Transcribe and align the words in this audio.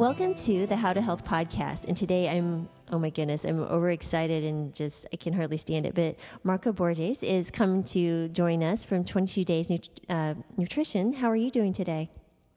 Welcome 0.00 0.32
to 0.46 0.66
the 0.66 0.76
How 0.76 0.94
to 0.94 1.02
Health 1.02 1.26
podcast. 1.26 1.84
And 1.84 1.94
today 1.94 2.30
I'm, 2.30 2.70
oh 2.90 2.98
my 2.98 3.10
goodness, 3.10 3.44
I'm 3.44 3.60
overexcited 3.60 4.44
and 4.44 4.74
just, 4.74 5.06
I 5.12 5.16
can 5.16 5.34
hardly 5.34 5.58
stand 5.58 5.84
it. 5.84 5.94
But 5.94 6.16
Marco 6.42 6.72
Borges 6.72 7.22
is 7.22 7.50
coming 7.50 7.84
to 7.84 8.28
join 8.28 8.62
us 8.62 8.82
from 8.82 9.04
22 9.04 9.44
Days 9.44 9.68
Nut- 9.68 9.90
uh, 10.08 10.34
Nutrition. 10.56 11.12
How 11.12 11.30
are 11.30 11.36
you 11.36 11.50
doing 11.50 11.74
today? 11.74 12.08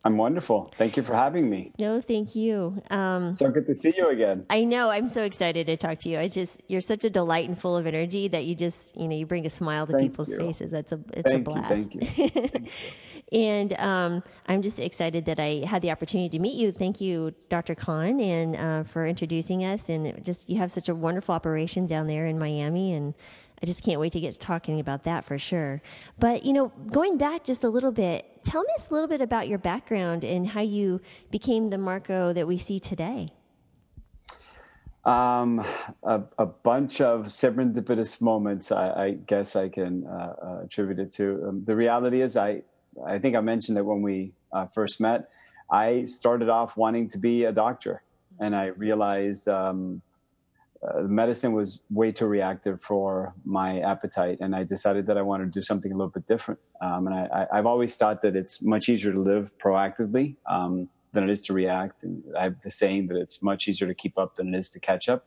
I'm 0.06 0.16
wonderful. 0.16 0.72
Thank 0.78 0.96
you 0.96 1.04
for 1.04 1.16
having 1.16 1.50
me. 1.50 1.74
No, 1.80 2.00
thank 2.00 2.34
you. 2.34 2.82
Um, 2.90 3.36
so 3.36 3.52
good 3.52 3.68
to 3.68 3.76
see 3.76 3.94
you 3.98 4.08
again. 4.08 4.46
I 4.50 4.64
know. 4.64 4.90
I'm 4.90 5.08
so 5.08 5.24
excited 5.24 5.68
to 5.68 5.76
talk 5.76 6.00
to 6.00 6.10
you. 6.10 6.20
I 6.20 6.30
just 6.30 6.62
you're 6.68 6.82
such 6.82 7.04
a 7.04 7.10
delight 7.10 7.50
and 7.50 7.60
full 7.60 7.76
of 7.76 7.88
energy 7.88 8.30
that 8.30 8.46
you 8.46 8.56
just 8.56 8.96
you 8.98 9.08
know 9.08 9.16
you 9.16 9.26
bring 9.26 9.46
a 9.46 9.50
smile 9.50 9.86
to 9.88 9.94
thank 9.94 10.12
people's 10.12 10.30
you. 10.30 10.38
faces. 10.38 10.72
That's 10.72 10.92
a 10.92 11.00
it's 11.14 11.30
thank 11.30 11.48
a 11.48 11.52
blast. 11.52 11.70
You, 11.70 12.00
thank 12.02 12.18
you. 12.18 12.30
Thank 12.30 12.56
you. 12.56 12.72
and 13.34 13.74
um, 13.80 14.24
I'm 14.48 14.62
just 14.62 14.80
excited 14.80 15.26
that 15.26 15.40
I 15.40 15.66
had 15.68 15.82
the 15.82 15.92
opportunity 15.92 16.30
to 16.30 16.40
meet 16.40 16.56
you. 16.56 16.72
Thank 16.72 17.02
you, 17.02 17.34
Dr. 17.50 17.74
Khan, 17.74 18.20
and 18.20 18.56
uh, 18.56 18.84
for 18.84 19.08
introducing 19.08 19.66
us. 19.66 19.90
And 19.90 20.24
just 20.24 20.50
you 20.50 20.58
have 20.58 20.72
such 20.72 20.88
a 20.88 20.96
wonderful 20.96 21.34
operation 21.34 21.88
down 21.88 22.08
there 22.08 22.28
in 22.28 22.38
Miami, 22.38 22.94
and 22.94 23.16
I 23.62 23.66
just 23.66 23.82
can't 23.82 24.00
wait 24.00 24.12
to 24.12 24.20
get 24.20 24.40
talking 24.40 24.80
about 24.80 25.06
that 25.06 25.24
for 25.24 25.40
sure. 25.40 25.82
But, 26.20 26.46
you 26.46 26.52
know, 26.52 26.68
going 26.92 27.18
back 27.18 27.46
just 27.46 27.64
a 27.64 27.70
little 27.70 27.94
bit, 27.94 28.44
tell 28.44 28.62
me 28.62 28.74
a 28.78 28.94
little 28.94 29.08
bit 29.08 29.22
about 29.22 29.48
your 29.48 29.58
background 29.58 30.26
and 30.26 30.46
how 30.46 30.62
you 30.62 31.00
became 31.32 31.70
the 31.70 31.78
Marco 31.78 32.34
that 32.34 32.46
we 32.46 32.58
see 32.58 32.78
today. 32.78 33.30
Um, 35.06 35.66
a, 36.04 36.24
a, 36.38 36.46
bunch 36.46 37.02
of 37.02 37.28
serendipitous 37.28 38.22
moments, 38.22 38.72
I, 38.72 38.90
I 38.92 39.12
guess 39.12 39.56
I 39.56 39.68
can 39.68 40.08
uh, 40.08 40.36
uh, 40.42 40.60
attribute 40.64 41.00
it 41.00 41.12
to. 41.16 41.46
Um, 41.48 41.64
the 41.66 41.76
reality 41.76 42.22
is, 42.22 42.38
I, 42.38 42.64
I 43.06 43.20
think 43.20 43.36
I 43.36 43.42
mentioned 43.42 43.78
that 43.78 43.84
when 43.84 44.02
we 44.02 44.34
uh, 44.52 44.68
first 44.68 45.02
met, 45.02 45.30
I 45.72 46.04
started 46.04 46.50
off 46.50 46.78
wanting 46.78 47.08
to 47.10 47.18
be 47.18 47.46
a 47.46 47.52
doctor, 47.52 48.04
and 48.40 48.56
I 48.56 48.68
realized 48.68 49.48
um, 49.48 50.02
uh, 50.84 51.02
medicine 51.02 51.54
was 51.54 51.84
way 51.90 52.12
too 52.12 52.26
reactive 52.26 52.82
for 52.82 53.34
my 53.46 53.80
appetite, 53.80 54.38
and 54.42 54.56
I 54.56 54.64
decided 54.64 55.08
that 55.08 55.18
I 55.18 55.22
wanted 55.22 55.46
to 55.46 55.52
do 55.52 55.62
something 55.62 55.92
a 55.92 55.96
little 55.96 56.12
bit 56.12 56.28
different. 56.28 56.60
Um, 56.82 57.08
and 57.08 57.16
I, 57.16 57.48
have 57.52 57.66
always 57.66 57.96
thought 57.96 58.22
that 58.22 58.36
it's 58.36 58.62
much 58.64 58.90
easier 58.90 59.14
to 59.14 59.20
live 59.20 59.58
proactively 59.58 60.36
um, 60.46 60.90
than 61.14 61.24
it 61.24 61.30
is 61.30 61.42
to 61.44 61.54
react. 61.54 62.04
And 62.04 62.24
I 62.38 62.44
have 62.44 62.62
the 62.62 62.72
saying 62.72 63.08
that 63.08 63.18
it's 63.18 63.42
much 63.42 63.68
easier 63.68 63.88
to 63.88 63.94
keep 63.94 64.18
up 64.18 64.36
than 64.36 64.54
it 64.54 64.58
is 64.58 64.70
to 64.72 64.80
catch 64.80 65.08
up. 65.08 65.26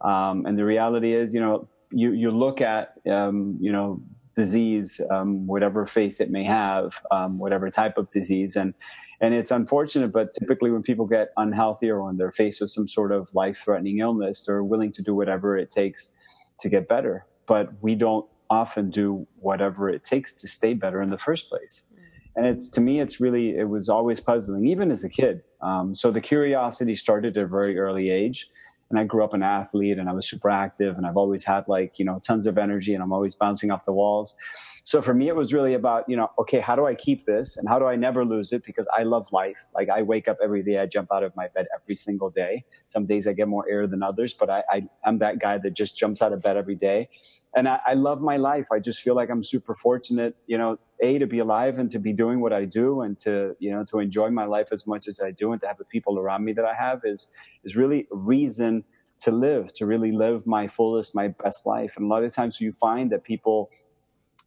Um, 0.00 0.46
and 0.46 0.56
the 0.56 0.64
reality 0.64 1.14
is, 1.14 1.34
you 1.34 1.40
know, 1.40 1.68
you 1.90 2.12
you 2.12 2.30
look 2.30 2.60
at 2.60 2.94
um, 3.10 3.56
you 3.60 3.72
know 3.72 4.00
disease, 4.34 5.00
um, 5.10 5.46
whatever 5.46 5.86
face 5.86 6.20
it 6.20 6.30
may 6.30 6.44
have, 6.44 7.00
um, 7.10 7.38
whatever 7.38 7.70
type 7.70 7.98
of 7.98 8.10
disease, 8.10 8.56
and 8.56 8.74
and 9.20 9.32
it's 9.32 9.50
unfortunate, 9.50 10.12
but 10.12 10.34
typically 10.34 10.70
when 10.70 10.82
people 10.82 11.06
get 11.06 11.28
unhealthy 11.36 11.88
or 11.88 12.04
when 12.04 12.16
they're 12.16 12.32
faced 12.32 12.60
with 12.60 12.70
some 12.70 12.88
sort 12.88 13.12
of 13.12 13.32
life 13.34 13.56
threatening 13.56 14.00
illness, 14.00 14.44
they're 14.44 14.64
willing 14.64 14.92
to 14.92 15.02
do 15.02 15.14
whatever 15.14 15.56
it 15.56 15.70
takes 15.70 16.14
to 16.60 16.68
get 16.68 16.88
better. 16.88 17.24
But 17.46 17.72
we 17.80 17.94
don't 17.94 18.26
often 18.50 18.90
do 18.90 19.26
whatever 19.36 19.88
it 19.88 20.04
takes 20.04 20.34
to 20.34 20.48
stay 20.48 20.74
better 20.74 21.00
in 21.00 21.10
the 21.10 21.18
first 21.18 21.48
place. 21.48 21.84
And 22.36 22.46
it's 22.46 22.70
to 22.72 22.80
me, 22.80 23.00
it's 23.00 23.20
really, 23.20 23.56
it 23.56 23.68
was 23.68 23.88
always 23.88 24.20
puzzling, 24.20 24.66
even 24.66 24.90
as 24.90 25.04
a 25.04 25.08
kid. 25.08 25.42
Um, 25.62 25.94
so 25.94 26.10
the 26.10 26.20
curiosity 26.20 26.94
started 26.94 27.36
at 27.36 27.44
a 27.44 27.46
very 27.46 27.78
early 27.78 28.10
age. 28.10 28.48
And 28.90 28.98
I 28.98 29.04
grew 29.04 29.24
up 29.24 29.34
an 29.34 29.42
athlete 29.42 29.98
and 29.98 30.08
I 30.08 30.12
was 30.12 30.28
super 30.28 30.50
active 30.50 30.96
and 30.96 31.06
I've 31.06 31.16
always 31.16 31.44
had 31.44 31.64
like, 31.68 31.98
you 31.98 32.04
know, 32.04 32.20
tons 32.24 32.46
of 32.46 32.58
energy 32.58 32.94
and 32.94 33.02
I'm 33.02 33.12
always 33.12 33.34
bouncing 33.34 33.70
off 33.70 33.84
the 33.84 33.92
walls. 33.92 34.36
So 34.86 35.00
for 35.00 35.14
me, 35.14 35.28
it 35.28 35.34
was 35.34 35.54
really 35.54 35.72
about, 35.72 36.04
you 36.08 36.16
know, 36.16 36.28
okay, 36.38 36.60
how 36.60 36.76
do 36.76 36.84
I 36.84 36.94
keep 36.94 37.24
this 37.24 37.56
and 37.56 37.66
how 37.66 37.78
do 37.78 37.86
I 37.86 37.96
never 37.96 38.22
lose 38.22 38.52
it? 38.52 38.64
Because 38.66 38.86
I 38.96 39.04
love 39.04 39.26
life. 39.32 39.64
Like 39.74 39.88
I 39.88 40.02
wake 40.02 40.28
up 40.28 40.36
every 40.44 40.62
day, 40.62 40.78
I 40.78 40.84
jump 40.84 41.08
out 41.10 41.22
of 41.22 41.34
my 41.34 41.48
bed 41.48 41.66
every 41.74 41.94
single 41.94 42.28
day. 42.28 42.64
Some 42.84 43.06
days 43.06 43.26
I 43.26 43.32
get 43.32 43.48
more 43.48 43.64
air 43.68 43.86
than 43.86 44.02
others, 44.02 44.34
but 44.34 44.50
I, 44.50 44.62
I 44.70 44.82
am 45.06 45.18
that 45.20 45.38
guy 45.38 45.56
that 45.56 45.72
just 45.72 45.96
jumps 45.96 46.20
out 46.20 46.34
of 46.34 46.42
bed 46.42 46.58
every 46.58 46.74
day. 46.74 47.08
And 47.56 47.66
I, 47.66 47.78
I 47.86 47.94
love 47.94 48.20
my 48.20 48.36
life. 48.36 48.66
I 48.70 48.78
just 48.78 49.00
feel 49.00 49.14
like 49.14 49.30
I'm 49.30 49.42
super 49.42 49.74
fortunate, 49.74 50.36
you 50.46 50.58
know, 50.58 50.78
a 51.04 51.18
to 51.18 51.26
be 51.26 51.38
alive 51.38 51.78
and 51.78 51.90
to 51.90 51.98
be 51.98 52.12
doing 52.12 52.40
what 52.40 52.52
I 52.52 52.64
do 52.64 53.02
and 53.02 53.18
to, 53.20 53.54
you 53.58 53.70
know, 53.70 53.84
to 53.90 53.98
enjoy 53.98 54.30
my 54.30 54.44
life 54.44 54.68
as 54.72 54.86
much 54.86 55.06
as 55.08 55.20
I 55.20 55.30
do 55.30 55.52
and 55.52 55.60
to 55.62 55.66
have 55.66 55.78
the 55.78 55.84
people 55.84 56.18
around 56.18 56.44
me 56.44 56.52
that 56.54 56.64
I 56.64 56.74
have 56.74 57.00
is, 57.04 57.30
is 57.64 57.76
really 57.76 58.06
a 58.12 58.16
reason 58.16 58.84
to 59.24 59.30
live, 59.30 59.72
to 59.74 59.86
really 59.86 60.12
live 60.12 60.46
my 60.46 60.66
fullest, 60.68 61.14
my 61.14 61.28
best 61.28 61.66
life. 61.66 61.94
And 61.96 62.06
a 62.06 62.08
lot 62.08 62.24
of 62.24 62.34
times 62.34 62.60
you 62.60 62.72
find 62.72 63.12
that 63.12 63.24
people 63.24 63.70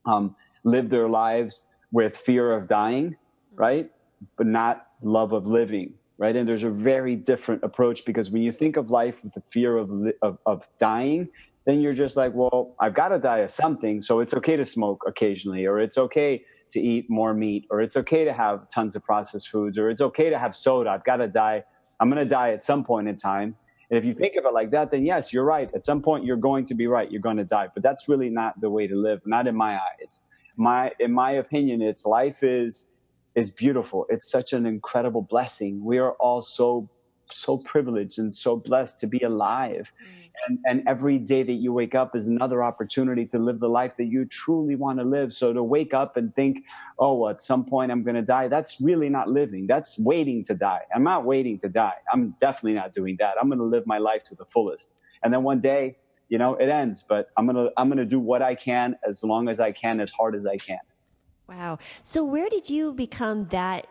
um, 0.06 0.36
live 0.64 0.90
their 0.90 1.08
lives 1.08 1.68
with 1.92 2.18
fear 2.18 2.52
of 2.52 2.68
dying, 2.68 3.16
right? 3.56 3.90
But 4.38 4.48
not 4.48 4.88
love 5.02 5.32
of 5.32 5.48
living, 5.48 5.94
right? 6.18 6.36
And 6.36 6.48
there's 6.48 6.64
a 6.64 6.70
very 6.70 7.16
different 7.16 7.64
approach 7.64 8.06
because 8.06 8.30
when 8.30 8.42
you 8.42 8.52
think 8.52 8.78
of 8.78 8.90
life 8.90 9.24
with 9.24 9.34
the 9.34 9.42
fear 9.42 9.78
of, 9.78 9.92
of, 10.22 10.38
of 10.46 10.68
dying, 10.80 11.30
then 11.68 11.82
you're 11.82 11.94
just 11.94 12.16
like, 12.16 12.32
well, 12.34 12.76
I've 12.80 12.94
got 12.94 13.10
to 13.10 13.20
die 13.20 13.40
of 13.40 13.52
something. 13.52 14.02
So 14.02 14.22
it's 14.22 14.34
okay 14.34 14.56
to 14.56 14.64
smoke 14.64 15.04
occasionally, 15.06 15.66
or 15.66 15.80
it's 15.80 15.98
okay 15.98 16.44
to 16.72 16.80
eat 16.80 17.08
more 17.10 17.34
meat, 17.34 17.66
or 17.70 17.82
it's 17.82 17.98
okay 17.98 18.24
to 18.24 18.32
have 18.32 18.70
tons 18.74 18.96
of 18.96 19.04
processed 19.04 19.50
foods, 19.50 19.78
or 19.78 19.90
it's 19.90 20.00
okay 20.00 20.30
to 20.30 20.40
have 20.40 20.56
soda. 20.56 20.90
I've 20.90 21.04
got 21.04 21.18
to 21.18 21.28
die. 21.28 21.66
I'm 22.00 22.10
going 22.10 22.26
to 22.26 22.30
die 22.30 22.52
at 22.52 22.64
some 22.64 22.86
point 22.86 23.10
in 23.10 23.18
time. 23.18 23.58
And 23.90 23.98
if 23.98 24.06
you 24.06 24.14
think 24.14 24.38
of 24.38 24.46
it 24.46 24.54
like 24.54 24.72
that, 24.72 24.92
then 24.92 25.06
yes, 25.06 25.34
you're 25.34 25.44
right. 25.44 25.70
At 25.76 25.86
some 25.86 26.02
point, 26.02 26.24
you're 26.24 26.38
going 26.38 26.64
to 26.66 26.74
be 26.74 26.88
right. 26.88 27.12
You're 27.12 27.22
going 27.22 27.38
to 27.38 27.44
die. 27.44 27.68
But 27.74 27.84
that's 27.84 28.08
really 28.08 28.30
not 28.30 28.60
the 28.62 28.70
way 28.70 28.88
to 28.88 28.96
live, 28.96 29.20
not 29.26 29.46
in 29.46 29.56
my 29.56 29.76
eyes. 29.76 30.24
My, 30.56 30.94
in 31.02 31.12
my 31.12 31.32
opinion, 31.32 31.82
it's 31.82 32.06
life 32.06 32.44
is, 32.44 32.92
is 33.36 33.52
beautiful. 33.52 34.06
It's 34.10 34.32
such 34.32 34.54
an 34.54 34.66
incredible 34.66 35.22
blessing. 35.22 35.84
We 35.84 35.98
are 35.98 36.14
all 36.14 36.42
so, 36.42 36.90
so 37.32 37.58
privileged 37.58 38.20
and 38.20 38.34
so 38.34 38.56
blessed 38.56 39.00
to 39.00 39.08
be 39.08 39.20
alive. 39.20 39.92
Mm 40.02 40.28
and, 40.48 40.60
and 40.66 40.84
every 40.88 41.18
day 41.18 41.44
that 41.44 41.54
you 41.54 41.74
wake 41.74 41.96
up 41.96 42.16
is 42.16 42.28
another 42.28 42.64
opportunity 42.64 43.26
to 43.28 43.40
live 43.40 43.60
the 43.60 43.70
life 43.70 43.98
that 43.98 44.06
you 44.06 44.26
truly 44.26 44.76
want 44.76 45.00
to 45.00 45.06
live. 45.06 45.34
So 45.34 45.54
to 45.54 45.64
wake 45.64 45.94
up 45.94 46.18
and 46.18 46.34
think, 46.36 46.64
oh, 47.00 47.16
well, 47.16 47.30
at 47.32 47.42
some 47.42 47.66
point 47.66 47.92
I'm 47.92 48.04
going 48.04 48.16
to 48.16 48.22
die, 48.22 48.48
that's 48.48 48.80
really 48.80 49.10
not 49.10 49.30
living. 49.30 49.68
That's 49.68 49.98
waiting 50.00 50.44
to 50.46 50.54
die. 50.54 50.82
I'm 50.94 51.04
not 51.04 51.26
waiting 51.26 51.60
to 51.60 51.70
die. 51.70 51.96
I'm 52.14 52.36
definitely 52.40 52.74
not 52.74 52.94
doing 52.94 53.18
that. 53.20 53.36
I'm 53.40 53.48
going 53.48 53.60
to 53.60 53.66
live 53.66 53.88
my 53.88 53.98
life 53.98 54.24
to 54.26 54.36
the 54.36 54.46
fullest. 54.46 54.96
And 55.24 55.34
then 55.34 55.44
one 55.44 55.60
day, 55.60 55.98
you 56.30 56.38
know, 56.38 56.56
it 56.56 56.70
ends, 56.70 57.04
but 57.08 57.30
I'm 57.38 57.48
going 57.48 57.56
to, 57.56 57.72
I'm 57.78 57.88
going 57.88 57.98
to 57.98 58.06
do 58.06 58.20
what 58.20 58.42
I 58.42 58.56
can 58.56 58.96
as 59.08 59.24
long 59.24 59.50
as 59.50 59.60
I 59.60 59.72
can, 59.72 60.00
as 60.00 60.12
hard 60.12 60.36
as 60.36 60.46
I 60.46 60.58
can. 60.58 60.80
Wow. 61.48 61.80
So 62.04 62.24
where 62.26 62.50
did 62.50 62.70
you 62.70 62.92
become 62.92 63.48
that 63.48 63.88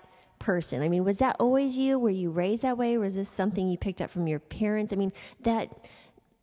person? 0.47 0.81
I 0.81 0.89
mean, 0.89 1.03
was 1.03 1.19
that 1.19 1.34
always 1.41 1.77
you? 1.77 1.99
Were 1.99 2.09
you 2.09 2.31
raised 2.31 2.62
that 2.62 2.79
way? 2.79 2.95
Or 2.95 3.01
was 3.01 3.17
this 3.17 3.29
something 3.29 3.69
you 3.69 3.77
picked 3.77 4.01
up 4.01 4.12
from 4.12 4.29
your 4.29 4.39
parents? 4.39 4.93
I 4.93 4.97
mean, 4.97 5.12
that 5.41 5.91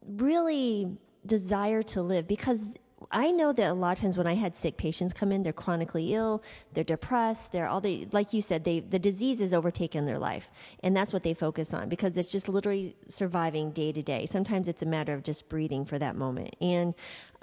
really 0.06 0.98
desire 1.26 1.82
to 1.84 2.02
live 2.02 2.28
because 2.28 2.74
I 3.12 3.32
know 3.32 3.54
that 3.54 3.72
a 3.72 3.74
lot 3.74 3.98
of 3.98 4.02
times 4.02 4.18
when 4.18 4.28
I 4.28 4.36
had 4.36 4.58
sick 4.58 4.76
patients 4.76 5.14
come 5.14 5.32
in, 5.32 5.44
they're 5.44 5.54
chronically 5.54 6.14
ill, 6.14 6.44
they're 6.74 6.84
depressed, 6.84 7.54
they're 7.54 7.68
all 7.68 7.80
the 7.80 8.06
like 8.12 8.34
you 8.34 8.42
said, 8.42 8.66
they 8.66 8.82
the 8.82 9.00
disease 9.00 9.40
has 9.40 9.54
overtaken 9.54 10.06
their 10.06 10.20
life, 10.20 10.50
and 10.82 10.96
that's 10.96 11.14
what 11.14 11.24
they 11.24 11.34
focus 11.34 11.74
on 11.74 11.88
because 11.88 12.18
it's 12.18 12.32
just 12.32 12.50
literally 12.50 12.98
surviving 13.08 13.72
day 13.72 13.94
to 13.94 14.02
day. 14.02 14.26
Sometimes 14.26 14.68
it's 14.68 14.82
a 14.82 14.86
matter 14.86 15.14
of 15.14 15.24
just 15.24 15.48
breathing 15.48 15.86
for 15.86 15.98
that 16.00 16.18
moment. 16.18 16.56
And 16.60 16.94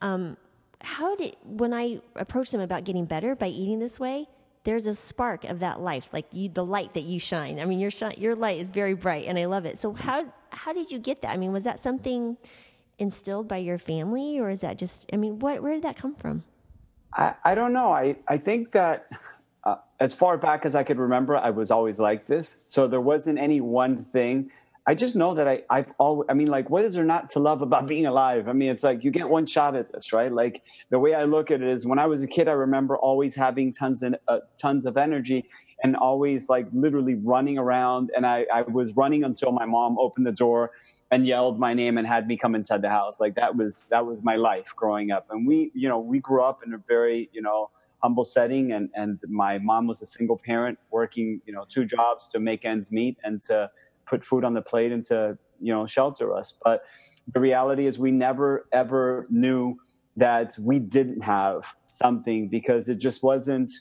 um, 0.01 0.37
how 0.83 1.17
did 1.17 1.37
when 1.43 1.73
I 1.73 2.01
approach 2.17 2.51
them 2.51 2.61
about 2.61 2.85
getting 2.85 3.07
better 3.07 3.35
by 3.35 3.49
eating 3.49 3.79
this 3.79 3.99
way? 3.99 4.29
There's 4.65 4.87
a 4.87 4.95
spark 4.95 5.45
of 5.45 5.61
that 5.61 5.81
life, 5.81 6.11
like 6.13 6.27
you, 6.33 6.49
the 6.51 6.65
light 6.65 6.95
that 6.95 7.05
you 7.05 7.19
shine. 7.19 7.59
I 7.59 7.65
mean, 7.65 7.81
your 7.81 7.91
shine, 7.91 8.15
your 8.19 8.37
light 8.37 8.59
is 8.59 8.69
very 8.69 8.95
bright, 8.95 9.27
and 9.27 9.39
I 9.39 9.47
love 9.47 9.65
it. 9.65 9.79
So 9.79 9.93
how 9.93 10.27
how 10.51 10.73
did 10.73 10.91
you 10.91 10.99
get 10.99 11.23
that? 11.23 11.31
I 11.31 11.37
mean, 11.37 11.53
was 11.53 11.65
that 11.65 11.81
something 11.81 12.37
instilled 12.99 13.49
by 13.49 13.57
your 13.57 13.79
family, 13.79 14.39
or 14.39 14.51
is 14.51 14.61
that 14.61 14.77
just? 14.77 15.07
I 15.13 15.17
mean, 15.17 15.39
what 15.39 15.63
where 15.63 15.73
did 15.73 15.83
that 15.85 15.97
come 15.97 16.15
from? 16.15 16.45
I, 17.15 17.35
I 17.45 17.55
don't 17.55 17.73
know. 17.73 17.93
I 17.93 18.17
I 18.29 18.37
think 18.37 18.73
that 18.73 19.09
uh, 19.65 19.77
as 19.99 20.15
far 20.15 20.37
back 20.37 20.67
as 20.67 20.75
I 20.75 20.83
could 20.83 20.99
remember, 20.99 21.37
I 21.37 21.51
was 21.51 21.71
always 21.71 21.99
like 21.99 22.27
this. 22.27 22.61
So 22.65 22.87
there 22.87 23.01
wasn't 23.01 23.39
any 23.39 23.61
one 23.61 23.97
thing. 23.97 24.51
I 24.91 24.95
just 24.95 25.15
know 25.15 25.35
that 25.35 25.47
I, 25.47 25.63
I've 25.71 25.93
always, 26.01 26.27
I 26.29 26.35
mean, 26.35 26.49
like, 26.49 26.69
what 26.69 26.85
is 26.85 26.95
there 26.95 27.05
not 27.05 27.31
to 27.31 27.39
love 27.39 27.63
about 27.63 27.87
being 27.95 28.07
alive? 28.07 28.49
I 28.49 28.55
mean, 28.55 28.71
it's 28.71 28.83
like 28.83 29.05
you 29.05 29.13
get 29.13 29.29
one 29.29 29.47
shot 29.47 29.77
at 29.77 29.93
this, 29.93 30.13
right? 30.13 30.33
Like 30.33 30.65
the 30.91 30.99
way 30.99 31.15
I 31.15 31.27
look 31.27 31.53
at 31.53 31.63
it 31.63 31.69
is 31.69 31.87
when 31.87 32.01
I 32.01 32.07
was 32.07 32.25
a 32.25 32.27
kid, 32.27 32.49
I 32.49 32.55
remember 32.55 32.99
always 32.99 33.37
having 33.37 33.73
tons 33.73 34.03
and 34.03 34.19
uh, 34.27 34.41
tons 34.61 34.87
of 34.87 34.97
energy 34.97 35.49
and 35.81 35.95
always 35.95 36.49
like 36.49 36.67
literally 36.73 37.15
running 37.15 37.57
around. 37.57 38.11
And 38.17 38.27
I, 38.27 38.47
I 38.53 38.63
was 38.63 38.97
running 38.97 39.23
until 39.23 39.53
my 39.53 39.65
mom 39.65 39.97
opened 39.97 40.27
the 40.27 40.33
door 40.33 40.73
and 41.13 41.25
yelled 41.25 41.61
my 41.61 41.73
name 41.73 41.97
and 41.97 42.05
had 42.05 42.27
me 42.27 42.37
come 42.37 42.57
inside 42.57 42.83
the 42.83 42.91
house. 42.91 43.21
Like 43.21 43.37
that 43.37 43.55
was, 43.57 43.87
that 43.91 44.05
was 44.07 44.25
my 44.25 44.35
life 44.35 44.75
growing 44.75 45.13
up. 45.13 45.29
And 45.31 45.47
we, 45.47 45.71
you 45.73 45.89
know, 45.89 46.01
we 46.01 46.19
grew 46.19 46.43
up 46.43 46.65
in 46.67 46.75
a 46.75 46.79
very, 46.89 47.31
you 47.33 47.43
know, 47.43 47.71
humble 48.03 48.25
setting 48.25 48.73
and, 48.73 48.89
and 48.95 49.21
my 49.29 49.59
mom 49.59 49.87
was 49.87 50.03
a 50.03 50.07
single 50.07 50.41
parent 50.45 50.81
working, 50.91 51.41
you 51.47 51.53
know, 51.53 51.65
two 51.69 51.85
jobs 51.85 52.29
to 52.31 52.41
make 52.41 52.65
ends 52.65 52.91
meet 52.91 53.19
and 53.23 53.41
to 53.45 53.71
put 54.11 54.25
food 54.25 54.45
on 54.45 54.55
the 54.55 54.61
plate 54.61 54.93
and 54.93 55.05
to, 55.05 55.39
you 55.61 55.73
know, 55.73 55.87
shelter 55.87 56.35
us. 56.35 56.59
But 56.63 56.83
the 57.33 57.41
reality 57.41 57.87
is 57.87 57.99
we 57.99 58.11
never 58.11 58.67
ever 58.73 59.27
knew 59.31 59.77
that 60.17 60.53
we 60.59 60.79
didn't 60.79 61.23
have 61.23 61.75
something 61.89 62.49
because 62.49 62.89
it 62.89 62.97
just 62.97 63.23
wasn't 63.23 63.73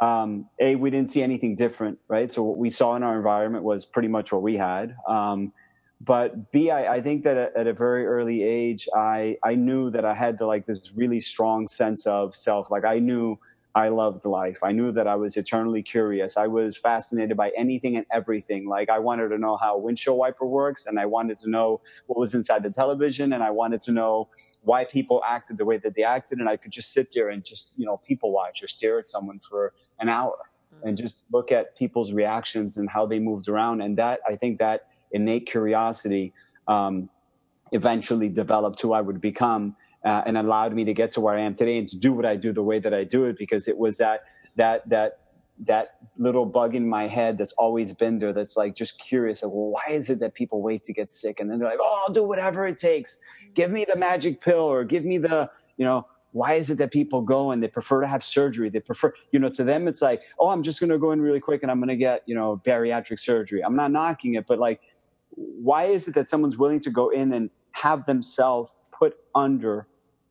um, 0.00 0.48
a 0.60 0.74
we 0.74 0.90
didn't 0.90 1.10
see 1.10 1.22
anything 1.22 1.56
different, 1.56 1.98
right? 2.08 2.32
So 2.32 2.42
what 2.42 2.58
we 2.58 2.70
saw 2.70 2.96
in 2.96 3.02
our 3.02 3.16
environment 3.16 3.64
was 3.64 3.84
pretty 3.84 4.08
much 4.08 4.32
what 4.32 4.42
we 4.42 4.56
had. 4.56 4.94
Um, 5.08 5.52
but 6.00 6.52
B, 6.52 6.70
I, 6.70 6.96
I 6.96 7.00
think 7.00 7.24
that 7.24 7.36
at, 7.38 7.56
at, 7.56 7.66
a 7.66 7.72
very 7.72 8.06
early 8.06 8.42
age, 8.42 8.86
I 8.94 9.36
I 9.42 9.54
knew 9.54 9.90
that 9.90 10.04
I 10.04 10.14
had 10.14 10.38
to 10.38 10.46
like 10.46 10.66
this 10.66 10.92
really 10.94 11.20
strong 11.20 11.68
sense 11.68 12.06
of 12.06 12.34
self. 12.34 12.70
Like 12.70 12.84
I 12.84 12.98
knew 12.98 13.38
I 13.76 13.88
loved 13.88 14.24
life. 14.24 14.60
I 14.62 14.72
knew 14.72 14.90
that 14.92 15.06
I 15.06 15.16
was 15.16 15.36
eternally 15.36 15.82
curious. 15.82 16.38
I 16.38 16.46
was 16.46 16.78
fascinated 16.78 17.36
by 17.36 17.52
anything 17.54 17.94
and 17.94 18.06
everything. 18.10 18.66
Like 18.66 18.88
I 18.88 18.98
wanted 18.98 19.28
to 19.28 19.38
know 19.38 19.58
how 19.58 19.74
a 19.74 19.78
windshield 19.78 20.16
wiper 20.16 20.46
works, 20.46 20.86
and 20.86 20.98
I 20.98 21.04
wanted 21.04 21.36
to 21.40 21.50
know 21.50 21.82
what 22.06 22.18
was 22.18 22.34
inside 22.34 22.62
the 22.62 22.70
television, 22.70 23.34
and 23.34 23.42
I 23.42 23.50
wanted 23.50 23.82
to 23.82 23.92
know 23.92 24.30
why 24.62 24.86
people 24.86 25.22
acted 25.28 25.58
the 25.58 25.66
way 25.66 25.76
that 25.76 25.94
they 25.94 26.04
acted. 26.04 26.38
And 26.38 26.48
I 26.48 26.56
could 26.56 26.72
just 26.72 26.94
sit 26.94 27.12
there 27.14 27.28
and 27.28 27.44
just 27.44 27.74
you 27.76 27.84
know 27.84 27.98
people 27.98 28.32
watch 28.32 28.62
or 28.62 28.68
stare 28.68 28.98
at 28.98 29.10
someone 29.10 29.40
for 29.40 29.74
an 30.00 30.08
hour 30.08 30.38
and 30.82 30.96
mm. 30.96 31.00
just 31.00 31.24
look 31.30 31.52
at 31.52 31.76
people's 31.76 32.12
reactions 32.12 32.78
and 32.78 32.88
how 32.88 33.04
they 33.04 33.18
moved 33.18 33.46
around. 33.46 33.82
And 33.82 33.98
that 33.98 34.20
I 34.26 34.36
think 34.36 34.58
that 34.58 34.88
innate 35.12 35.44
curiosity 35.44 36.32
um, 36.66 37.10
eventually 37.72 38.30
developed 38.30 38.80
who 38.80 38.94
I 38.94 39.02
would 39.02 39.20
become 39.20 39.76
uh, 40.06 40.22
and 40.24 40.38
allowed 40.38 40.72
me 40.72 40.84
to 40.84 40.94
get 40.94 41.10
to 41.12 41.20
where 41.20 41.34
I 41.34 41.40
am 41.40 41.54
today 41.54 41.78
and 41.78 41.88
to 41.88 41.98
do 41.98 42.12
what 42.12 42.24
I 42.24 42.36
do 42.36 42.52
the 42.52 42.62
way 42.62 42.78
that 42.78 42.94
I 42.94 43.02
do 43.02 43.24
it 43.24 43.36
because 43.36 43.66
it 43.66 43.76
was 43.76 43.98
that 43.98 44.20
that 44.54 44.88
that 44.88 45.18
that 45.58 45.96
little 46.16 46.46
bug 46.46 46.74
in 46.74 46.88
my 46.88 47.08
head 47.08 47.36
that's 47.38 47.54
always 47.54 47.92
been 47.92 48.18
there 48.20 48.32
that's 48.32 48.56
like 48.56 48.76
just 48.76 49.00
curious 49.00 49.42
of 49.42 49.50
well 49.50 49.70
why 49.70 49.84
is 49.88 50.08
it 50.08 50.20
that 50.20 50.34
people 50.34 50.62
wait 50.62 50.84
to 50.84 50.92
get 50.92 51.10
sick? 51.10 51.40
And 51.40 51.50
then 51.50 51.58
they're 51.58 51.68
like 51.68 51.80
oh 51.80 52.04
I'll 52.06 52.14
do 52.14 52.22
whatever 52.22 52.66
it 52.66 52.78
takes. 52.78 53.20
Give 53.54 53.70
me 53.72 53.84
the 53.84 53.96
magic 53.96 54.40
pill 54.40 54.60
or 54.60 54.84
give 54.84 55.04
me 55.04 55.18
the 55.18 55.50
you 55.76 55.84
know 55.84 56.06
why 56.30 56.54
is 56.54 56.70
it 56.70 56.78
that 56.78 56.92
people 56.92 57.22
go 57.22 57.50
and 57.50 57.60
they 57.62 57.68
prefer 57.68 58.02
to 58.02 58.06
have 58.06 58.22
surgery? 58.22 58.68
They 58.68 58.80
prefer 58.80 59.12
you 59.32 59.40
know 59.40 59.48
to 59.48 59.64
them 59.64 59.88
it's 59.88 60.02
like 60.02 60.22
oh 60.38 60.50
i'm 60.50 60.62
just 60.62 60.78
going 60.78 60.90
to 60.90 60.98
go 60.98 61.10
in 61.10 61.20
really 61.20 61.40
quick 61.40 61.62
and 61.62 61.70
i'm 61.70 61.78
going 61.78 61.88
to 61.88 61.96
get 61.96 62.22
you 62.26 62.36
know 62.36 62.62
bariatric 62.64 63.18
surgery. 63.18 63.64
I'm 63.64 63.74
not 63.74 63.90
knocking 63.90 64.34
it 64.34 64.46
but 64.46 64.60
like 64.60 64.80
why 65.30 65.86
is 65.86 66.06
it 66.06 66.14
that 66.14 66.28
someone's 66.28 66.56
willing 66.56 66.78
to 66.80 66.90
go 66.90 67.08
in 67.08 67.32
and 67.32 67.50
have 67.72 68.06
themselves 68.06 68.72
put 68.92 69.16
under 69.34 69.86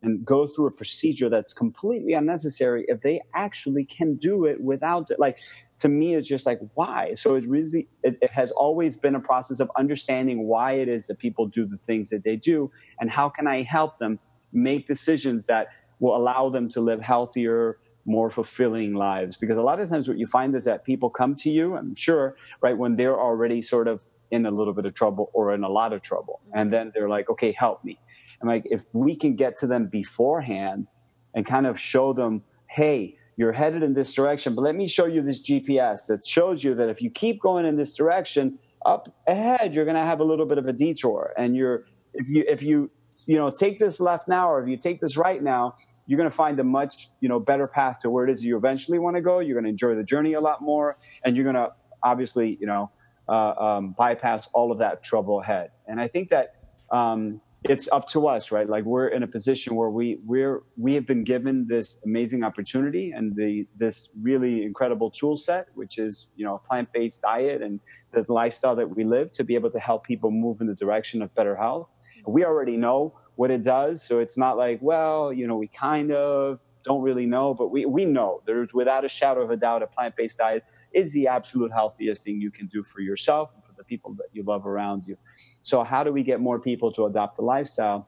and 0.05 0.25
go 0.25 0.47
through 0.47 0.67
a 0.67 0.71
procedure 0.71 1.29
that's 1.29 1.53
completely 1.53 2.13
unnecessary 2.13 2.85
if 2.87 3.01
they 3.01 3.19
actually 3.33 3.83
can 3.83 4.15
do 4.15 4.45
it 4.45 4.61
without 4.61 5.09
it 5.11 5.19
like 5.19 5.39
to 5.79 5.89
me 5.89 6.15
it's 6.15 6.27
just 6.27 6.45
like 6.45 6.59
why 6.75 7.13
so 7.13 7.35
it 7.35 7.45
really 7.47 7.87
it, 8.03 8.17
it, 8.21 8.31
has 8.31 8.51
always 8.51 8.95
been 8.95 9.15
a 9.15 9.19
process 9.19 9.59
of 9.59 9.69
understanding 9.77 10.47
why 10.47 10.73
it 10.73 10.87
is 10.87 11.07
that 11.07 11.17
people 11.17 11.45
do 11.47 11.65
the 11.65 11.77
things 11.77 12.09
that 12.09 12.23
they 12.23 12.35
do 12.35 12.71
and 12.99 13.09
how 13.09 13.27
can 13.27 13.47
i 13.47 13.61
help 13.63 13.97
them 13.97 14.19
make 14.53 14.87
decisions 14.87 15.47
that 15.47 15.67
will 15.99 16.15
allow 16.15 16.49
them 16.49 16.69
to 16.69 16.79
live 16.79 17.01
healthier 17.01 17.77
more 18.05 18.29
fulfilling 18.29 18.93
lives 18.93 19.35
because 19.35 19.57
a 19.57 19.61
lot 19.63 19.79
of 19.79 19.89
times 19.89 20.07
what 20.07 20.17
you 20.17 20.27
find 20.27 20.55
is 20.55 20.63
that 20.63 20.85
people 20.85 21.09
come 21.09 21.33
to 21.33 21.49
you 21.49 21.75
i'm 21.75 21.95
sure 21.95 22.35
right 22.61 22.77
when 22.77 22.95
they're 22.95 23.19
already 23.19 23.61
sort 23.61 23.87
of 23.87 24.03
in 24.31 24.45
a 24.45 24.51
little 24.51 24.73
bit 24.73 24.85
of 24.85 24.93
trouble 24.93 25.29
or 25.33 25.53
in 25.53 25.63
a 25.63 25.69
lot 25.69 25.93
of 25.93 26.01
trouble. 26.01 26.41
And 26.53 26.71
then 26.71 26.91
they're 26.93 27.09
like, 27.09 27.29
okay, 27.29 27.51
help 27.51 27.83
me. 27.83 27.99
Like, 28.45 28.63
if 28.69 28.83
we 28.93 29.15
can 29.15 29.35
get 29.35 29.57
to 29.57 29.67
them 29.67 29.87
beforehand 29.87 30.87
and 31.33 31.45
kind 31.45 31.67
of 31.67 31.79
show 31.79 32.13
them, 32.13 32.43
hey, 32.69 33.17
you're 33.37 33.51
headed 33.51 33.83
in 33.83 33.93
this 33.93 34.13
direction, 34.13 34.55
but 34.55 34.61
let 34.61 34.75
me 34.75 34.87
show 34.87 35.05
you 35.05 35.21
this 35.21 35.41
GPS 35.41 36.07
that 36.07 36.25
shows 36.25 36.63
you 36.63 36.73
that 36.75 36.89
if 36.89 37.01
you 37.01 37.09
keep 37.09 37.41
going 37.41 37.65
in 37.65 37.75
this 37.75 37.93
direction, 37.93 38.59
up 38.85 39.13
ahead, 39.27 39.73
you're 39.73 39.85
going 39.85 39.97
to 39.97 40.03
have 40.03 40.19
a 40.19 40.23
little 40.23 40.45
bit 40.45 40.57
of 40.57 40.67
a 40.67 40.73
detour. 40.73 41.33
And 41.37 41.55
you're, 41.55 41.85
if 42.13 42.29
you, 42.29 42.45
if 42.47 42.63
you, 42.63 42.91
you 43.25 43.35
know, 43.35 43.49
take 43.49 43.79
this 43.79 43.99
left 43.99 44.27
now, 44.27 44.49
or 44.49 44.61
if 44.61 44.69
you 44.69 44.77
take 44.77 45.01
this 45.01 45.17
right 45.17 45.41
now, 45.41 45.75
you're 46.07 46.17
going 46.17 46.29
to 46.29 46.35
find 46.35 46.59
a 46.59 46.63
much, 46.63 47.09
you 47.19 47.27
know, 47.27 47.39
better 47.39 47.67
path 47.67 47.99
to 48.01 48.09
where 48.09 48.27
it 48.27 48.31
is 48.31 48.45
you 48.45 48.57
eventually 48.57 48.99
want 48.99 49.15
to 49.15 49.21
go. 49.21 49.39
You're 49.39 49.55
going 49.55 49.63
to 49.63 49.69
enjoy 49.69 49.95
the 49.95 50.03
journey 50.03 50.33
a 50.33 50.41
lot 50.41 50.61
more. 50.61 50.97
And 51.23 51.35
you're 51.35 51.43
going 51.43 51.55
to 51.55 51.71
obviously, 52.03 52.57
you 52.61 52.67
know, 52.67 52.91
uh, 53.27 53.53
um, 53.57 53.95
bypass 53.97 54.47
all 54.53 54.71
of 54.71 54.77
that 54.77 55.03
trouble 55.03 55.41
ahead. 55.41 55.71
And 55.87 55.99
I 55.99 56.07
think 56.07 56.29
that 56.29 56.55
um, 56.91 57.41
it's 57.69 57.89
up 57.91 58.07
to 58.09 58.27
us, 58.27 58.51
right? 58.51 58.69
Like 58.69 58.83
we're 58.83 59.07
in 59.07 59.23
a 59.23 59.27
position 59.27 59.75
where 59.75 59.89
we 59.89 60.19
we're 60.23 60.63
we 60.77 60.93
have 60.93 61.05
been 61.05 61.23
given 61.23 61.67
this 61.67 62.01
amazing 62.05 62.43
opportunity 62.43 63.11
and 63.11 63.35
the 63.35 63.67
this 63.75 64.09
really 64.21 64.63
incredible 64.63 65.09
tool 65.09 65.37
set, 65.37 65.67
which 65.73 65.97
is 65.97 66.29
you 66.35 66.45
know 66.45 66.55
a 66.55 66.59
plant 66.59 66.89
based 66.93 67.21
diet 67.21 67.61
and 67.61 67.79
the 68.13 68.23
lifestyle 68.31 68.75
that 68.75 68.95
we 68.95 69.03
live 69.03 69.31
to 69.33 69.43
be 69.43 69.55
able 69.55 69.71
to 69.71 69.79
help 69.79 70.05
people 70.05 70.31
move 70.31 70.61
in 70.61 70.67
the 70.67 70.75
direction 70.75 71.21
of 71.21 71.33
better 71.35 71.55
health. 71.55 71.89
We 72.25 72.45
already 72.45 72.77
know 72.77 73.19
what 73.35 73.51
it 73.51 73.63
does, 73.63 74.03
so 74.03 74.19
it's 74.19 74.37
not 74.37 74.57
like 74.57 74.79
well, 74.81 75.33
you 75.33 75.47
know, 75.47 75.57
we 75.57 75.67
kind 75.67 76.11
of 76.11 76.61
don't 76.83 77.01
really 77.01 77.25
know, 77.25 77.53
but 77.53 77.69
we 77.69 77.85
we 77.85 78.05
know 78.05 78.41
there's 78.45 78.73
without 78.73 79.05
a 79.05 79.09
shadow 79.09 79.41
of 79.41 79.49
a 79.49 79.57
doubt 79.57 79.81
a 79.81 79.87
plant 79.87 80.15
based 80.15 80.37
diet 80.37 80.63
is 80.93 81.11
the 81.13 81.27
absolute 81.27 81.71
healthiest 81.73 82.23
thing 82.23 82.39
you 82.39 82.51
can 82.51 82.67
do 82.67 82.83
for 82.83 83.01
yourself 83.01 83.51
people 83.87 84.13
that 84.15 84.27
you 84.33 84.43
love 84.43 84.65
around 84.65 85.05
you. 85.05 85.17
So, 85.61 85.83
how 85.83 86.03
do 86.03 86.11
we 86.11 86.23
get 86.23 86.39
more 86.39 86.59
people 86.59 86.91
to 86.93 87.05
adopt 87.05 87.37
the 87.37 87.43
lifestyle? 87.43 88.07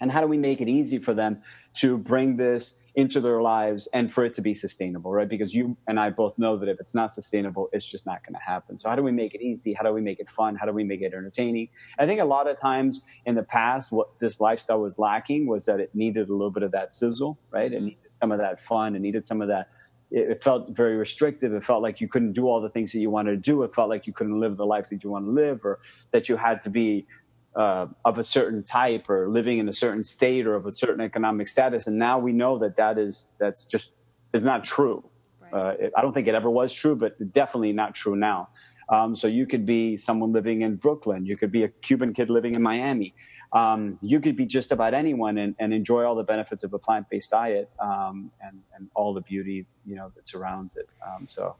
And 0.00 0.10
how 0.10 0.20
do 0.20 0.26
we 0.26 0.38
make 0.38 0.60
it 0.60 0.68
easy 0.68 0.98
for 0.98 1.14
them 1.14 1.42
to 1.74 1.96
bring 1.96 2.36
this 2.36 2.82
into 2.94 3.20
their 3.20 3.42
lives 3.42 3.88
and 3.92 4.12
for 4.12 4.24
it 4.24 4.34
to 4.34 4.42
be 4.42 4.54
sustainable, 4.54 5.12
right? 5.12 5.28
Because 5.28 5.54
you 5.54 5.76
and 5.88 5.98
I 5.98 6.10
both 6.10 6.38
know 6.38 6.56
that 6.56 6.68
if 6.68 6.78
it's 6.78 6.94
not 6.94 7.12
sustainable, 7.12 7.68
it's 7.72 7.84
just 7.84 8.06
not 8.06 8.24
going 8.24 8.34
to 8.34 8.40
happen. 8.40 8.78
So, 8.78 8.88
how 8.88 8.96
do 8.96 9.02
we 9.02 9.12
make 9.12 9.34
it 9.34 9.40
easy? 9.40 9.72
How 9.72 9.84
do 9.84 9.92
we 9.92 10.00
make 10.00 10.20
it 10.20 10.30
fun? 10.30 10.56
How 10.56 10.66
do 10.66 10.72
we 10.72 10.84
make 10.84 11.00
it 11.00 11.12
entertaining? 11.12 11.68
I 11.98 12.06
think 12.06 12.20
a 12.20 12.24
lot 12.24 12.48
of 12.48 12.56
times 12.56 13.02
in 13.26 13.34
the 13.34 13.42
past, 13.42 13.92
what 13.92 14.18
this 14.20 14.40
lifestyle 14.40 14.80
was 14.80 14.98
lacking 14.98 15.46
was 15.46 15.64
that 15.66 15.80
it 15.80 15.94
needed 15.94 16.28
a 16.28 16.32
little 16.32 16.50
bit 16.50 16.62
of 16.62 16.72
that 16.72 16.92
sizzle, 16.92 17.38
right? 17.50 17.72
It 17.72 17.76
mm-hmm. 17.76 17.84
needed 17.86 18.10
some 18.20 18.32
of 18.32 18.38
that 18.38 18.60
fun. 18.60 18.94
It 18.94 19.00
needed 19.00 19.26
some 19.26 19.42
of 19.42 19.48
that 19.48 19.68
it, 20.14 20.30
it 20.30 20.42
felt 20.42 20.70
very 20.70 20.96
restrictive. 20.96 21.52
It 21.52 21.64
felt 21.64 21.82
like 21.82 22.00
you 22.00 22.08
couldn't 22.08 22.32
do 22.32 22.48
all 22.48 22.60
the 22.60 22.70
things 22.70 22.92
that 22.92 23.00
you 23.00 23.10
wanted 23.10 23.32
to 23.32 23.36
do. 23.36 23.62
It 23.64 23.74
felt 23.74 23.88
like 23.88 24.06
you 24.06 24.12
couldn't 24.12 24.38
live 24.38 24.56
the 24.56 24.66
life 24.66 24.88
that 24.90 25.02
you 25.02 25.10
want 25.10 25.26
to 25.26 25.30
live, 25.30 25.64
or 25.64 25.80
that 26.12 26.28
you 26.28 26.36
had 26.36 26.62
to 26.62 26.70
be 26.70 27.06
uh, 27.56 27.86
of 28.04 28.18
a 28.18 28.22
certain 28.22 28.62
type, 28.62 29.10
or 29.10 29.28
living 29.28 29.58
in 29.58 29.68
a 29.68 29.72
certain 29.72 30.02
state, 30.02 30.46
or 30.46 30.54
of 30.54 30.66
a 30.66 30.72
certain 30.72 31.00
economic 31.00 31.48
status. 31.48 31.86
And 31.86 31.98
now 31.98 32.18
we 32.18 32.32
know 32.32 32.58
that 32.58 32.76
that 32.76 32.98
is 32.98 33.32
that's 33.38 33.66
just 33.66 33.94
is 34.32 34.44
not 34.44 34.64
true. 34.64 35.04
Right. 35.40 35.52
Uh, 35.52 35.74
it, 35.78 35.92
I 35.96 36.02
don't 36.02 36.12
think 36.12 36.28
it 36.28 36.34
ever 36.34 36.50
was 36.50 36.72
true, 36.72 36.96
but 36.96 37.32
definitely 37.32 37.72
not 37.72 37.94
true 37.94 38.16
now. 38.16 38.48
Um, 38.88 39.16
so 39.16 39.26
you 39.28 39.46
could 39.46 39.64
be 39.64 39.96
someone 39.96 40.32
living 40.32 40.62
in 40.62 40.76
Brooklyn. 40.76 41.24
You 41.24 41.36
could 41.36 41.50
be 41.50 41.64
a 41.64 41.68
Cuban 41.68 42.12
kid 42.12 42.28
living 42.28 42.54
in 42.54 42.62
Miami 42.62 43.14
um, 43.54 43.98
you 44.02 44.20
could 44.20 44.36
be 44.36 44.44
just 44.44 44.72
about 44.72 44.94
anyone 44.94 45.38
and, 45.38 45.54
and, 45.60 45.72
enjoy 45.72 46.04
all 46.04 46.16
the 46.16 46.24
benefits 46.24 46.64
of 46.64 46.74
a 46.74 46.78
plant-based 46.78 47.30
diet 47.30 47.70
um, 47.78 48.32
and, 48.42 48.60
and, 48.74 48.88
all 48.94 49.14
the 49.14 49.20
beauty 49.20 49.64
you 49.86 49.94
know 49.94 50.10
that 50.16 50.26
surrounds 50.26 50.76
it. 50.76 50.88
Um, 51.06 51.26
so, 51.28 51.54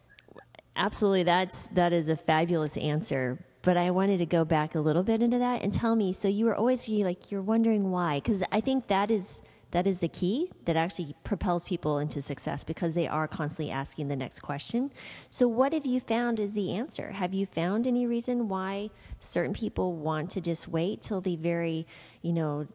absolutely, 0.76 1.23
that's 1.23 1.69
that 1.69 1.92
is 1.92 2.09
a 2.09 2.16
fabulous 2.16 2.76
answer. 2.76 3.38
But 3.62 3.78
I 3.78 3.92
wanted 3.92 4.19
to 4.19 4.26
go 4.26 4.45
back 4.45 4.75
a 4.75 4.80
little 4.80 5.02
bit 5.02 5.23
into 5.23 5.38
that 5.38 5.62
and 5.62 5.73
tell 5.73 5.97
me. 5.97 6.12
So 6.12 6.28
you 6.28 6.45
were 6.45 6.54
always 6.54 6.87
like 6.87 7.30
you're 7.30 7.40
wondering 7.40 7.90
why, 7.90 8.19
because 8.19 8.42
I 8.52 8.61
think 8.61 8.88
that 8.88 9.11
is 9.11 9.40
that 9.75 9.88
is 9.88 9.99
the 9.99 10.09
key 10.09 10.52
that 10.66 10.76
actually 10.76 11.16
propels 11.25 11.64
people 11.64 11.99
into 11.99 12.23
success 12.23 12.62
because 12.62 12.95
they 12.95 13.09
are 13.09 13.26
constantly 13.26 13.73
asking 13.73 14.07
the 14.07 14.14
next 14.14 14.38
question. 14.38 14.88
So, 15.31 15.49
what 15.49 15.73
have 15.73 15.85
you 15.85 15.99
found 15.99 16.38
is 16.38 16.54
the 16.54 16.76
answer? 16.76 17.11
Have 17.11 17.35
you 17.35 17.45
found 17.45 17.88
any 17.88 18.07
reason 18.07 18.49
why 18.49 18.90
certain 19.19 19.52
people 19.52 19.97
want 19.97 20.31
to 20.31 20.40
just 20.40 20.69
wait 20.69 21.02
till 21.02 21.21
the 21.21 21.35
very, 21.35 21.88
you 22.23 22.33
know, 22.33 22.69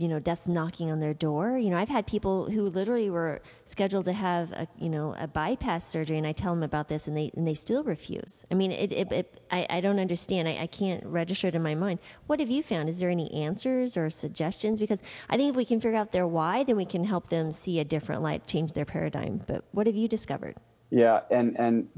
you 0.00 0.08
know 0.08 0.18
death's 0.18 0.46
knocking 0.46 0.90
on 0.90 1.00
their 1.00 1.14
door. 1.14 1.58
You 1.58 1.70
know 1.70 1.76
i've 1.76 1.88
had 1.88 2.06
people 2.06 2.50
who 2.50 2.68
literally 2.68 3.10
were 3.10 3.40
scheduled 3.64 4.04
to 4.06 4.12
have 4.12 4.52
a 4.52 4.68
you 4.78 4.88
know 4.88 5.14
a 5.18 5.26
bypass 5.26 5.86
surgery 5.86 6.18
and 6.18 6.26
i 6.26 6.32
tell 6.32 6.54
them 6.54 6.62
about 6.62 6.88
this 6.88 7.08
and 7.08 7.16
they 7.16 7.30
and 7.36 7.46
they 7.46 7.54
still 7.54 7.84
refuse. 7.84 8.44
I 8.50 8.54
mean 8.54 8.72
it, 8.72 8.92
it, 8.92 9.12
it 9.12 9.40
I, 9.50 9.66
I 9.70 9.80
don't 9.80 9.98
understand. 9.98 10.48
I, 10.48 10.58
I 10.62 10.66
can't 10.66 11.04
register 11.04 11.48
it 11.48 11.54
in 11.54 11.62
my 11.62 11.74
mind. 11.74 12.00
What 12.26 12.40
have 12.40 12.50
you 12.50 12.62
found? 12.62 12.88
Is 12.88 12.98
there 12.98 13.10
any 13.10 13.32
answers 13.32 13.96
or 13.96 14.10
suggestions? 14.10 14.80
Because 14.80 15.02
i 15.30 15.36
think 15.36 15.50
if 15.50 15.56
we 15.56 15.64
can 15.64 15.80
figure 15.80 15.98
out 15.98 16.12
their 16.12 16.26
why 16.26 16.64
then 16.64 16.76
we 16.76 16.84
can 16.84 17.04
help 17.04 17.28
them 17.28 17.52
see 17.52 17.80
a 17.80 17.84
different 17.84 18.22
light 18.22 18.46
change 18.46 18.72
their 18.72 18.84
paradigm. 18.84 19.42
But 19.46 19.64
what 19.72 19.86
have 19.86 19.96
you 19.96 20.08
discovered? 20.08 20.56
Yeah, 20.90 21.22
and 21.30 21.58
and 21.58 21.88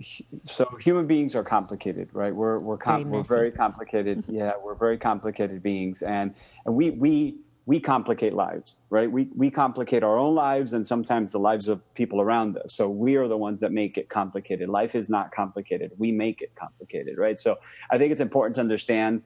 so 0.44 0.64
human 0.80 1.06
beings 1.06 1.34
are 1.34 1.44
complicated, 1.44 2.08
right? 2.12 2.34
We're 2.34 2.58
we're 2.58 2.78
com- 2.78 3.02
very 3.02 3.10
we're 3.10 3.22
very 3.22 3.50
complicated. 3.50 4.24
yeah, 4.28 4.52
we're 4.62 4.74
very 4.74 4.96
complicated 4.96 5.62
beings, 5.62 6.00
and 6.02 6.34
and 6.64 6.74
we 6.74 6.90
we 6.90 7.38
we 7.68 7.78
complicate 7.78 8.32
lives, 8.32 8.78
right? 8.88 9.12
We, 9.12 9.28
we 9.36 9.50
complicate 9.50 10.02
our 10.02 10.18
own 10.18 10.34
lives 10.34 10.72
and 10.72 10.88
sometimes 10.88 11.32
the 11.32 11.38
lives 11.38 11.68
of 11.68 11.82
people 11.92 12.18
around 12.18 12.56
us. 12.56 12.72
So 12.72 12.88
we 12.88 13.16
are 13.16 13.28
the 13.28 13.36
ones 13.36 13.60
that 13.60 13.72
make 13.72 13.98
it 13.98 14.08
complicated. 14.08 14.70
Life 14.70 14.94
is 14.94 15.10
not 15.10 15.32
complicated. 15.32 15.92
We 15.98 16.10
make 16.10 16.40
it 16.40 16.54
complicated, 16.54 17.18
right? 17.18 17.38
So 17.38 17.58
I 17.90 17.98
think 17.98 18.10
it's 18.10 18.22
important 18.22 18.54
to 18.54 18.62
understand 18.62 19.20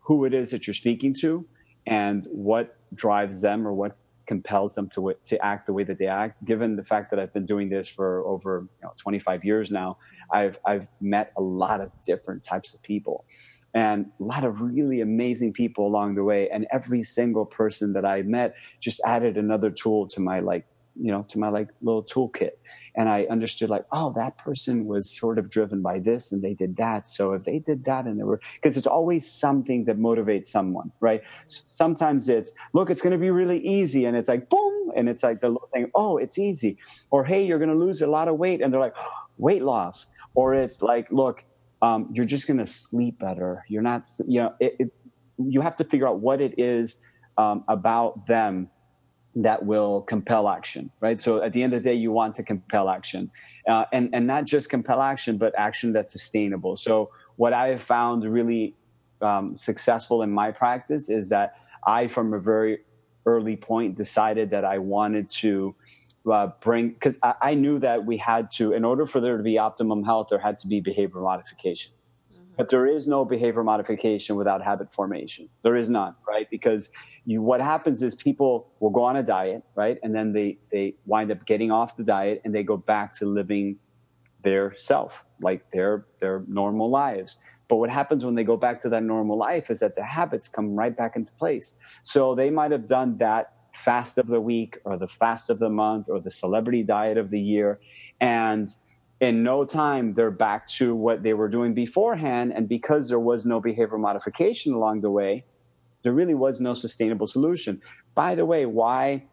who 0.00 0.26
it 0.26 0.34
is 0.34 0.50
that 0.50 0.66
you're 0.66 0.74
speaking 0.74 1.14
to 1.22 1.46
and 1.86 2.26
what 2.30 2.76
drives 2.94 3.40
them 3.40 3.66
or 3.66 3.72
what 3.72 3.96
compels 4.26 4.74
them 4.74 4.90
to 4.90 5.14
to 5.24 5.42
act 5.42 5.64
the 5.64 5.72
way 5.72 5.84
that 5.84 5.98
they 5.98 6.08
act. 6.08 6.44
Given 6.44 6.76
the 6.76 6.84
fact 6.84 7.10
that 7.10 7.18
I've 7.18 7.32
been 7.32 7.46
doing 7.46 7.70
this 7.70 7.88
for 7.88 8.22
over 8.26 8.68
you 8.82 8.86
know, 8.86 8.92
25 8.98 9.46
years 9.46 9.70
now, 9.70 9.96
I've 10.30 10.58
I've 10.66 10.88
met 11.00 11.32
a 11.38 11.40
lot 11.40 11.80
of 11.80 11.90
different 12.04 12.42
types 12.42 12.74
of 12.74 12.82
people, 12.82 13.24
and 13.74 14.06
a 14.20 14.22
lot 14.22 14.44
of 14.44 14.60
really 14.60 15.00
amazing 15.00 15.52
people 15.52 15.86
along 15.86 16.14
the 16.14 16.24
way. 16.24 16.48
And 16.50 16.66
every 16.70 17.02
single 17.02 17.46
person 17.46 17.94
that 17.94 18.04
I 18.04 18.22
met 18.22 18.54
just 18.80 19.00
added 19.06 19.36
another 19.36 19.70
tool 19.70 20.06
to 20.08 20.20
my 20.20 20.40
like 20.40 20.66
you 21.00 21.10
know, 21.10 21.24
to 21.28 21.38
my 21.38 21.48
like 21.48 21.68
little 21.80 22.04
toolkit. 22.04 22.50
And 22.94 23.08
I 23.08 23.24
understood 23.24 23.70
like, 23.70 23.86
oh, 23.92 24.12
that 24.14 24.36
person 24.36 24.86
was 24.86 25.10
sort 25.10 25.38
of 25.38 25.48
driven 25.48 25.80
by 25.80 25.98
this 25.98 26.32
and 26.32 26.42
they 26.42 26.52
did 26.52 26.76
that. 26.76 27.06
So 27.06 27.32
if 27.32 27.44
they 27.44 27.58
did 27.58 27.84
that 27.86 28.04
and 28.04 28.18
they 28.18 28.24
were, 28.24 28.40
because 28.56 28.76
it's 28.76 28.86
always 28.86 29.30
something 29.30 29.86
that 29.86 29.98
motivates 29.98 30.46
someone, 30.46 30.92
right? 31.00 31.22
Sometimes 31.46 32.28
it's, 32.28 32.52
look, 32.74 32.90
it's 32.90 33.00
going 33.00 33.12
to 33.12 33.18
be 33.18 33.30
really 33.30 33.66
easy. 33.66 34.04
And 34.04 34.16
it's 34.16 34.28
like, 34.28 34.50
boom. 34.50 34.92
And 34.94 35.08
it's 35.08 35.22
like 35.22 35.40
the 35.40 35.48
little 35.48 35.68
thing, 35.72 35.90
oh, 35.94 36.18
it's 36.18 36.38
easy. 36.38 36.76
Or, 37.10 37.24
hey, 37.24 37.44
you're 37.44 37.58
going 37.58 37.70
to 37.70 37.76
lose 37.76 38.02
a 38.02 38.06
lot 38.06 38.28
of 38.28 38.36
weight. 38.36 38.60
And 38.60 38.72
they're 38.72 38.80
like, 38.80 38.96
oh, 38.98 39.10
weight 39.38 39.62
loss. 39.62 40.10
Or 40.34 40.54
it's 40.54 40.82
like, 40.82 41.10
look, 41.10 41.44
um, 41.82 42.08
you're 42.12 42.24
just 42.24 42.46
going 42.46 42.58
to 42.58 42.66
sleep 42.66 43.18
better. 43.18 43.64
You're 43.68 43.82
not, 43.82 44.06
you 44.26 44.40
know, 44.40 44.54
it, 44.60 44.76
it, 44.78 44.94
you 45.36 45.60
have 45.60 45.76
to 45.76 45.84
figure 45.84 46.08
out 46.08 46.20
what 46.20 46.40
it 46.40 46.54
is 46.58 47.02
um, 47.36 47.64
about 47.68 48.26
them 48.26 48.70
that 49.34 49.64
will 49.64 50.02
compel 50.02 50.48
action, 50.48 50.90
right? 51.00 51.20
So 51.20 51.42
at 51.42 51.52
the 51.52 51.62
end 51.62 51.72
of 51.74 51.82
the 51.82 51.90
day, 51.90 51.96
you 51.96 52.12
want 52.12 52.34
to 52.36 52.42
compel 52.42 52.88
action, 52.88 53.30
uh, 53.66 53.86
and 53.92 54.10
and 54.12 54.26
not 54.26 54.44
just 54.44 54.70
compel 54.70 55.00
action, 55.00 55.38
but 55.38 55.54
action 55.58 55.92
that's 55.92 56.12
sustainable. 56.12 56.76
So 56.76 57.10
what 57.36 57.52
I 57.52 57.68
have 57.68 57.82
found 57.82 58.24
really 58.24 58.76
um, 59.22 59.56
successful 59.56 60.22
in 60.22 60.30
my 60.30 60.50
practice 60.50 61.08
is 61.08 61.30
that 61.30 61.54
I, 61.86 62.06
from 62.06 62.34
a 62.34 62.38
very 62.38 62.80
early 63.24 63.56
point, 63.56 63.96
decided 63.96 64.50
that 64.50 64.64
I 64.64 64.78
wanted 64.78 65.30
to 65.30 65.74
uh, 66.30 66.48
bring 66.60 66.90
because 66.90 67.18
I, 67.22 67.34
I, 67.42 67.54
knew 67.54 67.78
that 67.80 68.06
we 68.06 68.16
had 68.16 68.50
to, 68.52 68.72
in 68.72 68.84
order 68.84 69.06
for 69.06 69.20
there 69.20 69.36
to 69.36 69.42
be 69.42 69.58
optimum 69.58 70.04
health, 70.04 70.28
there 70.30 70.38
had 70.38 70.58
to 70.60 70.68
be 70.68 70.80
behavior 70.80 71.20
modification. 71.20 71.92
Mm-hmm. 72.32 72.52
But 72.56 72.70
there 72.70 72.86
is 72.86 73.08
no 73.08 73.24
behavior 73.24 73.64
modification 73.64 74.36
without 74.36 74.62
habit 74.62 74.92
formation. 74.92 75.48
There 75.62 75.74
is 75.74 75.88
none, 75.88 76.14
right? 76.28 76.48
Because 76.50 76.92
you 77.24 77.40
what 77.42 77.60
happens 77.60 78.02
is 78.02 78.14
people 78.14 78.68
will 78.80 78.90
go 78.90 79.02
on 79.02 79.16
a 79.16 79.22
diet 79.22 79.62
right 79.74 79.98
and 80.02 80.14
then 80.14 80.32
they 80.32 80.58
they 80.70 80.94
wind 81.06 81.30
up 81.30 81.44
getting 81.46 81.70
off 81.70 81.96
the 81.96 82.04
diet 82.04 82.40
and 82.44 82.54
they 82.54 82.62
go 82.62 82.76
back 82.76 83.14
to 83.14 83.26
living 83.26 83.76
their 84.42 84.74
self 84.76 85.24
like 85.40 85.70
their 85.70 86.06
their 86.20 86.42
normal 86.48 86.90
lives 86.90 87.40
but 87.68 87.76
what 87.76 87.90
happens 87.90 88.24
when 88.24 88.34
they 88.34 88.44
go 88.44 88.56
back 88.56 88.80
to 88.80 88.88
that 88.88 89.02
normal 89.02 89.38
life 89.38 89.70
is 89.70 89.80
that 89.80 89.94
the 89.94 90.02
habits 90.02 90.48
come 90.48 90.74
right 90.74 90.96
back 90.96 91.14
into 91.14 91.32
place 91.34 91.78
so 92.02 92.34
they 92.34 92.50
might 92.50 92.72
have 92.72 92.86
done 92.86 93.16
that 93.18 93.52
fast 93.74 94.18
of 94.18 94.26
the 94.26 94.40
week 94.40 94.78
or 94.84 94.96
the 94.96 95.08
fast 95.08 95.50
of 95.50 95.58
the 95.58 95.70
month 95.70 96.08
or 96.08 96.20
the 96.20 96.30
celebrity 96.30 96.82
diet 96.82 97.18
of 97.18 97.30
the 97.30 97.40
year 97.40 97.80
and 98.20 98.68
in 99.20 99.42
no 99.42 99.64
time 99.64 100.14
they're 100.14 100.30
back 100.30 100.66
to 100.66 100.94
what 100.94 101.22
they 101.22 101.32
were 101.32 101.48
doing 101.48 101.74
beforehand 101.74 102.52
and 102.54 102.68
because 102.68 103.08
there 103.08 103.20
was 103.20 103.46
no 103.46 103.60
behavior 103.60 103.98
modification 103.98 104.72
along 104.72 105.00
the 105.00 105.10
way 105.10 105.44
there 106.02 106.12
really 106.12 106.34
was 106.34 106.60
no 106.60 106.74
sustainable 106.74 107.26
solution. 107.26 107.80
By 108.14 108.34
the 108.34 108.44
way, 108.44 108.66
why, 108.66 109.24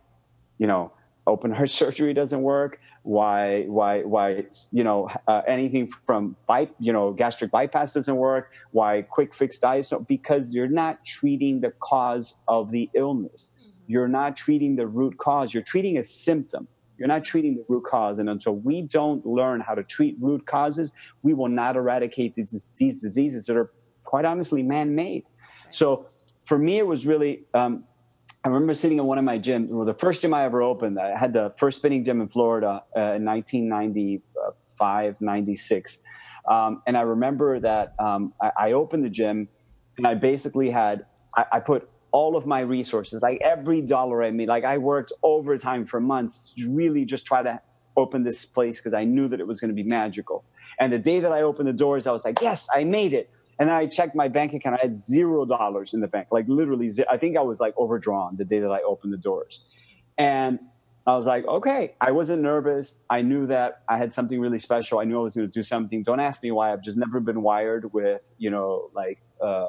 you 0.58 0.67
know, 0.67 0.93
open 1.27 1.51
heart 1.51 1.69
surgery 1.81 2.13
doesn't 2.13 2.41
work? 2.41 2.79
Why, 3.03 3.63
why, 3.63 4.01
why, 4.03 4.46
you 4.72 4.84
know, 4.84 5.10
uh, 5.27 5.41
anything 5.48 5.88
from 6.05 6.36
by, 6.48 6.69
you 6.79 6.93
know, 6.93 7.12
gastric 7.12 7.51
bypass 7.51 7.93
doesn't 7.93 8.15
work? 8.15 8.51
Why 8.72 9.01
quick 9.01 9.34
fix 9.34 9.60
diets? 9.60 9.91
Because 10.08 10.53
you're 10.53 10.67
not 10.67 11.05
treating 11.05 11.62
the 11.62 11.74
cause 11.79 12.39
of 12.48 12.72
the 12.72 12.89
illness. 12.93 13.53
You're 13.89 14.08
not 14.08 14.36
treating 14.36 14.75
the 14.75 14.86
root 14.86 15.17
cause. 15.17 15.51
You're 15.51 15.63
treating 15.63 15.98
a 15.98 16.03
symptom. 16.03 16.67
You're 17.00 17.08
not 17.08 17.24
treating 17.24 17.55
the 17.55 17.65
root 17.67 17.86
cause. 17.89 18.19
And 18.19 18.29
until 18.29 18.55
we 18.55 18.84
don't 18.84 19.25
learn 19.25 19.62
how 19.62 19.74
to 19.74 19.81
treat 19.81 20.15
root 20.22 20.46
causes, 20.46 20.93
we 21.24 21.34
will 21.34 21.50
not 21.50 21.75
eradicate 21.75 22.36
these, 22.36 22.69
these 22.77 23.01
diseases 23.01 23.48
that 23.48 23.58
are 23.58 23.72
quite 24.03 24.25
honestly 24.25 24.62
man-made. 24.62 25.24
So 25.72 26.05
for 26.46 26.60
me, 26.60 26.77
it 26.77 26.86
was 26.86 27.08
really. 27.08 27.46
Um, 27.55 27.86
I 28.43 28.50
remember 28.50 28.75
sitting 28.75 29.00
in 29.00 29.05
one 29.05 29.17
of 29.17 29.25
my 29.25 29.39
gyms, 29.39 29.69
well, 29.69 29.86
the 29.86 29.93
first 29.93 30.22
gym 30.22 30.36
I 30.36 30.46
ever 30.46 30.62
opened. 30.62 30.98
I 31.00 31.17
had 31.17 31.34
the 31.34 31.53
first 31.58 31.79
spinning 31.79 32.05
gym 32.05 32.22
in 32.22 32.29
Florida 32.29 32.84
uh, 32.96 33.17
in 33.17 33.25
1995, 33.25 35.15
96. 35.19 36.03
Um, 36.48 36.81
and 36.88 36.96
I 36.96 37.01
remember 37.01 37.60
that 37.60 37.96
um, 38.00 38.34
I, 38.41 38.51
I, 38.58 38.72
opened 38.72 39.03
the 39.03 39.10
gym 39.10 39.50
and 39.98 40.08
I 40.08 40.13
basically 40.13 40.69
had, 40.69 41.05
I, 41.36 41.46
I, 41.51 41.60
put 41.60 41.89
all 42.11 42.35
of 42.35 42.45
my 42.45 42.59
resources, 42.61 43.21
like 43.21 43.39
every 43.41 43.81
dollar 43.81 44.23
I 44.23 44.31
made, 44.31 44.47
like 44.47 44.63
I 44.63 44.77
worked 44.77 45.11
overtime 45.23 45.85
for 45.85 45.99
months 45.99 46.53
to 46.57 46.73
really 46.73 47.05
just 47.05 47.25
try 47.25 47.43
to 47.43 47.61
open 47.95 48.23
this 48.23 48.45
place 48.45 48.79
because 48.79 48.93
I 48.93 49.03
knew 49.03 49.27
that 49.27 49.39
it 49.39 49.47
was 49.47 49.59
going 49.59 49.69
to 49.69 49.75
be 49.75 49.83
magical. 49.83 50.43
And 50.79 50.93
the 50.93 50.99
day 50.99 51.19
that 51.19 51.31
I 51.31 51.41
opened 51.41 51.67
the 51.67 51.73
doors, 51.73 52.07
I 52.07 52.11
was 52.11 52.25
like, 52.25 52.41
yes, 52.41 52.67
I 52.73 52.83
made 52.83 53.13
it. 53.13 53.29
And 53.59 53.69
I 53.69 53.87
checked 53.87 54.15
my 54.15 54.29
bank 54.29 54.53
account. 54.53 54.77
I 54.79 54.81
had 54.81 54.95
zero 54.95 55.45
dollars 55.45 55.93
in 55.93 55.99
the 55.99 56.07
bank, 56.07 56.29
like 56.31 56.47
literally. 56.47 56.89
I 57.09 57.17
think 57.17 57.37
I 57.37 57.41
was 57.41 57.59
like 57.59 57.77
overdrawn 57.77 58.37
the 58.37 58.45
day 58.45 58.59
that 58.59 58.71
I 58.71 58.81
opened 58.81 59.11
the 59.11 59.17
doors. 59.17 59.65
And 60.17 60.59
I 61.05 61.15
was 61.15 61.25
like, 61.25 61.45
okay, 61.45 61.95
I 61.99 62.11
wasn't 62.11 62.41
nervous. 62.41 63.03
I 63.09 63.21
knew 63.21 63.47
that 63.47 63.81
I 63.89 63.97
had 63.97 64.13
something 64.13 64.39
really 64.39 64.59
special. 64.59 64.99
I 64.99 65.03
knew 65.03 65.19
I 65.19 65.23
was 65.23 65.35
going 65.35 65.47
to 65.47 65.51
do 65.51 65.63
something. 65.63 66.03
Don't 66.03 66.19
ask 66.19 66.41
me 66.41 66.51
why. 66.51 66.71
I've 66.71 66.83
just 66.83 66.97
never 66.97 67.19
been 67.19 67.41
wired 67.41 67.91
with, 67.93 68.31
you 68.37 68.49
know, 68.49 68.91
like 68.93 69.19
uh, 69.41 69.67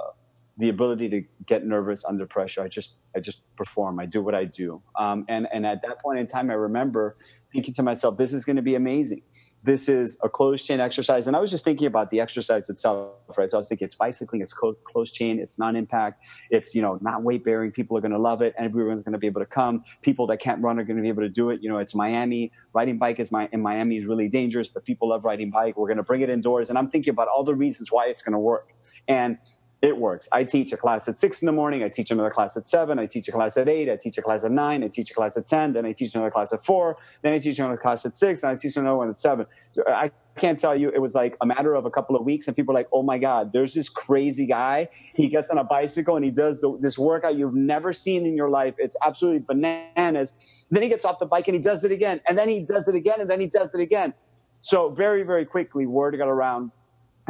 the 0.60 0.68
ability 0.68 1.08
to 1.08 1.24
get 1.46 1.66
nervous 1.66 2.04
under 2.04 2.26
pressure. 2.26 2.62
I 2.62 2.68
just, 2.68 2.96
I 3.16 3.20
just 3.20 3.54
perform. 3.56 3.98
I 3.98 4.06
do 4.06 4.22
what 4.22 4.34
I 4.34 4.44
do. 4.44 4.82
Um, 4.96 5.24
and 5.28 5.48
and 5.52 5.66
at 5.66 5.82
that 5.82 6.00
point 6.00 6.18
in 6.18 6.26
time, 6.26 6.50
I 6.50 6.54
remember 6.54 7.16
thinking 7.52 7.74
to 7.74 7.82
myself, 7.82 8.16
this 8.16 8.32
is 8.32 8.44
going 8.44 8.56
to 8.56 8.62
be 8.62 8.74
amazing 8.74 9.22
this 9.62 9.88
is 9.88 10.18
a 10.22 10.28
closed 10.28 10.66
chain 10.66 10.80
exercise. 10.80 11.26
And 11.26 11.36
I 11.36 11.40
was 11.40 11.50
just 11.50 11.64
thinking 11.64 11.86
about 11.86 12.10
the 12.10 12.20
exercise 12.20 12.70
itself, 12.70 13.10
right? 13.36 13.50
So 13.50 13.58
I 13.58 13.60
was 13.60 13.68
thinking 13.68 13.84
it's 13.86 13.94
bicycling, 13.94 14.40
it's 14.40 14.54
closed 14.54 15.14
chain, 15.14 15.38
it's 15.38 15.58
non-impact, 15.58 16.22
it's, 16.50 16.74
you 16.74 16.80
know, 16.80 16.98
not 17.02 17.22
weight 17.22 17.44
bearing. 17.44 17.70
People 17.70 17.96
are 17.98 18.00
going 18.00 18.12
to 18.12 18.18
love 18.18 18.40
it. 18.40 18.54
Everyone's 18.56 19.02
going 19.02 19.12
to 19.12 19.18
be 19.18 19.26
able 19.26 19.40
to 19.40 19.46
come. 19.46 19.84
People 20.00 20.26
that 20.28 20.38
can't 20.38 20.62
run 20.62 20.78
are 20.78 20.84
going 20.84 20.96
to 20.96 21.02
be 21.02 21.08
able 21.08 21.22
to 21.22 21.28
do 21.28 21.50
it. 21.50 21.62
You 21.62 21.68
know, 21.68 21.78
it's 21.78 21.94
Miami. 21.94 22.52
Riding 22.72 22.98
bike 22.98 23.20
is 23.20 23.30
my, 23.30 23.48
in 23.52 23.60
Miami 23.60 23.98
is 23.98 24.06
really 24.06 24.28
dangerous, 24.28 24.68
but 24.68 24.84
people 24.84 25.10
love 25.10 25.24
riding 25.24 25.50
bike. 25.50 25.76
We're 25.76 25.88
going 25.88 25.98
to 25.98 26.02
bring 26.02 26.22
it 26.22 26.30
indoors. 26.30 26.70
And 26.70 26.78
I'm 26.78 26.88
thinking 26.88 27.10
about 27.10 27.28
all 27.28 27.44
the 27.44 27.54
reasons 27.54 27.92
why 27.92 28.06
it's 28.06 28.22
going 28.22 28.32
to 28.32 28.38
work. 28.38 28.72
And 29.08 29.36
it 29.82 29.96
works. 29.96 30.28
I 30.30 30.44
teach 30.44 30.72
a 30.72 30.76
class 30.76 31.08
at 31.08 31.16
six 31.16 31.40
in 31.40 31.46
the 31.46 31.52
morning. 31.52 31.82
I 31.82 31.88
teach 31.88 32.10
another 32.10 32.30
class 32.30 32.54
at 32.54 32.68
seven. 32.68 32.98
I 32.98 33.06
teach 33.06 33.28
a 33.28 33.32
class 33.32 33.56
at 33.56 33.66
eight. 33.66 33.88
I 33.88 33.96
teach 33.96 34.18
a 34.18 34.22
class 34.22 34.44
at 34.44 34.50
nine. 34.50 34.84
I 34.84 34.88
teach 34.88 35.10
a 35.10 35.14
class 35.14 35.38
at 35.38 35.46
10. 35.46 35.72
Then 35.72 35.86
I 35.86 35.92
teach 35.92 36.14
another 36.14 36.30
class 36.30 36.52
at 36.52 36.62
four. 36.62 36.98
Then 37.22 37.32
I 37.32 37.38
teach 37.38 37.58
another 37.58 37.78
class 37.78 38.04
at 38.04 38.14
six. 38.14 38.42
And 38.42 38.52
I 38.52 38.56
teach 38.56 38.76
another 38.76 38.96
one 38.96 39.08
at 39.08 39.16
seven. 39.16 39.46
So 39.70 39.82
I 39.88 40.10
can't 40.36 40.60
tell 40.60 40.76
you, 40.76 40.90
it 40.90 41.00
was 41.00 41.14
like 41.14 41.34
a 41.40 41.46
matter 41.46 41.74
of 41.74 41.86
a 41.86 41.90
couple 41.90 42.14
of 42.14 42.26
weeks. 42.26 42.46
And 42.46 42.54
people 42.54 42.72
are 42.72 42.78
like, 42.78 42.88
oh 42.92 43.02
my 43.02 43.16
God, 43.16 43.54
there's 43.54 43.72
this 43.72 43.88
crazy 43.88 44.44
guy. 44.44 44.90
He 45.14 45.28
gets 45.28 45.48
on 45.50 45.56
a 45.56 45.64
bicycle 45.64 46.14
and 46.16 46.26
he 46.26 46.30
does 46.30 46.60
the, 46.60 46.76
this 46.78 46.98
workout 46.98 47.36
you've 47.36 47.54
never 47.54 47.94
seen 47.94 48.26
in 48.26 48.36
your 48.36 48.50
life. 48.50 48.74
It's 48.76 48.96
absolutely 49.02 49.44
bananas. 49.48 50.34
Then 50.70 50.82
he 50.82 50.90
gets 50.90 51.06
off 51.06 51.18
the 51.18 51.26
bike 51.26 51.48
and 51.48 51.54
he 51.54 51.62
does 51.62 51.84
it 51.84 51.92
again. 51.92 52.20
And 52.28 52.36
then 52.36 52.50
he 52.50 52.60
does 52.60 52.86
it 52.86 52.94
again. 52.94 53.22
And 53.22 53.30
then 53.30 53.40
he 53.40 53.46
does 53.46 53.74
it 53.74 53.80
again. 53.80 54.12
So 54.60 54.90
very, 54.90 55.22
very 55.22 55.46
quickly, 55.46 55.86
word 55.86 56.18
got 56.18 56.28
around 56.28 56.70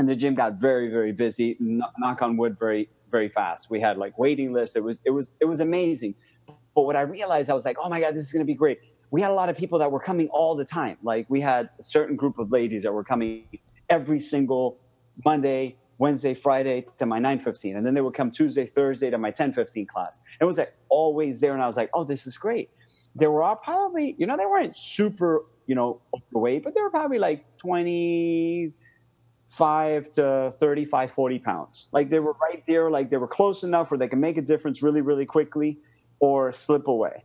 and 0.01 0.09
the 0.09 0.17
gym 0.17 0.35
got 0.35 0.55
very 0.55 0.89
very 0.89 1.13
busy. 1.13 1.59
Knock 1.61 2.23
on 2.23 2.39
wood 2.39 2.57
very 2.59 2.89
very 3.11 3.29
fast. 3.29 3.69
We 3.69 3.81
had 3.81 3.99
like 3.99 4.19
waiting 4.19 4.51
lists. 4.51 4.75
It 4.75 4.83
was 4.83 4.99
it 5.05 5.11
was 5.11 5.35
it 5.41 5.45
was 5.45 5.61
amazing. 5.61 6.15
But 6.75 6.83
what 6.83 6.97
i 6.97 7.03
realized 7.03 7.51
i 7.51 7.55
was 7.55 7.67
like 7.67 7.77
oh 7.79 7.91
my 7.91 8.01
god 8.01 8.15
this 8.15 8.25
is 8.25 8.33
going 8.33 8.41
to 8.41 8.47
be 8.47 8.55
great. 8.55 8.79
We 9.11 9.21
had 9.21 9.31
a 9.31 9.35
lot 9.35 9.51
of 9.51 9.59
people 9.59 9.79
that 9.81 9.93
were 9.93 10.01
coming 10.01 10.29
all 10.29 10.55
the 10.55 10.65
time. 10.65 10.97
Like 11.03 11.27
we 11.29 11.41
had 11.41 11.69
a 11.79 11.83
certain 11.83 12.17
group 12.17 12.39
of 12.39 12.51
ladies 12.51 12.83
that 12.85 12.93
were 12.93 13.05
coming 13.05 13.45
every 13.91 14.19
single 14.19 14.79
monday 15.23 15.77
wednesday 15.99 16.33
friday 16.33 16.87
to 16.97 17.05
my 17.05 17.19
915 17.19 17.77
and 17.77 17.85
then 17.85 17.93
they 17.93 18.01
would 18.01 18.15
come 18.15 18.31
tuesday 18.31 18.65
thursday 18.65 19.11
to 19.11 19.19
my 19.19 19.29
1015 19.29 19.87
class. 19.87 20.23
It 20.41 20.47
was 20.47 20.57
like 20.57 20.73
always 20.89 21.43
there. 21.43 21.53
And 21.53 21.63
i 21.63 21.67
was 21.67 21.77
like 21.77 21.91
oh 21.93 22.05
this 22.05 22.27
is 22.27 22.39
great. 22.39 22.71
There 23.15 23.31
were 23.31 23.43
all 23.43 23.57
probably 23.57 24.15
you 24.17 24.27
know 24.27 24.39
they 24.39 24.47
weren't 24.47 24.79
super 24.79 25.45
you 25.67 25.75
know 25.75 26.01
overweight 26.15 26.65
but 26.65 26.75
they 26.75 26.81
were 26.81 26.91
probably 26.91 27.19
like 27.19 27.45
20 27.59 28.73
five 29.51 30.09
to 30.13 30.55
35, 30.61 31.11
40 31.11 31.39
pounds. 31.41 31.89
Like 31.91 32.09
they 32.09 32.21
were 32.21 32.37
right 32.41 32.63
there, 32.69 32.89
like 32.89 33.11
they 33.11 33.17
were 33.17 33.27
close 33.27 33.65
enough 33.65 33.91
where 33.91 33.99
they 33.99 34.07
can 34.07 34.21
make 34.21 34.37
a 34.37 34.43
difference 34.43 34.81
really, 34.81 35.01
really 35.01 35.27
quickly 35.27 35.79
or 36.21 36.53
slip 36.53 36.87
away. 36.87 37.25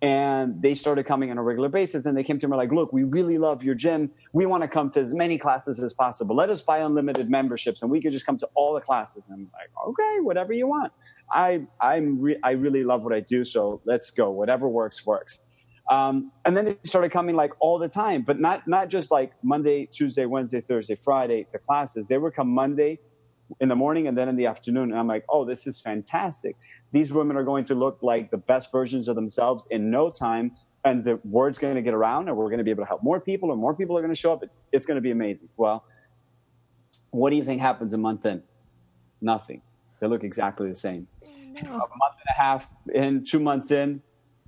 And 0.00 0.62
they 0.62 0.72
started 0.74 1.04
coming 1.04 1.30
on 1.30 1.36
a 1.36 1.42
regular 1.42 1.68
basis 1.68 2.06
and 2.06 2.16
they 2.16 2.22
came 2.22 2.38
to 2.38 2.48
me 2.48 2.56
like, 2.56 2.72
look, 2.72 2.94
we 2.94 3.02
really 3.04 3.36
love 3.36 3.62
your 3.62 3.74
gym. 3.74 4.10
We 4.32 4.46
want 4.46 4.62
to 4.62 4.68
come 4.68 4.90
to 4.92 5.00
as 5.00 5.14
many 5.14 5.36
classes 5.36 5.78
as 5.82 5.92
possible. 5.92 6.34
Let 6.34 6.48
us 6.48 6.62
buy 6.62 6.78
unlimited 6.78 7.28
memberships 7.28 7.82
and 7.82 7.90
we 7.90 8.00
could 8.00 8.12
just 8.12 8.24
come 8.24 8.38
to 8.38 8.48
all 8.54 8.72
the 8.72 8.80
classes. 8.80 9.28
And 9.28 9.34
I'm 9.34 9.50
like, 9.52 9.70
okay, 9.88 10.20
whatever 10.20 10.54
you 10.54 10.66
want. 10.66 10.92
I, 11.30 11.66
I'm 11.78 12.20
re- 12.20 12.38
I 12.42 12.52
really 12.52 12.84
love 12.84 13.04
what 13.04 13.12
I 13.12 13.20
do. 13.20 13.44
So 13.44 13.82
let's 13.84 14.10
go. 14.10 14.30
Whatever 14.30 14.66
works, 14.66 15.04
works. 15.04 15.45
Um, 15.88 16.32
and 16.44 16.56
then 16.56 16.64
they 16.64 16.76
started 16.82 17.12
coming 17.12 17.36
like 17.36 17.52
all 17.60 17.78
the 17.78 17.88
time, 17.88 18.22
but 18.22 18.40
not 18.40 18.66
not 18.66 18.88
just 18.88 19.10
like 19.10 19.32
Monday, 19.42 19.86
Tuesday, 19.86 20.26
Wednesday, 20.26 20.60
Thursday, 20.60 20.96
Friday 20.96 21.46
to 21.50 21.58
classes. 21.58 22.08
They 22.08 22.18
would 22.18 22.34
come 22.34 22.48
Monday 22.48 22.98
in 23.60 23.68
the 23.68 23.76
morning 23.76 24.08
and 24.08 24.18
then 24.18 24.28
in 24.28 24.36
the 24.36 24.46
afternoon. 24.46 24.90
And 24.90 24.98
I'm 24.98 25.06
like, 25.06 25.24
oh, 25.28 25.44
this 25.44 25.66
is 25.66 25.80
fantastic. 25.80 26.56
These 26.92 27.12
women 27.12 27.36
are 27.36 27.44
going 27.44 27.64
to 27.66 27.74
look 27.74 28.02
like 28.02 28.30
the 28.30 28.36
best 28.38 28.72
versions 28.72 29.06
of 29.06 29.14
themselves 29.14 29.66
in 29.70 29.90
no 29.90 30.10
time. 30.10 30.52
And 30.84 31.04
the 31.04 31.18
word's 31.24 31.58
going 31.58 31.74
to 31.74 31.82
get 31.82 31.94
around, 31.94 32.28
and 32.28 32.36
we're 32.36 32.46
going 32.46 32.58
to 32.58 32.64
be 32.64 32.70
able 32.70 32.84
to 32.84 32.88
help 32.88 33.02
more 33.02 33.18
people, 33.18 33.50
and 33.50 33.60
more 33.60 33.74
people 33.74 33.98
are 33.98 34.00
going 34.00 34.14
to 34.14 34.20
show 34.20 34.32
up. 34.32 34.44
It's, 34.44 34.62
it's 34.70 34.86
going 34.86 34.94
to 34.94 35.00
be 35.00 35.10
amazing. 35.10 35.48
Well, 35.56 35.84
what 37.10 37.30
do 37.30 37.36
you 37.36 37.42
think 37.42 37.60
happens 37.60 37.92
a 37.92 37.98
month 37.98 38.24
in? 38.24 38.44
Nothing. 39.20 39.62
They 39.98 40.06
look 40.06 40.22
exactly 40.22 40.68
the 40.68 40.76
same. 40.76 41.08
No. 41.24 41.70
A 41.70 41.72
month 41.72 42.16
and 42.20 42.28
a 42.30 42.40
half 42.40 42.68
in, 42.94 43.24
two 43.24 43.40
months 43.40 43.72
in, 43.72 44.00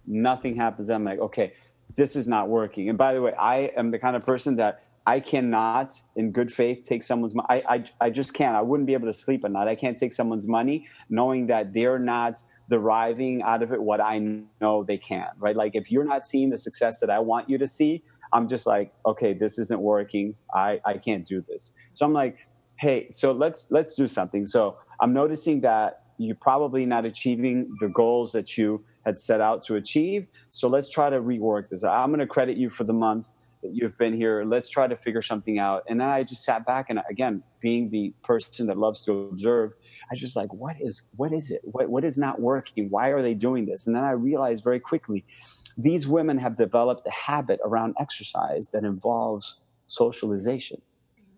nothing 0.09 0.57
happens. 0.57 0.89
I'm 0.91 1.05
like, 1.05 1.19
okay, 1.19 1.53
this 1.97 2.17
is 2.17 2.27
not 2.27 2.49
working. 2.49 2.89
And 2.89 2.99
by 2.99 3.15
the 3.15 3.23
way, 3.23 3.33
I 3.35 3.71
am 3.77 3.91
the 3.91 3.99
kind 3.99 4.17
of 4.17 4.23
person 4.23 4.57
that 4.57 4.83
I 5.07 5.21
cannot, 5.21 5.95
in 6.17 6.33
good 6.33 6.53
faith, 6.53 6.85
take 6.87 7.03
someone's 7.03 7.35
money. 7.35 7.49
I, 7.49 7.75
I, 7.75 7.85
I 8.01 8.11
just 8.11 8.35
can't. 8.35 8.55
I 8.55 8.61
wouldn't 8.61 8.87
be 8.87 8.93
able 8.93 9.07
to 9.07 9.19
sleep 9.19 9.45
at 9.45 9.51
night. 9.51 9.67
I 9.67 9.75
can't 9.75 9.99
take 9.99 10.13
someone's 10.13 10.47
money 10.47 10.87
knowing 11.09 11.47
that 11.47 11.73
they're 11.73 11.99
not 11.99 12.43
deriving 12.69 13.43
out 13.43 13.63
of 13.63 13.73
it 13.73 13.81
what 13.81 14.01
I 14.01 14.19
know 14.61 14.85
they 14.85 14.99
can, 14.99 15.29
right? 15.39 15.57
Like 15.57 15.75
if 15.75 15.91
you're 15.91 16.05
not 16.05 16.27
seeing 16.27 16.51
the 16.51 16.59
success 16.59 17.01
that 17.01 17.09
I 17.09 17.21
want 17.21 17.49
you 17.49 17.57
to 17.57 17.67
see, 17.67 18.05
I'm 18.33 18.49
just 18.49 18.67
like, 18.67 18.93
okay, 19.07 19.33
this 19.33 19.59
isn't 19.59 19.81
working. 19.81 20.35
I, 20.55 20.81
I 20.85 20.99
can't 20.99 21.27
do 21.27 21.43
this. 21.49 21.75
So 21.95 22.05
I'm 22.05 22.13
like, 22.13 22.37
hey, 22.79 23.09
so 23.11 23.33
let's 23.33 23.71
let's 23.71 23.95
do 23.95 24.07
something. 24.07 24.45
So 24.45 24.77
I'm 25.01 25.15
noticing 25.15 25.63
that 25.63 26.03
you're 26.19 26.37
probably 26.37 26.85
not 26.85 27.07
achieving 27.07 27.75
the 27.81 27.89
goals 27.89 28.33
that 28.33 28.59
you 28.59 28.85
had 29.09 29.19
set 29.19 29.41
out 29.41 29.65
to 29.65 29.77
achieve. 29.77 30.27
So 30.51 30.69
let's 30.69 30.91
try 30.91 31.09
to 31.09 31.21
rework 31.21 31.71
this. 31.71 31.83
I'm 31.83 32.11
going 32.11 32.21
to 32.21 32.27
credit 32.27 32.59
you 32.59 32.69
for 32.69 32.85
the 32.85 32.93
month 32.93 33.33
that 33.63 33.71
you've 33.75 33.97
been 33.97 34.15
here. 34.15 34.45
Let's 34.45 34.69
try 34.69 34.87
to 34.87 34.97
figure 34.97 35.23
something 35.23 35.59
out. 35.59 35.85
And 35.89 35.99
then 36.01 36.09
I 36.09 36.23
just 36.23 36.45
sat 36.45 36.67
back 36.67 36.91
and 36.91 37.01
again, 37.11 37.43
being 37.59 37.89
the 37.89 38.13
person 38.23 38.67
that 38.67 38.77
loves 38.77 39.03
to 39.07 39.13
observe, 39.33 39.73
I 40.03 40.13
was 40.13 40.21
just 40.21 40.37
like, 40.37 40.53
what 40.53 40.77
is 40.79 41.03
what 41.17 41.33
is 41.33 41.51
it? 41.51 41.63
What 41.65 41.89
what 41.89 42.05
is 42.05 42.19
not 42.19 42.41
working? 42.41 42.91
Why 42.91 43.09
are 43.09 43.23
they 43.23 43.35
doing 43.35 43.65
this? 43.65 43.87
And 43.87 43.97
then 43.97 44.05
I 44.05 44.11
realized 44.11 44.63
very 44.63 44.81
quickly, 44.81 45.25
these 45.79 46.07
women 46.07 46.37
have 46.39 46.57
developed 46.57 47.07
a 47.07 47.11
habit 47.11 47.61
around 47.65 47.97
exercise 47.99 48.71
that 48.73 48.85
involves 48.85 49.61
socialization. 49.87 50.83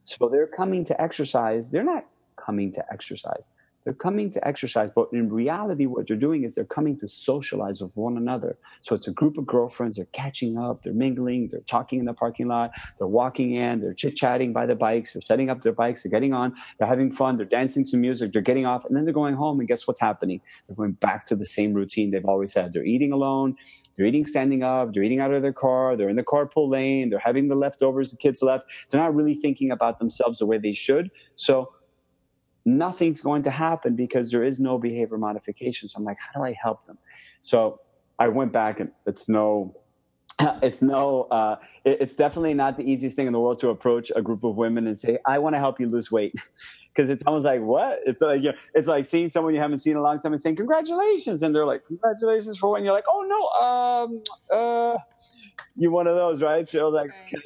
So 0.03 0.29
they're 0.29 0.47
coming 0.47 0.85
to 0.87 1.01
exercise. 1.01 1.71
They're 1.71 1.85
not 1.85 2.05
coming 2.37 2.73
to 2.73 2.85
exercise. 2.93 3.53
They're 3.85 3.95
coming 3.95 4.31
to 4.33 4.47
exercise, 4.47 4.91
but 4.95 5.09
in 5.13 5.31
reality, 5.31 5.87
what 5.87 6.07
they're 6.07 6.17
doing 6.17 6.45
is 6.45 6.55
they're 6.55 6.65
coming 6.67 6.99
to 6.99 7.09
socialize 7.09 7.81
with 7.81 7.97
one 7.97 8.19
another. 8.19 8.59
So 8.83 8.95
it's 8.95 9.09
a 9.09 9.13
group 9.13 9.39
of 9.39 9.47
girlfriends. 9.47 9.97
They're 9.97 10.07
catching 10.13 10.59
up. 10.59 10.83
They're 10.83 10.93
mingling. 10.93 11.49
They're 11.51 11.61
talking 11.61 11.99
in 11.99 12.05
the 12.05 12.13
parking 12.13 12.49
lot. 12.49 12.73
They're 12.99 13.07
walking 13.07 13.55
in. 13.55 13.81
They're 13.81 13.95
chit 13.95 14.17
chatting 14.17 14.53
by 14.53 14.67
the 14.67 14.77
bikes. 14.77 15.15
They're 15.15 15.23
setting 15.23 15.49
up 15.49 15.63
their 15.63 15.73
bikes. 15.73 16.03
They're 16.03 16.11
getting 16.11 16.35
on. 16.35 16.55
They're 16.79 16.89
having 16.89 17.11
fun. 17.11 17.39
They're 17.39 17.47
dancing 17.47 17.85
to 17.87 17.97
music. 17.97 18.33
They're 18.33 18.43
getting 18.43 18.67
off, 18.67 18.85
and 18.85 18.95
then 18.95 19.05
they're 19.05 19.15
going 19.15 19.35
home. 19.35 19.59
And 19.61 19.69
guess 19.69 19.87
what's 19.87 20.01
happening? 20.01 20.43
They're 20.67 20.77
going 20.77 20.93
back 20.93 21.25
to 21.27 21.37
the 21.37 21.47
same 21.47 21.73
routine 21.73 22.11
they've 22.11 22.25
always 22.25 22.53
had. 22.53 22.75
They're 22.75 22.85
eating 22.85 23.13
alone. 23.13 23.57
They're 23.97 24.07
eating 24.07 24.27
standing 24.27 24.63
up. 24.63 24.93
They're 24.93 25.03
eating 25.03 25.21
out 25.21 25.33
of 25.33 25.41
their 25.41 25.53
car. 25.55 25.97
They're 25.97 26.09
in 26.11 26.17
the 26.17 26.23
carpool 26.23 26.69
lane. 26.69 27.09
They're 27.09 27.19
having 27.19 27.49
the 27.49 27.55
leftovers 27.55 28.11
the 28.11 28.19
kids 28.19 28.43
left. 28.43 28.67
They're 28.91 29.01
not 29.01 29.15
really 29.15 29.35
thinking 29.35 29.71
about 29.71 29.99
themselves 29.99 30.39
the 30.39 30.47
way 30.47 30.59
they 30.59 30.75
should. 30.75 31.11
So 31.35 31.73
nothing's 32.65 33.21
going 33.21 33.43
to 33.45 33.51
happen 33.51 33.97
because 33.97 34.31
there 34.31 34.45
is 34.45 34.59
no 34.59 34.79
behavior 34.79 35.19
modification. 35.19 35.89
So 35.89 35.99
I'm 35.99 36.05
like, 36.05 36.19
how 36.19 36.41
do 36.41 36.45
I 36.45 36.55
help 36.61 36.87
them? 36.87 36.99
So 37.41 37.81
I 38.19 38.29
went 38.29 38.53
back 38.53 38.81
and 38.81 38.91
it's 39.07 39.29
no, 39.29 39.75
it's 40.63 40.83
no, 40.83 41.23
uh, 41.25 41.57
it, 41.85 41.99
it's 42.01 42.17
definitely 42.17 42.55
not 42.55 42.77
the 42.77 42.91
easiest 42.91 43.17
thing 43.17 43.27
in 43.27 43.33
the 43.33 43.41
world 43.41 43.59
to 43.61 43.71
approach 43.71 44.13
a 44.15 44.23
group 44.23 44.45
of 44.45 44.57
women 44.57 44.87
and 44.87 44.99
say, 44.99 45.19
I 45.27 45.39
want 45.39 45.55
to 45.55 45.59
help 45.59 45.81
you 45.81 45.89
lose 45.89 46.11
weight. 46.11 46.35
Because 46.93 47.09
it's 47.09 47.23
almost 47.25 47.45
like 47.45 47.61
what? 47.61 48.01
It's 48.05 48.21
like 48.21 48.43
you 48.43 48.51
know, 48.51 48.59
it's 48.75 48.89
like 48.89 49.07
seeing 49.07 49.29
someone 49.29 49.55
you 49.55 49.61
haven't 49.61 49.79
seen 49.79 49.93
in 49.93 49.99
a 49.99 50.03
long 50.03 50.19
time 50.19 50.33
and 50.33 50.43
saying 50.43 50.57
congratulations, 50.57 51.41
and 51.45 51.55
they're 51.55 51.65
like 51.65 51.87
congratulations 51.87 52.59
for? 52.59 52.77
And 52.77 52.85
you're 52.85 52.93
like, 52.93 53.05
oh 53.09 53.23
no, 53.31 53.65
um, 53.65 54.23
uh, 54.53 54.99
you 55.77 55.93
one 55.93 56.09
of 56.09 56.17
those, 56.17 56.43
right? 56.43 56.67
So 56.67 56.89
like, 56.89 57.11
right 57.11 57.43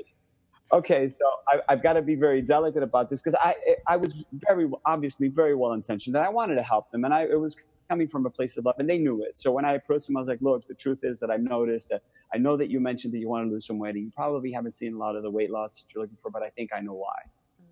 okay, 0.75 1.09
so 1.09 1.25
I, 1.49 1.73
have 1.73 1.83
got 1.83 1.95
to 1.95 2.03
be 2.03 2.15
very 2.15 2.43
delicate 2.43 2.83
about 2.83 3.09
this 3.09 3.23
because 3.23 3.39
I 3.43 3.55
I 3.87 3.97
was 3.97 4.25
very 4.33 4.69
obviously 4.85 5.29
very 5.29 5.55
well 5.55 5.73
intentioned 5.73 6.17
and 6.17 6.25
I 6.25 6.29
wanted 6.29 6.57
to 6.57 6.63
help 6.63 6.91
them 6.91 7.05
and 7.05 7.15
I 7.15 7.23
it 7.23 7.41
was 7.41 7.57
coming 7.89 8.09
from 8.09 8.27
a 8.27 8.31
place 8.31 8.57
of 8.57 8.65
love 8.65 8.77
and 8.79 8.89
they 8.89 8.99
knew 8.99 9.23
it. 9.23 9.39
So 9.39 9.53
when 9.53 9.65
I 9.65 9.75
approached 9.75 10.07
them, 10.07 10.17
I 10.17 10.21
was 10.21 10.29
like, 10.29 10.41
look, 10.41 10.67
the 10.67 10.75
truth 10.75 11.01
is 11.03 11.21
that 11.21 11.31
I've 11.31 11.43
noticed 11.43 11.91
that 11.91 12.03
I 12.35 12.39
know 12.39 12.57
that 12.57 12.71
you 12.71 12.81
mentioned 12.81 13.13
that 13.15 13.19
you 13.19 13.29
want 13.29 13.47
to 13.47 13.53
lose 13.53 13.67
some 13.67 13.79
weight 13.79 13.95
and 13.95 14.05
you 14.05 14.13
probably 14.15 14.53
haven't 14.53 14.73
seen 14.73 14.95
a 14.95 14.99
lot 14.99 15.17
of 15.17 15.23
the 15.23 15.31
weight 15.31 15.51
loss 15.51 15.81
that 15.81 15.95
you're 15.95 16.03
looking 16.03 16.17
for, 16.17 16.31
but 16.31 16.43
I 16.43 16.49
think 16.51 16.71
I 16.75 16.81
know 16.81 16.95
why. 16.95 17.15
Mm. 17.61 17.67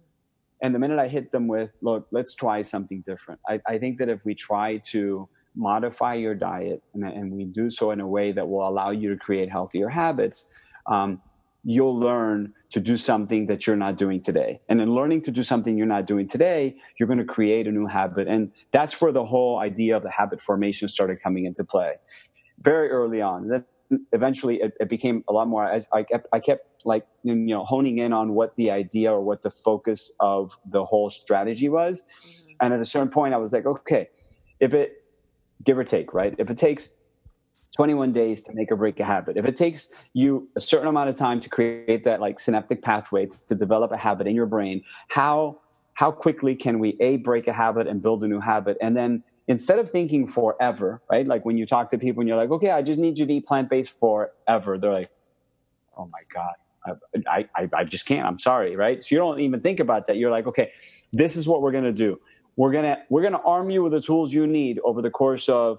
And 0.62 0.74
the 0.74 0.79
minute 0.79 0.98
I 0.98 1.09
hit 1.09 1.33
them 1.33 1.48
with, 1.48 1.76
look, 1.81 2.07
let's 2.11 2.35
try 2.35 2.62
something 2.62 3.03
different. 3.07 3.40
I, 3.48 3.61
I 3.66 3.79
think 3.79 3.98
that 3.98 4.09
if 4.09 4.24
we 4.24 4.35
try 4.35 4.76
to 4.90 5.29
modify 5.57 6.14
your 6.14 6.35
diet 6.35 6.83
and, 6.94 7.05
and, 7.05 7.31
we 7.33 7.44
do 7.44 7.68
so 7.68 7.90
in 7.90 8.00
a 8.00 8.07
way 8.07 8.33
that 8.33 8.48
will 8.48 8.66
allow 8.66 8.90
you 8.90 9.11
to 9.11 9.16
create 9.16 9.50
healthier 9.50 9.88
habits, 9.88 10.50
um, 10.87 11.20
you'll 11.64 11.98
learn 11.98 12.53
to 12.70 12.81
do 12.81 12.96
something 12.96 13.46
that 13.46 13.66
you're 13.66 13.77
not 13.77 13.96
doing 13.96 14.20
today. 14.20 14.61
And 14.68 14.81
in 14.81 14.94
learning 14.94 15.22
to 15.22 15.31
do 15.31 15.42
something 15.42 15.77
you're 15.77 15.87
not 15.87 16.07
doing 16.07 16.27
today, 16.27 16.77
you're 16.98 17.07
going 17.07 17.18
to 17.18 17.25
create 17.25 17.66
a 17.68 17.70
new 17.70 17.87
habit. 17.87 18.27
And 18.27 18.51
that's 18.72 19.01
where 19.01 19.12
the 19.12 19.25
whole 19.25 19.59
idea 19.59 19.96
of 19.96 20.03
the 20.03 20.11
habit 20.11 20.42
formation 20.42 20.88
started 20.88 21.22
coming 21.22 21.44
into 21.44 21.64
play 21.64 21.94
very 22.61 22.90
early 22.90 23.20
on. 23.20 23.42
And 23.42 23.53
then 23.53 24.07
eventually 24.12 24.61
it, 24.61 24.72
it 24.81 24.88
became 24.88 25.25
a 25.29 25.33
lot 25.33 25.48
more 25.48 25.66
as 25.66 25.87
I 25.92 26.03
kept, 26.03 26.27
I 26.33 26.40
kept 26.40 26.85
like, 26.85 27.07
you 27.22 27.35
know, 27.35 27.64
honing 27.64 27.98
in 27.98 28.12
on 28.12 28.33
what 28.33 28.57
the 28.57 28.70
idea 28.70 29.12
or 29.12 29.20
what 29.20 29.42
the 29.42 29.51
focus 29.51 30.12
of 30.18 30.57
the 30.64 30.85
whole 30.85 31.11
strategy 31.11 31.68
was. 31.68 32.03
Mm-hmm. 32.03 32.53
And 32.61 32.75
at 32.75 32.81
a 32.81 32.85
certain 32.85 33.11
point 33.11 33.35
I 33.35 33.37
was 33.37 33.53
like, 33.53 33.66
okay, 33.66 34.09
if 34.61 34.75
it 34.75 35.05
give 35.62 35.79
or 35.79 35.85
take, 35.85 36.12
right? 36.14 36.35
If 36.38 36.51
it 36.51 36.57
takes 36.57 36.98
21 37.76 38.12
days 38.12 38.42
to 38.42 38.52
make 38.52 38.70
or 38.70 38.76
break 38.76 39.00
a 39.00 39.04
habit. 39.04 39.37
If 39.37 39.44
it 39.46 39.56
takes 39.56 39.94
you 40.12 40.48
a 40.56 40.61
certain 40.61 40.88
amount 40.88 41.08
of 41.08 41.16
time 41.16 41.40
to 41.40 41.48
create 41.48 42.04
that 42.04 42.20
like 42.20 42.38
synaptic 42.38 42.82
pathway 42.82 43.28
to 43.48 43.54
develop 43.54 43.92
a 43.92 43.96
habit 43.96 44.26
in 44.26 44.35
your 44.35 44.46
brain, 44.46 44.82
how 45.08 45.61
how 45.94 46.11
quickly 46.11 46.54
can 46.54 46.78
we 46.78 46.96
a 47.00 47.18
break 47.18 47.46
a 47.48 47.52
habit 47.52 47.87
and 47.87 48.02
build 48.02 48.22
a 48.24 48.28
new 48.28 48.40
habit? 48.40 48.76
And 48.80 48.96
then 48.96 49.22
instead 49.48 49.78
of 49.78 49.90
thinking 49.90 50.26
forever, 50.26 51.02
right? 51.11 51.26
Like 51.26 51.44
when 51.44 51.58
you 51.58 51.66
talk 51.66 51.90
to 51.90 51.98
people 51.98 52.20
and 52.20 52.28
you're 52.28 52.37
like, 52.37 52.50
okay, 52.50 52.70
I 52.70 52.82
just 52.82 53.00
need 53.00 53.18
you 53.18 53.26
to 53.26 53.32
eat 53.32 53.46
plant 53.46 53.68
based 53.68 53.98
forever. 53.98 54.78
They're 54.78 54.92
like, 54.92 55.11
oh 55.96 56.08
my 56.12 56.20
god. 56.32 56.54
I, 57.28 57.46
I, 57.54 57.68
I 57.72 57.85
just 57.85 58.06
can't. 58.06 58.26
I'm 58.26 58.40
sorry, 58.40 58.74
right? 58.74 59.00
So 59.00 59.14
you 59.14 59.18
don't 59.18 59.38
even 59.38 59.61
think 59.61 59.78
about 59.78 60.06
that. 60.06 60.16
You're 60.16 60.32
like, 60.32 60.48
okay, 60.48 60.72
this 61.12 61.37
is 61.37 61.46
what 61.46 61.62
we're 61.62 61.70
gonna 61.70 61.92
do. 61.92 62.20
We're 62.56 62.72
gonna 62.72 62.98
we're 63.08 63.22
gonna 63.22 63.40
arm 63.44 63.70
you 63.70 63.85
with 63.85 63.92
the 63.92 64.00
tools 64.00 64.32
you 64.32 64.46
need 64.46 64.80
over 64.85 65.00
the 65.00 65.11
course 65.11 65.48
of 65.48 65.78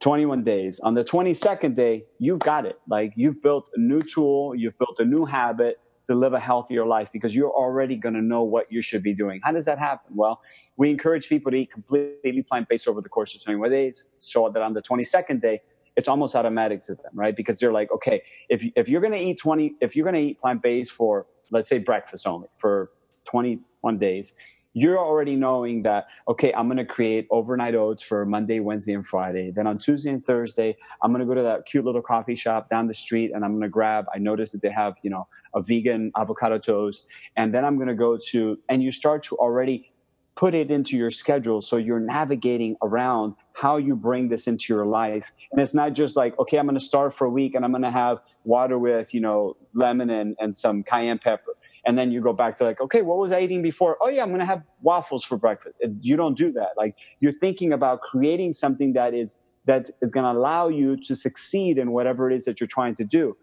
21 0.00 0.44
days. 0.44 0.80
On 0.80 0.94
the 0.94 1.04
22nd 1.04 1.74
day, 1.74 2.04
you've 2.18 2.38
got 2.38 2.66
it. 2.66 2.78
Like 2.88 3.12
you've 3.16 3.42
built 3.42 3.68
a 3.74 3.80
new 3.80 4.00
tool, 4.00 4.54
you've 4.54 4.78
built 4.78 4.98
a 5.00 5.04
new 5.04 5.24
habit 5.24 5.80
to 6.06 6.14
live 6.14 6.32
a 6.32 6.40
healthier 6.40 6.86
life 6.86 7.10
because 7.12 7.34
you're 7.34 7.50
already 7.50 7.94
going 7.94 8.14
to 8.14 8.22
know 8.22 8.42
what 8.42 8.72
you 8.72 8.80
should 8.80 9.02
be 9.02 9.12
doing. 9.12 9.40
How 9.44 9.52
does 9.52 9.66
that 9.66 9.78
happen? 9.78 10.16
Well, 10.16 10.40
we 10.76 10.90
encourage 10.90 11.28
people 11.28 11.52
to 11.52 11.58
eat 11.58 11.70
completely 11.70 12.42
plant 12.42 12.68
based 12.68 12.88
over 12.88 13.02
the 13.02 13.10
course 13.10 13.34
of 13.34 13.44
21 13.44 13.70
days 13.70 14.10
so 14.18 14.48
that 14.48 14.62
on 14.62 14.72
the 14.72 14.80
22nd 14.80 15.42
day, 15.42 15.60
it's 15.96 16.08
almost 16.08 16.34
automatic 16.34 16.80
to 16.82 16.94
them, 16.94 17.10
right? 17.12 17.36
Because 17.36 17.58
they're 17.58 17.72
like, 17.72 17.90
okay, 17.92 18.22
if, 18.48 18.64
if 18.74 18.88
you're 18.88 19.00
going 19.00 19.12
to 19.12 19.18
eat 19.18 19.38
20, 19.38 19.74
if 19.80 19.96
you're 19.96 20.04
going 20.04 20.14
to 20.14 20.30
eat 20.30 20.40
plant 20.40 20.62
based 20.62 20.92
for, 20.92 21.26
let's 21.50 21.68
say 21.68 21.78
breakfast 21.78 22.26
only 22.26 22.48
for 22.56 22.90
21 23.26 23.98
days, 23.98 24.34
you're 24.78 24.98
already 24.98 25.34
knowing 25.34 25.82
that 25.82 26.06
okay 26.28 26.52
i'm 26.52 26.66
going 26.66 26.76
to 26.76 26.84
create 26.84 27.26
overnight 27.30 27.74
oats 27.74 28.02
for 28.02 28.24
monday 28.24 28.60
wednesday 28.60 28.94
and 28.94 29.06
friday. 29.06 29.50
Then 29.50 29.66
on 29.66 29.78
tuesday 29.78 30.10
and 30.10 30.24
thursday 30.24 30.76
i'm 31.02 31.12
going 31.12 31.20
to 31.20 31.26
go 31.26 31.34
to 31.34 31.42
that 31.42 31.66
cute 31.66 31.84
little 31.84 32.02
coffee 32.02 32.34
shop 32.34 32.70
down 32.70 32.86
the 32.86 32.94
street 32.94 33.32
and 33.34 33.44
i'm 33.44 33.52
going 33.52 33.62
to 33.62 33.68
grab 33.68 34.06
i 34.14 34.18
noticed 34.18 34.52
that 34.52 34.62
they 34.62 34.70
have 34.70 34.94
you 35.02 35.10
know 35.10 35.26
a 35.54 35.62
vegan 35.62 36.12
avocado 36.16 36.58
toast. 36.58 37.08
And 37.36 37.52
then 37.52 37.64
i'm 37.64 37.76
going 37.76 37.88
to 37.88 37.94
go 37.94 38.18
to 38.30 38.58
and 38.68 38.82
you 38.82 38.92
start 38.92 39.22
to 39.24 39.36
already 39.36 39.90
put 40.36 40.54
it 40.54 40.70
into 40.70 40.96
your 40.96 41.10
schedule 41.10 41.60
so 41.60 41.76
you're 41.76 41.98
navigating 41.98 42.76
around 42.80 43.34
how 43.54 43.76
you 43.76 43.96
bring 43.96 44.28
this 44.28 44.46
into 44.46 44.72
your 44.72 44.86
life. 44.86 45.32
And 45.50 45.60
it's 45.60 45.74
not 45.74 45.94
just 45.94 46.14
like 46.14 46.38
okay 46.38 46.58
i'm 46.58 46.66
going 46.66 46.78
to 46.78 46.84
start 46.84 47.12
for 47.12 47.26
a 47.26 47.30
week 47.30 47.54
and 47.54 47.64
i'm 47.64 47.72
going 47.72 47.82
to 47.82 47.90
have 47.90 48.18
water 48.44 48.78
with 48.78 49.12
you 49.14 49.20
know 49.20 49.56
lemon 49.74 50.10
and, 50.10 50.36
and 50.38 50.56
some 50.56 50.82
cayenne 50.82 51.18
pepper 51.18 51.54
and 51.88 51.98
then 51.98 52.12
you 52.12 52.20
go 52.20 52.34
back 52.34 52.54
to 52.54 52.64
like 52.64 52.80
okay 52.80 53.00
what 53.00 53.16
was 53.16 53.32
i 53.32 53.40
eating 53.40 53.62
before? 53.62 53.96
Oh 54.00 54.08
yeah 54.08 54.22
i'm 54.22 54.28
to 54.38 54.44
have 54.44 54.62
waffles 54.82 55.24
for 55.24 55.36
breakfast. 55.36 55.74
You 56.02 56.16
don't 56.16 56.36
do 56.36 56.52
that. 56.52 56.72
Like 56.76 56.94
you're 57.18 57.32
thinking 57.32 57.72
about 57.72 58.02
creating 58.02 58.52
something 58.52 58.92
that 58.92 59.14
is 59.14 59.42
that 59.64 59.90
is 60.02 60.12
to 60.12 60.30
allow 60.30 60.68
you 60.68 60.96
to 61.08 61.16
succeed 61.16 61.78
in 61.78 61.90
whatever 61.90 62.30
it 62.30 62.36
is 62.36 62.44
that 62.44 62.60
you're 62.60 62.68
trying 62.68 62.94
to 62.96 63.04
do. 63.04 63.36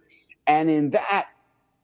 And 0.48 0.70
in 0.70 0.92
that 0.92 1.26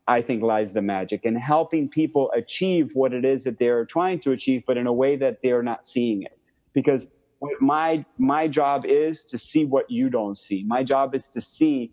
i 0.08 0.21
think 0.21 0.43
lies 0.43 0.74
the 0.74 0.82
magic 0.82 1.21
in 1.24 1.36
helping 1.36 1.88
people 1.88 2.32
achieve 2.32 2.91
what 2.95 3.12
it 3.13 3.24
is 3.24 3.43
that 3.43 3.58
they're 3.60 3.86
trying 3.86 4.19
to 4.19 4.32
achieve 4.32 4.63
but 4.65 4.76
in 4.76 4.88
a 4.88 4.93
way 4.93 5.15
that 5.15 5.41
they're 5.41 5.63
not 5.63 5.86
seeing 5.86 6.21
it. 6.21 6.38
Because 6.74 7.12
my 7.60 8.06
my 8.19 8.47
job 8.47 8.86
is 8.86 9.26
to 9.26 9.38
see 9.39 9.65
what 9.65 9.89
you 9.89 10.12
don't 10.12 10.38
see. 10.38 10.63
My 10.63 10.84
job 10.84 11.15
is 11.15 11.30
to 11.30 11.41
see 11.41 11.91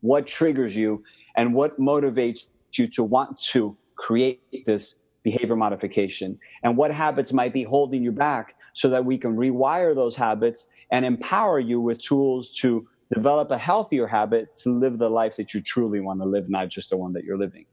what 0.00 0.28
triggers 0.28 0.76
you 0.76 1.02
and 1.36 1.52
what 1.52 1.80
motivates 1.80 2.42
you 2.78 2.86
to 2.86 3.02
want 3.02 3.38
to 3.38 3.76
create 3.98 4.40
this 4.64 5.04
behavior 5.22 5.56
modification 5.56 6.38
and 6.62 6.76
what 6.76 6.90
habits 6.90 7.32
might 7.32 7.52
be 7.52 7.64
holding 7.64 8.02
you 8.02 8.12
back 8.12 8.54
so 8.72 8.88
that 8.88 9.04
we 9.04 9.18
can 9.18 9.36
rewire 9.36 9.94
those 9.94 10.16
habits 10.16 10.72
and 10.90 11.04
empower 11.04 11.58
you 11.58 11.80
with 11.80 11.98
tools 12.00 12.52
to 12.52 12.88
develop 13.12 13.50
a 13.50 13.58
healthier 13.58 14.06
habit 14.06 14.54
to 14.54 14.70
live 14.70 14.98
the 14.98 15.10
life 15.10 15.36
that 15.36 15.52
you 15.52 15.60
truly 15.60 16.00
want 16.00 16.20
to 16.20 16.26
live, 16.26 16.48
not 16.48 16.68
just 16.68 16.90
the 16.90 16.96
one 16.96 17.12
that 17.12 17.24
you're 17.24 17.38
living. 17.38 17.66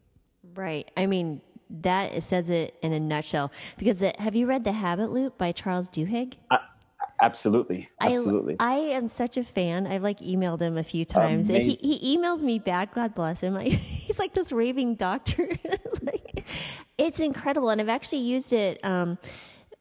Right. 0.56 0.90
I 0.98 1.06
mean, 1.06 1.42
that 1.70 2.22
says 2.24 2.50
it 2.50 2.76
in 2.82 2.94
a 2.94 3.00
nutshell. 3.00 3.52
Because 3.78 4.00
the, 4.00 4.14
have 4.20 4.36
you 4.36 4.48
read 4.48 4.64
The 4.64 4.72
Habit 4.72 5.12
Loop 5.12 5.38
by 5.38 5.52
Charles 5.52 5.90
Duhigg? 5.90 6.36
I, 6.52 6.58
absolutely, 7.22 7.90
absolutely. 8.00 8.56
I, 8.60 8.74
I, 8.74 8.78
am 8.96 9.08
such 9.08 9.38
a 9.38 9.44
fan. 9.44 9.88
I've 9.88 10.04
like 10.04 10.20
emailed 10.20 10.62
him 10.62 10.78
a 10.78 10.84
few 10.84 11.06
times. 11.06 11.48
He, 11.48 11.74
he 11.76 12.18
emails 12.18 12.42
me 12.42 12.60
back. 12.60 12.94
God 12.94 13.16
bless 13.16 13.42
him. 13.42 13.56
I, 13.58 13.64
he's 13.66 14.20
like 14.20 14.34
this 14.34 14.52
raving 14.52 14.96
doctor. 14.96 15.48
it's, 15.64 16.04
like, 16.04 16.46
it's 16.98 17.20
incredible, 17.20 17.70
and 17.70 17.82
I've 17.82 17.90
actually 17.90 18.20
used 18.20 18.54
it. 18.54 18.84
Um, 18.84 19.18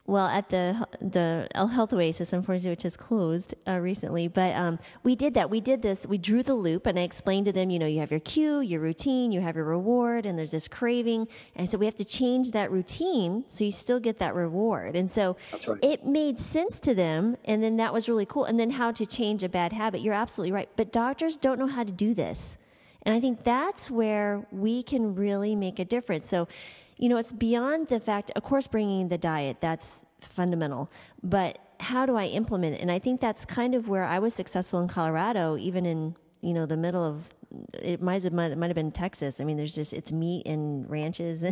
well 0.06 0.26
at 0.26 0.50
the 0.50 0.86
the 1.00 1.48
Health 1.54 1.92
Oasis, 1.92 2.32
unfortunately, 2.32 2.70
which 2.70 2.84
is 2.84 2.96
closed 2.96 3.54
uh, 3.66 3.78
recently. 3.78 4.28
But 4.28 4.54
um, 4.54 4.78
we 5.02 5.16
did 5.16 5.34
that. 5.34 5.48
We 5.48 5.60
did 5.60 5.80
this. 5.80 6.06
We 6.06 6.18
drew 6.18 6.42
the 6.42 6.54
loop, 6.54 6.86
and 6.86 6.98
I 6.98 7.02
explained 7.02 7.46
to 7.46 7.52
them, 7.52 7.70
you 7.70 7.78
know, 7.78 7.86
you 7.86 8.00
have 8.00 8.10
your 8.10 8.20
cue, 8.20 8.60
your 8.60 8.80
routine, 8.80 9.32
you 9.32 9.40
have 9.40 9.56
your 9.56 9.64
reward, 9.64 10.26
and 10.26 10.38
there's 10.38 10.50
this 10.50 10.68
craving, 10.68 11.28
and 11.56 11.70
so 11.70 11.78
we 11.78 11.86
have 11.86 11.94
to 11.96 12.04
change 12.04 12.52
that 12.52 12.70
routine 12.70 13.44
so 13.48 13.64
you 13.64 13.72
still 13.72 14.00
get 14.00 14.18
that 14.18 14.34
reward. 14.34 14.94
And 14.94 15.10
so 15.10 15.36
right. 15.66 15.78
it 15.82 16.04
made 16.04 16.38
sense 16.38 16.78
to 16.80 16.94
them, 16.94 17.36
and 17.44 17.62
then 17.62 17.76
that 17.78 17.92
was 17.92 18.08
really 18.08 18.26
cool. 18.26 18.44
And 18.44 18.60
then 18.60 18.70
how 18.70 18.92
to 18.92 19.06
change 19.06 19.42
a 19.42 19.48
bad 19.48 19.72
habit. 19.72 20.02
You're 20.02 20.14
absolutely 20.14 20.52
right. 20.52 20.68
But 20.76 20.92
doctors 20.92 21.36
don't 21.36 21.58
know 21.58 21.66
how 21.66 21.82
to 21.82 21.92
do 21.92 22.12
this, 22.12 22.58
and 23.02 23.16
I 23.16 23.20
think 23.20 23.42
that's 23.42 23.90
where 23.90 24.46
we 24.50 24.82
can 24.82 25.14
really 25.14 25.56
make 25.56 25.78
a 25.78 25.84
difference. 25.84 26.28
So 26.28 26.46
you 27.04 27.10
know, 27.10 27.18
it's 27.18 27.32
beyond 27.32 27.88
the 27.88 28.00
fact, 28.00 28.30
of 28.34 28.42
course, 28.42 28.66
bringing 28.66 29.08
the 29.08 29.18
diet, 29.18 29.58
that's 29.60 30.00
fundamental, 30.22 30.90
but 31.22 31.58
how 31.78 32.06
do 32.06 32.16
I 32.16 32.24
implement 32.28 32.76
it? 32.76 32.80
And 32.80 32.90
I 32.90 32.98
think 32.98 33.20
that's 33.20 33.44
kind 33.44 33.74
of 33.74 33.88
where 33.90 34.04
I 34.04 34.18
was 34.20 34.32
successful 34.32 34.80
in 34.80 34.88
Colorado, 34.88 35.58
even 35.58 35.84
in, 35.84 36.16
you 36.40 36.54
know, 36.54 36.64
the 36.64 36.78
middle 36.78 37.04
of, 37.04 37.28
it 37.74 38.00
might 38.00 38.22
have, 38.22 38.32
might, 38.32 38.56
might 38.56 38.68
have 38.68 38.74
been 38.74 38.90
Texas. 38.90 39.38
I 39.38 39.44
mean, 39.44 39.58
there's 39.58 39.74
just, 39.74 39.92
it's 39.92 40.12
meat 40.12 40.46
and 40.46 40.88
ranches, 40.88 41.44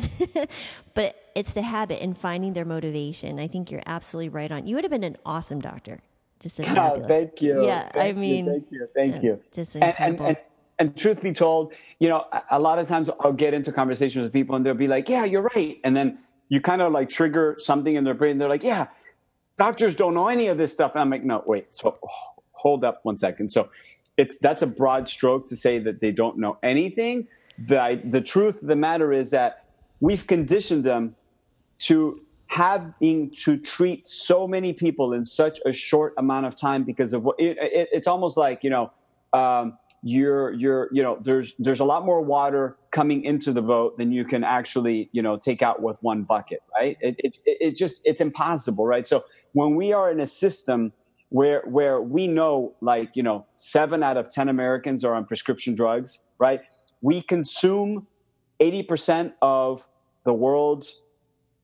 but 0.94 1.16
it's 1.34 1.52
the 1.52 1.60
habit 1.60 2.00
and 2.00 2.16
finding 2.16 2.54
their 2.54 2.64
motivation. 2.64 3.38
I 3.38 3.46
think 3.46 3.70
you're 3.70 3.82
absolutely 3.84 4.30
right 4.30 4.50
on. 4.50 4.66
You 4.66 4.76
would 4.76 4.84
have 4.84 4.90
been 4.90 5.04
an 5.04 5.18
awesome 5.26 5.60
doctor. 5.60 6.00
Just 6.40 6.60
a 6.60 6.62
oh, 6.70 6.74
fabulous. 6.74 7.04
Oh, 7.04 7.08
thank 7.08 7.42
you. 7.42 7.66
Yeah, 7.66 7.90
thank 7.92 8.16
I 8.16 8.18
mean, 8.18 8.46
you, 8.46 8.52
thank 8.52 8.66
you, 8.70 8.88
thank 8.94 9.16
uh, 9.16 9.20
you. 9.20 9.40
Just 9.52 9.76
incredible. 9.76 10.00
And, 10.00 10.18
and, 10.18 10.28
and, 10.28 10.51
and 10.82 10.96
truth 10.96 11.22
be 11.22 11.32
told, 11.32 11.72
you 12.00 12.08
know, 12.08 12.26
a 12.50 12.58
lot 12.58 12.80
of 12.80 12.88
times 12.88 13.08
I'll 13.20 13.32
get 13.32 13.54
into 13.54 13.70
conversations 13.70 14.20
with 14.20 14.32
people 14.32 14.56
and 14.56 14.66
they'll 14.66 14.74
be 14.74 14.88
like, 14.88 15.08
yeah, 15.08 15.24
you're 15.24 15.48
right. 15.54 15.78
And 15.84 15.96
then 15.96 16.18
you 16.48 16.60
kind 16.60 16.82
of 16.82 16.90
like 16.90 17.08
trigger 17.08 17.54
something 17.60 17.94
in 17.94 18.02
their 18.02 18.14
brain. 18.14 18.38
They're 18.38 18.48
like, 18.48 18.64
yeah, 18.64 18.88
doctors 19.56 19.94
don't 19.94 20.12
know 20.12 20.26
any 20.26 20.48
of 20.48 20.58
this 20.58 20.72
stuff. 20.72 20.90
And 20.96 21.00
I'm 21.00 21.08
like, 21.08 21.22
no, 21.22 21.44
wait. 21.46 21.72
So 21.72 21.98
hold 22.50 22.82
up 22.82 22.98
one 23.04 23.16
second. 23.16 23.50
So 23.50 23.70
it's, 24.16 24.38
that's 24.38 24.60
a 24.60 24.66
broad 24.66 25.08
stroke 25.08 25.46
to 25.50 25.56
say 25.56 25.78
that 25.78 26.00
they 26.00 26.10
don't 26.10 26.36
know 26.36 26.58
anything. 26.64 27.28
The, 27.56 28.00
the 28.02 28.20
truth 28.20 28.62
of 28.62 28.66
the 28.66 28.74
matter 28.74 29.12
is 29.12 29.30
that 29.30 29.66
we've 30.00 30.26
conditioned 30.26 30.82
them 30.82 31.14
to 31.90 32.22
having 32.48 33.30
to 33.44 33.56
treat 33.56 34.04
so 34.04 34.48
many 34.48 34.72
people 34.72 35.12
in 35.12 35.24
such 35.24 35.60
a 35.64 35.72
short 35.72 36.12
amount 36.18 36.46
of 36.46 36.56
time 36.56 36.82
because 36.82 37.12
of 37.12 37.24
what 37.24 37.38
it, 37.38 37.56
it, 37.58 37.88
it's 37.92 38.08
almost 38.08 38.36
like, 38.36 38.64
you 38.64 38.70
know, 38.70 38.90
um, 39.32 39.78
you're 40.02 40.52
you're 40.52 40.88
you 40.92 41.02
know 41.02 41.18
there's 41.20 41.54
there's 41.58 41.80
a 41.80 41.84
lot 41.84 42.04
more 42.04 42.20
water 42.20 42.76
coming 42.90 43.24
into 43.24 43.52
the 43.52 43.62
boat 43.62 43.96
than 43.98 44.10
you 44.10 44.24
can 44.24 44.42
actually 44.42 45.08
you 45.12 45.22
know 45.22 45.36
take 45.36 45.62
out 45.62 45.80
with 45.80 45.98
one 46.02 46.22
bucket 46.24 46.60
right? 46.76 46.96
It 47.00 47.16
it, 47.18 47.38
it 47.44 47.76
just 47.76 48.02
it's 48.04 48.20
impossible 48.20 48.84
right? 48.84 49.06
So 49.06 49.24
when 49.52 49.76
we 49.76 49.92
are 49.92 50.10
in 50.10 50.18
a 50.20 50.26
system 50.26 50.92
where 51.28 51.62
where 51.66 52.00
we 52.00 52.26
know 52.26 52.74
like 52.80 53.10
you 53.14 53.22
know 53.22 53.46
7 53.56 54.02
out 54.02 54.16
of 54.16 54.28
10 54.28 54.48
Americans 54.48 55.04
are 55.04 55.14
on 55.14 55.24
prescription 55.24 55.74
drugs 55.74 56.26
right? 56.38 56.60
We 57.00 57.22
consume 57.22 58.06
80% 58.60 59.32
of 59.42 59.88
the 60.24 60.34
world's 60.34 61.02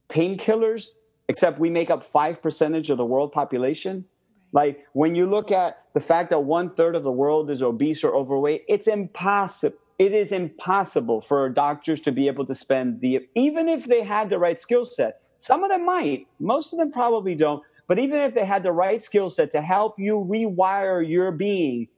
painkillers 0.09 0.89
except 1.29 1.59
we 1.59 1.71
make 1.71 1.91
up 1.91 2.05
5 2.05 2.41
percentage 2.41 2.89
of 2.89 2.99
the 2.99 3.05
world 3.05 3.33
population 3.33 4.05
like 4.53 4.85
when 4.93 5.15
you 5.15 5.29
look 5.29 5.53
at 5.53 5.83
the 5.95 6.01
fact 6.01 6.31
that 6.31 6.41
one 6.41 6.75
third 6.75 6.97
of 6.97 7.03
the 7.03 7.13
world 7.13 7.51
is 7.51 7.63
obese 7.63 8.03
or 8.03 8.15
overweight, 8.15 8.65
it's 8.69 8.87
impossible. 8.87 9.77
It 9.99 10.13
is 10.13 10.31
impossible 10.31 11.21
for 11.21 11.49
doctors 11.49 12.01
to 12.03 12.13
be 12.13 12.29
able 12.29 12.47
to 12.47 12.55
spend 12.55 13.01
the, 13.01 13.29
even 13.35 13.69
if 13.69 13.87
they 13.87 14.05
had 14.05 14.31
the 14.31 14.39
right 14.39 14.59
skill 14.59 14.85
set. 14.85 15.21
Some 15.39 15.65
of 15.65 15.71
them 15.71 15.85
might, 15.85 16.29
most 16.39 16.73
of 16.73 16.79
them 16.79 16.93
probably 16.93 17.35
don't. 17.35 17.63
But 17.89 17.99
even 17.99 18.21
if 18.21 18.35
they 18.35 18.45
had 18.45 18.63
the 18.63 18.73
right 18.73 19.03
skill 19.03 19.31
set 19.31 19.51
to 19.53 19.63
help 19.63 19.99
you 19.99 20.25
rewire 20.31 21.07
your 21.07 21.33
being, 21.33 21.89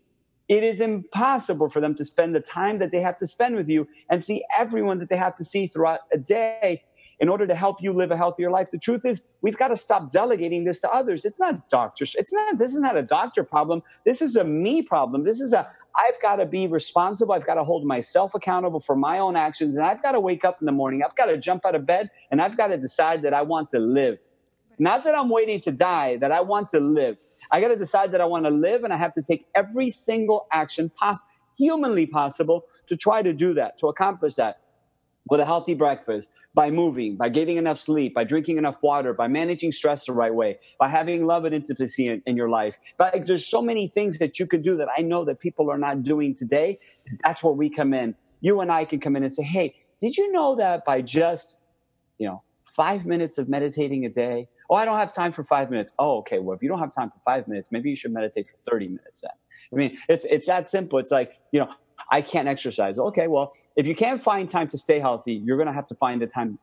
it 0.49 0.65
is 0.65 0.81
impossible 0.81 1.69
for 1.69 1.81
them 1.81 1.95
to 1.97 2.05
spend 2.05 2.35
the 2.35 2.41
time 2.41 2.79
that 2.79 2.91
they 2.91 3.01
have 3.01 3.17
to 3.19 3.27
spend 3.27 3.55
with 3.55 3.69
you 3.69 3.87
and 4.09 4.25
see 4.25 4.45
everyone 4.59 4.99
that 4.99 5.09
they 5.09 5.17
have 5.17 5.35
to 5.37 5.45
see 5.45 5.67
throughout 5.67 6.01
a 6.13 6.19
day 6.19 6.85
in 7.21 7.29
order 7.29 7.47
to 7.47 7.55
help 7.55 7.83
you 7.83 7.93
live 7.93 8.11
a 8.11 8.17
healthier 8.17 8.51
life. 8.51 8.71
The 8.71 8.79
truth 8.79 9.05
is, 9.05 9.27
we've 9.43 9.57
got 9.59 9.69
to 9.69 9.77
stop 9.77 10.11
delegating 10.11 10.65
this 10.65 10.81
to 10.81 10.91
others. 10.91 11.25
It's 11.25 11.39
not 11.39 11.69
doctors. 11.69 12.17
It's 12.19 12.33
not, 12.33 12.59
this 12.59 12.75
is 12.75 12.81
not 12.81 12.97
a 12.97 13.03
doctor 13.03 13.45
problem. 13.45 13.83
This 14.05 14.23
is 14.23 14.37
a 14.37 14.45
me 14.45 14.83
problem. 14.83 15.25
This 15.25 15.41
is 15.41 15.53
a, 15.53 15.69
I've 15.95 16.21
got 16.23 16.37
to 16.37 16.47
be 16.47 16.67
responsible. 16.67 17.35
I've 17.35 17.47
got 17.47 17.55
to 17.55 17.65
hold 17.65 17.85
myself 17.85 18.35
accountable 18.35 18.81
for 18.81 18.97
my 18.97 19.19
own 19.19 19.37
actions. 19.37 19.77
And 19.77 19.85
I've 19.85 20.03
got 20.03 20.13
to 20.13 20.21
wake 20.21 20.45
up 20.45 20.59
in 20.61 20.67
the 20.67 20.73
morning. 20.73 21.03
I've 21.05 21.17
got 21.17 21.27
to 21.27 21.37
jump 21.37 21.67
out 21.67 21.75
of 21.75 21.85
bed 21.85 22.11
and 22.31 22.41
I've 22.41 22.57
got 22.57 22.69
to 22.69 22.79
decide 22.79 23.23
that 23.23 23.35
I 23.35 23.43
want 23.43 23.71
to 23.71 23.79
live. 23.79 24.27
Not 24.79 25.05
that 25.05 25.15
I'm 25.15 25.29
waiting 25.29 25.61
to 25.63 25.73
die, 25.73 26.17
that 26.17 26.33
I 26.33 26.41
want 26.41 26.69
to 26.69 26.81
live. 26.81 27.25
I 27.51 27.61
got 27.61 27.69
to 27.69 27.77
decide 27.77 28.13
that 28.13 28.21
I 28.21 28.25
want 28.25 28.47
to 28.47 28.51
live 28.51 28.85
and 28.85 28.93
I 28.93 28.97
have 28.97 29.13
to 29.13 29.23
take 29.23 29.45
every 29.55 29.91
single 29.91 30.47
action 30.53 30.89
possible 30.89 31.35
humanly 31.61 32.07
possible 32.07 32.65
to 32.87 32.97
try 32.97 33.23
to 33.23 33.35
do 33.35 33.53
that, 33.53 33.79
to 33.79 33.89
accomplish 33.89 34.37
that 34.37 34.61
with 35.29 35.41
a 35.41 35.45
healthy 35.45 35.75
breakfast, 35.75 36.33
by 36.55 36.71
moving, 36.71 37.17
by 37.17 37.29
getting 37.29 37.57
enough 37.57 37.79
sleep, 37.79 38.15
by 38.15 38.25
drinking 38.25 38.59
enough 38.59 38.77
water, 38.83 39.13
by 39.13 39.29
managing 39.29 39.71
stress 39.71 40.07
the 40.07 40.13
right 40.13 40.35
way, 40.35 40.59
by 40.79 40.89
having 40.89 41.25
love 41.25 41.45
and 41.45 41.55
intimacy 41.55 42.09
in, 42.09 42.23
in 42.27 42.37
your 42.37 42.49
life. 42.49 42.77
But 42.99 43.27
there's 43.27 43.47
so 43.47 43.63
many 43.63 43.87
things 43.87 44.19
that 44.19 44.39
you 44.39 44.47
could 44.47 44.63
do 44.63 44.77
that 44.77 44.89
I 44.97 45.03
know 45.03 45.25
that 45.25 45.39
people 45.39 45.71
are 45.71 45.79
not 45.79 46.03
doing 46.03 46.35
today. 46.35 46.79
That's 47.23 47.43
where 47.43 47.53
we 47.53 47.71
come 47.71 47.95
in. 47.95 48.17
You 48.41 48.61
and 48.61 48.73
I 48.73 48.85
can 48.85 49.01
come 49.01 49.17
in 49.17 49.23
and 49.23 49.33
say, 49.33 49.45
hey, 49.45 49.77
did 50.01 50.17
you 50.17 50.33
know 50.33 50.57
that 50.57 50.85
by 50.85 51.03
just, 51.03 51.61
you 52.19 52.27
know, 52.27 52.43
five 52.65 53.07
minutes 53.07 53.39
of 53.39 53.49
meditating 53.49 54.05
a 54.05 54.09
day? 54.09 54.49
Oh, 54.69 54.75
I 54.75 54.85
don't 54.85 54.99
have 54.99 55.13
time 55.13 55.33
for 55.33 55.45
five 55.45 55.71
minutes. 55.71 55.93
Oh, 55.99 56.19
okay. 56.19 56.39
Well, 56.39 56.57
if 56.57 56.63
you 56.63 56.69
don't 56.69 56.79
have 56.79 56.93
time 56.93 57.11
for 57.11 57.21
five 57.25 57.47
minutes, 57.47 57.71
maybe 57.71 57.91
you 57.91 57.97
should 57.97 58.13
meditate 58.13 58.49
for 58.49 58.71
30 58.71 58.89
minutes 58.89 59.21
then. 59.21 59.33
I 59.73 59.77
mean, 59.77 59.99
it's, 60.09 60.25
it's 60.29 60.47
that 60.47 60.69
simple. 60.69 60.99
It's 60.99 61.11
like, 61.11 61.39
you 61.53 61.61
know, 61.61 61.69
I 62.11 62.23
can't 62.23 62.49
exercise. 62.49 62.99
Okay, 62.99 63.29
well, 63.29 63.53
if 63.77 63.87
you 63.87 63.95
can't 63.95 64.23
find 64.23 64.49
time 64.49 64.69
to 64.69 64.79
stay 64.79 64.99
healthy, 64.99 65.35
you're 65.35 65.57
going 65.57 65.69
to 65.69 65.73
have 65.73 65.87
to 65.89 65.95
find 65.95 66.21
the 66.21 66.27
time 66.27 66.59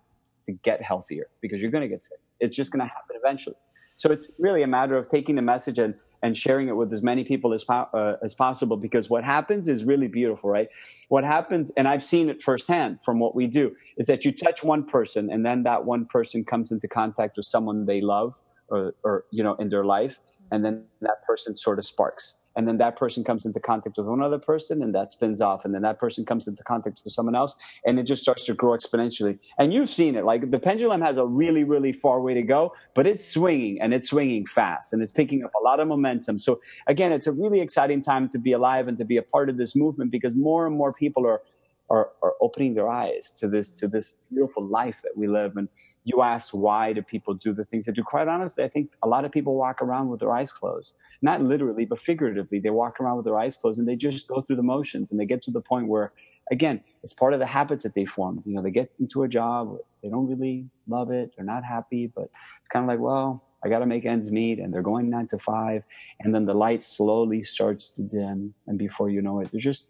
to 0.45 0.51
get 0.51 0.81
healthier 0.81 1.27
because 1.41 1.61
you're 1.61 1.71
going 1.71 1.83
to 1.83 1.87
get 1.87 2.03
sick. 2.03 2.19
It's 2.39 2.55
just 2.55 2.71
going 2.71 2.79
to 2.79 2.85
happen 2.85 3.15
eventually. 3.15 3.55
So 3.95 4.11
it's 4.11 4.31
really 4.37 4.61
a 4.61 4.67
matter 4.67 4.97
of 4.97 5.07
taking 5.07 5.35
the 5.35 5.41
message 5.41 5.79
and, 5.79 5.95
and 6.21 6.37
sharing 6.37 6.67
it 6.67 6.75
with 6.75 6.93
as 6.93 7.01
many 7.01 7.23
people 7.23 7.53
as, 7.53 7.63
po- 7.63 7.87
uh, 7.93 8.17
as 8.23 8.33
possible 8.33 8.77
because 8.77 9.09
what 9.09 9.23
happens 9.23 9.67
is 9.67 9.83
really 9.85 10.07
beautiful, 10.07 10.49
right? 10.49 10.69
What 11.09 11.23
happens, 11.23 11.71
and 11.77 11.87
I've 11.87 12.03
seen 12.03 12.29
it 12.29 12.41
firsthand 12.43 13.03
from 13.03 13.19
what 13.19 13.35
we 13.35 13.47
do, 13.47 13.75
is 13.97 14.07
that 14.07 14.25
you 14.25 14.31
touch 14.31 14.63
one 14.63 14.83
person 14.83 15.31
and 15.31 15.45
then 15.45 15.63
that 15.63 15.85
one 15.85 16.05
person 16.05 16.43
comes 16.43 16.71
into 16.71 16.87
contact 16.87 17.37
with 17.37 17.45
someone 17.45 17.85
they 17.85 18.01
love 18.01 18.35
or, 18.69 18.93
or 19.03 19.25
you 19.31 19.43
know, 19.43 19.55
in 19.55 19.69
their 19.69 19.85
life, 19.85 20.19
and 20.51 20.63
then 20.63 20.85
that 21.01 21.23
person 21.25 21.57
sort 21.57 21.79
of 21.79 21.85
sparks 21.85 22.41
and 22.57 22.67
then 22.67 22.77
that 22.79 22.97
person 22.97 23.23
comes 23.23 23.45
into 23.45 23.59
contact 23.59 23.97
with 23.97 24.07
one 24.07 24.21
other 24.21 24.39
person 24.39 24.81
and 24.81 24.93
that 24.93 25.11
spins 25.11 25.41
off 25.41 25.63
and 25.63 25.73
then 25.73 25.83
that 25.83 25.99
person 25.99 26.25
comes 26.25 26.47
into 26.47 26.63
contact 26.63 27.01
with 27.03 27.13
someone 27.13 27.35
else 27.35 27.55
and 27.85 27.99
it 27.99 28.03
just 28.03 28.21
starts 28.21 28.45
to 28.45 28.53
grow 28.55 28.71
exponentially. 28.71 29.37
And 29.59 29.73
you've 29.73 29.89
seen 29.89 30.15
it 30.15 30.25
like 30.25 30.49
the 30.51 30.59
pendulum 30.59 30.99
has 31.01 31.17
a 31.17 31.25
really 31.25 31.63
really 31.63 31.93
far 31.93 32.19
way 32.19 32.33
to 32.33 32.41
go 32.41 32.73
but 32.95 33.05
it's 33.05 33.25
swinging 33.25 33.79
and 33.79 33.93
it's 33.93 34.09
swinging 34.09 34.45
fast 34.47 34.91
and 34.91 35.01
it's 35.01 35.13
picking 35.13 35.43
up 35.43 35.51
a 35.53 35.63
lot 35.63 35.79
of 35.79 35.87
momentum. 35.87 36.39
So 36.39 36.59
again 36.87 37.11
it's 37.11 37.27
a 37.27 37.31
really 37.31 37.61
exciting 37.61 38.01
time 38.01 38.27
to 38.29 38.39
be 38.39 38.53
alive 38.53 38.87
and 38.87 38.97
to 38.97 39.05
be 39.05 39.17
a 39.17 39.23
part 39.23 39.49
of 39.49 39.57
this 39.57 39.75
movement 39.75 40.11
because 40.11 40.35
more 40.35 40.65
and 40.65 40.75
more 40.75 40.91
people 40.91 41.25
are 41.25 41.41
are, 41.89 42.09
are 42.21 42.33
opening 42.41 42.73
their 42.73 42.89
eyes 42.89 43.33
to 43.39 43.47
this 43.47 43.71
to 43.71 43.87
this 43.87 44.17
beautiful 44.29 44.65
life 44.65 45.01
that 45.03 45.15
we 45.15 45.27
live 45.27 45.55
and 45.55 45.69
you 46.09 46.21
asked 46.21 46.53
why 46.53 46.93
do 46.93 47.01
people 47.01 47.33
do 47.33 47.53
the 47.53 47.65
things 47.65 47.85
they 47.85 47.91
do? 47.91 48.03
Quite 48.03 48.27
honestly 48.27 48.63
i 48.63 48.67
think 48.67 48.91
a 49.03 49.07
lot 49.07 49.25
of 49.25 49.31
people 49.31 49.55
walk 49.55 49.81
around 49.81 50.09
with 50.09 50.19
their 50.19 50.33
eyes 50.33 50.51
closed. 50.51 50.95
Not 51.21 51.41
literally 51.41 51.85
but 51.85 51.99
figuratively 51.99 52.59
they 52.59 52.69
walk 52.69 52.99
around 52.99 53.17
with 53.17 53.25
their 53.25 53.39
eyes 53.39 53.55
closed 53.57 53.79
and 53.79 53.87
they 53.87 53.95
just 53.95 54.27
go 54.27 54.41
through 54.41 54.59
the 54.61 54.69
motions 54.75 55.11
and 55.11 55.19
they 55.19 55.25
get 55.25 55.41
to 55.43 55.51
the 55.51 55.61
point 55.61 55.87
where 55.87 56.11
again 56.51 56.81
it's 57.03 57.13
part 57.13 57.33
of 57.33 57.39
the 57.39 57.45
habits 57.45 57.83
that 57.83 57.93
they 57.93 58.05
formed 58.05 58.45
you 58.45 58.53
know 58.53 58.61
they 58.61 58.71
get 58.71 58.91
into 58.99 59.23
a 59.23 59.27
job 59.27 59.77
they 60.01 60.09
don't 60.09 60.27
really 60.27 60.69
love 60.87 61.11
it 61.11 61.33
they're 61.35 61.51
not 61.55 61.63
happy 61.63 62.07
but 62.07 62.29
it's 62.59 62.69
kind 62.69 62.83
of 62.85 62.87
like 62.87 62.99
well 62.99 63.43
i 63.63 63.67
got 63.67 63.79
to 63.79 63.85
make 63.85 64.05
ends 64.05 64.31
meet 64.31 64.57
and 64.59 64.73
they're 64.73 64.89
going 64.93 65.09
nine 65.09 65.27
to 65.27 65.37
five 65.37 65.83
and 66.21 66.33
then 66.33 66.45
the 66.45 66.53
light 66.53 66.83
slowly 66.83 67.41
starts 67.43 67.89
to 67.89 68.01
dim 68.01 68.53
and 68.67 68.77
before 68.77 69.09
you 69.09 69.21
know 69.21 69.41
it 69.41 69.51
they're 69.51 69.59
just 69.59 69.89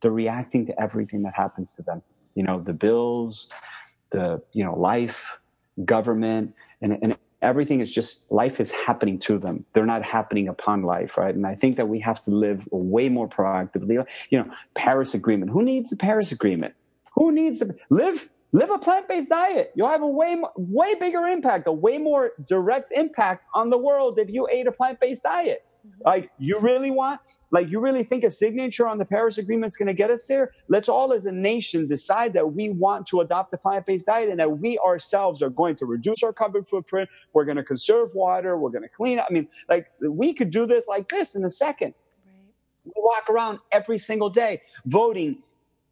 they're 0.00 0.10
reacting 0.10 0.66
to 0.66 0.80
everything 0.80 1.22
that 1.22 1.34
happens 1.34 1.74
to 1.76 1.82
them. 1.82 2.02
You 2.34 2.42
know 2.42 2.60
the 2.60 2.74
bills 2.74 3.48
the 4.10 4.42
you 4.52 4.64
know 4.64 4.78
life 4.78 5.38
government, 5.84 6.54
and, 6.80 6.98
and 7.02 7.16
everything 7.42 7.80
is 7.80 7.92
just 7.92 8.30
life 8.30 8.60
is 8.60 8.72
happening 8.72 9.18
to 9.20 9.38
them. 9.38 9.64
They're 9.72 9.86
not 9.86 10.02
happening 10.02 10.48
upon 10.48 10.82
life, 10.82 11.18
right? 11.18 11.34
And 11.34 11.46
I 11.46 11.54
think 11.54 11.76
that 11.76 11.88
we 11.88 12.00
have 12.00 12.22
to 12.24 12.30
live 12.30 12.66
way 12.70 13.08
more 13.08 13.28
proactively. 13.28 14.04
You 14.30 14.38
know, 14.38 14.50
Paris 14.74 15.14
Agreement. 15.14 15.50
Who 15.50 15.62
needs 15.62 15.90
the 15.90 15.96
Paris 15.96 16.32
Agreement? 16.32 16.74
Who 17.14 17.32
needs 17.32 17.60
to 17.60 17.74
live? 17.90 18.28
live 18.52 18.70
a 18.70 18.78
plant-based 18.78 19.28
diet. 19.28 19.72
You'll 19.74 19.88
have 19.88 20.02
a 20.02 20.06
way 20.06 20.40
way 20.56 20.94
bigger 20.94 21.26
impact, 21.26 21.66
a 21.66 21.72
way 21.72 21.98
more 21.98 22.32
direct 22.46 22.92
impact 22.92 23.44
on 23.54 23.68
the 23.68 23.76
world 23.76 24.18
if 24.18 24.30
you 24.30 24.48
ate 24.50 24.66
a 24.66 24.72
plant-based 24.72 25.22
diet. 25.22 25.65
Mm-hmm. 25.86 26.02
Like 26.04 26.30
you 26.38 26.58
really 26.58 26.90
want, 26.90 27.20
like 27.50 27.70
you 27.70 27.80
really 27.80 28.02
think 28.02 28.24
a 28.24 28.30
signature 28.30 28.86
on 28.86 28.98
the 28.98 29.04
Paris 29.04 29.38
Agreement 29.38 29.72
is 29.72 29.76
going 29.76 29.86
to 29.88 29.94
get 29.94 30.10
us 30.10 30.26
there? 30.26 30.52
Let's 30.68 30.88
all, 30.88 31.12
as 31.12 31.26
a 31.26 31.32
nation, 31.32 31.86
decide 31.86 32.32
that 32.34 32.52
we 32.52 32.70
want 32.70 33.06
to 33.08 33.20
adopt 33.20 33.52
a 33.52 33.56
plant-based 33.56 34.06
diet 34.06 34.28
and 34.28 34.40
that 34.40 34.58
we 34.58 34.78
ourselves 34.78 35.42
are 35.42 35.50
going 35.50 35.76
to 35.76 35.86
reduce 35.86 36.22
our 36.22 36.32
carbon 36.32 36.64
footprint. 36.64 37.08
We're 37.32 37.44
going 37.44 37.56
to 37.56 37.64
conserve 37.64 38.14
water. 38.14 38.56
We're 38.58 38.70
going 38.70 38.82
to 38.82 38.88
clean 38.88 39.18
up. 39.18 39.26
I 39.30 39.32
mean, 39.32 39.48
like 39.68 39.90
we 40.00 40.32
could 40.32 40.50
do 40.50 40.66
this 40.66 40.88
like 40.88 41.08
this 41.08 41.34
in 41.34 41.44
a 41.44 41.50
second. 41.50 41.94
Right. 42.26 42.44
We 42.84 42.92
walk 42.96 43.30
around 43.30 43.60
every 43.72 43.98
single 43.98 44.30
day 44.30 44.62
voting 44.84 45.42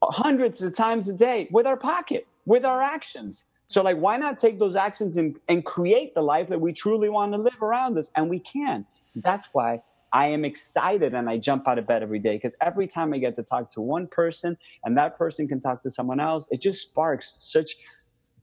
hundreds 0.02 0.62
of 0.62 0.74
times 0.74 1.08
a 1.08 1.14
day 1.14 1.48
with 1.50 1.66
our 1.66 1.76
pocket, 1.76 2.26
with 2.44 2.64
our 2.64 2.82
actions. 2.82 3.46
So, 3.66 3.82
like, 3.82 3.96
why 3.96 4.18
not 4.18 4.38
take 4.38 4.58
those 4.58 4.76
actions 4.76 5.16
and, 5.16 5.36
and 5.48 5.64
create 5.64 6.14
the 6.14 6.22
life 6.22 6.48
that 6.48 6.60
we 6.60 6.72
truly 6.72 7.08
want 7.08 7.32
to 7.32 7.38
live 7.38 7.62
around 7.62 7.96
us? 7.96 8.12
And 8.14 8.28
we 8.28 8.38
can. 8.38 8.86
That's 9.14 9.48
why 9.52 9.80
I 10.12 10.26
am 10.26 10.44
excited 10.44 11.14
and 11.14 11.28
I 11.28 11.38
jump 11.38 11.66
out 11.66 11.78
of 11.78 11.86
bed 11.86 12.02
every 12.02 12.20
day 12.20 12.34
because 12.36 12.54
every 12.60 12.86
time 12.86 13.12
I 13.12 13.18
get 13.18 13.34
to 13.34 13.42
talk 13.42 13.70
to 13.72 13.80
one 13.80 14.06
person 14.06 14.56
and 14.84 14.96
that 14.96 15.18
person 15.18 15.48
can 15.48 15.60
talk 15.60 15.82
to 15.82 15.90
someone 15.90 16.20
else, 16.20 16.48
it 16.50 16.60
just 16.60 16.88
sparks 16.88 17.36
such 17.40 17.72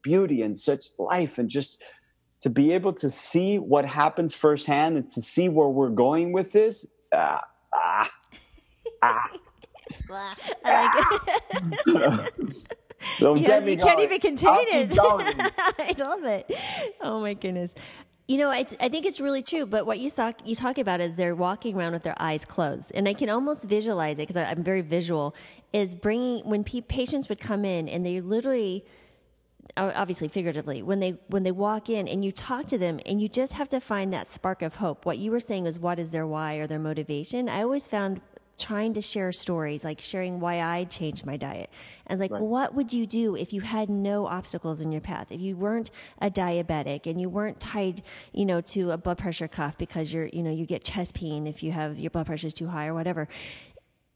beauty 0.02 0.42
and 0.42 0.58
such 0.58 0.84
life 0.98 1.38
and 1.38 1.48
just 1.48 1.82
to 2.40 2.50
be 2.50 2.72
able 2.72 2.92
to 2.92 3.08
see 3.08 3.58
what 3.58 3.84
happens 3.84 4.34
firsthand 4.34 4.96
and 4.96 5.10
to 5.10 5.22
see 5.22 5.48
where 5.48 5.68
we're 5.68 5.88
going 5.88 6.32
with 6.32 6.52
this. 6.52 6.94
Ah, 7.14 7.42
ah, 7.72 8.10
ah. 9.02 9.30
I 10.64 10.96
like 11.86 12.26
it. 12.26 12.76
Don't 13.18 13.42
get 13.44 13.64
me 13.64 13.72
you 13.72 13.76
can't 13.78 14.00
even 14.00 14.20
contain 14.20 14.66
it. 14.68 14.90
I 14.98 15.94
love 15.98 16.24
it. 16.24 16.52
Oh 17.00 17.20
my 17.20 17.34
goodness. 17.34 17.74
You 18.28 18.38
know, 18.38 18.50
I, 18.50 18.64
I 18.80 18.88
think 18.88 19.04
it's 19.04 19.20
really 19.20 19.42
true. 19.42 19.66
But 19.66 19.84
what 19.84 19.98
you 19.98 20.08
talk 20.08 20.36
you 20.44 20.54
talk 20.54 20.78
about 20.78 21.00
is 21.00 21.16
they're 21.16 21.34
walking 21.34 21.76
around 21.76 21.92
with 21.92 22.04
their 22.04 22.20
eyes 22.20 22.44
closed, 22.44 22.92
and 22.94 23.08
I 23.08 23.14
can 23.14 23.28
almost 23.28 23.64
visualize 23.64 24.18
it 24.18 24.28
because 24.28 24.36
I'm 24.36 24.62
very 24.62 24.80
visual. 24.80 25.34
Is 25.72 25.94
bringing 25.94 26.44
when 26.44 26.64
patients 26.64 27.28
would 27.28 27.40
come 27.40 27.64
in 27.64 27.88
and 27.88 28.04
they 28.04 28.20
literally, 28.20 28.84
obviously 29.76 30.28
figuratively, 30.28 30.82
when 30.82 31.00
they 31.00 31.18
when 31.28 31.42
they 31.42 31.50
walk 31.50 31.90
in 31.90 32.06
and 32.06 32.24
you 32.24 32.30
talk 32.30 32.66
to 32.66 32.78
them 32.78 33.00
and 33.06 33.20
you 33.20 33.28
just 33.28 33.54
have 33.54 33.68
to 33.70 33.80
find 33.80 34.12
that 34.12 34.28
spark 34.28 34.62
of 34.62 34.76
hope. 34.76 35.04
What 35.04 35.18
you 35.18 35.30
were 35.30 35.40
saying 35.40 35.66
is 35.66 35.78
what 35.78 35.98
is 35.98 36.10
their 36.10 36.26
why 36.26 36.56
or 36.56 36.66
their 36.66 36.78
motivation. 36.78 37.48
I 37.48 37.62
always 37.62 37.88
found 37.88 38.20
trying 38.62 38.94
to 38.94 39.00
share 39.00 39.32
stories, 39.32 39.82
like 39.82 40.00
sharing 40.00 40.38
why 40.38 40.60
I 40.60 40.84
changed 40.84 41.26
my 41.26 41.36
diet. 41.36 41.68
And 42.06 42.20
like, 42.20 42.30
right. 42.30 42.40
well, 42.40 42.48
what 42.48 42.74
would 42.74 42.92
you 42.92 43.06
do 43.06 43.34
if 43.34 43.52
you 43.52 43.60
had 43.60 43.90
no 43.90 44.26
obstacles 44.26 44.80
in 44.80 44.92
your 44.92 45.00
path? 45.00 45.26
If 45.30 45.40
you 45.40 45.56
weren't 45.56 45.90
a 46.20 46.30
diabetic 46.30 47.06
and 47.06 47.20
you 47.20 47.28
weren't 47.28 47.58
tied, 47.58 48.02
you 48.32 48.44
know, 48.44 48.60
to 48.60 48.92
a 48.92 48.96
blood 48.96 49.18
pressure 49.18 49.48
cuff 49.48 49.76
because 49.76 50.12
you're, 50.12 50.28
you 50.28 50.42
know, 50.42 50.52
you 50.52 50.64
get 50.64 50.84
chest 50.84 51.14
pain 51.14 51.46
if 51.46 51.62
you 51.62 51.72
have 51.72 51.98
your 51.98 52.10
blood 52.10 52.26
pressure 52.26 52.46
is 52.46 52.54
too 52.54 52.68
high 52.68 52.86
or 52.86 52.94
whatever. 52.94 53.28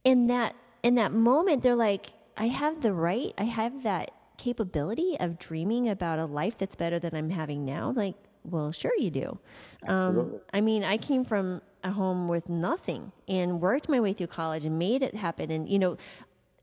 In 0.04 0.28
that 0.28 0.54
in 0.82 0.94
that 0.94 1.12
moment, 1.12 1.62
they're 1.64 1.74
like, 1.74 2.12
I 2.36 2.46
have 2.46 2.80
the 2.82 2.92
right, 2.92 3.34
I 3.36 3.44
have 3.44 3.82
that 3.82 4.12
capability 4.38 5.16
of 5.18 5.38
dreaming 5.38 5.88
about 5.88 6.18
a 6.20 6.26
life 6.26 6.56
that's 6.58 6.76
better 6.76 6.98
than 7.00 7.14
I'm 7.14 7.30
having 7.30 7.64
now. 7.64 7.92
Like, 7.96 8.14
well, 8.44 8.70
sure 8.70 8.92
you 8.96 9.10
do. 9.10 9.38
Um, 9.88 10.40
I 10.52 10.60
mean, 10.60 10.84
I 10.84 10.96
came 10.98 11.24
from 11.24 11.60
a 11.86 11.92
home 11.92 12.28
with 12.28 12.48
nothing 12.48 13.12
and 13.28 13.60
worked 13.60 13.88
my 13.88 14.00
way 14.00 14.12
through 14.12 14.26
college 14.28 14.64
and 14.64 14.78
made 14.78 15.02
it 15.02 15.14
happen. 15.14 15.50
And, 15.50 15.68
you 15.68 15.78
know, 15.78 15.96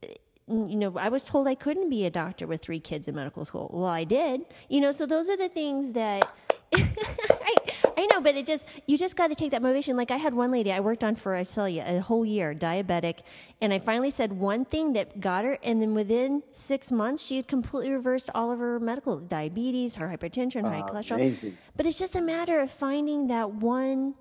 eh, 0.02 0.14
you 0.48 0.76
know, 0.76 0.96
I 0.98 1.08
was 1.08 1.22
told 1.22 1.48
I 1.48 1.54
couldn't 1.54 1.90
be 1.90 2.04
a 2.06 2.10
doctor 2.10 2.46
with 2.46 2.62
three 2.62 2.80
kids 2.80 3.08
in 3.08 3.14
medical 3.14 3.44
school. 3.44 3.70
Well, 3.72 3.86
I 3.86 4.04
did. 4.04 4.42
You 4.68 4.80
know, 4.80 4.92
so 4.92 5.06
those 5.06 5.28
are 5.28 5.36
the 5.36 5.48
things 5.48 5.92
that 5.92 6.30
I, 6.74 7.54
I 7.96 8.06
know, 8.06 8.20
but 8.20 8.34
it 8.34 8.46
just 8.46 8.64
you 8.86 8.98
just 8.98 9.16
got 9.16 9.28
to 9.28 9.34
take 9.34 9.52
that 9.52 9.62
motivation. 9.62 9.96
Like 9.96 10.10
I 10.10 10.16
had 10.16 10.34
one 10.34 10.50
lady 10.50 10.72
I 10.72 10.80
worked 10.80 11.04
on 11.04 11.14
for 11.14 11.34
I 11.34 11.44
tell 11.44 11.68
you 11.68 11.82
a 11.84 12.00
whole 12.00 12.24
year, 12.24 12.54
diabetic, 12.54 13.20
and 13.60 13.72
I 13.72 13.78
finally 13.78 14.10
said 14.10 14.32
one 14.32 14.64
thing 14.64 14.92
that 14.94 15.20
got 15.20 15.44
her, 15.44 15.58
and 15.62 15.80
then 15.80 15.94
within 15.94 16.42
six 16.50 16.90
months 16.90 17.22
she 17.22 17.36
had 17.36 17.46
completely 17.46 17.92
reversed 17.92 18.30
all 18.34 18.50
of 18.50 18.58
her 18.58 18.80
medical 18.80 19.18
diabetes, 19.18 19.96
her 19.96 20.08
hypertension, 20.08 20.62
high 20.62 20.82
cholesterol. 20.82 21.16
Amazing. 21.16 21.56
But 21.76 21.86
it's 21.86 21.98
just 21.98 22.16
a 22.16 22.20
matter 22.20 22.60
of 22.60 22.70
finding 22.70 23.28
that 23.28 23.52
one 23.52 24.14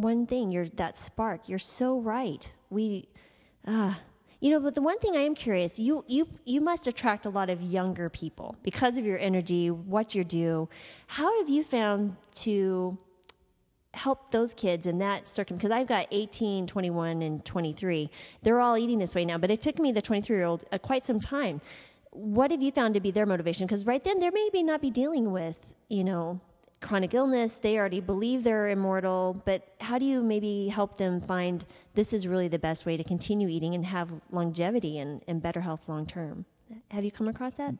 one 0.00 0.26
thing, 0.26 0.50
you're 0.50 0.68
that 0.68 0.96
spark. 0.96 1.48
You're 1.48 1.58
so 1.58 1.98
right. 1.98 2.52
We, 2.70 3.08
ah, 3.66 3.92
uh, 3.92 3.94
you 4.40 4.50
know, 4.50 4.60
but 4.60 4.74
the 4.74 4.82
one 4.82 4.98
thing 4.98 5.16
I 5.16 5.20
am 5.20 5.34
curious, 5.34 5.78
you 5.78 6.04
you 6.08 6.26
you 6.44 6.60
must 6.60 6.86
attract 6.86 7.26
a 7.26 7.30
lot 7.30 7.50
of 7.50 7.60
younger 7.60 8.08
people 8.08 8.56
because 8.62 8.96
of 8.96 9.04
your 9.04 9.18
energy, 9.18 9.70
what 9.70 10.14
you 10.14 10.24
do. 10.24 10.68
How 11.06 11.38
have 11.38 11.48
you 11.50 11.62
found 11.62 12.16
to 12.36 12.98
help 13.92 14.30
those 14.30 14.54
kids 14.54 14.86
in 14.86 14.98
that 14.98 15.26
circum 15.26 15.56
because 15.56 15.72
I've 15.72 15.88
got 15.88 16.06
18, 16.10 16.66
21 16.66 17.22
and 17.22 17.44
23. 17.44 18.08
They're 18.42 18.60
all 18.60 18.78
eating 18.78 18.98
this 18.98 19.14
way 19.14 19.24
now, 19.24 19.36
but 19.36 19.50
it 19.50 19.60
took 19.60 19.78
me 19.78 19.90
the 19.92 20.02
23-year-old 20.02 20.64
uh, 20.70 20.78
quite 20.78 21.04
some 21.04 21.18
time. 21.18 21.60
What 22.12 22.50
have 22.50 22.62
you 22.62 22.70
found 22.70 22.94
to 22.94 23.00
be 23.00 23.10
their 23.10 23.26
motivation 23.26 23.66
because 23.66 23.84
right 23.86 24.02
then 24.02 24.20
they're 24.20 24.32
maybe 24.32 24.62
not 24.62 24.80
be 24.80 24.90
dealing 24.90 25.32
with, 25.32 25.56
you 25.88 26.04
know, 26.04 26.40
chronic 26.80 27.14
illness, 27.14 27.54
they 27.54 27.78
already 27.78 28.00
believe 28.00 28.42
they're 28.42 28.68
immortal, 28.70 29.40
but 29.44 29.70
how 29.80 29.98
do 29.98 30.04
you 30.04 30.22
maybe 30.22 30.68
help 30.68 30.96
them 30.96 31.20
find 31.20 31.64
this 31.94 32.12
is 32.12 32.26
really 32.26 32.48
the 32.48 32.58
best 32.58 32.86
way 32.86 32.96
to 32.96 33.04
continue 33.04 33.48
eating 33.48 33.74
and 33.74 33.84
have 33.84 34.10
longevity 34.30 34.98
and, 34.98 35.22
and 35.26 35.42
better 35.42 35.60
health 35.60 35.88
long 35.88 36.06
term? 36.06 36.44
Have 36.90 37.04
you 37.04 37.10
come 37.10 37.28
across 37.28 37.54
that? 37.54 37.74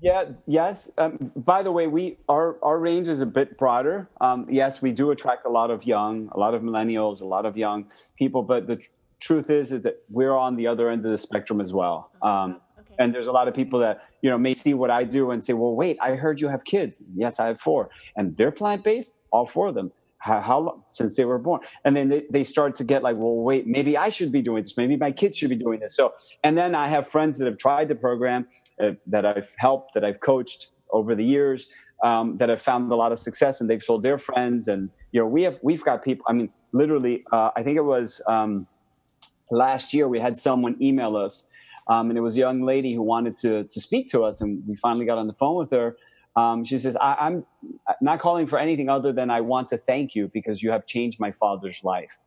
Yeah, 0.00 0.24
yes. 0.46 0.90
Um, 0.98 1.32
by 1.36 1.62
the 1.62 1.70
way, 1.70 1.86
we 1.86 2.18
our 2.28 2.56
our 2.62 2.78
range 2.78 3.08
is 3.08 3.20
a 3.20 3.26
bit 3.26 3.56
broader. 3.56 4.08
Um, 4.20 4.46
yes, 4.50 4.82
we 4.82 4.92
do 4.92 5.12
attract 5.12 5.46
a 5.46 5.48
lot 5.48 5.70
of 5.70 5.84
young, 5.84 6.28
a 6.32 6.38
lot 6.40 6.54
of 6.54 6.62
millennials, 6.62 7.20
a 7.20 7.24
lot 7.24 7.46
of 7.46 7.56
young 7.56 7.86
people. 8.16 8.42
But 8.42 8.66
the 8.66 8.76
tr- 8.76 8.88
truth 9.20 9.48
is, 9.48 9.72
is 9.72 9.82
that 9.82 10.02
we're 10.10 10.36
on 10.36 10.56
the 10.56 10.66
other 10.66 10.90
end 10.90 11.04
of 11.04 11.10
the 11.12 11.18
spectrum 11.18 11.60
as 11.60 11.72
well. 11.72 12.10
Um, 12.20 12.60
and 12.98 13.14
there's 13.14 13.26
a 13.26 13.32
lot 13.32 13.48
of 13.48 13.54
people 13.54 13.78
that, 13.80 14.02
you 14.22 14.30
know, 14.30 14.38
may 14.38 14.54
see 14.54 14.74
what 14.74 14.90
I 14.90 15.04
do 15.04 15.30
and 15.30 15.44
say, 15.44 15.52
well, 15.52 15.74
wait, 15.74 15.98
I 16.00 16.14
heard 16.14 16.40
you 16.40 16.48
have 16.48 16.64
kids. 16.64 17.02
Yes, 17.14 17.38
I 17.40 17.46
have 17.48 17.60
four. 17.60 17.90
And 18.16 18.36
they're 18.36 18.50
plant 18.50 18.84
based, 18.84 19.20
all 19.30 19.46
four 19.46 19.68
of 19.68 19.74
them. 19.74 19.92
How, 20.18 20.40
how, 20.40 20.58
long 20.58 20.82
since 20.88 21.16
they 21.16 21.24
were 21.24 21.38
born? 21.38 21.60
And 21.84 21.94
then 21.96 22.08
they, 22.08 22.24
they 22.30 22.42
start 22.42 22.74
to 22.76 22.84
get 22.84 23.02
like, 23.02 23.16
well, 23.16 23.34
wait, 23.34 23.66
maybe 23.66 23.96
I 23.96 24.08
should 24.08 24.32
be 24.32 24.42
doing 24.42 24.62
this. 24.62 24.76
Maybe 24.76 24.96
my 24.96 25.12
kids 25.12 25.36
should 25.36 25.50
be 25.50 25.56
doing 25.56 25.80
this. 25.80 25.94
So, 25.94 26.14
and 26.42 26.56
then 26.56 26.74
I 26.74 26.88
have 26.88 27.08
friends 27.08 27.38
that 27.38 27.44
have 27.46 27.58
tried 27.58 27.88
the 27.88 27.94
program 27.94 28.48
uh, 28.82 28.92
that 29.06 29.24
I've 29.24 29.52
helped, 29.58 29.94
that 29.94 30.04
I've 30.04 30.20
coached 30.20 30.72
over 30.90 31.14
the 31.14 31.24
years, 31.24 31.68
um, 32.02 32.38
that 32.38 32.48
have 32.48 32.62
found 32.62 32.90
a 32.90 32.96
lot 32.96 33.12
of 33.12 33.18
success 33.18 33.60
and 33.60 33.70
they've 33.70 33.82
sold 33.82 34.02
their 34.02 34.18
friends. 34.18 34.68
And, 34.68 34.90
you 35.12 35.20
know, 35.20 35.26
we 35.26 35.42
have, 35.42 35.58
we've 35.62 35.84
got 35.84 36.02
people, 36.02 36.24
I 36.28 36.32
mean, 36.32 36.50
literally, 36.72 37.24
uh, 37.32 37.50
I 37.54 37.62
think 37.62 37.76
it 37.76 37.84
was, 37.84 38.20
um, 38.26 38.66
last 39.50 39.94
year 39.94 40.08
we 40.08 40.18
had 40.18 40.36
someone 40.36 40.76
email 40.80 41.16
us 41.16 41.50
um, 41.88 42.10
and 42.10 42.18
it 42.18 42.22
was 42.22 42.36
a 42.36 42.40
young 42.40 42.62
lady 42.62 42.94
who 42.94 43.02
wanted 43.02 43.36
to, 43.36 43.64
to 43.64 43.80
speak 43.80 44.08
to 44.10 44.24
us, 44.24 44.40
and 44.40 44.62
we 44.66 44.76
finally 44.76 45.06
got 45.06 45.18
on 45.18 45.26
the 45.26 45.32
phone 45.34 45.56
with 45.56 45.70
her. 45.70 45.96
Um, 46.34 46.64
she 46.64 46.78
says, 46.78 46.96
I, 46.96 47.26
am 47.26 47.46
not 48.00 48.18
calling 48.18 48.46
for 48.46 48.58
anything 48.58 48.88
other 48.88 49.12
than 49.12 49.30
I 49.30 49.40
want 49.40 49.68
to 49.68 49.78
thank 49.78 50.14
you 50.14 50.28
because 50.28 50.62
you 50.62 50.70
have 50.70 50.86
changed 50.86 51.18
my 51.18 51.32
father's 51.32 51.82
life. 51.82 52.18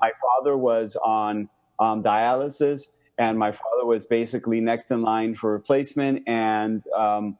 My 0.00 0.12
father 0.22 0.56
was 0.56 0.96
on 0.96 1.48
um, 1.80 2.02
dialysis, 2.02 2.92
and 3.18 3.38
my 3.38 3.50
father 3.50 3.84
was 3.84 4.04
basically 4.04 4.60
next 4.60 4.90
in 4.90 5.02
line 5.02 5.34
for 5.34 5.52
replacement, 5.52 6.28
and 6.28 6.84
um, 6.96 7.36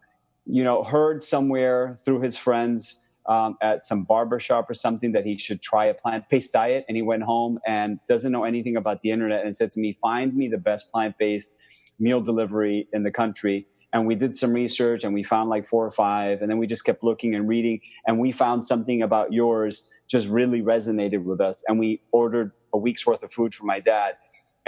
you 0.47 0.65
know, 0.65 0.83
heard 0.83 1.23
somewhere 1.23 1.97
through 2.05 2.21
his 2.21 2.37
friends 2.37 3.05
um, 3.29 3.57
at 3.62 3.85
some 3.85 4.05
barber 4.05 4.41
shop 4.41 4.69
or 4.69 4.75
something 4.75 5.12
that 5.12 5.25
he 5.25 5.37
should 5.38 5.62
try 5.62 5.85
a 5.87 5.95
plant 5.95 6.25
based 6.29 6.53
diet. 6.53 6.85
And 6.88 6.97
he 6.97 7.03
went 7.03 7.23
home 7.23 7.59
and 7.67 8.01
doesn't 8.09 8.33
know 8.33 8.45
anything 8.45 8.77
about 8.77 9.03
the 9.03 9.11
internet 9.11 9.45
and 9.45 9.55
said 9.55 9.71
to 9.73 9.81
me, 9.81 9.99
Find 10.01 10.35
me 10.35 10.49
the 10.49 10.59
best 10.59 10.91
plant 10.91 11.17
based 11.19 11.57
meal 11.99 12.21
delivery 12.21 12.88
in 12.93 13.03
the 13.03 13.11
country. 13.11 13.67
And 13.93 14.07
we 14.07 14.14
did 14.14 14.35
some 14.35 14.53
research 14.53 15.05
and 15.05 15.14
we 15.14 15.23
found 15.23 15.49
like 15.49 15.67
four 15.67 15.85
or 15.87 15.91
five. 15.91 16.43
And 16.43 16.51
then 16.51 16.59
we 16.59 16.67
just 16.67 16.85
kept 16.85 17.03
looking 17.03 17.35
and 17.35 17.49
reading. 17.49 17.81
And 18.07 18.19
we 18.19 18.33
found 18.33 18.64
something 18.64 19.03
about 19.03 19.33
yours 19.33 19.91
just 20.09 20.29
really 20.29 20.62
resonated 20.62 21.25
with 21.25 21.41
us. 21.41 21.64
And 21.69 21.79
we 21.79 22.03
ordered 22.12 22.53
a 22.73 22.79
week's 22.79 23.07
worth 23.07 23.23
of 23.23 23.33
food 23.33 23.55
for 23.55 23.64
my 23.64 23.81
dad 23.81 24.14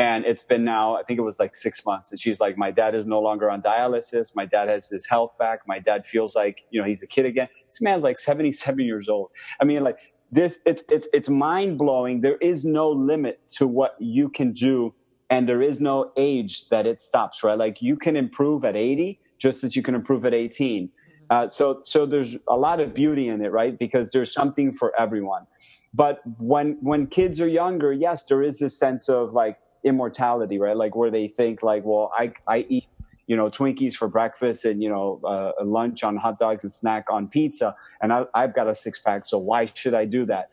and 0.01 0.25
it's 0.25 0.43
been 0.43 0.65
now, 0.65 0.97
I 0.97 1.03
think 1.03 1.19
it 1.19 1.25
was 1.25 1.39
like 1.39 1.55
six 1.55 1.85
months. 1.85 2.11
And 2.11 2.19
she's 2.19 2.41
like, 2.41 2.57
my 2.57 2.71
dad 2.71 2.95
is 2.95 3.05
no 3.05 3.21
longer 3.21 3.51
on 3.51 3.61
dialysis. 3.61 4.35
My 4.35 4.47
dad 4.47 4.71
has 4.71 4.89
his 4.89 5.07
health 5.07 5.37
back. 5.39 5.61
My 5.69 5.79
dad 5.79 6.07
feels 6.07 6.35
like, 6.35 6.63
you 6.71 6.81
know, 6.81 6.89
he's 6.89 7.03
a 7.03 7.07
kid 7.07 7.27
again. 7.27 7.49
This 7.67 7.83
man's 7.83 8.03
like 8.03 8.19
77 8.19 8.81
years 8.81 9.11
old. 9.11 9.31
I 9.61 9.67
mean, 9.67 9.85
like 9.85 9.99
this, 10.33 10.59
it's, 10.65 10.83
it's, 10.91 11.07
it's 11.13 11.29
mind 11.29 11.77
blowing. 11.77 12.23
There 12.23 12.39
is 12.39 12.65
no 12.65 12.91
limit 12.91 13.47
to 13.59 13.67
what 13.67 13.97
you 14.01 14.31
can 14.31 14.55
do. 14.55 14.95
And 15.29 15.47
there 15.47 15.61
is 15.61 15.83
no 15.83 16.07
age 16.17 16.71
that 16.71 16.87
it 16.87 17.03
stops, 17.03 17.45
right? 17.45 17.59
Like 17.59 17.83
you 17.83 17.97
can 17.97 18.17
improve 18.17 18.65
at 18.65 18.77
80 18.77 19.21
just 19.39 19.65
as 19.65 19.77
you 19.77 19.83
can 19.83 19.95
improve 19.95 20.25
at 20.25 20.33
18. 20.33 20.89
Uh, 21.31 21.49
so, 21.49 21.81
so 21.83 22.07
there's 22.07 22.39
a 22.49 22.57
lot 22.57 22.81
of 22.81 22.95
beauty 22.95 23.29
in 23.29 23.45
it, 23.45 23.53
right? 23.53 23.79
Because 23.79 24.13
there's 24.13 24.33
something 24.33 24.73
for 24.73 24.99
everyone. 24.99 25.47
But 25.95 26.21
when, 26.39 26.79
when 26.81 27.07
kids 27.09 27.41
are 27.41 27.49
younger, 27.49 27.93
yes, 27.93 28.25
there 28.25 28.43
is 28.43 28.61
this 28.61 28.79
sense 28.79 29.11
of 29.11 29.35
like, 29.35 29.59
immortality, 29.85 30.59
right? 30.59 30.77
Like 30.77 30.95
where 30.95 31.11
they 31.11 31.29
think 31.29 31.63
like, 31.63 31.85
well, 31.85 32.13
I, 32.17 32.33
I 32.47 32.67
eat, 32.69 32.87
you 33.31 33.37
know 33.37 33.49
Twinkies 33.49 33.95
for 33.95 34.09
breakfast 34.09 34.65
and 34.65 34.83
you 34.83 34.89
know 34.89 35.21
uh, 35.25 35.65
lunch 35.65 36.03
on 36.03 36.17
hot 36.17 36.37
dogs 36.37 36.65
and 36.65 36.73
snack 36.73 37.05
on 37.09 37.29
pizza, 37.29 37.77
and 38.03 38.13
I, 38.13 38.25
I've 38.35 38.53
got 38.53 38.69
a 38.69 38.75
six 38.75 38.99
pack. 38.99 39.25
So 39.25 39.39
why 39.39 39.71
should 39.73 39.95
I 39.95 40.05
do 40.05 40.27
that? 40.27 40.51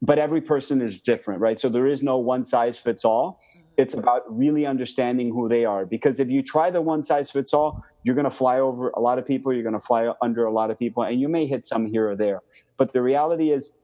But 0.00 0.20
every 0.20 0.40
person 0.40 0.80
is 0.80 1.00
different, 1.00 1.40
right? 1.40 1.58
So 1.58 1.68
there 1.68 1.88
is 1.88 2.00
no 2.00 2.18
one 2.18 2.44
size 2.44 2.78
fits 2.78 3.04
all. 3.04 3.40
It's 3.76 3.94
about 3.94 4.22
really 4.28 4.66
understanding 4.66 5.30
who 5.30 5.48
they 5.48 5.64
are. 5.64 5.84
Because 5.84 6.20
if 6.20 6.30
you 6.30 6.44
try 6.44 6.70
the 6.70 6.80
one 6.80 7.02
size 7.02 7.32
fits 7.32 7.52
all, 7.52 7.84
you're 8.04 8.14
going 8.14 8.30
to 8.30 8.30
fly 8.30 8.60
over 8.60 8.90
a 8.90 9.00
lot 9.00 9.18
of 9.18 9.26
people. 9.26 9.52
You're 9.52 9.64
going 9.64 9.72
to 9.72 9.80
fly 9.80 10.12
under 10.22 10.44
a 10.44 10.52
lot 10.52 10.70
of 10.70 10.78
people, 10.78 11.02
and 11.02 11.20
you 11.20 11.28
may 11.28 11.46
hit 11.46 11.66
some 11.66 11.86
here 11.86 12.08
or 12.08 12.14
there. 12.14 12.40
But 12.76 12.92
the 12.92 13.02
reality 13.02 13.50
is, 13.50 13.74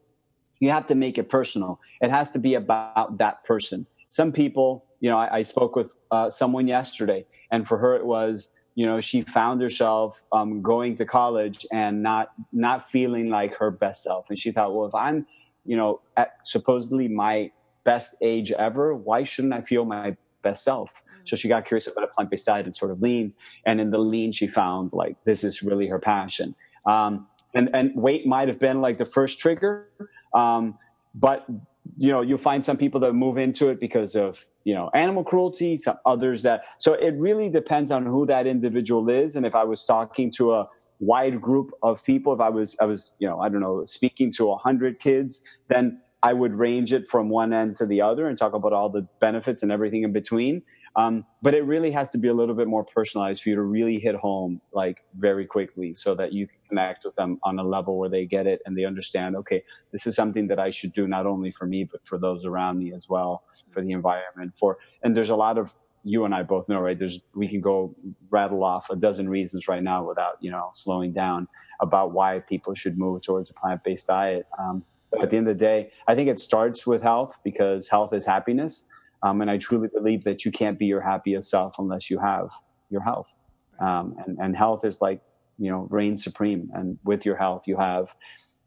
you 0.60 0.70
have 0.70 0.86
to 0.88 0.94
make 0.94 1.18
it 1.18 1.28
personal. 1.28 1.80
It 2.00 2.10
has 2.10 2.30
to 2.32 2.38
be 2.38 2.54
about 2.54 3.18
that 3.18 3.42
person. 3.42 3.86
Some 4.08 4.32
people, 4.32 4.84
you 5.00 5.08
know, 5.08 5.18
I, 5.18 5.38
I 5.38 5.42
spoke 5.42 5.76
with 5.76 5.94
uh, 6.10 6.30
someone 6.30 6.66
yesterday, 6.66 7.26
and 7.50 7.66
for 7.68 7.78
her, 7.78 7.94
it 7.94 8.04
was, 8.04 8.52
you 8.74 8.84
know, 8.84 9.00
she 9.00 9.22
found 9.22 9.62
herself 9.62 10.22
um, 10.32 10.60
going 10.62 10.96
to 10.96 11.04
college 11.04 11.66
and 11.72 12.02
not 12.02 12.30
not 12.52 12.90
feeling 12.90 13.28
like 13.28 13.56
her 13.56 13.70
best 13.70 14.02
self, 14.02 14.28
and 14.28 14.38
she 14.38 14.50
thought, 14.50 14.74
well, 14.74 14.86
if 14.86 14.94
I'm, 14.94 15.26
you 15.64 15.76
know, 15.76 16.00
at 16.16 16.32
supposedly 16.44 17.08
my 17.08 17.52
best 17.84 18.16
age 18.20 18.50
ever, 18.52 18.94
why 18.94 19.24
shouldn't 19.24 19.54
I 19.54 19.62
feel 19.62 19.84
my 19.84 20.16
best 20.42 20.64
self? 20.64 21.02
So 21.24 21.36
she 21.36 21.48
got 21.48 21.66
curious 21.66 21.86
about 21.86 22.04
a 22.04 22.06
plant 22.08 22.30
based 22.30 22.46
diet 22.46 22.66
and 22.66 22.74
sort 22.74 22.90
of 22.90 23.00
leaned. 23.02 23.34
And 23.66 23.80
in 23.80 23.90
the 23.90 23.98
lean, 23.98 24.32
she 24.32 24.46
found 24.46 24.92
like 24.92 25.16
this 25.24 25.44
is 25.44 25.62
really 25.62 25.86
her 25.88 25.98
passion. 25.98 26.54
Um, 26.86 27.26
and, 27.54 27.70
and 27.74 27.94
weight 27.94 28.26
might 28.26 28.48
have 28.48 28.58
been 28.58 28.80
like 28.80 28.98
the 28.98 29.04
first 29.04 29.38
trigger. 29.38 29.88
Um, 30.34 30.78
but 31.14 31.46
you 31.96 32.10
know, 32.10 32.20
you'll 32.20 32.38
find 32.38 32.64
some 32.64 32.76
people 32.76 33.00
that 33.00 33.12
move 33.12 33.38
into 33.38 33.68
it 33.68 33.80
because 33.80 34.14
of, 34.14 34.44
you 34.64 34.74
know, 34.74 34.90
animal 34.94 35.24
cruelty, 35.24 35.76
some 35.76 35.96
others 36.04 36.42
that, 36.42 36.62
so 36.78 36.94
it 36.94 37.14
really 37.14 37.48
depends 37.48 37.90
on 37.90 38.04
who 38.06 38.26
that 38.26 38.46
individual 38.46 39.08
is. 39.08 39.36
And 39.36 39.46
if 39.46 39.54
I 39.54 39.64
was 39.64 39.84
talking 39.84 40.30
to 40.32 40.54
a 40.54 40.68
wide 41.00 41.40
group 41.40 41.70
of 41.82 42.04
people, 42.04 42.32
if 42.32 42.40
I 42.40 42.48
was, 42.48 42.76
I 42.80 42.84
was, 42.84 43.16
you 43.18 43.28
know, 43.28 43.40
I 43.40 43.48
don't 43.48 43.60
know, 43.60 43.84
speaking 43.84 44.32
to 44.32 44.50
a 44.50 44.56
hundred 44.56 44.98
kids, 44.98 45.42
then 45.68 46.00
I 46.22 46.32
would 46.32 46.54
range 46.54 46.92
it 46.92 47.08
from 47.08 47.28
one 47.28 47.52
end 47.52 47.76
to 47.76 47.86
the 47.86 48.00
other 48.00 48.28
and 48.28 48.36
talk 48.36 48.52
about 48.52 48.72
all 48.72 48.88
the 48.88 49.06
benefits 49.20 49.62
and 49.62 49.70
everything 49.70 50.02
in 50.02 50.12
between. 50.12 50.62
Um, 50.96 51.24
but 51.42 51.54
it 51.54 51.64
really 51.64 51.90
has 51.92 52.10
to 52.10 52.18
be 52.18 52.28
a 52.28 52.34
little 52.34 52.54
bit 52.54 52.66
more 52.66 52.84
personalized 52.84 53.42
for 53.42 53.50
you 53.50 53.54
to 53.54 53.62
really 53.62 53.98
hit 53.98 54.14
home 54.14 54.60
like 54.72 55.04
very 55.16 55.46
quickly 55.46 55.94
so 55.94 56.14
that 56.14 56.32
you 56.32 56.46
can 56.46 56.56
connect 56.68 57.04
with 57.04 57.14
them 57.16 57.38
on 57.44 57.58
a 57.58 57.62
level 57.62 57.98
where 57.98 58.08
they 58.08 58.26
get 58.26 58.46
it 58.46 58.60
and 58.66 58.76
they 58.76 58.84
understand, 58.84 59.36
okay, 59.36 59.62
this 59.92 60.06
is 60.06 60.16
something 60.16 60.48
that 60.48 60.58
I 60.58 60.70
should 60.70 60.92
do 60.92 61.06
not 61.06 61.26
only 61.26 61.50
for 61.50 61.66
me, 61.66 61.84
but 61.84 62.00
for 62.04 62.18
those 62.18 62.44
around 62.44 62.78
me 62.78 62.92
as 62.92 63.08
well, 63.08 63.44
for 63.70 63.82
the 63.82 63.92
environment, 63.92 64.54
for, 64.56 64.78
and 65.02 65.16
there's 65.16 65.30
a 65.30 65.36
lot 65.36 65.58
of, 65.58 65.74
you 66.04 66.24
and 66.24 66.34
I 66.34 66.42
both 66.42 66.68
know, 66.68 66.80
right? 66.80 66.98
There's, 66.98 67.20
we 67.34 67.48
can 67.48 67.60
go 67.60 67.94
rattle 68.30 68.64
off 68.64 68.88
a 68.88 68.96
dozen 68.96 69.28
reasons 69.28 69.68
right 69.68 69.82
now 69.82 70.06
without, 70.08 70.36
you 70.40 70.50
know, 70.50 70.70
slowing 70.72 71.12
down 71.12 71.48
about 71.80 72.12
why 72.12 72.40
people 72.40 72.74
should 72.74 72.98
move 72.98 73.22
towards 73.22 73.50
a 73.50 73.54
plant-based 73.54 74.06
diet. 74.06 74.46
Um, 74.58 74.84
but 75.10 75.22
at 75.22 75.30
the 75.30 75.36
end 75.36 75.48
of 75.48 75.58
the 75.58 75.64
day, 75.64 75.90
I 76.06 76.14
think 76.14 76.28
it 76.28 76.38
starts 76.38 76.86
with 76.86 77.02
health 77.02 77.40
because 77.44 77.88
health 77.88 78.12
is 78.12 78.24
happiness. 78.24 78.86
Um, 79.22 79.40
and 79.40 79.50
I 79.50 79.58
truly 79.58 79.88
believe 79.88 80.24
that 80.24 80.44
you 80.44 80.52
can't 80.52 80.78
be 80.78 80.86
your 80.86 81.00
happiest 81.00 81.50
self 81.50 81.76
unless 81.78 82.10
you 82.10 82.18
have 82.18 82.50
your 82.90 83.02
health. 83.02 83.34
Um, 83.80 84.16
and, 84.26 84.38
and 84.38 84.56
health 84.56 84.84
is 84.84 85.00
like, 85.00 85.20
you 85.58 85.70
know, 85.70 85.86
reigns 85.90 86.22
supreme. 86.22 86.70
And 86.74 86.98
with 87.04 87.26
your 87.26 87.36
health, 87.36 87.66
you 87.66 87.76
have 87.76 88.14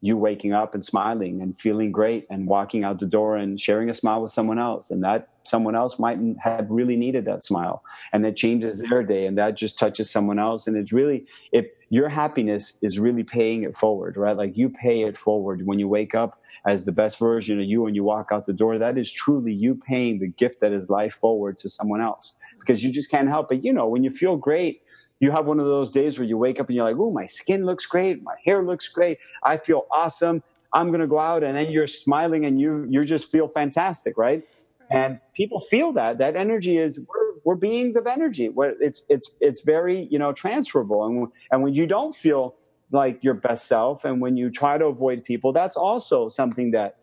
you 0.03 0.17
waking 0.17 0.51
up 0.51 0.73
and 0.73 0.83
smiling 0.83 1.41
and 1.41 1.57
feeling 1.57 1.91
great 1.91 2.25
and 2.29 2.47
walking 2.47 2.83
out 2.83 2.97
the 2.97 3.05
door 3.05 3.37
and 3.37 3.61
sharing 3.61 3.87
a 3.87 3.93
smile 3.93 4.23
with 4.23 4.31
someone 4.31 4.57
else. 4.57 4.89
And 4.89 5.03
that 5.03 5.29
someone 5.43 5.75
else 5.75 5.99
might 5.99 6.17
have 6.43 6.65
really 6.69 6.95
needed 6.95 7.25
that 7.25 7.43
smile. 7.43 7.83
And 8.11 8.25
it 8.25 8.35
changes 8.35 8.81
their 8.81 9.03
day 9.03 9.27
and 9.27 9.37
that 9.37 9.55
just 9.55 9.77
touches 9.77 10.09
someone 10.09 10.39
else. 10.39 10.65
And 10.65 10.75
it's 10.75 10.91
really, 10.91 11.27
if 11.51 11.67
your 11.89 12.09
happiness 12.09 12.79
is 12.81 12.97
really 12.97 13.23
paying 13.23 13.63
it 13.63 13.77
forward, 13.77 14.17
right? 14.17 14.35
Like 14.35 14.57
you 14.57 14.69
pay 14.69 15.03
it 15.03 15.17
forward 15.17 15.67
when 15.67 15.77
you 15.77 15.87
wake 15.87 16.15
up 16.15 16.40
as 16.65 16.85
the 16.85 16.91
best 16.91 17.17
version 17.17 17.59
of 17.59 17.65
you 17.65 17.81
when 17.81 17.95
you 17.95 18.03
walk 18.03 18.27
out 18.31 18.45
the 18.45 18.53
door, 18.53 18.77
that 18.77 18.97
is 18.97 19.11
truly 19.11 19.53
you 19.53 19.75
paying 19.75 20.19
the 20.19 20.27
gift 20.27 20.61
that 20.61 20.71
is 20.71 20.89
life 20.89 21.15
forward 21.15 21.57
to 21.59 21.69
someone 21.69 22.01
else 22.01 22.37
because 22.59 22.83
you 22.83 22.91
just 22.91 23.09
can't 23.09 23.27
help 23.27 23.51
it. 23.51 23.63
You 23.63 23.73
know, 23.73 23.87
when 23.87 24.03
you 24.03 24.11
feel 24.11 24.37
great, 24.37 24.83
you 25.19 25.31
have 25.31 25.45
one 25.45 25.59
of 25.59 25.65
those 25.65 25.89
days 25.89 26.19
where 26.19 26.27
you 26.27 26.37
wake 26.37 26.59
up 26.59 26.67
and 26.67 26.75
you're 26.75 26.85
like, 26.85 26.97
oh, 26.99 27.11
my 27.11 27.25
skin 27.25 27.65
looks 27.65 27.85
great. 27.85 28.21
My 28.23 28.35
hair 28.45 28.63
looks 28.63 28.87
great. 28.87 29.17
I 29.43 29.57
feel 29.57 29.85
awesome. 29.91 30.43
I'm 30.73 30.87
going 30.87 31.01
to 31.01 31.07
go 31.07 31.19
out 31.19 31.43
and 31.43 31.57
then 31.57 31.71
you're 31.71 31.87
smiling 31.87 32.45
and 32.45 32.61
you, 32.61 32.85
you 32.89 33.03
just 33.05 33.31
feel 33.31 33.47
fantastic, 33.47 34.17
right? 34.17 34.43
And 34.91 35.19
people 35.33 35.61
feel 35.61 35.93
that 35.93 36.17
that 36.17 36.35
energy 36.35 36.77
is 36.77 37.05
we're, 37.07 37.31
we're 37.45 37.55
beings 37.55 37.95
of 37.95 38.07
energy. 38.07 38.51
It's 38.57 39.03
it's 39.09 39.31
it's 39.39 39.61
very 39.61 40.07
you 40.11 40.19
know 40.19 40.33
transferable, 40.33 41.05
and 41.05 41.27
and 41.49 41.63
when 41.63 41.73
you 41.73 41.87
don't 41.87 42.13
feel 42.13 42.55
like 42.91 43.23
your 43.23 43.33
best 43.33 43.67
self 43.67 44.05
and 44.05 44.21
when 44.21 44.37
you 44.37 44.49
try 44.49 44.77
to 44.77 44.85
avoid 44.85 45.23
people 45.23 45.53
that's 45.53 45.75
also 45.75 46.29
something 46.29 46.71
that 46.71 46.97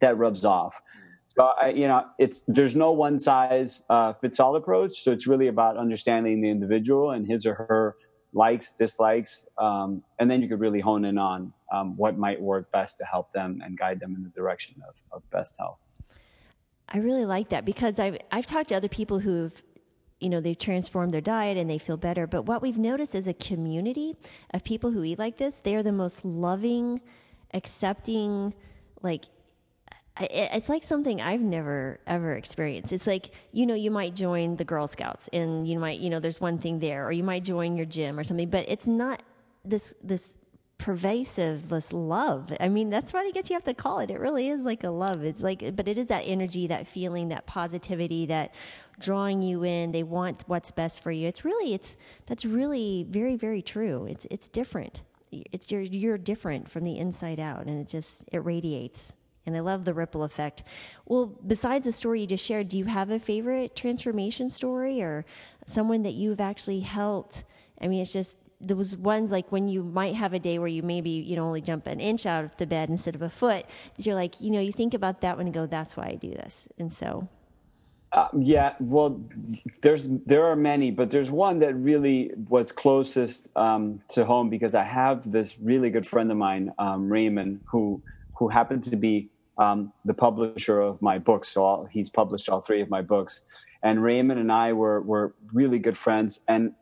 that 0.00 0.16
rubs 0.16 0.44
off. 0.44 0.82
So 1.28 1.50
I, 1.60 1.70
you 1.70 1.86
know 1.86 2.04
it's 2.18 2.44
there's 2.46 2.76
no 2.76 2.92
one 2.92 3.18
size 3.18 3.84
uh, 3.90 4.12
fits 4.14 4.40
all 4.40 4.56
approach. 4.56 5.02
So 5.02 5.12
it's 5.12 5.26
really 5.26 5.48
about 5.48 5.76
understanding 5.76 6.40
the 6.40 6.50
individual 6.50 7.10
and 7.10 7.26
his 7.26 7.46
or 7.46 7.54
her 7.54 7.96
likes 8.32 8.76
dislikes 8.76 9.48
um, 9.56 10.02
and 10.18 10.30
then 10.30 10.42
you 10.42 10.48
could 10.48 10.60
really 10.60 10.80
hone 10.80 11.04
in 11.04 11.16
on 11.16 11.52
um, 11.72 11.96
what 11.96 12.18
might 12.18 12.40
work 12.40 12.70
best 12.70 12.98
to 12.98 13.04
help 13.04 13.32
them 13.32 13.60
and 13.64 13.78
guide 13.78 13.98
them 13.98 14.14
in 14.14 14.22
the 14.22 14.28
direction 14.30 14.74
of, 14.86 14.94
of 15.10 15.30
best 15.30 15.56
health. 15.58 15.78
I 16.88 16.98
really 16.98 17.24
like 17.24 17.48
that 17.50 17.64
because 17.64 17.98
I've 17.98 18.18
I've 18.30 18.46
talked 18.46 18.68
to 18.68 18.76
other 18.76 18.88
people 18.88 19.18
who've 19.18 19.62
you 20.20 20.28
know 20.28 20.40
they've 20.40 20.58
transformed 20.58 21.12
their 21.12 21.20
diet 21.20 21.56
and 21.56 21.68
they 21.68 21.78
feel 21.78 21.96
better 21.96 22.26
but 22.26 22.42
what 22.42 22.62
we've 22.62 22.78
noticed 22.78 23.14
is 23.14 23.28
a 23.28 23.34
community 23.34 24.14
of 24.54 24.64
people 24.64 24.90
who 24.90 25.04
eat 25.04 25.18
like 25.18 25.36
this 25.36 25.60
they 25.60 25.74
are 25.74 25.82
the 25.82 25.92
most 25.92 26.24
loving 26.24 27.00
accepting 27.52 28.54
like 29.02 29.24
it's 30.18 30.68
like 30.68 30.82
something 30.82 31.20
I've 31.20 31.42
never 31.42 32.00
ever 32.06 32.32
experienced. 32.36 32.92
It's 32.92 33.06
like, 33.06 33.30
you 33.52 33.66
know, 33.66 33.74
you 33.74 33.90
might 33.90 34.14
join 34.14 34.56
the 34.56 34.64
Girl 34.64 34.86
Scouts 34.86 35.28
and 35.32 35.68
you 35.68 35.78
might, 35.78 36.00
you 36.00 36.08
know, 36.08 36.20
there's 36.20 36.40
one 36.40 36.58
thing 36.58 36.78
there 36.78 37.06
or 37.06 37.12
you 37.12 37.22
might 37.22 37.44
join 37.44 37.76
your 37.76 37.86
gym 37.86 38.18
or 38.18 38.24
something, 38.24 38.48
but 38.48 38.64
it's 38.68 38.86
not 38.86 39.22
this 39.64 39.94
this 40.02 40.36
pervasive 40.78 41.68
this 41.68 41.92
love. 41.92 42.52
I 42.60 42.68
mean 42.68 42.90
that's 42.90 43.12
what 43.12 43.26
i 43.26 43.30
guess 43.30 43.48
you 43.48 43.54
have 43.54 43.64
to 43.64 43.74
call 43.74 43.98
it. 44.00 44.10
It 44.10 44.20
really 44.20 44.48
is 44.48 44.64
like 44.64 44.84
a 44.84 44.90
love. 44.90 45.24
It's 45.24 45.40
like 45.40 45.74
but 45.74 45.88
it 45.88 45.98
is 45.98 46.06
that 46.08 46.22
energy 46.22 46.66
that 46.66 46.86
feeling 46.86 47.28
that 47.28 47.46
positivity 47.46 48.26
that 48.26 48.52
drawing 48.98 49.42
you 49.42 49.64
in. 49.64 49.92
They 49.92 50.02
want 50.02 50.44
what's 50.46 50.70
best 50.70 51.00
for 51.00 51.10
you. 51.10 51.28
It's 51.28 51.44
really 51.44 51.74
it's 51.74 51.96
that's 52.26 52.44
really 52.44 53.06
very 53.08 53.36
very 53.36 53.62
true. 53.62 54.06
It's 54.06 54.26
it's 54.30 54.48
different. 54.48 55.02
It's 55.32 55.70
you're 55.70 55.82
you're 55.82 56.18
different 56.18 56.70
from 56.70 56.84
the 56.84 56.98
inside 56.98 57.40
out 57.40 57.66
and 57.66 57.80
it 57.80 57.88
just 57.88 58.22
it 58.30 58.44
radiates 58.44 59.12
and 59.46 59.56
I 59.56 59.60
love 59.60 59.84
the 59.84 59.94
ripple 59.94 60.24
effect. 60.24 60.64
Well, 61.06 61.26
besides 61.46 61.86
the 61.86 61.92
story 61.92 62.20
you 62.20 62.26
just 62.26 62.44
shared, 62.44 62.68
do 62.68 62.78
you 62.78 62.84
have 62.84 63.10
a 63.10 63.20
favorite 63.20 63.76
transformation 63.76 64.48
story 64.48 65.00
or 65.00 65.24
someone 65.66 66.02
that 66.02 66.14
you've 66.14 66.40
actually 66.40 66.80
helped? 66.80 67.44
I 67.80 67.86
mean, 67.86 68.02
it's 68.02 68.12
just 68.12 68.36
there 68.60 68.76
was 68.76 68.96
ones 68.96 69.30
like 69.30 69.50
when 69.52 69.68
you 69.68 69.82
might 69.82 70.14
have 70.14 70.32
a 70.32 70.38
day 70.38 70.58
where 70.58 70.68
you 70.68 70.82
maybe 70.82 71.10
you 71.10 71.36
know 71.36 71.44
only 71.44 71.60
jump 71.60 71.86
an 71.86 72.00
inch 72.00 72.26
out 72.26 72.44
of 72.44 72.56
the 72.56 72.66
bed 72.66 72.88
instead 72.88 73.14
of 73.14 73.22
a 73.22 73.28
foot 73.28 73.66
you're 73.98 74.14
like 74.14 74.40
you 74.40 74.50
know 74.50 74.60
you 74.60 74.72
think 74.72 74.94
about 74.94 75.20
that 75.20 75.36
one 75.36 75.46
and 75.46 75.54
go 75.54 75.66
that's 75.66 75.96
why 75.96 76.06
i 76.06 76.14
do 76.14 76.30
this. 76.30 76.66
And 76.78 76.92
so 76.92 77.28
uh, 78.12 78.28
yeah 78.38 78.74
well 78.80 79.20
there's 79.82 80.08
there 80.26 80.46
are 80.46 80.56
many 80.56 80.90
but 80.90 81.10
there's 81.10 81.30
one 81.30 81.58
that 81.58 81.74
really 81.74 82.30
was 82.48 82.72
closest 82.72 83.54
um, 83.56 84.00
to 84.08 84.24
home 84.24 84.48
because 84.48 84.74
i 84.74 84.84
have 84.84 85.30
this 85.30 85.58
really 85.58 85.90
good 85.90 86.06
friend 86.06 86.30
of 86.30 86.36
mine 86.36 86.72
um, 86.78 87.10
raymond 87.10 87.60
who 87.66 88.00
who 88.34 88.48
happened 88.48 88.84
to 88.84 88.96
be 88.96 89.28
um, 89.58 89.92
the 90.04 90.14
publisher 90.14 90.80
of 90.80 91.00
my 91.00 91.18
books 91.18 91.48
so 91.48 91.64
all, 91.64 91.84
he's 91.86 92.10
published 92.10 92.48
all 92.48 92.60
three 92.60 92.80
of 92.80 92.90
my 92.90 93.02
books. 93.02 93.46
And 93.82 94.02
raymond 94.02 94.40
and 94.40 94.50
i 94.50 94.72
were 94.72 95.00
were 95.00 95.34
really 95.52 95.78
good 95.78 95.96
friends. 95.96 96.40
And 96.48 96.74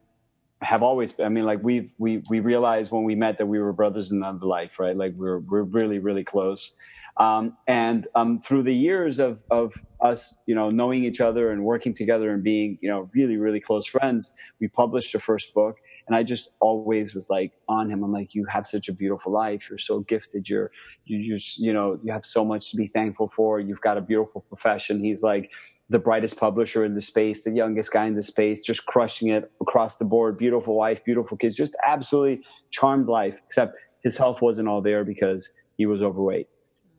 have 0.65 0.83
always 0.83 1.19
i 1.21 1.29
mean 1.29 1.45
like 1.45 1.61
we've 1.63 1.93
we 1.99 2.23
we 2.29 2.41
realized 2.41 2.91
when 2.91 3.05
we 3.05 3.15
met 3.15 3.39
that 3.39 3.47
we 3.47 3.59
were 3.59 3.73
brothers 3.73 4.11
in 4.11 4.19
another 4.19 4.47
life 4.47 4.79
right 4.79 4.97
like 4.97 5.13
we're 5.17 5.41
we're 5.41 5.63
really 5.63 5.99
really 5.99 6.25
close 6.25 6.77
um, 7.17 7.57
and 7.69 8.09
um, 8.17 8.41
through 8.41 8.65
the 8.65 8.75
years 8.75 9.21
of 9.21 9.41
of 9.51 9.75
us 10.01 10.41
you 10.47 10.55
know 10.55 10.71
knowing 10.71 11.05
each 11.05 11.21
other 11.21 11.53
and 11.53 11.65
working 11.65 11.95
together 11.95 12.33
and 12.33 12.43
being 12.43 12.79
you 12.83 12.89
know 12.89 13.09
really 13.15 13.37
really 13.37 13.61
close 13.61 13.87
friends 13.87 14.35
we 14.61 14.67
published 14.67 15.13
the 15.13 15.21
first 15.21 15.55
book 15.55 15.77
and 16.07 16.15
I 16.15 16.23
just 16.23 16.55
always 16.61 17.15
was 17.15 17.31
like 17.31 17.53
on 17.69 17.91
him. 17.91 18.03
I'm 18.03 18.13
like, 18.13 18.35
you 18.35 18.45
have 18.47 18.67
such 18.67 18.89
a 18.89 18.93
beautiful 18.93 19.33
life. 19.33 19.69
You're 19.71 19.79
so 19.79 20.01
gifted. 20.01 20.49
You're, 20.49 20.71
you 21.07 21.37
just, 21.37 21.59
you 21.61 21.73
know, 21.73 21.99
you 22.03 22.13
have 22.13 22.27
so 22.27 22.45
much 22.45 22.71
to 22.73 22.77
be 22.77 22.87
thankful 22.87 23.29
for. 23.29 23.59
You've 23.59 23.81
got 23.81 23.97
a 23.97 24.03
beautiful 24.03 24.43
profession. 24.43 25.03
He's 25.03 25.23
like, 25.23 25.51
the 25.91 25.99
brightest 25.99 26.39
publisher 26.39 26.85
in 26.85 26.95
the 26.95 27.01
space, 27.01 27.45
the 27.45 27.53
youngest 27.53 27.93
guy 27.93 28.07
in 28.07 28.15
the 28.15 28.23
space, 28.23 28.63
just 28.63 28.87
crushing 28.87 29.29
it 29.29 29.51
across 29.61 29.99
the 29.99 30.05
board. 30.05 30.39
Beautiful 30.39 30.77
wife, 30.77 31.05
beautiful 31.05 31.37
kids, 31.37 31.57
just 31.57 31.77
absolutely 31.87 32.45
charmed 32.71 33.07
life. 33.07 33.39
Except 33.47 33.77
his 34.03 34.17
health 34.17 34.41
wasn't 34.41 34.69
all 34.69 34.81
there 34.81 35.05
because 35.05 35.53
he 35.77 35.87
was 35.87 36.03
overweight. 36.03 36.49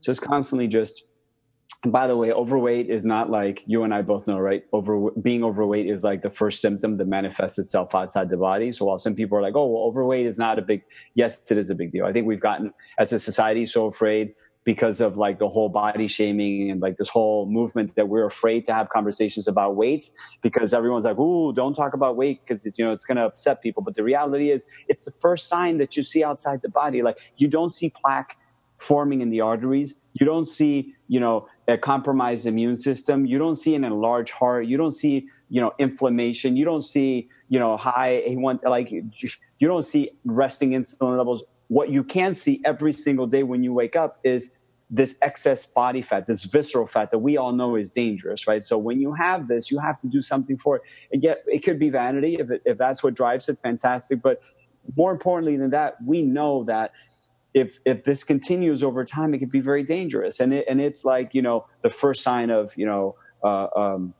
So 0.01 0.11
it's 0.11 0.19
constantly 0.19 0.67
just 0.67 1.07
by 1.85 2.07
the 2.07 2.17
way, 2.17 2.31
overweight 2.31 2.89
is 2.89 3.05
not 3.05 3.29
like 3.29 3.63
you 3.65 3.83
and 3.83 3.93
I 3.93 4.01
both 4.01 4.27
know, 4.27 4.39
right? 4.39 4.63
Over 4.73 5.11
being 5.21 5.43
overweight 5.43 5.87
is 5.87 6.03
like 6.03 6.21
the 6.21 6.29
first 6.29 6.61
symptom 6.61 6.97
that 6.97 7.07
manifests 7.07 7.59
itself 7.59 7.93
outside 7.93 8.29
the 8.29 8.37
body. 8.37 8.71
So 8.71 8.85
while 8.85 8.97
some 8.97 9.15
people 9.15 9.37
are 9.37 9.41
like, 9.41 9.55
"Oh, 9.55 9.67
well, 9.67 9.83
overweight 9.83 10.25
is 10.25 10.37
not 10.37 10.57
a 10.57 10.61
big," 10.61 10.83
yes, 11.13 11.41
it 11.49 11.57
is 11.57 11.69
a 11.69 11.75
big 11.75 11.91
deal. 11.91 12.05
I 12.05 12.11
think 12.11 12.25
we've 12.25 12.39
gotten 12.39 12.73
as 12.97 13.13
a 13.13 13.19
society 13.19 13.65
so 13.67 13.85
afraid 13.85 14.33
because 14.65 14.99
of 14.99 15.15
like 15.15 15.39
the 15.39 15.47
whole 15.47 15.69
body 15.69 16.07
shaming 16.07 16.69
and 16.69 16.81
like 16.81 16.97
this 16.97 17.07
whole 17.07 17.45
movement 17.45 17.95
that 17.95 18.09
we're 18.09 18.25
afraid 18.25 18.65
to 18.65 18.73
have 18.73 18.89
conversations 18.89 19.47
about 19.47 19.75
weight 19.75 20.09
because 20.41 20.73
everyone's 20.73 21.05
like, 21.05 21.17
"Ooh, 21.17 21.53
don't 21.53 21.75
talk 21.75 21.93
about 21.93 22.17
weight 22.17 22.41
because 22.41 22.65
you 22.77 22.83
know 22.83 22.91
it's 22.91 23.05
going 23.05 23.17
to 23.17 23.23
upset 23.25 23.61
people." 23.61 23.83
But 23.83 23.93
the 23.93 24.03
reality 24.03 24.49
is, 24.51 24.65
it's 24.89 25.05
the 25.05 25.11
first 25.11 25.47
sign 25.47 25.77
that 25.77 25.95
you 25.95 26.03
see 26.03 26.23
outside 26.23 26.61
the 26.63 26.69
body. 26.69 27.01
Like 27.01 27.19
you 27.37 27.47
don't 27.47 27.69
see 27.69 27.89
plaque 27.89 28.37
forming 28.77 29.21
in 29.21 29.29
the 29.29 29.39
arteries. 29.39 30.03
You 30.13 30.25
don't 30.25 30.45
see, 30.45 30.95
you 31.07 31.19
know, 31.19 31.47
a 31.67 31.77
compromised 31.77 32.45
immune 32.45 32.75
system. 32.75 33.25
You 33.25 33.37
don't 33.37 33.55
see 33.55 33.75
an 33.75 33.83
enlarged 33.83 34.33
heart. 34.33 34.65
You 34.65 34.77
don't 34.77 34.91
see, 34.91 35.29
you 35.49 35.61
know, 35.61 35.71
inflammation. 35.79 36.57
You 36.57 36.65
don't 36.65 36.81
see, 36.81 37.29
you 37.49 37.59
know, 37.59 37.77
high 37.77 38.23
A1, 38.27 38.63
like 38.63 38.91
you 38.91 39.67
don't 39.67 39.83
see 39.83 40.11
resting 40.25 40.71
insulin 40.71 41.17
levels. 41.17 41.43
What 41.67 41.89
you 41.89 42.03
can 42.03 42.35
see 42.35 42.61
every 42.65 42.93
single 42.93 43.27
day 43.27 43.43
when 43.43 43.63
you 43.63 43.73
wake 43.73 43.95
up 43.95 44.19
is 44.23 44.51
this 44.89 45.17
excess 45.21 45.65
body 45.65 46.01
fat, 46.01 46.27
this 46.27 46.43
visceral 46.43 46.85
fat 46.85 47.09
that 47.11 47.19
we 47.19 47.37
all 47.37 47.51
know 47.51 47.75
is 47.75 47.91
dangerous, 47.91 48.47
right? 48.47 48.63
So 48.63 48.77
when 48.77 48.99
you 49.01 49.13
have 49.13 49.47
this, 49.47 49.71
you 49.71 49.79
have 49.79 49.99
to 50.01 50.07
do 50.07 50.21
something 50.21 50.57
for 50.57 50.77
it. 50.77 50.83
And 51.11 51.23
yet 51.23 51.43
it 51.47 51.63
could 51.63 51.79
be 51.79 51.89
vanity 51.89 52.35
if, 52.35 52.51
it, 52.51 52.61
if 52.65 52.77
that's 52.77 53.03
what 53.03 53.15
drives 53.15 53.49
it, 53.49 53.57
fantastic. 53.63 54.21
But 54.21 54.41
more 54.95 55.11
importantly 55.11 55.57
than 55.57 55.71
that, 55.71 55.95
we 56.05 56.21
know 56.21 56.63
that 56.65 56.91
if 57.55 57.79
if 57.85 58.03
this 58.03 58.23
continues 58.23 58.83
over 58.83 59.05
time, 59.05 59.33
it 59.33 59.39
could 59.39 59.49
be 59.49 59.61
very 59.61 59.81
dangerous. 59.81 60.39
And 60.39 60.53
it, 60.53 60.65
and 60.69 60.81
it's 60.81 61.05
like 61.05 61.33
you 61.33 61.41
know 61.41 61.65
the 61.81 61.89
first 61.89 62.21
sign 62.21 62.49
of 62.49 62.75
you 62.77 62.85
know 62.85 63.15
uh, 63.43 63.67
um, 63.75 64.13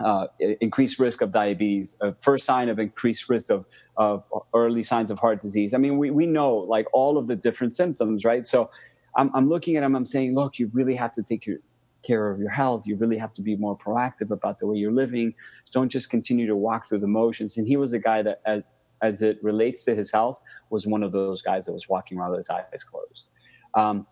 uh, 0.00 0.26
increased 0.60 0.98
risk 0.98 1.22
of 1.22 1.30
diabetes, 1.30 1.98
first 2.18 2.44
sign 2.44 2.68
of 2.68 2.78
increased 2.78 3.28
risk 3.28 3.50
of 3.50 3.66
of 3.96 4.24
early 4.54 4.82
signs 4.82 5.10
of 5.10 5.18
heart 5.18 5.40
disease. 5.40 5.74
I 5.74 5.78
mean, 5.78 5.98
we 5.98 6.10
we 6.10 6.26
know 6.26 6.54
like 6.54 6.86
all 6.92 7.18
of 7.18 7.26
the 7.26 7.36
different 7.36 7.74
symptoms, 7.74 8.24
right? 8.24 8.46
So 8.46 8.70
I'm 9.16 9.30
I'm 9.34 9.48
looking 9.48 9.76
at 9.76 9.82
him. 9.82 9.96
I'm 9.96 10.06
saying, 10.06 10.34
look, 10.34 10.58
you 10.58 10.70
really 10.72 10.94
have 10.94 11.12
to 11.12 11.22
take 11.22 11.46
your 11.46 11.58
care 12.02 12.30
of 12.30 12.38
your 12.38 12.50
health. 12.50 12.86
You 12.86 12.96
really 12.96 13.18
have 13.18 13.34
to 13.34 13.42
be 13.42 13.56
more 13.56 13.76
proactive 13.76 14.30
about 14.30 14.58
the 14.58 14.66
way 14.66 14.76
you're 14.76 14.92
living. 14.92 15.34
Don't 15.72 15.88
just 15.88 16.10
continue 16.10 16.46
to 16.46 16.56
walk 16.56 16.88
through 16.88 17.00
the 17.00 17.08
motions. 17.08 17.56
And 17.56 17.66
he 17.66 17.76
was 17.76 17.92
a 17.92 17.98
guy 17.98 18.22
that, 18.22 18.40
as, 18.46 18.62
as 19.02 19.22
it 19.22 19.42
relates 19.42 19.84
to 19.84 19.94
his 19.94 20.12
health, 20.12 20.40
was 20.70 20.86
one 20.86 21.02
of 21.02 21.12
those 21.12 21.42
guys 21.42 21.66
that 21.66 21.72
was 21.72 21.88
walking 21.88 22.18
around 22.18 22.30
with 22.30 22.38
his 22.38 22.50
eyes 22.50 22.84
closed. 22.84 23.30
Um, 23.74 24.06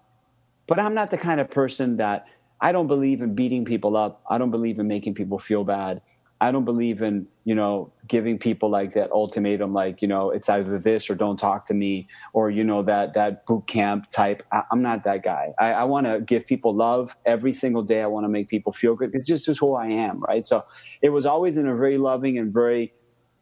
but 0.66 0.80
I'm 0.80 0.94
not 0.94 1.10
the 1.10 1.18
kind 1.18 1.40
of 1.40 1.48
person 1.48 1.96
that 1.98 2.26
I 2.60 2.72
don't 2.72 2.86
believe 2.86 3.20
in 3.20 3.34
beating 3.34 3.64
people 3.64 3.96
up. 3.96 4.22
I 4.28 4.38
don't 4.38 4.50
believe 4.50 4.78
in 4.78 4.88
making 4.88 5.14
people 5.14 5.38
feel 5.38 5.64
bad. 5.64 6.00
I 6.40 6.50
don't 6.52 6.66
believe 6.66 7.00
in, 7.00 7.28
you 7.44 7.54
know, 7.54 7.92
giving 8.06 8.38
people 8.38 8.68
like 8.68 8.92
that 8.92 9.10
ultimatum, 9.10 9.72
like, 9.72 10.02
you 10.02 10.08
know, 10.08 10.30
it's 10.30 10.50
either 10.50 10.78
this 10.78 11.08
or 11.08 11.14
don't 11.14 11.38
talk 11.38 11.64
to 11.66 11.74
me, 11.74 12.08
or, 12.34 12.50
you 12.50 12.62
know, 12.62 12.82
that, 12.82 13.14
that 13.14 13.46
boot 13.46 13.66
camp 13.66 14.10
type. 14.10 14.42
I, 14.52 14.62
am 14.70 14.82
not 14.82 15.04
that 15.04 15.22
guy. 15.24 15.54
I, 15.58 15.72
I 15.72 15.84
want 15.84 16.06
to 16.06 16.20
give 16.20 16.46
people 16.46 16.74
love 16.74 17.16
every 17.24 17.54
single 17.54 17.82
day. 17.82 18.02
I 18.02 18.06
want 18.06 18.24
to 18.24 18.28
make 18.28 18.48
people 18.48 18.72
feel 18.72 18.94
good. 18.94 19.12
It's 19.14 19.26
just, 19.26 19.46
just 19.46 19.60
who 19.60 19.76
I 19.76 19.86
am. 19.86 20.20
Right. 20.20 20.44
So 20.44 20.60
it 21.00 21.08
was 21.08 21.24
always 21.24 21.56
in 21.56 21.66
a 21.66 21.74
very 21.74 21.96
loving 21.96 22.36
and 22.36 22.52
very 22.52 22.92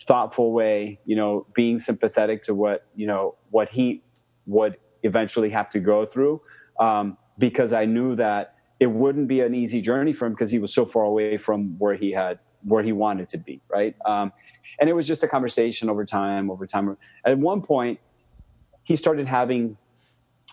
thoughtful 0.07 0.53
way, 0.53 1.01
you 1.05 1.17
know, 1.17 1.47
being 1.53 1.81
sympathetic 1.81 2.45
to 2.45 2.55
what, 2.55 2.87
you 2.95 3.09
know, 3.09 3.35
what 3.51 3.71
he 3.71 4.05
would 4.47 4.77
eventually 5.03 5.51
have 5.51 5.69
to 5.71 5.81
go 5.81 6.07
through. 6.07 6.41
Um, 6.79 7.19
because 7.39 7.73
I 7.73 7.87
knew 7.87 8.15
that 8.17 8.54
it 8.81 8.87
wouldn't 8.87 9.29
be 9.29 9.41
an 9.41 9.55
easy 9.55 9.81
journey 9.81 10.13
for 10.13 10.27
him 10.27 10.33
because 10.33 10.51
he 10.51 10.59
was 10.59 10.73
so 10.73 10.85
far 10.85 11.05
away 11.05 11.37
from 11.37 11.79
where 11.79 11.95
he 11.95 12.13
had, 12.13 12.39
where 12.63 12.83
he 12.83 12.93
wanted 12.93 13.29
to 13.31 13.39
be. 13.39 13.61
Right. 13.69 13.95
Um, 14.05 14.33
and 14.81 14.91
it 14.91 14.95
was 14.95 15.07
just 15.07 15.23
a 15.23 15.29
conversation 15.29 15.89
over 15.89 16.05
time, 16.05 16.51
over 16.51 16.67
time. 16.67 16.97
At 17.25 17.39
one 17.39 17.63
point, 17.63 18.01
he 18.83 18.97
started 18.97 19.27
having 19.27 19.77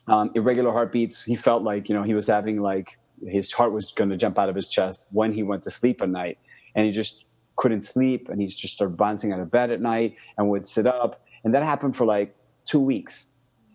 um, 0.08 0.32
irregular 0.36 0.72
heartbeats. 0.72 1.24
He 1.24 1.36
felt 1.36 1.64
like, 1.64 1.90
you 1.90 1.96
know, 1.96 2.04
he 2.04 2.14
was 2.14 2.28
having 2.28 2.62
like 2.62 3.00
his 3.26 3.52
heart 3.52 3.72
was 3.72 3.92
going 3.92 4.10
to 4.10 4.18
jump 4.18 4.40
out 4.40 4.50
of 4.50 4.56
his 4.56 4.70
chest 4.70 5.08
when 5.12 5.34
he 5.34 5.44
went 5.44 5.64
to 5.64 5.72
sleep 5.72 6.02
at 6.02 6.10
night. 6.10 6.38
And 6.76 6.86
he 6.86 6.92
just 6.92 7.26
couldn't 7.56 7.84
sleep 7.84 8.30
and 8.30 8.40
he 8.40 8.48
just 8.48 8.74
started 8.74 8.98
bouncing 8.98 9.32
out 9.34 9.40
of 9.40 9.52
bed 9.52 9.72
at 9.72 9.82
night 9.82 10.16
and 10.38 10.50
would 10.50 10.66
sit 10.68 10.88
up. 10.88 11.24
And 11.44 11.54
that 11.54 11.64
happened 11.64 11.96
for 11.96 12.06
like 12.06 12.36
two 12.66 12.80
weeks. 12.80 13.30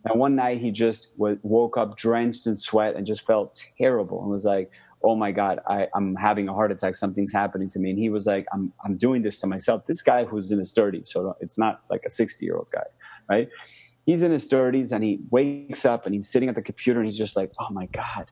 And 0.07 0.21
one 0.21 0.37
night 0.37 0.61
he 0.61 0.71
just 0.71 1.17
w- 1.19 1.39
woke 1.43 1.77
up 1.77 1.97
drenched 1.97 2.47
in 2.47 2.55
sweat 2.55 2.95
and 2.95 3.05
just 3.07 3.27
felt 3.27 3.61
terrible 3.77 4.23
and 4.23 4.31
was 4.31 4.45
like, 4.45 4.71
oh 5.03 5.17
my 5.17 5.33
God, 5.33 5.61
I, 5.67 5.89
am 5.95 6.15
having 6.15 6.49
a 6.49 6.55
heart 6.55 6.73
attack. 6.73 6.95
Something's 6.95 7.33
happening 7.33 7.69
to 7.71 7.79
me. 7.79 7.91
And 7.91 7.99
he 7.99 8.09
was 8.09 8.27
like, 8.27 8.47
I'm, 8.53 8.73
I'm 8.85 8.97
doing 8.97 9.23
this 9.23 9.41
to 9.41 9.47
myself. 9.47 9.87
This 9.87 10.03
guy 10.03 10.25
who's 10.25 10.53
in 10.53 10.59
his 10.59 10.73
30s, 10.73 11.09
so 11.09 11.37
it's 11.41 11.59
not 11.59 11.83
like 11.91 12.03
a 12.07 12.11
60 12.11 12.45
year 12.45 12.57
old 12.57 12.69
guy, 12.73 12.85
right? 13.29 13.49
He's 14.05 14.23
in 14.23 14.31
his 14.31 14.49
30s 14.49 14.93
and 14.93 15.03
he 15.03 15.21
wakes 15.31 15.85
up 15.85 16.07
and 16.07 16.15
he's 16.15 16.29
sitting 16.29 16.49
at 16.49 16.55
the 16.55 16.63
computer 16.63 17.01
and 17.01 17.07
he's 17.07 17.19
just 17.19 17.37
like, 17.37 17.53
oh 17.59 17.69
my 17.71 17.87
God, 17.87 18.31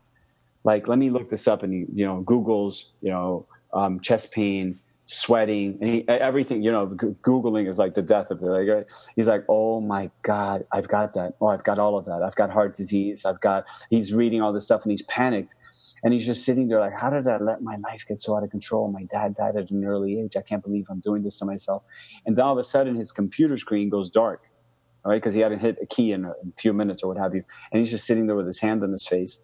like, 0.62 0.86
let 0.86 0.98
me 0.98 1.10
look 1.10 1.28
this 1.28 1.48
up. 1.48 1.62
And 1.64 1.72
he, 1.72 1.86
you 1.92 2.06
know, 2.06 2.20
Google's, 2.20 2.92
you 3.02 3.10
know, 3.10 3.46
um, 3.72 4.00
chest 4.00 4.32
pain, 4.32 4.78
sweating 5.06 5.76
and 5.80 5.90
he, 5.90 6.08
everything 6.08 6.62
you 6.62 6.70
know 6.70 6.86
googling 6.86 7.68
is 7.68 7.78
like 7.78 7.94
the 7.94 8.00
death 8.00 8.30
of 8.30 8.40
it 8.42 8.46
like 8.46 8.86
he's 9.16 9.26
like 9.26 9.44
oh 9.50 9.78
my 9.80 10.10
god 10.22 10.64
i've 10.72 10.88
got 10.88 11.12
that. 11.14 11.34
Oh 11.40 11.48
i've 11.48 11.64
got 11.64 11.78
all 11.78 11.98
of 11.98 12.06
that. 12.06 12.22
I've 12.22 12.34
got 12.36 12.50
heart 12.50 12.74
disease. 12.74 13.24
I've 13.24 13.40
got 13.40 13.66
he's 13.90 14.14
reading 14.14 14.40
all 14.40 14.52
this 14.52 14.64
stuff 14.64 14.82
and 14.84 14.90
he's 14.90 15.02
panicked. 15.02 15.54
And 16.02 16.12
he's 16.12 16.26
just 16.26 16.44
sitting 16.44 16.68
there 16.68 16.80
like 16.80 16.94
how 16.94 17.10
did 17.10 17.26
i 17.26 17.38
let 17.38 17.62
my 17.62 17.76
life 17.76 18.04
get 18.06 18.20
so 18.20 18.36
out 18.36 18.44
of 18.44 18.50
control? 18.50 18.90
My 18.90 19.04
dad 19.04 19.34
died 19.34 19.56
at 19.56 19.70
an 19.70 19.84
early 19.84 20.20
age. 20.20 20.36
I 20.36 20.42
can't 20.42 20.62
believe 20.62 20.86
i'm 20.90 21.00
doing 21.00 21.22
this 21.22 21.38
to 21.38 21.44
myself. 21.44 21.82
And 22.26 22.36
then 22.36 22.44
all 22.44 22.52
of 22.52 22.58
a 22.58 22.64
sudden 22.64 22.94
his 22.94 23.12
computer 23.12 23.58
screen 23.58 23.88
goes 23.88 24.10
dark 24.10 24.42
all 25.04 25.10
right? 25.10 25.20
Because 25.20 25.34
he 25.34 25.40
hadn't 25.40 25.58
hit 25.58 25.76
a 25.82 25.86
key 25.86 26.12
in 26.12 26.24
a, 26.24 26.32
in 26.42 26.52
a 26.56 26.60
few 26.60 26.72
minutes 26.72 27.02
or 27.02 27.08
what 27.08 27.18
have 27.18 27.34
you. 27.34 27.44
And 27.70 27.80
he's 27.80 27.90
just 27.90 28.06
sitting 28.06 28.26
there 28.26 28.36
with 28.36 28.46
his 28.46 28.60
hand 28.60 28.82
on 28.82 28.92
his 28.92 29.06
face. 29.06 29.42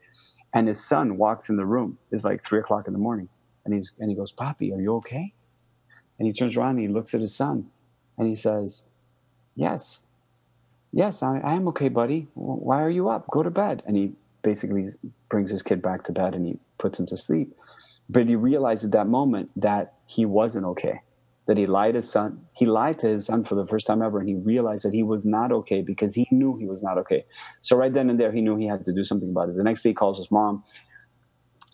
And 0.55 0.67
his 0.67 0.85
son 0.85 1.17
walks 1.17 1.49
in 1.49 1.57
the 1.57 1.67
room. 1.67 1.99
It's 2.11 2.25
like 2.25 2.43
three 2.43 2.61
o'clock 2.61 2.87
in 2.87 2.93
the 2.93 2.99
morning. 2.99 3.29
And 3.65 3.75
he's 3.75 3.93
and 3.99 4.09
he 4.09 4.17
goes 4.17 4.33
poppy 4.33 4.73
are 4.73 4.81
you 4.81 4.97
okay 4.97 5.35
and 6.21 6.27
he 6.27 6.35
turns 6.35 6.55
around 6.57 6.73
and 6.73 6.81
he 6.81 6.89
looks 6.89 7.15
at 7.15 7.23
his 7.23 7.35
son 7.35 7.71
and 8.19 8.29
he 8.29 8.35
says, 8.35 8.85
Yes, 9.57 10.05
yes, 10.93 11.23
I, 11.23 11.39
I 11.39 11.55
am 11.55 11.67
okay, 11.69 11.89
buddy. 11.89 12.29
Why 12.35 12.83
are 12.83 12.91
you 12.91 13.09
up? 13.09 13.27
Go 13.31 13.43
to 13.43 13.51
bed. 13.51 13.83
And 13.87 13.97
he 13.97 14.13
basically 14.43 14.87
brings 15.31 15.51
his 15.51 15.63
kid 15.63 15.81
back 15.81 16.05
to 16.05 16.13
bed 16.13 16.35
and 16.35 16.47
he 16.47 16.59
puts 16.79 17.01
him 17.01 17.07
to 17.07 17.17
sleep. 17.17 17.57
But 18.09 18.27
he 18.27 18.37
realized 18.37 18.85
at 18.85 18.93
that 18.93 19.07
moment 19.07 19.51
that 19.57 19.95
he 20.05 20.27
wasn't 20.27 20.67
okay, 20.67 21.01
that 21.47 21.57
he 21.57 21.67
lied 21.67 21.95
to 21.95 21.99
his 21.99 22.11
son. 22.11 22.47
He 22.53 22.67
lied 22.67 22.99
to 22.99 23.09
his 23.09 23.27
son 23.27 23.45
for 23.45 23.55
the 23.55 23.67
first 23.67 23.87
time 23.87 24.03
ever, 24.03 24.19
and 24.19 24.29
he 24.29 24.35
realized 24.35 24.85
that 24.85 24.93
he 24.93 25.03
was 25.03 25.25
not 25.25 25.53
okay 25.53 25.81
because 25.81 26.15
he 26.15 26.27
knew 26.31 26.57
he 26.57 26.67
was 26.67 26.83
not 26.83 26.99
okay. 26.99 27.25
So 27.61 27.77
right 27.77 27.93
then 27.93 28.11
and 28.11 28.21
there, 28.21 28.33
he 28.33 28.41
knew 28.41 28.57
he 28.57 28.67
had 28.67 28.85
to 28.85 28.93
do 28.93 29.05
something 29.05 29.31
about 29.31 29.49
it. 29.49 29.57
The 29.57 29.63
next 29.63 29.83
day, 29.83 29.91
he 29.91 29.95
calls 29.95 30.19
his 30.19 30.31
mom 30.31 30.65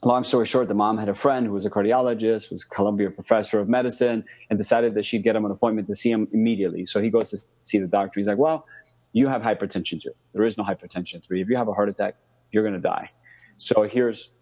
long 0.06 0.24
story 0.24 0.46
short, 0.46 0.68
the 0.68 0.74
mom 0.74 0.98
had 0.98 1.08
a 1.08 1.14
friend 1.14 1.46
who 1.46 1.52
was 1.52 1.66
a 1.66 1.70
cardiologist, 1.70 2.50
was 2.50 2.64
Columbia 2.64 3.10
professor 3.10 3.58
of 3.58 3.68
medicine, 3.68 4.24
and 4.48 4.58
decided 4.58 4.94
that 4.94 5.04
she'd 5.04 5.22
get 5.22 5.34
him 5.34 5.44
an 5.44 5.50
appointment 5.50 5.88
to 5.88 5.94
see 5.94 6.10
him 6.10 6.28
immediately. 6.32 6.86
So 6.86 7.00
he 7.00 7.10
goes 7.10 7.30
to 7.30 7.38
see 7.64 7.78
the 7.78 7.88
doctor. 7.88 8.20
He's 8.20 8.28
like, 8.28 8.38
"Well, 8.38 8.66
you 9.12 9.28
have 9.28 9.42
hypertension 9.42 10.00
too. 10.00 10.12
There 10.32 10.44
is 10.44 10.56
no 10.56 10.64
hypertension 10.64 11.24
three. 11.24 11.40
If 11.40 11.48
you 11.48 11.56
have 11.56 11.68
a 11.68 11.72
heart 11.72 11.88
attack, 11.88 12.16
you're 12.52 12.62
going 12.62 12.74
to 12.74 12.80
die. 12.80 13.10
So 13.56 13.82
here's 13.82 14.32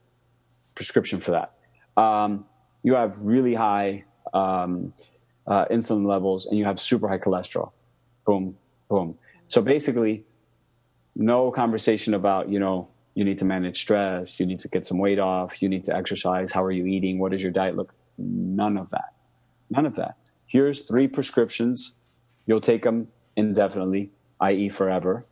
prescription 0.74 1.20
for 1.20 1.30
that. 1.30 1.54
Um, 2.00 2.44
you 2.82 2.94
have 2.94 3.16
really 3.22 3.54
high 3.54 4.04
um, 4.34 4.92
uh, 5.46 5.64
insulin 5.70 6.06
levels, 6.06 6.46
and 6.46 6.58
you 6.58 6.64
have 6.64 6.78
super 6.80 7.08
high 7.08 7.18
cholesterol. 7.18 7.70
Boom, 8.26 8.56
boom. 8.90 9.16
So 9.46 9.62
basically, 9.62 10.24
no 11.14 11.50
conversation 11.50 12.12
about 12.12 12.48
you 12.48 12.58
know 12.58 12.88
you 13.14 13.24
need 13.24 13.38
to 13.38 13.44
manage 13.44 13.80
stress 13.80 14.38
you 14.38 14.46
need 14.46 14.58
to 14.58 14.68
get 14.68 14.84
some 14.86 14.98
weight 14.98 15.18
off 15.18 15.62
you 15.62 15.68
need 15.68 15.84
to 15.84 15.94
exercise 15.94 16.52
how 16.52 16.62
are 16.62 16.72
you 16.72 16.86
eating 16.86 17.18
what 17.18 17.32
does 17.32 17.42
your 17.42 17.52
diet 17.52 17.76
look 17.76 17.94
none 18.18 18.76
of 18.76 18.90
that 18.90 19.14
none 19.70 19.86
of 19.86 19.96
that. 19.96 20.16
Here's 20.46 20.86
three 20.86 21.08
prescriptions. 21.08 21.94
You'll 22.46 22.60
take 22.60 22.82
them 22.84 23.08
indefinitely 23.36 24.10
i.e 24.40 24.68
forever 24.68 25.26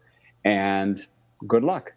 and 0.45 1.01
good 1.47 1.62
luck. 1.62 1.93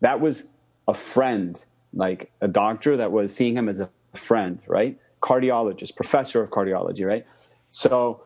That 0.00 0.20
was 0.20 0.50
a 0.88 0.94
friend 0.94 1.62
like 1.92 2.30
a 2.40 2.48
doctor 2.48 2.96
that 2.96 3.12
was 3.12 3.34
seeing 3.34 3.56
him 3.56 3.68
as 3.68 3.80
a 3.80 3.90
friend 4.14 4.60
right? 4.66 4.98
Cardiologist 5.20 5.96
professor 5.96 6.42
of 6.42 6.50
cardiology 6.50 7.06
right? 7.06 7.26
So 7.70 8.24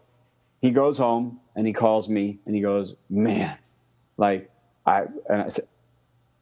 he 0.61 0.71
goes 0.71 0.99
home 0.99 1.41
and 1.57 1.67
he 1.67 1.73
calls 1.73 2.09
me 2.09 2.39
and 2.47 2.55
he 2.55 2.61
goes 2.61 2.95
man 3.11 3.59
like 4.17 4.51
I, 4.87 5.05
and 5.29 5.43
I 5.43 5.49
said, 5.49 5.65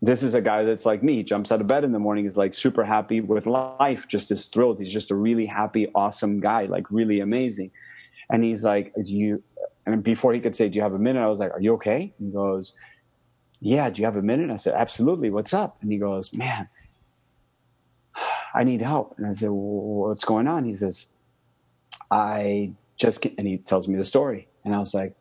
this 0.04 0.24
is 0.24 0.34
a 0.34 0.40
guy 0.42 0.64
that's 0.64 0.84
like 0.84 1.04
me. 1.04 1.14
He 1.14 1.22
jumps 1.22 1.52
out 1.52 1.60
of 1.60 1.68
bed 1.68 1.84
in 1.84 1.92
the 1.92 2.00
morning, 2.00 2.26
is 2.26 2.36
like 2.36 2.54
super 2.54 2.84
happy 2.84 3.20
with 3.20 3.46
life, 3.46 4.08
just 4.08 4.32
is 4.32 4.48
thrilled. 4.48 4.80
He's 4.80 4.92
just 4.92 5.12
a 5.12 5.14
really 5.14 5.46
happy, 5.46 5.88
awesome 5.94 6.40
guy, 6.40 6.66
like 6.66 6.90
really 6.90 7.20
amazing. 7.20 7.70
And 8.28 8.42
he's 8.42 8.64
like, 8.64 8.92
Do 8.94 9.14
you, 9.14 9.44
and 9.86 10.02
before 10.02 10.34
he 10.34 10.40
could 10.40 10.56
say, 10.56 10.68
Do 10.68 10.76
you 10.76 10.82
have 10.82 10.94
a 10.94 10.98
minute? 10.98 11.22
I 11.22 11.28
was 11.28 11.38
like, 11.38 11.52
Are 11.52 11.60
you 11.60 11.74
okay? 11.74 12.12
he 12.18 12.30
goes, 12.30 12.74
Yeah, 13.60 13.90
do 13.90 14.02
you 14.02 14.06
have 14.06 14.16
a 14.16 14.22
minute? 14.22 14.50
I 14.50 14.56
said, 14.56 14.74
Absolutely. 14.74 15.30
What's 15.30 15.54
up? 15.54 15.76
And 15.82 15.92
he 15.92 15.98
goes, 15.98 16.32
Man, 16.32 16.68
I 18.54 18.64
need 18.64 18.82
help. 18.82 19.14
And 19.18 19.26
I 19.26 19.32
said, 19.32 19.50
what's 19.50 20.24
going 20.24 20.48
on? 20.48 20.64
He 20.64 20.74
says, 20.74 21.12
I 22.10 22.72
just, 22.96 23.24
and 23.24 23.46
he 23.46 23.58
tells 23.58 23.88
me 23.88 23.96
the 23.96 24.04
story. 24.04 24.48
And 24.64 24.74
I 24.74 24.78
was 24.78 24.94
like, 24.94 25.14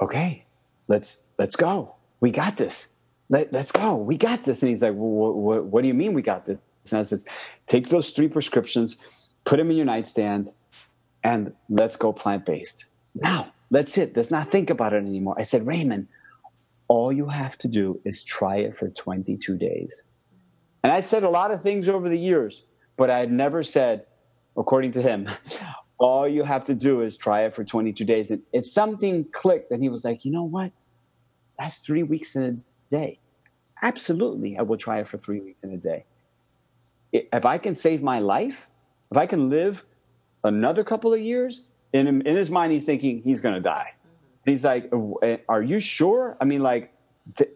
okay, 0.00 0.44
let's, 0.88 1.28
let's 1.38 1.56
go. 1.56 1.94
We 2.24 2.30
got 2.30 2.56
this. 2.56 2.96
Let, 3.28 3.54
us 3.54 3.70
go. 3.70 3.96
We 3.96 4.16
got 4.16 4.44
this. 4.44 4.62
And 4.62 4.70
he's 4.70 4.80
like, 4.80 4.94
well, 4.94 5.34
what, 5.34 5.66
what 5.66 5.82
do 5.82 5.88
you 5.88 5.92
mean 5.92 6.14
we 6.14 6.22
got 6.22 6.46
this? 6.46 6.56
And 6.90 7.00
I 7.00 7.02
says, 7.02 7.26
take 7.66 7.90
those 7.90 8.12
three 8.12 8.28
prescriptions, 8.28 8.96
put 9.44 9.58
them 9.58 9.70
in 9.70 9.76
your 9.76 9.84
nightstand, 9.84 10.48
and 11.22 11.52
let's 11.68 11.96
go 11.96 12.14
plant 12.14 12.46
based. 12.46 12.86
Now, 13.14 13.52
that's 13.70 13.98
it. 13.98 14.16
Let's 14.16 14.30
not 14.30 14.48
think 14.48 14.70
about 14.70 14.94
it 14.94 15.04
anymore. 15.04 15.34
I 15.36 15.42
said, 15.42 15.66
Raymond, 15.66 16.08
all 16.88 17.12
you 17.12 17.28
have 17.28 17.58
to 17.58 17.68
do 17.68 18.00
is 18.06 18.24
try 18.24 18.56
it 18.56 18.74
for 18.74 18.88
22 18.88 19.58
days. 19.58 20.08
And 20.82 20.90
I'd 20.94 21.04
said 21.04 21.24
a 21.24 21.28
lot 21.28 21.50
of 21.50 21.62
things 21.62 21.90
over 21.90 22.08
the 22.08 22.18
years, 22.18 22.64
but 22.96 23.10
I 23.10 23.18
had 23.18 23.32
never 23.32 23.62
said, 23.62 24.06
according 24.56 24.92
to 24.92 25.02
him, 25.02 25.28
all 25.98 26.26
you 26.26 26.44
have 26.44 26.64
to 26.64 26.74
do 26.74 27.02
is 27.02 27.18
try 27.18 27.42
it 27.42 27.54
for 27.54 27.64
22 27.64 28.02
days. 28.06 28.30
And 28.30 28.40
it's 28.50 28.72
something 28.72 29.26
clicked, 29.30 29.70
and 29.70 29.82
he 29.82 29.90
was 29.90 30.06
like, 30.06 30.24
you 30.24 30.32
know 30.32 30.44
what? 30.44 30.72
That's 31.58 31.78
three 31.78 32.02
weeks 32.02 32.36
in 32.36 32.42
a 32.42 32.56
day. 32.90 33.18
Absolutely, 33.82 34.56
I 34.58 34.62
will 34.62 34.76
try 34.76 35.00
it 35.00 35.08
for 35.08 35.18
three 35.18 35.40
weeks 35.40 35.62
in 35.62 35.72
a 35.72 35.76
day. 35.76 36.04
If 37.12 37.44
I 37.46 37.58
can 37.58 37.74
save 37.74 38.02
my 38.02 38.18
life, 38.18 38.68
if 39.10 39.16
I 39.16 39.26
can 39.26 39.50
live 39.50 39.84
another 40.42 40.84
couple 40.84 41.12
of 41.12 41.20
years, 41.20 41.62
in, 41.92 42.22
in 42.22 42.36
his 42.36 42.50
mind, 42.50 42.72
he's 42.72 42.84
thinking 42.84 43.22
he's 43.22 43.40
going 43.40 43.54
to 43.54 43.60
die. 43.60 43.94
And 44.44 44.52
he's 44.52 44.64
like, 44.64 44.90
eh, 45.22 45.38
Are 45.48 45.62
you 45.62 45.80
sure? 45.80 46.36
I 46.40 46.44
mean, 46.44 46.62
like, 46.62 46.92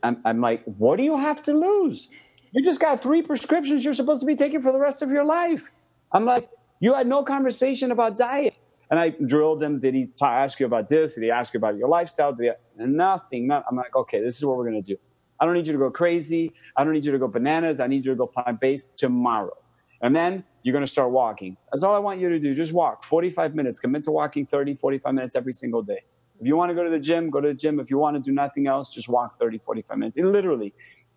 I'm, 0.02 0.20
I'm 0.24 0.40
like, 0.40 0.62
What 0.64 0.96
do 0.96 1.02
you 1.02 1.16
have 1.16 1.42
to 1.44 1.52
lose? 1.52 2.08
You 2.52 2.64
just 2.64 2.80
got 2.80 3.02
three 3.02 3.22
prescriptions 3.22 3.84
you're 3.84 3.94
supposed 3.94 4.20
to 4.20 4.26
be 4.26 4.36
taking 4.36 4.62
for 4.62 4.72
the 4.72 4.78
rest 4.78 5.02
of 5.02 5.10
your 5.10 5.24
life. 5.24 5.72
I'm 6.12 6.24
like, 6.24 6.48
You 6.80 6.94
had 6.94 7.06
no 7.06 7.24
conversation 7.24 7.90
about 7.90 8.16
diet. 8.16 8.54
And 8.90 8.98
I 8.98 9.10
drilled 9.10 9.62
him. 9.62 9.80
Did 9.80 9.94
he 9.94 10.06
t- 10.06 10.24
ask 10.24 10.58
you 10.60 10.66
about 10.66 10.88
this? 10.88 11.14
Did 11.14 11.24
he 11.24 11.30
ask 11.30 11.52
you 11.52 11.58
about 11.58 11.76
your 11.76 11.88
lifestyle? 11.88 12.32
Did 12.32 12.54
he, 12.78 12.84
nothing. 12.86 13.46
Not, 13.46 13.64
I'm 13.70 13.76
like, 13.76 13.94
okay, 13.94 14.20
this 14.22 14.36
is 14.36 14.44
what 14.44 14.56
we're 14.56 14.68
going 14.70 14.82
to 14.82 14.94
do. 14.94 14.98
I 15.40 15.44
don't 15.44 15.54
need 15.54 15.66
you 15.66 15.72
to 15.72 15.78
go 15.78 15.90
crazy. 15.90 16.52
I 16.76 16.84
don't 16.84 16.92
need 16.92 17.04
you 17.04 17.12
to 17.12 17.18
go 17.18 17.28
bananas. 17.28 17.80
I 17.80 17.86
need 17.86 18.04
you 18.04 18.12
to 18.12 18.16
go 18.16 18.26
plant 18.26 18.60
based 18.60 18.96
tomorrow. 18.96 19.56
And 20.00 20.14
then 20.14 20.44
you're 20.62 20.72
going 20.72 20.84
to 20.84 20.90
start 20.90 21.10
walking. 21.10 21.56
That's 21.72 21.82
all 21.82 21.94
I 21.94 21.98
want 21.98 22.20
you 22.20 22.28
to 22.28 22.38
do. 22.38 22.54
Just 22.54 22.72
walk 22.72 23.04
45 23.04 23.54
minutes. 23.54 23.78
Commit 23.78 24.04
to 24.04 24.10
walking 24.10 24.46
30, 24.46 24.76
45 24.76 25.14
minutes 25.14 25.36
every 25.36 25.52
single 25.52 25.82
day. 25.82 26.02
If 26.40 26.46
you 26.46 26.56
want 26.56 26.70
to 26.70 26.74
go 26.74 26.84
to 26.84 26.90
the 26.90 27.00
gym, 27.00 27.30
go 27.30 27.40
to 27.40 27.48
the 27.48 27.54
gym. 27.54 27.80
If 27.80 27.90
you 27.90 27.98
want 27.98 28.16
to 28.16 28.22
do 28.22 28.32
nothing 28.32 28.66
else, 28.66 28.94
just 28.94 29.08
walk 29.08 29.38
30, 29.38 29.58
45 29.58 29.98
minutes. 29.98 30.16
It 30.16 30.24
literally 30.24 30.72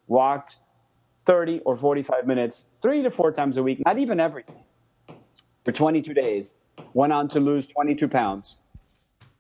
walked 0.08 0.58
30 1.26 1.60
or 1.60 1.78
45 1.78 2.26
minutes, 2.26 2.72
three 2.82 3.04
to 3.04 3.12
four 3.12 3.32
times 3.32 3.58
a 3.58 3.64
week, 3.64 3.82
not 3.86 4.00
even 4.00 4.20
every 4.20 4.44
day, 4.44 5.16
for 5.64 5.72
22 5.72 6.14
days. 6.14 6.60
Went 6.94 7.14
on 7.14 7.28
to 7.30 7.40
lose 7.40 7.68
22 7.68 8.08
pounds 8.08 8.58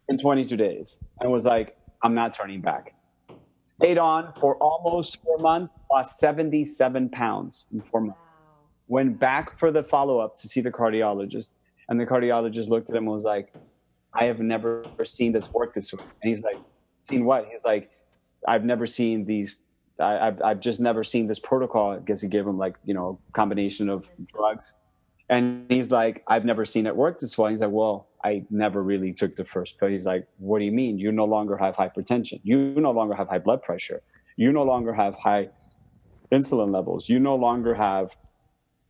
in 0.09 0.17
22 0.17 0.57
days 0.57 1.03
and 1.19 1.31
was 1.31 1.45
like, 1.45 1.77
I'm 2.03 2.13
not 2.13 2.33
turning 2.33 2.61
back. 2.61 2.95
Stayed 3.77 3.97
on 3.97 4.33
for 4.39 4.55
almost 4.57 5.21
four 5.23 5.37
months, 5.37 5.73
lost 5.91 6.19
77 6.19 7.09
pounds 7.09 7.65
in 7.71 7.81
four 7.81 8.01
months 8.01 8.19
went 8.91 9.17
back 9.17 9.57
for 9.57 9.71
the 9.71 9.81
follow 9.81 10.19
up 10.19 10.35
to 10.35 10.49
see 10.49 10.59
the 10.59 10.69
cardiologist, 10.69 11.53
and 11.87 11.97
the 11.97 12.05
cardiologist 12.05 12.67
looked 12.67 12.89
at 12.89 12.95
him 12.95 13.03
and 13.03 13.13
was 13.13 13.23
like, 13.23 13.53
"I 14.13 14.25
have 14.25 14.41
never 14.41 14.83
seen 15.05 15.31
this 15.31 15.49
work 15.53 15.73
this 15.73 15.93
way." 15.93 16.03
And 16.03 16.27
he's 16.27 16.43
like, 16.43 16.57
"Seen 17.03 17.23
what?" 17.23 17.47
He's 17.49 17.63
like, 17.63 17.89
"I've 18.45 18.65
never 18.65 18.85
seen 18.85 19.23
these. 19.23 19.59
I, 19.97 20.25
have 20.25 20.41
I've 20.41 20.59
just 20.59 20.81
never 20.81 21.05
seen 21.05 21.27
this 21.27 21.39
protocol." 21.39 21.91
I 21.91 21.99
guess 21.99 22.21
he 22.21 22.27
gave 22.27 22.45
him 22.45 22.57
like 22.57 22.75
you 22.83 22.93
know 22.93 23.17
combination 23.31 23.87
of 23.89 24.09
drugs, 24.27 24.77
and 25.31 25.65
he's 25.67 25.89
like, 25.89 26.23
"I've 26.27 26.45
never 26.45 26.63
seen 26.65 26.85
it 26.85 26.95
work 26.95 27.19
this 27.19 27.37
way." 27.37 27.49
He's 27.51 27.61
like, 27.61 27.71
"Well." 27.71 28.07
I 28.23 28.45
never 28.49 28.83
really 28.83 29.13
took 29.13 29.35
the 29.35 29.45
first 29.45 29.79
pill. 29.79 29.89
He's 29.89 30.05
like, 30.05 30.27
What 30.37 30.59
do 30.59 30.65
you 30.65 30.71
mean? 30.71 30.99
You 30.99 31.11
no 31.11 31.25
longer 31.25 31.57
have 31.57 31.75
hypertension. 31.75 32.39
You 32.43 32.73
no 32.75 32.91
longer 32.91 33.15
have 33.15 33.27
high 33.27 33.39
blood 33.39 33.63
pressure. 33.63 34.03
You 34.37 34.51
no 34.51 34.63
longer 34.63 34.93
have 34.93 35.15
high 35.15 35.49
insulin 36.31 36.71
levels. 36.71 37.09
You 37.09 37.19
no 37.19 37.35
longer 37.35 37.75
have 37.75 38.15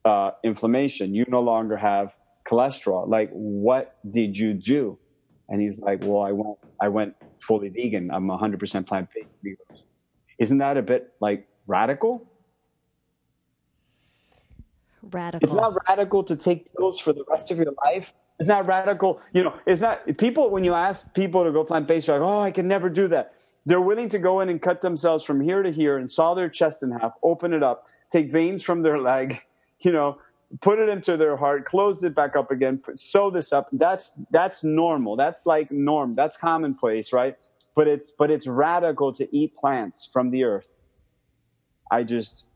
uh, 0.05 0.31
inflammation. 0.43 1.15
You 1.15 1.25
no 1.27 1.41
longer 1.41 1.77
have 1.77 2.15
cholesterol. 2.49 3.07
Like, 3.07 3.29
what 3.31 3.97
did 4.09 4.37
you 4.37 4.53
do? 4.53 4.97
And 5.49 5.61
he's 5.61 5.79
like, 5.79 6.03
well, 6.03 6.23
I 6.23 6.31
went, 6.31 6.57
I 6.79 6.87
went 6.87 7.15
fully 7.39 7.69
vegan. 7.69 8.11
I'm 8.11 8.27
100% 8.27 8.87
plant 8.87 9.09
based. 9.43 9.83
Isn't 10.39 10.57
that 10.59 10.77
a 10.77 10.81
bit 10.81 11.13
like 11.19 11.47
radical? 11.67 12.30
Radical. 15.03 15.47
It's 15.47 15.55
not 15.55 15.77
radical 15.87 16.23
to 16.23 16.35
take 16.35 16.73
pills 16.75 16.99
for 16.99 17.13
the 17.13 17.23
rest 17.29 17.49
of 17.51 17.57
your 17.57 17.73
life. 17.85 18.13
It's 18.39 18.47
not 18.47 18.67
radical. 18.67 19.21
You 19.33 19.43
know, 19.43 19.53
it's 19.65 19.81
not 19.81 20.17
people. 20.17 20.49
When 20.49 20.63
you 20.63 20.73
ask 20.73 21.13
people 21.13 21.43
to 21.43 21.51
go 21.51 21.63
plant 21.63 21.87
based, 21.87 22.07
you're 22.07 22.19
like, 22.19 22.27
oh, 22.27 22.39
I 22.39 22.51
can 22.51 22.67
never 22.67 22.89
do 22.89 23.07
that. 23.07 23.33
They're 23.65 23.81
willing 23.81 24.09
to 24.09 24.19
go 24.19 24.41
in 24.41 24.49
and 24.49 24.61
cut 24.61 24.81
themselves 24.81 25.23
from 25.23 25.41
here 25.41 25.61
to 25.63 25.71
here 25.71 25.97
and 25.97 26.09
saw 26.09 26.33
their 26.33 26.49
chest 26.49 26.83
in 26.83 26.91
half, 26.91 27.13
open 27.23 27.53
it 27.53 27.61
up, 27.61 27.85
take 28.11 28.31
veins 28.31 28.63
from 28.63 28.81
their 28.81 28.99
leg, 28.99 29.41
you 29.81 29.91
know, 29.91 30.17
put 30.59 30.79
it 30.79 30.89
into 30.89 31.17
their 31.17 31.37
heart, 31.37 31.65
close 31.65 32.03
it 32.03 32.13
back 32.13 32.35
up 32.35 32.51
again, 32.51 32.81
sew 32.95 33.29
this 33.29 33.53
up. 33.53 33.69
That's 33.71 34.19
that's 34.29 34.63
normal. 34.63 35.15
That's 35.15 35.45
like 35.45 35.71
norm. 35.71 36.15
That's 36.15 36.37
commonplace, 36.37 37.13
right? 37.13 37.37
But 37.75 37.87
it's 37.87 38.11
but 38.11 38.29
it's 38.29 38.47
radical 38.47 39.13
to 39.13 39.35
eat 39.35 39.55
plants 39.55 40.09
from 40.11 40.31
the 40.31 40.43
earth. 40.43 40.77
I 41.89 42.03
just 42.03 42.47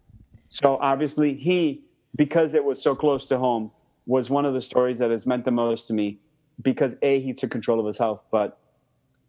so 0.48 0.78
obviously 0.82 1.36
he 1.36 1.85
because 2.16 2.54
it 2.54 2.64
was 2.64 2.82
so 2.82 2.96
close 2.96 3.26
to 3.28 3.38
home 3.38 3.72
was 4.06 4.30
one 4.30 4.46
of 4.46 4.54
the 4.54 4.62
stories 4.62 5.00
that 5.00 5.12
has 5.12 5.26
meant 5.26 5.46
the 5.46 5.52
most 5.52 5.88
to 5.88 5.94
me 5.94 6.20
because 6.62 6.96
a 7.02 7.20
he 7.20 7.34
took 7.34 7.52
control 7.52 7.80
of 7.80 7.86
his 7.86 7.98
health, 7.98 8.22
but 8.32 8.60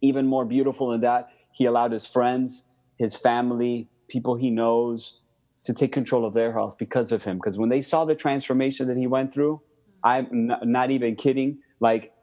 even 0.01 0.27
more 0.27 0.45
beautiful 0.45 0.89
than 0.89 1.01
that, 1.01 1.29
he 1.51 1.65
allowed 1.65 1.91
his 1.91 2.05
friends, 2.05 2.67
his 2.97 3.15
family, 3.17 3.89
people 4.07 4.35
he 4.35 4.49
knows, 4.49 5.21
to 5.63 5.73
take 5.73 5.91
control 5.91 6.23
of 6.25 6.33
their 6.33 6.53
health 6.53 6.77
because 6.77 7.11
of 7.11 7.23
him. 7.23 7.37
Because 7.37 7.57
when 7.57 7.69
they 7.69 7.81
saw 7.81 8.05
the 8.05 8.15
transformation 8.15 8.87
that 8.87 8.97
he 8.97 9.07
went 9.07 9.33
through, 9.33 9.61
I'm 10.03 10.51
not 10.63 10.91
even 10.91 11.15
kidding, 11.15 11.59
like 11.79 12.13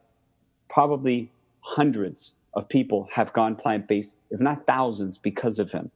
probably 0.69 1.31
hundreds 1.59 2.39
of 2.53 2.69
people 2.69 3.07
have 3.13 3.33
gone 3.33 3.55
plant 3.55 3.87
based, 3.87 4.21
if 4.31 4.39
not 4.39 4.65
thousands, 4.65 5.17
because 5.17 5.59
of 5.59 5.71
him. 5.71 5.91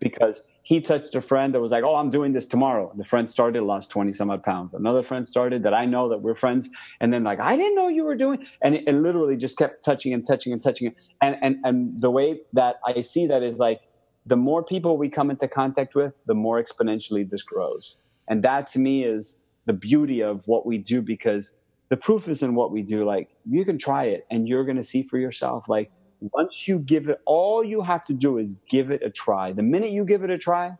Because 0.00 0.42
he 0.62 0.80
touched 0.80 1.14
a 1.14 1.22
friend 1.22 1.54
that 1.54 1.60
was 1.60 1.70
like, 1.70 1.84
Oh, 1.84 1.96
I'm 1.96 2.10
doing 2.10 2.32
this 2.32 2.46
tomorrow. 2.46 2.92
The 2.96 3.04
friend 3.04 3.28
started, 3.28 3.62
lost 3.62 3.90
20 3.90 4.12
some 4.12 4.30
odd 4.30 4.42
pounds. 4.42 4.74
Another 4.74 5.02
friend 5.02 5.26
started 5.26 5.62
that 5.62 5.74
I 5.74 5.84
know 5.84 6.08
that 6.08 6.22
we're 6.22 6.34
friends. 6.34 6.70
And 7.00 7.12
then, 7.12 7.22
like, 7.22 7.38
I 7.38 7.56
didn't 7.56 7.74
know 7.76 7.88
you 7.88 8.04
were 8.04 8.16
doing. 8.16 8.46
And 8.62 8.74
it, 8.74 8.84
it 8.86 8.94
literally 8.94 9.36
just 9.36 9.58
kept 9.58 9.84
touching 9.84 10.12
and 10.12 10.26
touching 10.26 10.52
and 10.52 10.62
touching. 10.62 10.94
And, 11.22 11.36
and, 11.42 11.56
and 11.64 12.00
the 12.00 12.10
way 12.10 12.40
that 12.54 12.76
I 12.84 13.00
see 13.00 13.26
that 13.26 13.42
is 13.42 13.58
like, 13.58 13.80
the 14.26 14.36
more 14.36 14.62
people 14.62 14.96
we 14.96 15.08
come 15.08 15.30
into 15.30 15.48
contact 15.48 15.94
with, 15.94 16.14
the 16.26 16.34
more 16.34 16.62
exponentially 16.62 17.28
this 17.28 17.42
grows. 17.42 17.98
And 18.28 18.42
that 18.44 18.66
to 18.68 18.78
me 18.78 19.04
is 19.04 19.44
the 19.66 19.72
beauty 19.72 20.22
of 20.22 20.46
what 20.46 20.66
we 20.66 20.78
do 20.78 21.02
because 21.02 21.60
the 21.88 21.96
proof 21.96 22.28
is 22.28 22.42
in 22.42 22.54
what 22.54 22.70
we 22.70 22.82
do. 22.82 23.04
Like 23.04 23.28
you 23.44 23.64
can 23.64 23.78
try 23.78 24.04
it 24.04 24.26
and 24.30 24.48
you're 24.48 24.64
going 24.64 24.76
to 24.76 24.82
see 24.82 25.02
for 25.02 25.18
yourself. 25.18 25.68
Like 25.68 25.90
once 26.20 26.68
you 26.68 26.78
give 26.78 27.08
it, 27.08 27.20
all 27.24 27.64
you 27.64 27.82
have 27.82 28.04
to 28.06 28.12
do 28.12 28.38
is 28.38 28.56
give 28.68 28.90
it 28.90 29.02
a 29.02 29.10
try. 29.10 29.52
The 29.52 29.62
minute 29.62 29.90
you 29.90 30.04
give 30.04 30.22
it 30.22 30.30
a 30.30 30.38
try, 30.38 30.72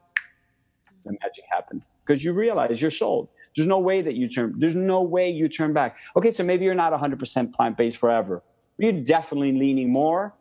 the 1.05 1.13
magic 1.13 1.45
happens 1.51 1.97
because 2.05 2.23
you 2.23 2.33
realize 2.33 2.81
you're 2.81 2.91
sold. 2.91 3.29
There's 3.57 3.67
no 3.67 3.79
way 3.79 4.03
that 4.03 4.15
you 4.15 4.29
turn, 4.29 4.55
there's 4.59 4.75
no 4.75 5.03
way 5.03 5.31
you 5.31 5.49
turn 5.49 5.73
back. 5.73 5.97
Okay, 6.17 6.31
so 6.31 6.45
maybe 6.45 6.65
you're 6.65 6.75
not 6.75 6.93
100% 6.93 7.53
plant 7.53 7.77
based 7.77 7.97
forever. 7.97 8.43
You're 8.79 8.93
definitely 8.93 9.53
leaning 9.53 9.91
more 9.91 10.35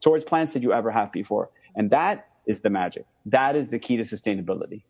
towards 0.00 0.24
plants 0.24 0.52
than 0.52 0.62
you 0.62 0.72
ever 0.72 0.90
have 0.90 1.12
before. 1.12 1.50
And 1.74 1.90
that 1.90 2.28
is 2.46 2.60
the 2.60 2.70
magic. 2.70 3.06
That 3.26 3.56
is 3.56 3.70
the 3.70 3.78
key 3.78 3.96
to 3.96 4.02
sustainability. 4.02 4.82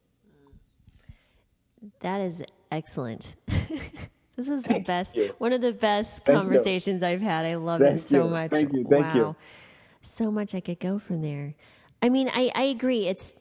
That 2.01 2.21
is 2.21 2.43
excellent. 2.71 3.37
this 4.37 4.49
is 4.49 4.63
Thank 4.63 4.87
the 4.87 4.93
best, 4.93 5.17
you. 5.17 5.35
one 5.39 5.53
of 5.53 5.61
the 5.61 5.73
best 5.73 6.25
Thank 6.25 6.39
conversations 6.39 7.03
you. 7.03 7.09
I've 7.09 7.21
had. 7.21 7.47
I 7.47 7.57
love 7.57 7.81
Thank 7.81 7.99
it 7.99 8.03
so 8.03 8.25
you. 8.25 8.31
much. 8.31 8.51
Thank 8.51 8.73
you. 8.73 8.85
Thank 8.89 9.07
wow. 9.07 9.15
you. 9.15 9.37
So 10.01 10.31
much 10.31 10.55
I 10.55 10.61
could 10.61 10.81
go 10.81 10.99
from 10.99 11.23
there. 11.23 11.55
I 12.01 12.09
mean, 12.09 12.29
I, 12.35 12.51
I 12.55 12.63
agree. 12.65 13.07
It's 13.07 13.35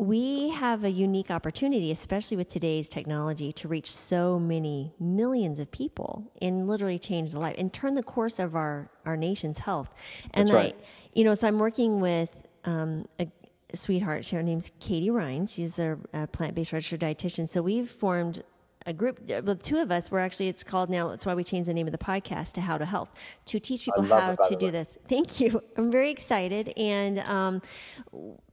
we 0.00 0.48
have 0.48 0.84
a 0.84 0.88
unique 0.88 1.30
opportunity, 1.30 1.90
especially 1.90 2.38
with 2.38 2.48
today's 2.48 2.88
technology, 2.88 3.52
to 3.52 3.68
reach 3.68 3.92
so 3.92 4.38
many 4.38 4.94
millions 4.98 5.58
of 5.58 5.70
people 5.70 6.32
and 6.40 6.66
literally 6.66 6.98
change 6.98 7.32
the 7.32 7.38
life 7.38 7.54
and 7.58 7.70
turn 7.70 7.92
the 7.94 8.02
course 8.02 8.38
of 8.38 8.56
our, 8.56 8.88
our 9.04 9.16
nation's 9.16 9.58
health. 9.58 9.90
And 10.32 10.46
That's 10.46 10.54
right. 10.54 10.74
I, 10.78 10.84
you 11.12 11.22
know, 11.22 11.34
so 11.34 11.46
I'm 11.46 11.58
working 11.58 12.00
with 12.00 12.34
um, 12.64 13.06
a 13.18 13.26
sweetheart. 13.74 14.26
Her 14.28 14.42
name's 14.42 14.72
Katie 14.80 15.10
Ryan. 15.10 15.46
She's 15.46 15.78
a, 15.78 15.98
a 16.14 16.26
plant-based 16.26 16.72
registered 16.72 17.00
dietitian. 17.00 17.46
So 17.46 17.60
we've 17.60 17.90
formed 17.90 18.42
a 18.86 18.92
group. 18.92 19.26
The 19.26 19.54
two 19.54 19.78
of 19.78 19.90
us 19.90 20.10
were 20.10 20.20
actually. 20.20 20.48
It's 20.48 20.64
called 20.64 20.90
now. 20.90 21.08
That's 21.08 21.26
why 21.26 21.34
we 21.34 21.44
changed 21.44 21.68
the 21.68 21.74
name 21.74 21.86
of 21.86 21.92
the 21.92 21.98
podcast 21.98 22.52
to 22.52 22.60
How 22.60 22.78
to 22.78 22.84
Health 22.84 23.12
to 23.46 23.60
teach 23.60 23.84
people 23.84 24.04
how 24.04 24.32
it, 24.32 24.38
to 24.48 24.56
do 24.56 24.70
this. 24.70 24.98
Thank 25.08 25.40
you. 25.40 25.62
I'm 25.76 25.90
very 25.90 26.10
excited 26.10 26.72
and. 26.76 27.18
Um, 27.20 27.62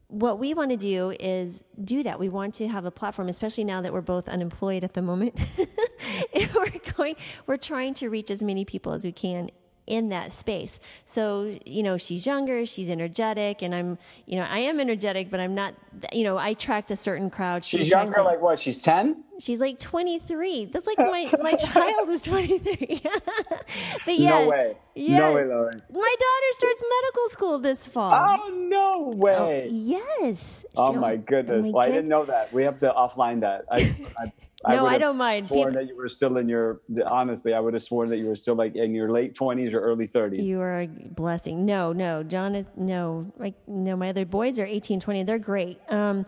what 0.09 0.39
we 0.39 0.53
want 0.53 0.71
to 0.71 0.77
do 0.77 1.13
is 1.19 1.61
do 1.83 2.01
that. 2.03 2.17
We 2.17 2.29
want 2.29 2.53
to 2.55 2.67
have 2.69 2.85
a 2.85 2.91
platform, 2.91 3.27
especially 3.27 3.65
now 3.65 3.81
that 3.81 3.91
we're 3.91 3.99
both 3.99 4.29
unemployed 4.29 4.85
at 4.85 4.93
the 4.93 5.01
moment. 5.01 5.37
we're 6.33 6.71
going, 6.95 7.17
we're 7.45 7.57
trying 7.57 7.93
to 7.95 8.09
reach 8.09 8.31
as 8.31 8.41
many 8.41 8.63
people 8.63 8.93
as 8.93 9.03
we 9.03 9.11
can 9.11 9.49
in 9.87 10.09
that 10.09 10.33
space. 10.33 10.79
So, 11.05 11.57
you 11.65 11.81
know, 11.81 11.97
she's 11.97 12.25
younger, 12.25 12.65
she's 12.65 12.89
energetic, 12.89 13.61
and 13.61 13.73
I'm, 13.73 13.97
you 14.25 14.35
know, 14.35 14.43
I 14.43 14.59
am 14.59 14.79
energetic, 14.79 15.31
but 15.31 15.39
I'm 15.39 15.55
not, 15.55 15.73
you 16.11 16.25
know, 16.25 16.37
I 16.37 16.49
attract 16.49 16.91
a 16.91 16.95
certain 16.95 17.29
crowd. 17.29 17.63
She 17.63 17.77
she's 17.77 17.89
younger, 17.89 18.21
like 18.21 18.41
what? 18.41 18.59
She's 18.59 18.81
10? 18.81 19.23
She's 19.39 19.61
like 19.61 19.79
23. 19.79 20.65
That's 20.65 20.85
like 20.85 20.97
my, 20.97 21.31
my 21.41 21.53
child 21.55 22.09
is 22.09 22.21
23. 22.23 23.01
but 24.05 24.19
yeah. 24.19 24.29
No 24.29 24.47
way. 24.49 24.77
Yeah, 24.93 25.17
no 25.19 25.33
way, 25.35 25.45
Lauren. 25.45 25.79
My 25.91 26.15
daughter 26.19 26.51
starts 26.51 26.83
medical 26.83 27.29
school 27.29 27.59
this 27.59 27.87
fall. 27.87 28.13
Oh, 28.13 28.49
no 28.49 29.15
way. 29.15 29.67
Oh, 29.67 29.69
yes. 29.71 30.65
Oh, 30.75 30.87
oh 30.87 30.93
my 30.93 31.15
goodness. 31.15 31.67
Oh 31.67 31.71
my 31.71 31.77
well, 31.77 31.85
I 31.85 31.89
didn't 31.89 32.09
know 32.09 32.25
that. 32.25 32.51
We 32.51 32.63
have 32.63 32.79
to 32.81 32.91
offline 32.91 33.41
that. 33.41 33.65
I, 33.71 33.95
I 34.19 34.31
no, 34.65 34.85
I, 34.85 34.95
I 34.95 34.97
don't 34.97 35.17
mind. 35.17 35.47
Sworn 35.47 35.69
People, 35.69 35.81
that 35.81 35.87
you 35.87 35.95
were 35.95 36.09
still 36.09 36.37
in 36.37 36.49
your. 36.49 36.81
Honestly, 37.05 37.53
I 37.53 37.59
would 37.59 37.73
have 37.73 37.83
sworn 37.83 38.09
that 38.09 38.17
you 38.17 38.25
were 38.25 38.35
still 38.35 38.55
like 38.55 38.75
in 38.75 38.95
your 38.95 39.11
late 39.11 39.35
twenties 39.35 39.73
or 39.73 39.81
early 39.81 40.07
thirties. 40.07 40.47
You 40.47 40.61
are 40.61 40.81
a 40.81 40.87
blessing. 40.87 41.65
No, 41.65 41.93
no, 41.93 42.23
John. 42.23 42.65
No, 42.75 43.31
like 43.37 43.53
no. 43.67 43.95
My 43.95 44.09
other 44.09 44.25
boys 44.25 44.57
are 44.57 44.65
18, 44.65 44.99
20. 44.99 45.23
They're 45.23 45.37
great. 45.37 45.79
Um, 45.89 46.25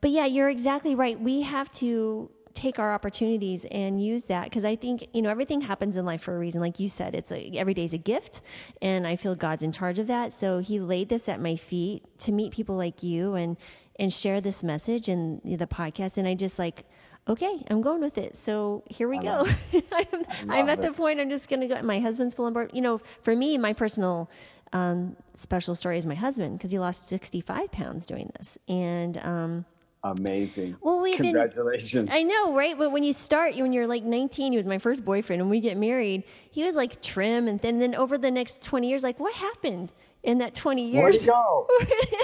but 0.00 0.10
yeah, 0.10 0.26
you're 0.26 0.48
exactly 0.48 0.94
right. 0.94 1.20
We 1.20 1.42
have 1.42 1.70
to 1.72 2.30
take 2.54 2.80
our 2.80 2.92
opportunities 2.92 3.64
and 3.70 4.02
use 4.02 4.24
that 4.24 4.44
because 4.44 4.64
I 4.64 4.74
think 4.74 5.06
you 5.12 5.22
know 5.22 5.30
everything 5.30 5.60
happens 5.60 5.96
in 5.96 6.04
life 6.04 6.22
for 6.22 6.34
a 6.34 6.38
reason. 6.38 6.60
Like 6.60 6.80
you 6.80 6.88
said, 6.88 7.14
it's 7.14 7.30
a, 7.30 7.52
every 7.56 7.74
day's 7.74 7.92
a 7.92 7.98
gift, 7.98 8.40
and 8.82 9.06
I 9.06 9.14
feel 9.14 9.36
God's 9.36 9.62
in 9.62 9.70
charge 9.70 10.00
of 10.00 10.08
that. 10.08 10.32
So 10.32 10.58
He 10.58 10.80
laid 10.80 11.08
this 11.08 11.28
at 11.28 11.40
my 11.40 11.54
feet 11.54 12.04
to 12.20 12.32
meet 12.32 12.52
people 12.52 12.76
like 12.76 13.04
you 13.04 13.34
and 13.34 13.56
and 14.00 14.12
share 14.12 14.40
this 14.40 14.64
message 14.64 15.08
and 15.08 15.40
the 15.44 15.66
podcast. 15.66 16.18
And 16.18 16.26
I 16.26 16.34
just 16.34 16.58
like 16.58 16.84
okay, 17.28 17.64
I'm 17.70 17.82
going 17.82 18.00
with 18.00 18.18
it. 18.18 18.36
So 18.36 18.82
here 18.88 19.08
we 19.08 19.18
I 19.18 19.22
go. 19.22 19.46
I'm, 19.92 20.24
I'm, 20.48 20.68
at 20.68 20.78
it. 20.78 20.82
the 20.82 20.92
point 20.92 21.20
I'm 21.20 21.30
just 21.30 21.48
going 21.48 21.60
to 21.60 21.66
go. 21.66 21.82
My 21.82 22.00
husband's 22.00 22.34
full 22.34 22.46
on 22.46 22.52
board. 22.52 22.70
You 22.72 22.80
know, 22.80 23.00
for 23.22 23.34
me, 23.36 23.58
my 23.58 23.72
personal 23.72 24.30
um, 24.72 25.16
special 25.34 25.74
story 25.74 25.98
is 25.98 26.06
my 26.06 26.14
husband 26.14 26.58
because 26.58 26.70
he 26.70 26.78
lost 26.78 27.06
65 27.06 27.70
pounds 27.70 28.06
doing 28.06 28.30
this. 28.38 28.58
And, 28.68 29.18
um, 29.18 29.64
Amazing. 30.04 30.76
Well, 30.80 31.00
we 31.00 31.14
congratulations. 31.14 32.06
Been, 32.06 32.14
I 32.14 32.22
know, 32.22 32.54
right? 32.54 32.78
But 32.78 32.92
when 32.92 33.02
you 33.02 33.12
start, 33.12 33.56
when 33.56 33.72
you're 33.72 33.88
like 33.88 34.04
19, 34.04 34.52
he 34.52 34.56
was 34.56 34.64
my 34.64 34.78
first 34.78 35.04
boyfriend. 35.04 35.42
When 35.42 35.50
we 35.50 35.58
get 35.58 35.76
married, 35.76 36.22
he 36.52 36.62
was 36.62 36.76
like 36.76 37.02
trim, 37.02 37.48
and 37.48 37.60
then, 37.60 37.74
and 37.74 37.82
then 37.82 37.94
over 37.96 38.16
the 38.16 38.30
next 38.30 38.62
20 38.62 38.88
years, 38.88 39.02
like 39.02 39.18
what 39.18 39.34
happened 39.34 39.92
in 40.22 40.38
that 40.38 40.54
20 40.54 40.88
years? 40.88 41.02
Where'd 41.02 41.14
he 41.16 41.26
go? 41.26 41.66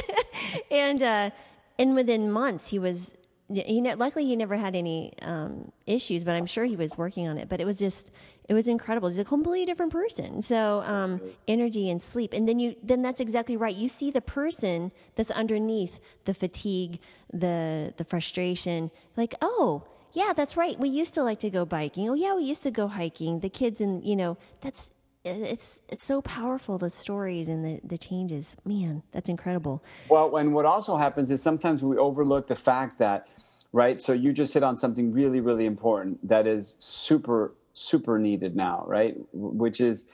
and 0.70 1.02
uh, 1.02 1.30
and 1.76 1.96
within 1.96 2.30
months, 2.30 2.68
he 2.68 2.78
was 2.78 3.14
he 3.56 3.80
ne- 3.80 3.94
luckily 3.94 4.24
he 4.24 4.36
never 4.36 4.56
had 4.56 4.74
any 4.74 5.12
um, 5.22 5.72
issues, 5.86 6.24
but 6.24 6.32
I'm 6.32 6.46
sure 6.46 6.64
he 6.64 6.76
was 6.76 6.96
working 6.96 7.28
on 7.28 7.38
it. 7.38 7.48
But 7.48 7.60
it 7.60 7.64
was 7.64 7.78
just 7.78 8.10
it 8.48 8.54
was 8.54 8.68
incredible. 8.68 9.08
He's 9.08 9.18
a 9.18 9.24
completely 9.24 9.66
different 9.66 9.92
person. 9.92 10.42
So 10.42 10.82
um, 10.82 11.20
energy 11.48 11.90
and 11.90 12.00
sleep, 12.00 12.32
and 12.32 12.48
then 12.48 12.58
you 12.58 12.76
then 12.82 13.02
that's 13.02 13.20
exactly 13.20 13.56
right. 13.56 13.74
You 13.74 13.88
see 13.88 14.10
the 14.10 14.20
person 14.20 14.92
that's 15.14 15.30
underneath 15.30 16.00
the 16.24 16.34
fatigue, 16.34 17.00
the 17.32 17.94
the 17.96 18.04
frustration. 18.04 18.90
Like 19.16 19.34
oh 19.40 19.84
yeah, 20.12 20.32
that's 20.34 20.56
right. 20.56 20.78
We 20.78 20.88
used 20.88 21.14
to 21.14 21.22
like 21.22 21.40
to 21.40 21.50
go 21.50 21.64
biking. 21.64 22.08
Oh 22.08 22.14
yeah, 22.14 22.34
we 22.34 22.44
used 22.44 22.62
to 22.62 22.70
go 22.70 22.88
hiking. 22.88 23.40
The 23.40 23.48
kids 23.48 23.80
and 23.80 24.04
you 24.04 24.16
know 24.16 24.36
that's 24.60 24.90
it's 25.24 25.80
it's 25.88 26.04
so 26.04 26.20
powerful 26.20 26.76
the 26.76 26.90
stories 26.90 27.48
and 27.48 27.64
the 27.64 27.80
the 27.82 27.96
changes 27.96 28.56
man 28.64 29.02
that's 29.10 29.30
incredible 29.30 29.82
well 30.10 30.36
and 30.36 30.52
what 30.52 30.66
also 30.66 30.96
happens 30.98 31.30
is 31.30 31.42
sometimes 31.42 31.82
we 31.82 31.96
overlook 31.96 32.46
the 32.46 32.54
fact 32.54 32.98
that 32.98 33.26
right? 33.74 34.00
So 34.00 34.12
you 34.12 34.32
just 34.32 34.54
hit 34.54 34.62
on 34.62 34.78
something 34.78 35.12
really, 35.12 35.40
really 35.40 35.66
important 35.66 36.26
that 36.28 36.46
is 36.46 36.76
super, 36.78 37.54
super 37.72 38.20
needed 38.20 38.54
now, 38.54 38.84
right? 38.86 39.16
Which 39.32 39.80
is 39.80 40.08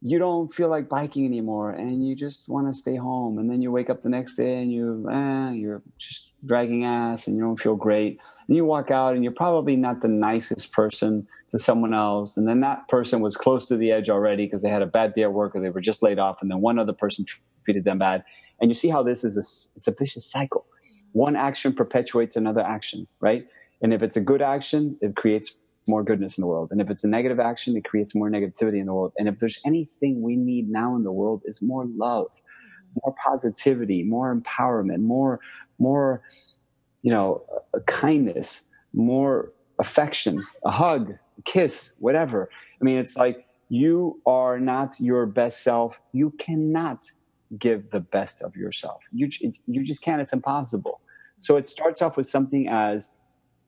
you 0.00 0.18
don't 0.18 0.48
feel 0.48 0.68
like 0.68 0.88
biking 0.88 1.24
anymore 1.24 1.70
and 1.70 2.04
you 2.06 2.16
just 2.16 2.48
want 2.48 2.66
to 2.66 2.74
stay 2.74 2.96
home. 2.96 3.38
And 3.38 3.48
then 3.48 3.62
you 3.62 3.70
wake 3.70 3.88
up 3.88 4.02
the 4.02 4.08
next 4.08 4.34
day 4.34 4.60
and 4.60 4.72
you, 4.72 5.08
eh, 5.12 5.52
you're 5.52 5.80
just 5.96 6.32
dragging 6.44 6.84
ass 6.84 7.28
and 7.28 7.36
you 7.36 7.42
don't 7.42 7.60
feel 7.60 7.76
great. 7.76 8.20
And 8.48 8.56
you 8.56 8.64
walk 8.64 8.90
out 8.90 9.14
and 9.14 9.22
you're 9.22 9.32
probably 9.32 9.76
not 9.76 10.02
the 10.02 10.08
nicest 10.08 10.72
person 10.72 11.28
to 11.50 11.58
someone 11.58 11.94
else. 11.94 12.36
And 12.36 12.48
then 12.48 12.60
that 12.60 12.88
person 12.88 13.20
was 13.20 13.36
close 13.36 13.68
to 13.68 13.76
the 13.76 13.92
edge 13.92 14.10
already 14.10 14.46
because 14.46 14.62
they 14.62 14.70
had 14.70 14.82
a 14.82 14.86
bad 14.86 15.12
day 15.12 15.22
at 15.22 15.32
work 15.32 15.54
or 15.54 15.60
they 15.60 15.70
were 15.70 15.80
just 15.80 16.02
laid 16.02 16.18
off. 16.18 16.42
And 16.42 16.50
then 16.50 16.60
one 16.60 16.80
other 16.80 16.92
person 16.92 17.24
treated 17.64 17.84
them 17.84 17.98
bad. 18.00 18.24
And 18.60 18.72
you 18.72 18.74
see 18.74 18.88
how 18.88 19.04
this 19.04 19.22
is 19.22 19.36
a, 19.36 19.46
it's 19.76 19.86
a 19.86 19.92
vicious 19.92 20.26
cycle 20.26 20.66
one 21.18 21.34
action 21.34 21.72
perpetuates 21.72 22.36
another 22.36 22.60
action, 22.60 23.08
right? 23.18 23.44
And 23.82 23.92
if 23.92 24.02
it's 24.02 24.16
a 24.16 24.20
good 24.20 24.40
action, 24.40 24.96
it 25.00 25.16
creates 25.16 25.56
more 25.88 26.04
goodness 26.04 26.38
in 26.38 26.42
the 26.42 26.46
world. 26.46 26.68
And 26.70 26.80
if 26.80 26.90
it's 26.90 27.02
a 27.02 27.08
negative 27.08 27.40
action, 27.40 27.76
it 27.76 27.84
creates 27.84 28.14
more 28.14 28.30
negativity 28.30 28.78
in 28.78 28.86
the 28.86 28.94
world. 28.94 29.12
And 29.18 29.26
if 29.26 29.40
there's 29.40 29.58
anything 29.66 30.22
we 30.22 30.36
need 30.36 30.68
now 30.68 30.94
in 30.94 31.02
the 31.02 31.10
world 31.10 31.42
is 31.44 31.60
more 31.60 31.86
love, 31.96 32.28
more 33.02 33.14
positivity, 33.24 34.04
more 34.04 34.28
empowerment, 34.32 35.00
more, 35.00 35.40
more, 35.78 36.22
you 37.02 37.10
know, 37.10 37.42
kindness, 37.86 38.70
more 38.92 39.52
affection, 39.80 40.46
a 40.64 40.70
hug, 40.70 41.14
a 41.38 41.42
kiss, 41.42 41.96
whatever. 41.98 42.48
I 42.80 42.84
mean, 42.84 42.98
it's 42.98 43.16
like 43.16 43.44
you 43.68 44.20
are 44.24 44.60
not 44.60 45.00
your 45.00 45.26
best 45.26 45.64
self. 45.64 46.00
You 46.12 46.30
cannot 46.38 47.00
give 47.58 47.90
the 47.90 48.00
best 48.00 48.42
of 48.42 48.54
yourself. 48.54 49.00
You, 49.12 49.28
you 49.66 49.82
just 49.84 50.02
can't. 50.02 50.20
It's 50.22 50.32
impossible. 50.32 51.00
So 51.40 51.56
it 51.56 51.66
starts 51.66 52.02
off 52.02 52.16
with 52.16 52.26
something 52.26 52.68
as, 52.68 53.14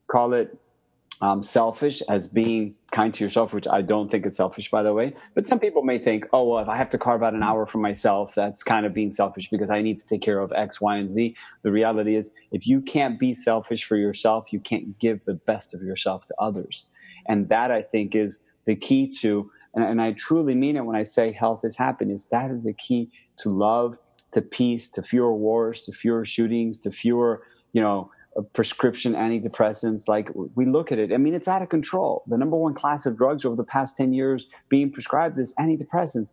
call 0.09 0.33
it 0.33 0.59
um, 1.23 1.43
selfish, 1.43 2.01
as 2.03 2.29
being 2.29 2.75
kind 2.93 3.13
to 3.15 3.23
yourself, 3.23 3.53
which 3.53 3.69
I 3.69 3.83
don't 3.83 4.11
think 4.11 4.25
is 4.25 4.37
selfish, 4.37 4.71
by 4.71 4.83
the 4.83 4.93
way. 4.93 5.15
But 5.35 5.47
some 5.47 5.59
people 5.59 5.83
may 5.83 5.99
think, 5.99 6.27
oh, 6.33 6.45
well, 6.49 6.63
if 6.63 6.69
I 6.69 6.77
have 6.77 6.91
to 6.91 6.99
carve 6.99 7.23
out 7.23 7.35
an 7.35 7.43
hour 7.43 7.67
for 7.67 7.79
myself, 7.79 8.35
that's 8.35 8.63
kind 8.63 8.87
of 8.87 8.95
being 8.95 9.11
selfish 9.11 9.51
because 9.51 9.71
I 9.71 9.83
need 9.83 10.01
to 10.01 10.07
take 10.07 10.23
care 10.23 10.41
of 10.41 10.53
X, 10.53 10.81
Y, 10.81 10.97
and 10.97 11.11
Z. 11.11 11.37
The 11.63 11.71
reality 11.71 12.17
is, 12.17 12.35
if 12.53 12.67
you 12.67 12.81
can't 12.81 13.21
be 13.21 13.35
selfish 13.35 13.85
for 13.85 13.97
yourself, 13.97 14.53
you 14.53 14.61
can't 14.61 14.99
give 14.99 15.25
the 15.25 15.35
best 15.35 15.75
of 15.75 15.83
yourself 15.83 16.27
to 16.27 16.35
others. 16.39 16.89
And 17.29 17.49
that, 17.51 17.71
I 17.71 17.83
think, 17.83 18.15
is 18.15 18.43
the 18.65 18.75
key 18.75 19.13
to, 19.21 19.51
and, 19.75 19.85
and 19.85 20.01
I 20.01 20.13
truly 20.13 20.55
mean 20.55 20.77
it 20.77 20.85
when 20.87 20.97
I 20.97 21.03
say 21.03 21.33
health 21.33 21.65
is 21.65 21.77
happiness. 21.77 22.27
That 22.27 22.51
is 22.51 22.65
the 22.65 22.73
key 22.73 23.11
to 23.39 23.51
love, 23.51 23.99
to 24.33 24.41
peace, 24.41 24.91
to 24.93 25.03
fewer 25.03 25.35
wars, 25.35 25.83
to 25.83 25.93
fewer 25.93 26.25
shootings, 26.25 26.81
to 26.81 26.91
fewer 26.91 27.43
you 27.73 27.81
know, 27.81 28.11
uh, 28.37 28.43
prescription 28.53 29.15
antidepressants. 29.15 30.09
Like 30.09 30.31
we 30.55 30.67
look 30.67 30.93
at 30.93 30.99
it, 30.99 31.13
I 31.13 31.17
mean, 31.17 31.35
it's 31.35 31.49
out 31.49 31.63
of 31.63 31.69
control. 31.69 32.23
The 32.27 32.39
number 32.39 32.57
one 32.57 32.75
class 32.75 33.07
of 33.07 33.17
drugs 33.17 33.45
over 33.45 33.57
the 33.57 33.65
past 33.65 33.97
10 33.97 34.13
years 34.13 34.47
being 34.69 34.91
prescribed 34.91 35.39
is 35.39 35.55
antidepressants. 35.59 36.33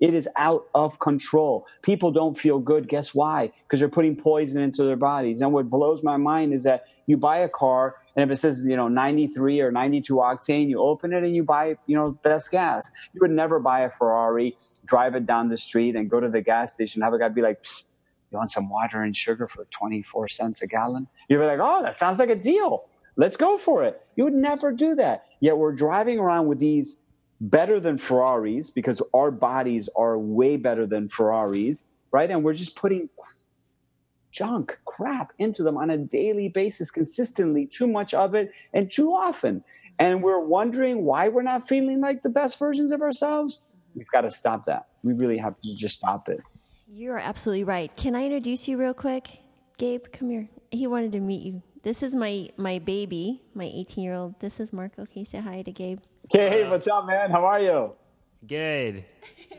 It 0.00 0.14
is 0.14 0.28
out 0.36 0.66
of 0.74 1.00
control. 1.00 1.66
People 1.82 2.12
don't 2.12 2.38
feel 2.38 2.60
good. 2.60 2.88
Guess 2.88 3.14
why? 3.14 3.52
Because 3.62 3.80
they're 3.80 3.88
putting 3.88 4.14
poison 4.14 4.62
into 4.62 4.84
their 4.84 4.96
bodies. 4.96 5.40
And 5.40 5.52
what 5.52 5.68
blows 5.68 6.04
my 6.04 6.16
mind 6.16 6.54
is 6.54 6.62
that 6.64 6.84
you 7.06 7.16
buy 7.16 7.38
a 7.38 7.48
car 7.48 7.96
and 8.18 8.28
if 8.28 8.36
it 8.36 8.40
says, 8.40 8.66
you 8.66 8.74
know, 8.74 8.88
93 8.88 9.60
or 9.60 9.70
92 9.70 10.12
octane, 10.14 10.68
you 10.68 10.80
open 10.80 11.12
it 11.12 11.22
and 11.22 11.36
you 11.36 11.44
buy, 11.44 11.76
you 11.86 11.94
know, 11.94 12.18
best 12.24 12.50
gas. 12.50 12.90
You 13.12 13.20
would 13.20 13.30
never 13.30 13.60
buy 13.60 13.82
a 13.82 13.90
Ferrari, 13.90 14.56
drive 14.84 15.14
it 15.14 15.24
down 15.24 15.46
the 15.46 15.56
street 15.56 15.94
and 15.94 16.10
go 16.10 16.18
to 16.18 16.28
the 16.28 16.42
gas 16.42 16.74
station, 16.74 17.02
have 17.02 17.12
a 17.12 17.18
guy 17.20 17.28
be 17.28 17.42
like, 17.42 17.62
Psst, 17.62 17.87
you 18.30 18.38
want 18.38 18.50
some 18.50 18.68
water 18.68 19.02
and 19.02 19.16
sugar 19.16 19.46
for 19.46 19.66
24 19.70 20.28
cents 20.28 20.62
a 20.62 20.66
gallon? 20.66 21.08
You'd 21.28 21.38
be 21.38 21.44
like, 21.44 21.60
oh, 21.60 21.82
that 21.82 21.98
sounds 21.98 22.18
like 22.18 22.30
a 22.30 22.36
deal. 22.36 22.84
Let's 23.16 23.36
go 23.36 23.58
for 23.58 23.84
it. 23.84 24.00
You 24.16 24.24
would 24.24 24.34
never 24.34 24.72
do 24.72 24.94
that. 24.96 25.24
Yet 25.40 25.58
we're 25.58 25.72
driving 25.72 26.18
around 26.18 26.46
with 26.46 26.58
these 26.58 26.98
better 27.40 27.80
than 27.80 27.98
Ferraris 27.98 28.70
because 28.70 29.02
our 29.14 29.30
bodies 29.30 29.88
are 29.96 30.18
way 30.18 30.56
better 30.56 30.86
than 30.86 31.08
Ferraris, 31.08 31.86
right? 32.12 32.30
And 32.30 32.44
we're 32.44 32.54
just 32.54 32.76
putting 32.76 33.08
junk, 34.30 34.78
crap 34.84 35.32
into 35.38 35.62
them 35.62 35.76
on 35.76 35.90
a 35.90 35.98
daily 35.98 36.48
basis, 36.48 36.90
consistently, 36.90 37.66
too 37.66 37.86
much 37.86 38.14
of 38.14 38.34
it 38.34 38.52
and 38.72 38.90
too 38.90 39.10
often. 39.12 39.64
And 39.98 40.22
we're 40.22 40.40
wondering 40.40 41.04
why 41.04 41.28
we're 41.28 41.42
not 41.42 41.66
feeling 41.66 42.00
like 42.00 42.22
the 42.22 42.28
best 42.28 42.58
versions 42.58 42.92
of 42.92 43.02
ourselves. 43.02 43.64
We've 43.94 44.10
got 44.12 44.20
to 44.20 44.30
stop 44.30 44.66
that. 44.66 44.86
We 45.02 45.12
really 45.12 45.38
have 45.38 45.58
to 45.58 45.74
just 45.74 45.96
stop 45.96 46.28
it. 46.28 46.40
You 46.90 47.12
are 47.12 47.18
absolutely 47.18 47.64
right. 47.64 47.94
Can 47.96 48.14
I 48.14 48.24
introduce 48.24 48.66
you 48.66 48.78
real 48.78 48.94
quick? 48.94 49.28
Gabe, 49.76 50.06
come 50.10 50.30
here. 50.30 50.48
He 50.70 50.86
wanted 50.86 51.12
to 51.12 51.20
meet 51.20 51.42
you. 51.42 51.62
This 51.82 52.02
is 52.02 52.14
my 52.14 52.48
my 52.56 52.78
baby, 52.78 53.42
my 53.54 53.64
18 53.64 54.02
year 54.02 54.14
old. 54.14 54.40
This 54.40 54.58
is 54.58 54.72
Marco. 54.72 55.04
Can 55.04 55.20
you 55.20 55.26
say 55.26 55.38
hi 55.38 55.60
to 55.62 55.70
Gabe? 55.70 56.00
Gabe, 56.30 56.66
uh, 56.66 56.70
what's 56.70 56.88
up, 56.88 57.06
man? 57.06 57.30
How 57.30 57.44
are 57.44 57.60
you? 57.60 57.92
Good. 58.46 59.04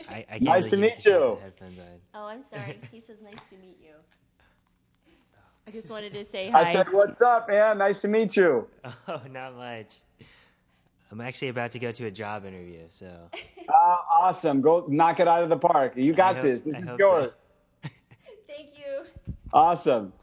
I, 0.10 0.26
I 0.32 0.40
nice 0.40 0.72
really 0.72 0.90
to 0.90 0.96
meet 0.96 1.06
you. 1.06 1.38
Oh, 2.16 2.26
I'm 2.26 2.42
sorry. 2.42 2.80
He 2.92 3.00
says 3.00 3.18
nice 3.24 3.42
to 3.50 3.56
meet 3.58 3.78
you. 3.80 3.94
I 5.68 5.72
just 5.72 5.92
wanted 5.92 6.14
to 6.14 6.26
say 6.26 6.50
hi. 6.50 6.62
I 6.62 6.74
said, 6.74 6.92
"What's 6.92 7.22
up, 7.22 7.48
man? 7.48 7.78
Nice 7.78 8.02
to 8.02 8.08
meet 8.08 8.36
you." 8.36 8.68
Oh, 9.08 9.22
not 9.30 9.56
much. 9.56 10.02
I'm 11.12 11.22
actually 11.22 11.47
about 11.49 11.72
to 11.72 11.80
go 11.80 11.91
to 11.91 12.05
a 12.05 12.12
job 12.12 12.45
interview, 12.45 12.82
so. 12.89 13.07
Uh, 13.68 13.72
awesome! 14.20 14.62
Go 14.62 14.86
knock 14.88 15.20
it 15.20 15.28
out 15.28 15.43
of 15.43 15.49
the 15.49 15.57
park. 15.57 15.93
You 15.95 16.14
got 16.14 16.36
hope, 16.36 16.43
this. 16.43 16.64
This 16.66 16.76
I 16.76 16.80
is 16.80 16.99
yours. 16.99 17.45
So. 17.84 17.89
Thank 18.47 18.70
you. 18.78 19.05
Awesome. 19.51 20.14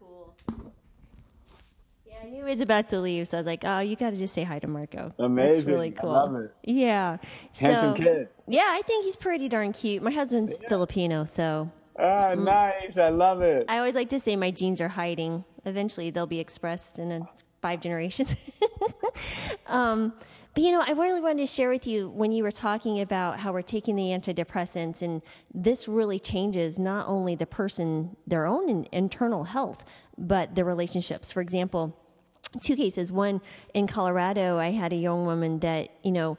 Cool. 0.00 0.34
Yeah, 2.06 2.14
I 2.22 2.26
knew 2.26 2.44
he 2.44 2.50
was 2.50 2.60
about 2.60 2.88
to 2.88 3.00
leave, 3.00 3.28
so 3.28 3.36
I 3.36 3.40
was 3.40 3.46
like, 3.46 3.62
"Oh, 3.64 3.78
you 3.78 3.94
got 3.94 4.10
to 4.10 4.16
just 4.16 4.34
say 4.34 4.42
hi 4.42 4.58
to 4.58 4.66
Marco." 4.66 5.04
That's 5.16 5.20
Amazing. 5.20 5.74
really 5.74 5.94
I 5.96 6.00
cool. 6.00 6.10
love 6.10 6.34
it. 6.34 6.52
Yeah. 6.64 7.18
Handsome 7.58 7.96
So- 7.96 8.02
kid. 8.02 8.28
Yeah, 8.48 8.66
I 8.66 8.82
think 8.82 9.04
he's 9.04 9.16
pretty 9.16 9.48
darn 9.48 9.72
cute. 9.72 10.02
My 10.02 10.10
husband's 10.10 10.58
Filipino, 10.68 11.24
so 11.24 11.70
Ah, 11.98 12.34
nice. 12.36 12.98
I 12.98 13.08
love 13.10 13.42
it. 13.42 13.64
I 13.68 13.78
always 13.78 13.94
like 13.94 14.08
to 14.10 14.20
say 14.20 14.34
my 14.36 14.50
genes 14.50 14.80
are 14.80 14.88
hiding. 14.88 15.44
Eventually, 15.64 16.10
they'll 16.10 16.26
be 16.26 16.40
expressed 16.40 16.98
in 16.98 17.10
a, 17.10 17.20
five 17.62 17.80
generations. 17.80 18.34
um, 19.66 20.12
but 20.54 20.62
you 20.62 20.72
know, 20.72 20.82
I 20.86 20.92
really 20.92 21.20
wanted 21.20 21.46
to 21.46 21.52
share 21.52 21.68
with 21.68 21.86
you 21.86 22.08
when 22.08 22.32
you 22.32 22.42
were 22.42 22.50
talking 22.50 23.00
about 23.00 23.38
how 23.40 23.52
we're 23.52 23.60
taking 23.60 23.94
the 23.94 24.04
antidepressants, 24.04 25.02
and 25.02 25.20
this 25.52 25.86
really 25.86 26.18
changes 26.18 26.78
not 26.78 27.06
only 27.08 27.34
the 27.34 27.46
person, 27.46 28.16
their 28.26 28.46
own 28.46 28.68
in- 28.68 28.88
internal 28.90 29.44
health, 29.44 29.84
but 30.16 30.54
their 30.54 30.64
relationships. 30.64 31.30
For 31.30 31.42
example, 31.42 31.94
two 32.60 32.76
cases. 32.76 33.12
One 33.12 33.40
in 33.74 33.86
Colorado, 33.86 34.58
I 34.58 34.70
had 34.70 34.92
a 34.92 34.96
young 34.96 35.26
woman 35.26 35.58
that 35.60 35.90
you 36.02 36.12
know 36.12 36.38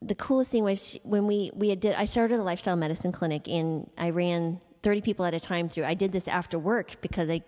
the 0.00 0.14
coolest 0.14 0.50
thing 0.50 0.64
was 0.64 0.96
when 1.04 1.26
we 1.26 1.50
we 1.54 1.74
did 1.74 1.94
I 1.94 2.06
started 2.06 2.40
a 2.40 2.42
lifestyle 2.42 2.76
medicine 2.76 3.12
clinic 3.12 3.46
and 3.46 3.88
I 3.96 4.10
ran 4.10 4.60
30 4.82 5.00
people 5.00 5.24
at 5.24 5.34
a 5.34 5.40
time 5.40 5.68
through. 5.68 5.84
I 5.84 5.94
did 5.94 6.12
this 6.12 6.26
after 6.26 6.58
work 6.58 7.00
because 7.00 7.30
I 7.30 7.42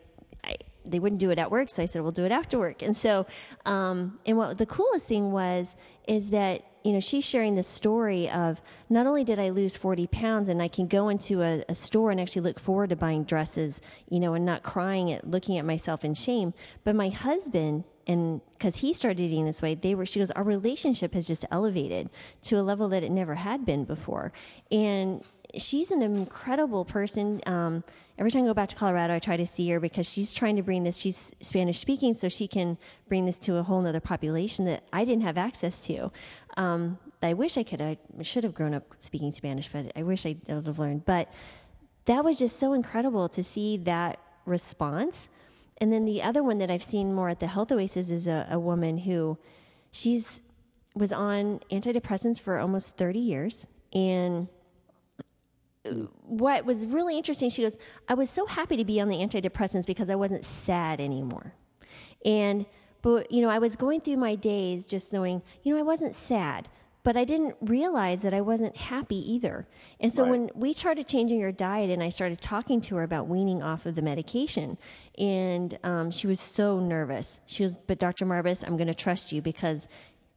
they 0.85 0.99
wouldn't 0.99 1.21
do 1.21 1.31
it 1.31 1.39
at 1.39 1.51
work, 1.51 1.71
so 1.71 1.83
I 1.83 1.87
said 1.87 2.03
we'll 2.03 2.13
do 2.13 2.25
it 2.25 2.33
after 2.33 2.59
work. 2.59 2.83
And 2.83 2.97
so, 2.97 3.27
um, 3.67 4.19
and 4.27 4.37
what 4.37 4.59
the 4.59 4.67
coolest 4.67 5.07
thing 5.07 5.33
was 5.33 5.75
is 6.07 6.31
that 6.31 6.65
you 6.85 6.93
know 6.93 7.01
she's 7.01 7.25
sharing 7.25 7.55
the 7.55 7.63
story 7.63 8.29
of 8.29 8.61
not 8.91 9.07
only 9.07 9.25
did 9.25 9.39
I 9.39 9.51
lose 9.51 9.77
40 9.77 10.07
pounds 10.09 10.49
and 10.49 10.61
I 10.61 10.69
can 10.69 10.87
go 10.87 11.09
into 11.09 11.43
a, 11.43 11.65
a 11.69 11.75
store 11.75 12.11
and 12.11 12.21
actually 12.21 12.43
look 12.43 12.61
forward 12.61 12.91
to 12.91 12.97
buying 12.97 13.25
dresses, 13.25 13.81
you 14.11 14.21
know, 14.21 14.35
and 14.35 14.45
not 14.45 14.63
crying 14.63 15.11
at 15.13 15.29
looking 15.29 15.59
at 15.59 15.65
myself 15.65 16.05
in 16.05 16.15
shame, 16.15 16.53
but 16.85 16.95
my 16.95 17.09
husband 17.09 17.85
and 18.07 18.41
because 18.59 18.77
he 18.77 18.93
started 18.93 19.21
eating 19.21 19.45
this 19.45 19.63
way 19.63 19.75
they 19.75 19.95
were 19.95 20.05
she 20.05 20.19
goes 20.19 20.31
our 20.33 20.43
relationship 20.43 21.15
has 21.15 21.27
just 21.27 21.45
elevated 21.51 22.11
to 22.43 22.59
a 22.59 22.63
level 22.63 22.89
that 22.89 23.03
it 23.03 23.11
never 23.11 23.35
had 23.35 23.65
been 23.65 23.85
before 23.85 24.33
and 24.71 25.25
she's 25.57 25.91
an 25.91 26.03
incredible 26.03 26.85
person 26.85 27.41
um, 27.47 27.85
every 28.19 28.31
time 28.31 28.45
i 28.45 28.47
go 28.47 28.55
back 28.55 28.69
to 28.69 28.77
colorado 28.77 29.15
i 29.15 29.19
try 29.19 29.37
to 29.37 29.47
see 29.47 29.69
her 29.71 29.81
because 29.81 30.09
she's 30.09 30.33
trying 30.33 30.57
to 30.57 30.63
bring 30.63 30.85
this 30.85 30.97
she's 30.97 31.33
spanish 31.41 31.79
speaking 31.79 32.15
so 32.15 32.29
she 32.29 32.47
can 32.47 32.77
bring 33.09 33.27
this 33.27 33.39
to 33.39 33.57
a 33.57 33.63
whole 33.63 33.87
other 33.87 34.01
population 34.01 34.65
that 34.65 34.85
i 34.93 35.05
didn't 35.05 35.23
have 35.23 35.39
access 35.39 35.81
to 35.81 36.11
um, 36.57 36.99
i 37.23 37.33
wish 37.33 37.57
i 37.57 37.63
could 37.63 37.81
i 37.81 37.97
should 38.23 38.45
have 38.45 38.55
grown 38.55 38.75
up 38.75 38.83
speaking 38.99 39.33
spanish 39.33 39.69
but 39.73 39.91
i 39.97 40.03
wish 40.03 40.27
i 40.27 40.37
would 40.49 40.67
have 40.67 40.79
learned 40.79 41.05
but 41.05 41.33
that 42.07 42.25
was 42.25 42.39
just 42.39 42.59
so 42.59 42.73
incredible 42.73 43.29
to 43.29 43.43
see 43.43 43.77
that 43.77 44.19
response 44.47 45.29
and 45.79 45.93
then 45.93 46.05
the 46.05 46.23
other 46.23 46.43
one 46.43 46.59
that 46.59 46.71
I've 46.71 46.83
seen 46.83 47.13
more 47.13 47.29
at 47.29 47.41
the 47.41 47.47
Health 47.47 47.73
Oasis 47.73 48.11
is 48.11 48.27
a, 48.27 48.47
a 48.51 48.59
woman 48.59 48.99
who 48.99 49.39
she's 49.91 50.41
was 50.95 51.13
on 51.13 51.61
antidepressants 51.73 52.39
for 52.39 52.59
almost 52.59 52.97
30 52.97 53.19
years. 53.19 53.67
And 53.93 54.49
what 56.27 56.65
was 56.65 56.87
really 56.87 57.17
interesting, 57.17 57.51
she 57.51 57.63
goes, 57.63 57.79
I 58.09 58.15
was 58.15 58.31
so 58.31 58.47
happy 58.47 58.77
to 58.77 58.85
be 58.85 59.01
on 59.01 59.09
the 59.09 59.17
antidepressants 59.17 59.87
because 59.87 60.09
I 60.11 60.15
wasn't 60.15 60.45
sad 60.45 61.01
anymore. 61.01 61.55
And, 62.25 62.67
but, 63.03 63.31
you 63.31 63.43
know, 63.43 63.51
I 63.51 63.59
was 63.59 63.77
going 63.77 64.01
through 64.01 64.17
my 64.17 64.35
days 64.35 64.87
just 64.87 65.13
knowing, 65.13 65.43
you 65.63 65.75
know, 65.75 65.79
I 65.81 65.83
wasn't 65.83 66.15
sad, 66.15 66.69
but 67.03 67.19
I 67.19 67.25
didn't 67.25 67.57
realize 67.61 68.23
that 68.23 68.33
I 68.33 68.41
wasn't 68.41 68.75
happy 68.79 69.17
either. 69.31 69.69
And 70.01 70.11
so 70.11 70.23
Right. 70.23 70.31
when 70.31 70.51
we 70.55 70.73
started 70.73 71.07
changing 71.07 71.39
her 71.43 71.53
diet 71.53 71.91
and 71.91 72.03
I 72.03 72.09
started 72.09 72.41
talking 72.41 72.81
to 72.83 72.97
her 72.97 73.03
about 73.03 73.29
weaning 73.29 73.63
off 73.63 73.85
of 73.85 73.95
the 73.95 74.01
medication, 74.01 74.79
and 75.19 75.79
um, 75.85 76.11
she 76.11 76.27
was 76.27 76.41
so 76.41 76.81
nervous. 76.81 77.41
She 77.45 77.63
was, 77.63 77.77
but 77.77 77.99
Dr. 77.99 78.25
Marbas, 78.25 78.67
I'm 78.67 78.79
going 78.79 78.89
to 78.89 78.95
trust 78.95 79.33
you 79.33 79.43
because 79.43 79.87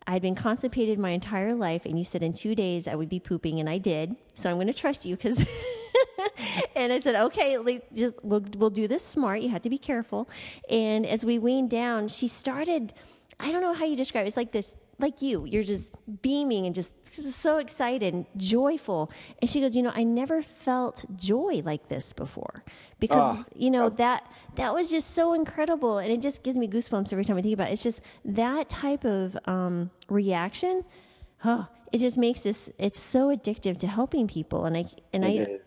I'd 0.08 0.22
been 0.22 0.36
constipated 0.36 0.98
my 0.98 1.10
entire 1.10 1.54
life, 1.54 1.86
and 1.86 1.98
you 1.98 2.06
said 2.06 2.24
in 2.24 2.32
two 2.32 2.56
days 2.56 2.88
I 2.88 2.96
would 2.96 3.10
be 3.10 3.20
pooping, 3.20 3.60
and 3.60 3.70
I 3.70 3.78
did. 3.78 4.16
So 4.36 4.50
I'm 4.50 4.56
going 4.56 4.68
to 4.68 4.74
trust 4.74 5.06
you 5.06 5.16
because. 5.18 5.38
and 6.76 6.94
I 6.94 7.00
said, 7.00 7.16
okay, 7.16 7.58
we'll, 7.58 8.46
we'll 8.58 8.70
do 8.70 8.88
this 8.88 9.04
smart. 9.04 9.42
You 9.42 9.50
have 9.50 9.62
to 9.64 9.70
be 9.70 9.78
careful. 9.78 10.30
And 10.70 11.06
as 11.06 11.26
we 11.26 11.40
weaned 11.40 11.70
down, 11.70 12.08
she 12.08 12.28
started, 12.28 12.94
I 13.40 13.52
don't 13.52 13.62
know 13.62 13.74
how 13.74 13.86
you 13.86 13.96
describe 13.96 14.26
it. 14.26 14.28
It's 14.30 14.38
like 14.38 14.52
this, 14.52 14.78
like 15.00 15.22
you, 15.22 15.46
you're 15.46 15.64
just 15.64 15.94
beaming 16.22 16.66
and 16.66 16.74
just 16.74 16.94
so 17.34 17.58
excited 17.58 18.14
and 18.14 18.26
joyful. 18.36 19.12
And 19.42 19.50
she 19.50 19.62
goes, 19.62 19.76
you 19.76 19.84
know, 19.84 19.92
I 19.94 20.04
never 20.04 20.42
felt 20.42 21.06
joy 21.16 21.62
like 21.64 21.88
this 21.88 22.14
before 22.14 22.64
because, 23.00 23.38
Ah. 23.38 23.46
you 23.56 23.70
know, 23.70 23.90
that, 23.90 24.30
that 24.56 24.74
was 24.74 24.90
just 24.90 25.12
so 25.12 25.34
incredible. 25.34 26.00
And 26.00 26.12
it 26.12 26.22
just 26.22 26.44
gives 26.44 26.58
me 26.58 26.68
goosebumps 26.68 27.12
every 27.14 27.26
time 27.26 27.38
I 27.38 27.42
think 27.42 27.54
about 27.54 27.70
it. 27.70 27.74
It's 27.74 27.84
just 27.84 28.02
that 28.26 28.70
type 28.70 29.06
of 29.06 29.38
um, 29.46 29.92
reaction. 30.10 30.84
Oh, 31.46 31.68
it 31.92 32.00
just 32.00 32.18
makes 32.18 32.42
this, 32.42 32.70
it's 32.80 33.00
so 33.00 33.28
addictive 33.28 33.78
to 33.80 33.88
helping 33.88 34.28
people. 34.28 34.66
And 34.66 34.76
I, 34.78 34.86
and 35.14 35.24
I, 35.26 35.30
is. 35.30 35.62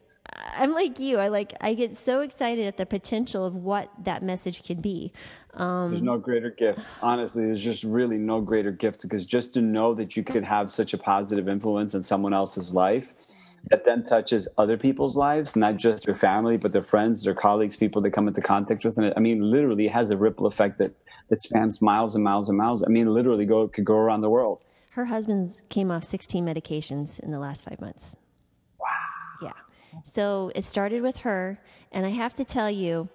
I'm 0.57 0.72
like 0.74 0.99
you. 1.01 1.18
I 1.18 1.28
like 1.28 1.55
I 1.61 1.74
get 1.74 1.97
so 1.97 2.20
excited 2.20 2.64
at 2.66 2.76
the 2.76 2.87
potential 2.87 3.45
of 3.45 3.57
what 3.57 3.91
that 4.05 4.22
message 4.22 4.62
can 4.62 4.81
be. 4.81 5.12
Um, 5.55 5.87
There's 5.87 6.03
no 6.03 6.17
greater 6.19 6.51
gift. 6.51 6.81
Honestly, 7.03 7.45
there's 7.45 7.63
just 7.63 7.83
really 7.83 8.17
no 8.17 8.41
greater 8.41 8.71
gift 8.71 9.03
because 9.03 9.27
just 9.27 9.53
to 9.55 9.61
know 9.61 9.95
that 9.95 10.17
you 10.17 10.23
could 10.23 10.45
have 10.45 10.71
such 10.71 10.95
a 10.95 10.99
positive 10.99 11.49
influence 11.49 11.95
in 11.95 12.03
someone 12.03 12.33
else's 12.33 12.73
life 12.73 13.13
that 13.69 13.85
then 13.85 14.03
touches 14.05 14.49
other 14.57 14.79
people's 14.79 15.17
lives, 15.17 15.55
not 15.57 15.77
just 15.77 16.07
their 16.07 16.15
family, 16.15 16.57
but 16.57 16.73
their 16.73 16.83
friends, 16.83 17.25
their 17.25 17.35
colleagues, 17.35 17.77
people 17.77 18.01
they 18.01 18.11
come 18.11 18.27
into 18.27 18.41
contact 18.41 18.85
with. 18.85 18.97
And 18.97 19.09
it, 19.09 19.13
I 19.17 19.21
mean, 19.21 19.51
literally 19.51 19.87
it 19.87 19.93
has 19.93 20.11
a 20.11 20.17
ripple 20.17 20.47
effect 20.47 20.79
that, 20.79 20.93
that 21.29 21.43
spans 21.43 21.83
miles 21.83 22.15
and 22.15 22.25
miles 22.25 22.49
and 22.49 22.57
miles. 22.57 22.83
I 22.83 22.89
mean, 22.89 23.13
literally 23.13 23.45
go 23.45 23.69
could 23.69 23.85
go 23.85 23.97
around 23.97 24.23
the 24.23 24.31
world. 24.31 24.61
her 24.91 25.05
husband 25.07 25.57
came 25.69 25.91
off 25.91 26.05
16 26.05 26.45
medications 26.45 27.21
in 27.21 27.31
the 27.33 27.39
last 27.39 27.65
five 27.65 27.81
months. 27.81 28.17
Wow. 28.79 28.89
Yeah. 29.43 30.01
So 30.05 30.51
it 30.55 30.65
started 30.65 31.03
with 31.03 31.19
her, 31.19 31.61
and 31.93 32.07
I 32.07 32.11
have 32.11 32.33
to 32.35 32.45
tell 32.45 32.71
you, 32.71 33.09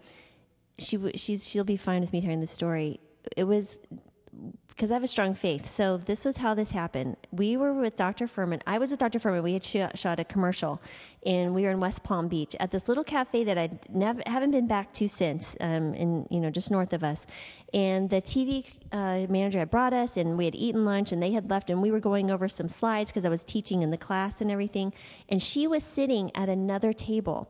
she 0.77 0.97
she's 1.15 1.47
she'll 1.47 1.63
be 1.63 1.77
fine 1.77 2.01
with 2.01 2.13
me 2.13 2.21
telling 2.21 2.41
the 2.41 2.47
story. 2.47 2.99
It 3.35 3.45
was 3.45 3.77
because 4.75 4.91
I 4.91 4.95
have 4.95 5.03
a 5.03 5.07
strong 5.07 5.33
faith. 5.33 5.67
So 5.67 5.97
this 5.97 6.25
was 6.25 6.37
how 6.37 6.53
this 6.53 6.71
happened. 6.71 7.15
We 7.31 7.55
were 7.55 7.73
with 7.73 7.95
Dr. 7.95 8.27
Fuhrman. 8.27 8.61
I 8.67 8.77
was 8.77 8.91
with 8.91 8.99
Dr. 8.99 9.19
Fuhrman. 9.19 9.41
We 9.41 9.53
had 9.53 9.63
shot, 9.63 9.97
shot 9.97 10.19
a 10.19 10.25
commercial, 10.25 10.81
and 11.25 11.55
we 11.55 11.63
were 11.63 11.71
in 11.71 11.79
West 11.79 12.03
Palm 12.03 12.27
Beach 12.27 12.57
at 12.59 12.71
this 12.71 12.89
little 12.89 13.05
cafe 13.05 13.45
that 13.45 13.57
I 13.57 13.69
never 13.89 14.21
haven't 14.25 14.51
been 14.51 14.67
back 14.67 14.91
to 14.95 15.07
since, 15.07 15.55
um, 15.61 15.93
in 15.93 16.27
you 16.29 16.41
know 16.41 16.49
just 16.49 16.71
north 16.71 16.91
of 16.91 17.03
us. 17.03 17.25
And 17.73 18.09
the 18.09 18.21
TV 18.21 18.65
uh, 18.91 19.31
manager 19.31 19.59
had 19.59 19.71
brought 19.71 19.93
us, 19.93 20.17
and 20.17 20.37
we 20.37 20.43
had 20.43 20.55
eaten 20.55 20.83
lunch, 20.83 21.13
and 21.13 21.23
they 21.23 21.31
had 21.31 21.49
left, 21.49 21.69
and 21.69 21.81
we 21.81 21.89
were 21.89 22.01
going 22.01 22.29
over 22.29 22.49
some 22.49 22.67
slides 22.67 23.11
because 23.11 23.25
I 23.25 23.29
was 23.29 23.45
teaching 23.45 23.81
in 23.81 23.91
the 23.91 23.97
class 23.97 24.41
and 24.41 24.51
everything. 24.51 24.93
And 25.29 25.41
she 25.41 25.67
was 25.67 25.83
sitting 25.83 26.31
at 26.35 26.49
another 26.49 26.91
table. 26.91 27.49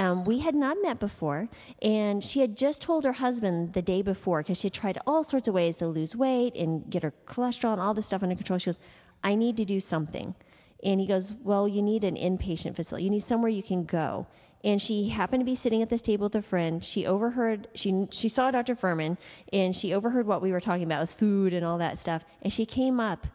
Um, 0.00 0.24
we 0.24 0.38
had 0.38 0.54
not 0.54 0.78
met 0.82 0.98
before, 0.98 1.48
and 1.82 2.24
she 2.24 2.40
had 2.40 2.56
just 2.56 2.80
told 2.80 3.04
her 3.04 3.12
husband 3.12 3.74
the 3.74 3.82
day 3.82 4.00
before 4.00 4.40
because 4.42 4.58
she 4.58 4.66
had 4.68 4.72
tried 4.72 4.98
all 5.06 5.22
sorts 5.22 5.46
of 5.46 5.52
ways 5.52 5.76
to 5.76 5.86
lose 5.86 6.16
weight 6.16 6.54
and 6.56 6.88
get 6.88 7.02
her 7.02 7.12
cholesterol 7.26 7.72
and 7.72 7.82
all 7.82 7.92
this 7.92 8.06
stuff 8.06 8.22
under 8.22 8.34
control. 8.34 8.58
She 8.58 8.66
goes, 8.66 8.80
I 9.22 9.34
need 9.34 9.58
to 9.58 9.66
do 9.66 9.78
something. 9.78 10.34
And 10.82 11.00
he 11.00 11.06
goes, 11.06 11.32
Well, 11.42 11.68
you 11.68 11.82
need 11.82 12.02
an 12.04 12.16
inpatient 12.16 12.76
facility. 12.76 13.04
You 13.04 13.10
need 13.10 13.22
somewhere 13.22 13.50
you 13.50 13.62
can 13.62 13.84
go. 13.84 14.26
And 14.64 14.80
she 14.80 15.10
happened 15.10 15.42
to 15.42 15.44
be 15.44 15.54
sitting 15.54 15.82
at 15.82 15.90
this 15.90 16.00
table 16.00 16.24
with 16.24 16.34
a 16.34 16.40
friend. 16.42 16.82
She 16.82 17.04
overheard, 17.06 17.68
she, 17.74 18.06
she 18.10 18.28
saw 18.30 18.50
Dr. 18.50 18.74
Fuhrman, 18.76 19.18
and 19.52 19.76
she 19.76 19.92
overheard 19.92 20.26
what 20.26 20.40
we 20.40 20.50
were 20.50 20.60
talking 20.60 20.84
about, 20.84 21.00
was 21.00 21.12
food 21.12 21.52
and 21.52 21.64
all 21.64 21.76
that 21.76 21.98
stuff. 21.98 22.24
And 22.40 22.50
she 22.50 22.64
came 22.64 23.00
up 23.00 23.26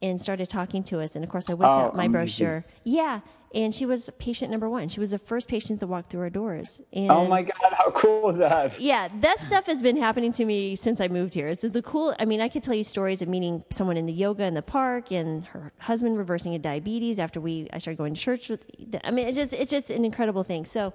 and 0.00 0.20
started 0.20 0.48
talking 0.48 0.84
to 0.84 1.00
us. 1.00 1.16
And 1.16 1.24
of 1.24 1.30
course, 1.30 1.50
I 1.50 1.54
whipped 1.54 1.76
Oh, 1.76 1.80
out 1.80 1.96
my 1.96 2.04
amazing. 2.04 2.12
brochure. 2.46 2.64
Yeah. 2.84 3.20
And 3.54 3.74
she 3.74 3.84
was 3.84 4.08
patient 4.18 4.50
number 4.50 4.68
one. 4.70 4.88
She 4.88 4.98
was 4.98 5.10
the 5.10 5.18
first 5.18 5.46
patient 5.46 5.80
to 5.80 5.86
walk 5.86 6.08
through 6.08 6.20
our 6.22 6.30
doors. 6.30 6.80
Oh 6.80 6.98
and 7.00 7.10
Oh 7.10 7.26
my 7.26 7.42
God, 7.42 7.72
how 7.72 7.90
cool 7.90 8.30
is 8.30 8.38
that? 8.38 8.80
yeah, 8.80 9.08
that 9.20 9.40
stuff 9.40 9.66
has 9.66 9.82
been 9.82 9.96
happening 9.96 10.32
to 10.32 10.44
me 10.44 10.74
since 10.74 11.00
I 11.00 11.08
moved 11.08 11.34
here. 11.34 11.48
It's 11.48 11.62
the 11.62 11.82
cool. 11.82 12.14
I 12.18 12.24
mean, 12.24 12.40
I 12.40 12.48
could 12.48 12.62
tell 12.62 12.74
you 12.74 12.84
stories 12.84 13.20
of 13.20 13.28
meeting 13.28 13.62
someone 13.70 13.96
in 13.96 14.06
the 14.06 14.12
yoga 14.12 14.44
in 14.44 14.54
the 14.54 14.62
park, 14.62 15.12
and 15.12 15.44
her 15.46 15.72
husband 15.78 16.16
reversing 16.16 16.54
a 16.54 16.58
diabetes 16.58 17.18
after 17.18 17.40
we 17.40 17.68
I 17.72 17.78
started 17.78 17.98
going 17.98 18.14
to 18.14 18.20
church 18.20 18.48
with. 18.48 18.64
I 19.04 19.10
mean, 19.10 19.28
it's 19.28 19.36
just 19.36 19.52
it's 19.52 19.70
just 19.70 19.90
an 19.90 20.04
incredible 20.04 20.44
thing. 20.44 20.64
So 20.64 20.94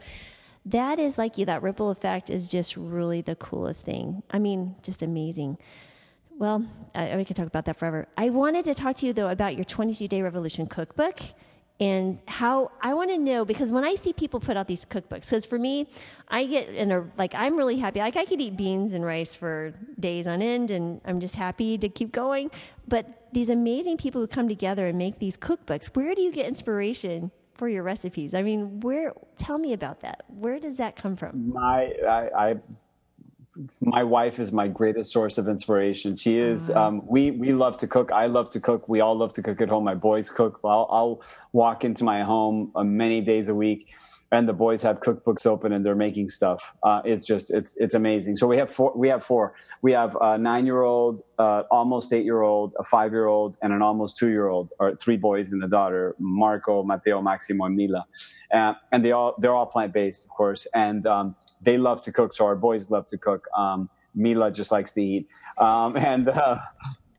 that 0.65 0.97
is 0.99 1.17
like 1.17 1.37
you. 1.37 1.45
That 1.45 1.61
ripple 1.61 1.91
effect 1.91 2.29
is 2.29 2.49
just 2.49 2.75
really 2.75 3.21
the 3.21 3.35
coolest 3.35 3.85
thing. 3.85 4.23
I 4.31 4.39
mean, 4.39 4.75
just 4.81 5.01
amazing. 5.03 5.57
Well, 6.39 6.65
I, 6.93 7.15
we 7.17 7.25
could 7.25 7.35
talk 7.35 7.47
about 7.47 7.65
that 7.65 7.77
forever. 7.79 8.07
I 8.17 8.29
wanted 8.29 8.65
to 8.65 8.75
talk 8.75 8.95
to 8.97 9.05
you 9.05 9.13
though 9.13 9.29
about 9.29 9.55
your 9.55 9.63
22 9.65 10.07
Day 10.07 10.21
Revolution 10.21 10.67
cookbook 10.67 11.19
and 11.79 12.19
how 12.27 12.71
I 12.81 12.93
want 12.93 13.11
to 13.11 13.17
know 13.17 13.45
because 13.45 13.71
when 13.71 13.83
I 13.83 13.95
see 13.95 14.11
people 14.13 14.39
put 14.39 14.57
out 14.57 14.67
these 14.67 14.83
cookbooks, 14.85 15.21
because 15.21 15.45
for 15.45 15.59
me, 15.59 15.87
I 16.27 16.45
get 16.45 16.69
in 16.69 16.91
a 16.91 17.05
like 17.17 17.33
I'm 17.35 17.55
really 17.55 17.77
happy. 17.77 17.99
Like 17.99 18.15
I 18.15 18.25
could 18.25 18.41
eat 18.41 18.57
beans 18.57 18.93
and 18.93 19.05
rice 19.05 19.35
for 19.35 19.73
days 19.99 20.27
on 20.27 20.41
end, 20.41 20.71
and 20.71 21.01
I'm 21.05 21.19
just 21.19 21.35
happy 21.35 21.77
to 21.77 21.89
keep 21.89 22.11
going. 22.11 22.49
But 22.87 23.27
these 23.33 23.49
amazing 23.49 23.97
people 23.97 24.21
who 24.21 24.27
come 24.27 24.47
together 24.47 24.87
and 24.87 24.97
make 24.97 25.19
these 25.19 25.37
cookbooks, 25.37 25.87
where 25.95 26.15
do 26.15 26.21
you 26.21 26.31
get 26.31 26.47
inspiration 26.47 27.31
for 27.57 27.67
your 27.67 27.83
recipes. 27.83 28.33
I 28.33 28.43
mean, 28.43 28.79
where? 28.81 29.13
Tell 29.37 29.57
me 29.57 29.73
about 29.73 30.01
that. 30.01 30.23
Where 30.27 30.59
does 30.59 30.77
that 30.77 30.95
come 30.95 31.15
from? 31.15 31.53
My, 31.53 31.91
I, 32.07 32.29
I 32.35 32.55
my 33.81 34.03
wife 34.03 34.39
is 34.39 34.51
my 34.51 34.67
greatest 34.67 35.11
source 35.11 35.37
of 35.37 35.47
inspiration. 35.47 36.15
She 36.15 36.37
is. 36.37 36.69
Um, 36.69 37.01
we 37.07 37.31
we 37.31 37.53
love 37.53 37.77
to 37.79 37.87
cook. 37.87 38.11
I 38.11 38.27
love 38.27 38.49
to 38.51 38.59
cook. 38.59 38.87
We 38.87 39.01
all 39.01 39.17
love 39.17 39.33
to 39.33 39.43
cook 39.43 39.61
at 39.61 39.69
home. 39.69 39.83
My 39.83 39.95
boys 39.95 40.29
cook. 40.29 40.59
I'll, 40.63 40.87
I'll 40.89 41.21
walk 41.53 41.83
into 41.83 42.03
my 42.03 42.23
home 42.23 42.71
uh, 42.75 42.83
many 42.83 43.21
days 43.21 43.47
a 43.47 43.55
week, 43.55 43.87
and 44.31 44.47
the 44.47 44.53
boys 44.53 44.81
have 44.81 44.99
cookbooks 44.99 45.45
open 45.45 45.71
and 45.71 45.85
they're 45.85 45.95
making 45.95 46.29
stuff. 46.29 46.73
Uh, 46.83 47.01
it's 47.05 47.25
just 47.25 47.53
it's 47.53 47.77
it's 47.77 47.95
amazing. 47.95 48.35
So 48.35 48.47
we 48.47 48.57
have 48.57 48.71
four. 48.71 48.93
We 48.95 49.07
have 49.07 49.23
four. 49.23 49.53
We 49.81 49.93
have 49.93 50.17
a 50.19 50.37
nine 50.37 50.65
year 50.65 50.83
old, 50.83 51.23
uh, 51.39 51.63
almost 51.71 52.13
eight 52.13 52.25
year 52.25 52.41
old, 52.41 52.73
a 52.79 52.83
five 52.83 53.11
year 53.11 53.27
old, 53.27 53.57
and 53.61 53.73
an 53.73 53.81
almost 53.81 54.17
two 54.17 54.29
year 54.29 54.47
old, 54.47 54.69
or 54.79 54.95
three 54.95 55.17
boys 55.17 55.51
and 55.51 55.63
a 55.63 55.67
daughter. 55.67 56.15
Marco, 56.19 56.83
Matteo, 56.83 57.21
Maximo, 57.21 57.65
and 57.65 57.75
Mila, 57.75 58.05
uh, 58.53 58.73
and 58.91 59.03
they 59.03 59.11
all 59.11 59.35
they're 59.39 59.55
all 59.55 59.65
plant 59.65 59.93
based, 59.93 60.25
of 60.25 60.31
course, 60.31 60.67
and. 60.73 61.07
Um, 61.07 61.35
they 61.61 61.77
love 61.77 62.01
to 62.03 62.11
cook, 62.11 62.33
so 62.33 62.45
our 62.45 62.55
boys 62.55 62.89
love 62.91 63.07
to 63.07 63.17
cook. 63.17 63.47
Um, 63.55 63.89
Mila 64.15 64.51
just 64.51 64.71
likes 64.71 64.93
to 64.93 65.01
eat, 65.01 65.27
um, 65.57 65.95
and 66.11 66.29
uh, 66.29 66.59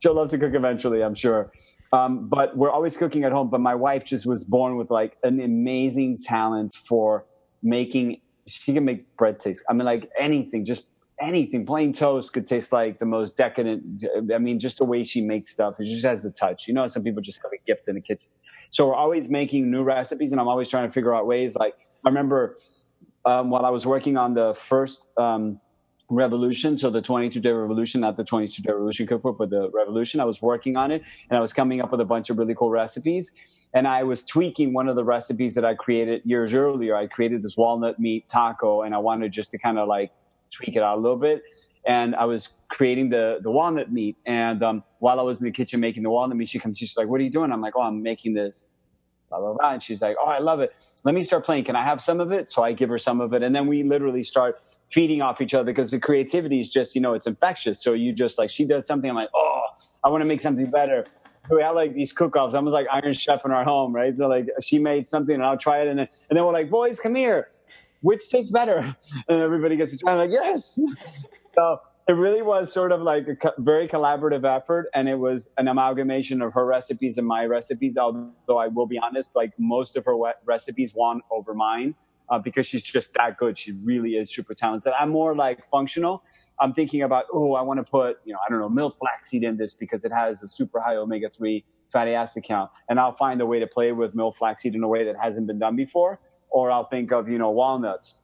she'll 0.01 0.15
love 0.15 0.29
to 0.31 0.37
cook 0.37 0.53
eventually, 0.53 1.01
I'm 1.03 1.15
sure. 1.15 1.51
Um, 1.91 2.27
but 2.29 2.55
we're 2.55 2.71
always 2.71 2.97
cooking 2.97 3.23
at 3.23 3.31
home. 3.31 3.49
But 3.49 3.61
my 3.61 3.75
wife 3.75 4.05
just 4.05 4.25
was 4.25 4.43
born 4.43 4.77
with 4.77 4.91
like 4.91 5.17
an 5.23 5.39
amazing 5.39 6.19
talent 6.23 6.73
for 6.73 7.25
making. 7.63 8.21
She 8.47 8.73
can 8.73 8.85
make 8.85 9.15
bread 9.17 9.39
taste. 9.39 9.63
I 9.69 9.73
mean, 9.73 9.85
like 9.85 10.09
anything, 10.17 10.65
just 10.65 10.89
anything. 11.19 11.65
Plain 11.65 11.93
toast 11.93 12.33
could 12.33 12.47
taste 12.47 12.71
like 12.71 12.99
the 12.99 13.05
most 13.05 13.37
decadent. 13.37 14.03
I 14.33 14.37
mean, 14.37 14.59
just 14.59 14.77
the 14.77 14.85
way 14.85 15.03
she 15.03 15.21
makes 15.21 15.51
stuff. 15.51 15.79
It 15.79 15.85
just 15.85 16.05
has 16.05 16.23
the 16.23 16.31
touch. 16.31 16.67
You 16.67 16.73
know, 16.73 16.87
some 16.87 17.03
people 17.03 17.21
just 17.21 17.41
have 17.43 17.51
a 17.51 17.61
gift 17.65 17.87
in 17.87 17.95
the 17.95 18.01
kitchen. 18.01 18.29
So 18.71 18.87
we're 18.87 18.95
always 18.95 19.29
making 19.29 19.71
new 19.71 19.83
recipes, 19.83 20.31
and 20.31 20.39
I'm 20.39 20.47
always 20.47 20.69
trying 20.69 20.87
to 20.87 20.93
figure 20.93 21.15
out 21.15 21.25
ways. 21.25 21.55
Like 21.55 21.73
I 22.05 22.09
remember 22.09 22.57
um, 23.29 23.51
while 23.51 23.65
I 23.65 23.69
was 23.69 23.85
working 23.85 24.17
on 24.17 24.33
the 24.33 24.55
first 24.55 25.07
um, 25.17 25.61
revolution, 26.09 26.77
so 26.77 26.89
the 26.89 27.01
22 27.01 27.39
day 27.39 27.51
revolution, 27.51 28.01
not 28.01 28.15
the 28.17 28.23
22 28.23 28.63
day 28.63 28.71
revolution 28.71 29.05
cookbook, 29.05 29.37
but 29.37 29.51
the 29.51 29.69
revolution, 29.69 30.19
I 30.19 30.25
was 30.25 30.41
working 30.41 30.75
on 30.75 30.89
it 30.91 31.03
and 31.29 31.37
I 31.37 31.41
was 31.41 31.53
coming 31.53 31.79
up 31.79 31.91
with 31.91 32.01
a 32.01 32.05
bunch 32.05 32.31
of 32.31 32.39
really 32.39 32.55
cool 32.55 32.71
recipes. 32.71 33.33
And 33.75 33.87
I 33.87 34.01
was 34.01 34.25
tweaking 34.25 34.73
one 34.73 34.87
of 34.89 34.95
the 34.95 35.03
recipes 35.03 35.53
that 35.53 35.63
I 35.63 35.75
created 35.75 36.23
years 36.25 36.55
earlier. 36.55 36.95
I 36.95 37.05
created 37.05 37.43
this 37.43 37.55
walnut 37.55 37.99
meat 37.99 38.27
taco 38.27 38.81
and 38.81 38.95
I 38.95 38.97
wanted 38.97 39.31
just 39.31 39.51
to 39.51 39.59
kind 39.59 39.77
of 39.77 39.87
like 39.87 40.11
tweak 40.49 40.75
it 40.75 40.81
out 40.81 40.97
a 40.97 41.01
little 41.01 41.17
bit. 41.17 41.43
And 41.85 42.15
I 42.15 42.25
was 42.25 42.61
creating 42.69 43.09
the, 43.09 43.39
the 43.43 43.51
walnut 43.51 43.91
meat. 43.91 44.17
And 44.25 44.63
um, 44.63 44.83
while 44.97 45.19
I 45.19 45.23
was 45.23 45.39
in 45.39 45.45
the 45.45 45.51
kitchen 45.51 45.79
making 45.79 46.01
the 46.01 46.09
walnut 46.09 46.35
meat, 46.35 46.47
she 46.47 46.57
comes, 46.57 46.79
she's 46.79 46.97
like, 46.97 47.07
What 47.07 47.21
are 47.21 47.23
you 47.23 47.29
doing? 47.29 47.51
I'm 47.51 47.61
like, 47.61 47.75
Oh, 47.75 47.83
I'm 47.83 48.01
making 48.01 48.33
this 48.33 48.67
blah, 49.29 49.39
blah, 49.39 49.53
blah. 49.53 49.73
And 49.73 49.83
she's 49.83 50.01
like, 50.01 50.17
Oh, 50.21 50.27
I 50.27 50.39
love 50.39 50.59
it. 50.59 50.73
Let 51.03 51.15
me 51.15 51.21
start 51.23 51.45
playing. 51.45 51.63
Can 51.65 51.75
I 51.75 51.83
have 51.83 52.01
some 52.01 52.19
of 52.19 52.31
it? 52.31 52.49
So 52.49 52.63
I 52.63 52.73
give 52.73 52.89
her 52.89 52.97
some 52.97 53.21
of 53.21 53.33
it. 53.33 53.43
And 53.43 53.55
then 53.55 53.67
we 53.67 53.83
literally 53.83 54.23
start 54.23 54.59
feeding 54.91 55.21
off 55.21 55.41
each 55.41 55.53
other 55.53 55.65
because 55.65 55.91
the 55.91 55.99
creativity 55.99 56.59
is 56.59 56.69
just, 56.69 56.95
you 56.95 57.01
know, 57.01 57.13
it's 57.13 57.27
infectious. 57.27 57.81
So 57.81 57.93
you 57.93 58.13
just 58.13 58.37
like, 58.37 58.49
she 58.49 58.65
does 58.65 58.85
something. 58.87 59.09
I'm 59.09 59.15
like, 59.15 59.29
Oh, 59.35 59.61
I 60.03 60.09
want 60.09 60.21
to 60.21 60.25
make 60.25 60.41
something 60.41 60.69
better. 60.69 61.05
So 61.49 61.55
we 61.55 61.61
have 61.63 61.75
like 61.75 61.93
these 61.93 62.11
cook 62.11 62.35
offs. 62.35 62.53
I 62.55 62.59
was 62.59 62.73
like 62.73 62.87
Iron 62.91 63.13
Chef 63.13 63.45
in 63.45 63.51
our 63.51 63.63
home, 63.63 63.93
right? 63.93 64.15
So 64.15 64.27
like 64.27 64.47
she 64.61 64.79
made 64.79 65.07
something 65.07 65.35
and 65.35 65.43
I'll 65.43 65.57
try 65.57 65.81
it. 65.81 65.87
And 65.87 65.99
then, 65.99 66.07
and 66.29 66.37
then 66.37 66.45
we're 66.45 66.53
like, 66.53 66.69
Boys, 66.69 66.99
come 66.99 67.15
here. 67.15 67.49
Which 68.01 68.29
tastes 68.29 68.51
better? 68.51 68.95
And 69.27 69.41
everybody 69.41 69.75
gets 69.75 69.91
to 69.91 69.97
try. 69.97 70.13
I'm 70.13 70.17
like, 70.17 70.31
Yes. 70.31 70.81
So 71.55 71.79
it 72.09 72.13
really 72.13 72.41
was 72.41 72.73
sort 72.73 72.91
of 72.91 73.03
like 73.03 73.27
a 73.27 73.35
co- 73.35 73.53
very 73.59 73.87
collaborative 73.87 74.43
effort 74.43 74.89
and 74.95 75.07
it 75.07 75.19
was 75.19 75.51
an 75.59 75.67
amalgamation 75.67 76.41
of 76.41 76.53
her 76.53 76.65
recipes 76.65 77.19
and 77.19 77.27
my 77.27 77.45
recipes 77.45 77.97
although 77.97 78.57
i 78.57 78.67
will 78.67 78.87
be 78.87 78.97
honest 78.97 79.35
like 79.35 79.51
most 79.59 79.95
of 79.95 80.05
her 80.05 80.15
recipes 80.43 80.93
won 80.95 81.21
over 81.31 81.53
mine 81.53 81.93
uh, 82.29 82.37
because 82.37 82.67
she's 82.67 82.83
just 82.83 83.13
that 83.15 83.37
good. 83.37 83.57
She 83.57 83.71
really 83.71 84.11
is 84.11 84.33
super 84.33 84.53
talented. 84.53 84.93
I'm 84.99 85.09
more 85.09 85.35
like 85.35 85.67
functional. 85.69 86.23
I'm 86.59 86.73
thinking 86.73 87.01
about 87.01 87.25
oh 87.33 87.53
i 87.53 87.61
want 87.61 87.79
to 87.83 87.89
put 87.89 88.17
you 88.25 88.33
know 88.33 88.39
i 88.45 88.49
don't 88.49 88.59
know 88.59 88.69
milk 88.69 88.97
flaxseed 88.99 89.43
in 89.43 89.55
this 89.57 89.73
because 89.73 90.03
it 90.03 90.11
has 90.11 90.43
a 90.43 90.47
super 90.47 90.81
high 90.81 90.95
omega-3 90.95 91.63
fatty 91.91 92.13
acid 92.13 92.43
count 92.43 92.69
and 92.89 92.99
i'll 92.99 93.15
find 93.15 93.39
a 93.39 93.45
way 93.45 93.59
to 93.59 93.67
play 93.67 93.93
with 93.93 94.13
milk 94.13 94.35
flaxseed 94.35 94.75
in 94.75 94.83
a 94.83 94.87
way 94.87 95.05
that 95.05 95.15
hasn't 95.19 95.47
been 95.47 95.57
done 95.57 95.75
before 95.77 96.19
or 96.49 96.69
i'll 96.69 96.89
think 96.89 97.11
of 97.13 97.29
you 97.29 97.37
know 97.37 97.49
walnuts 97.49 98.19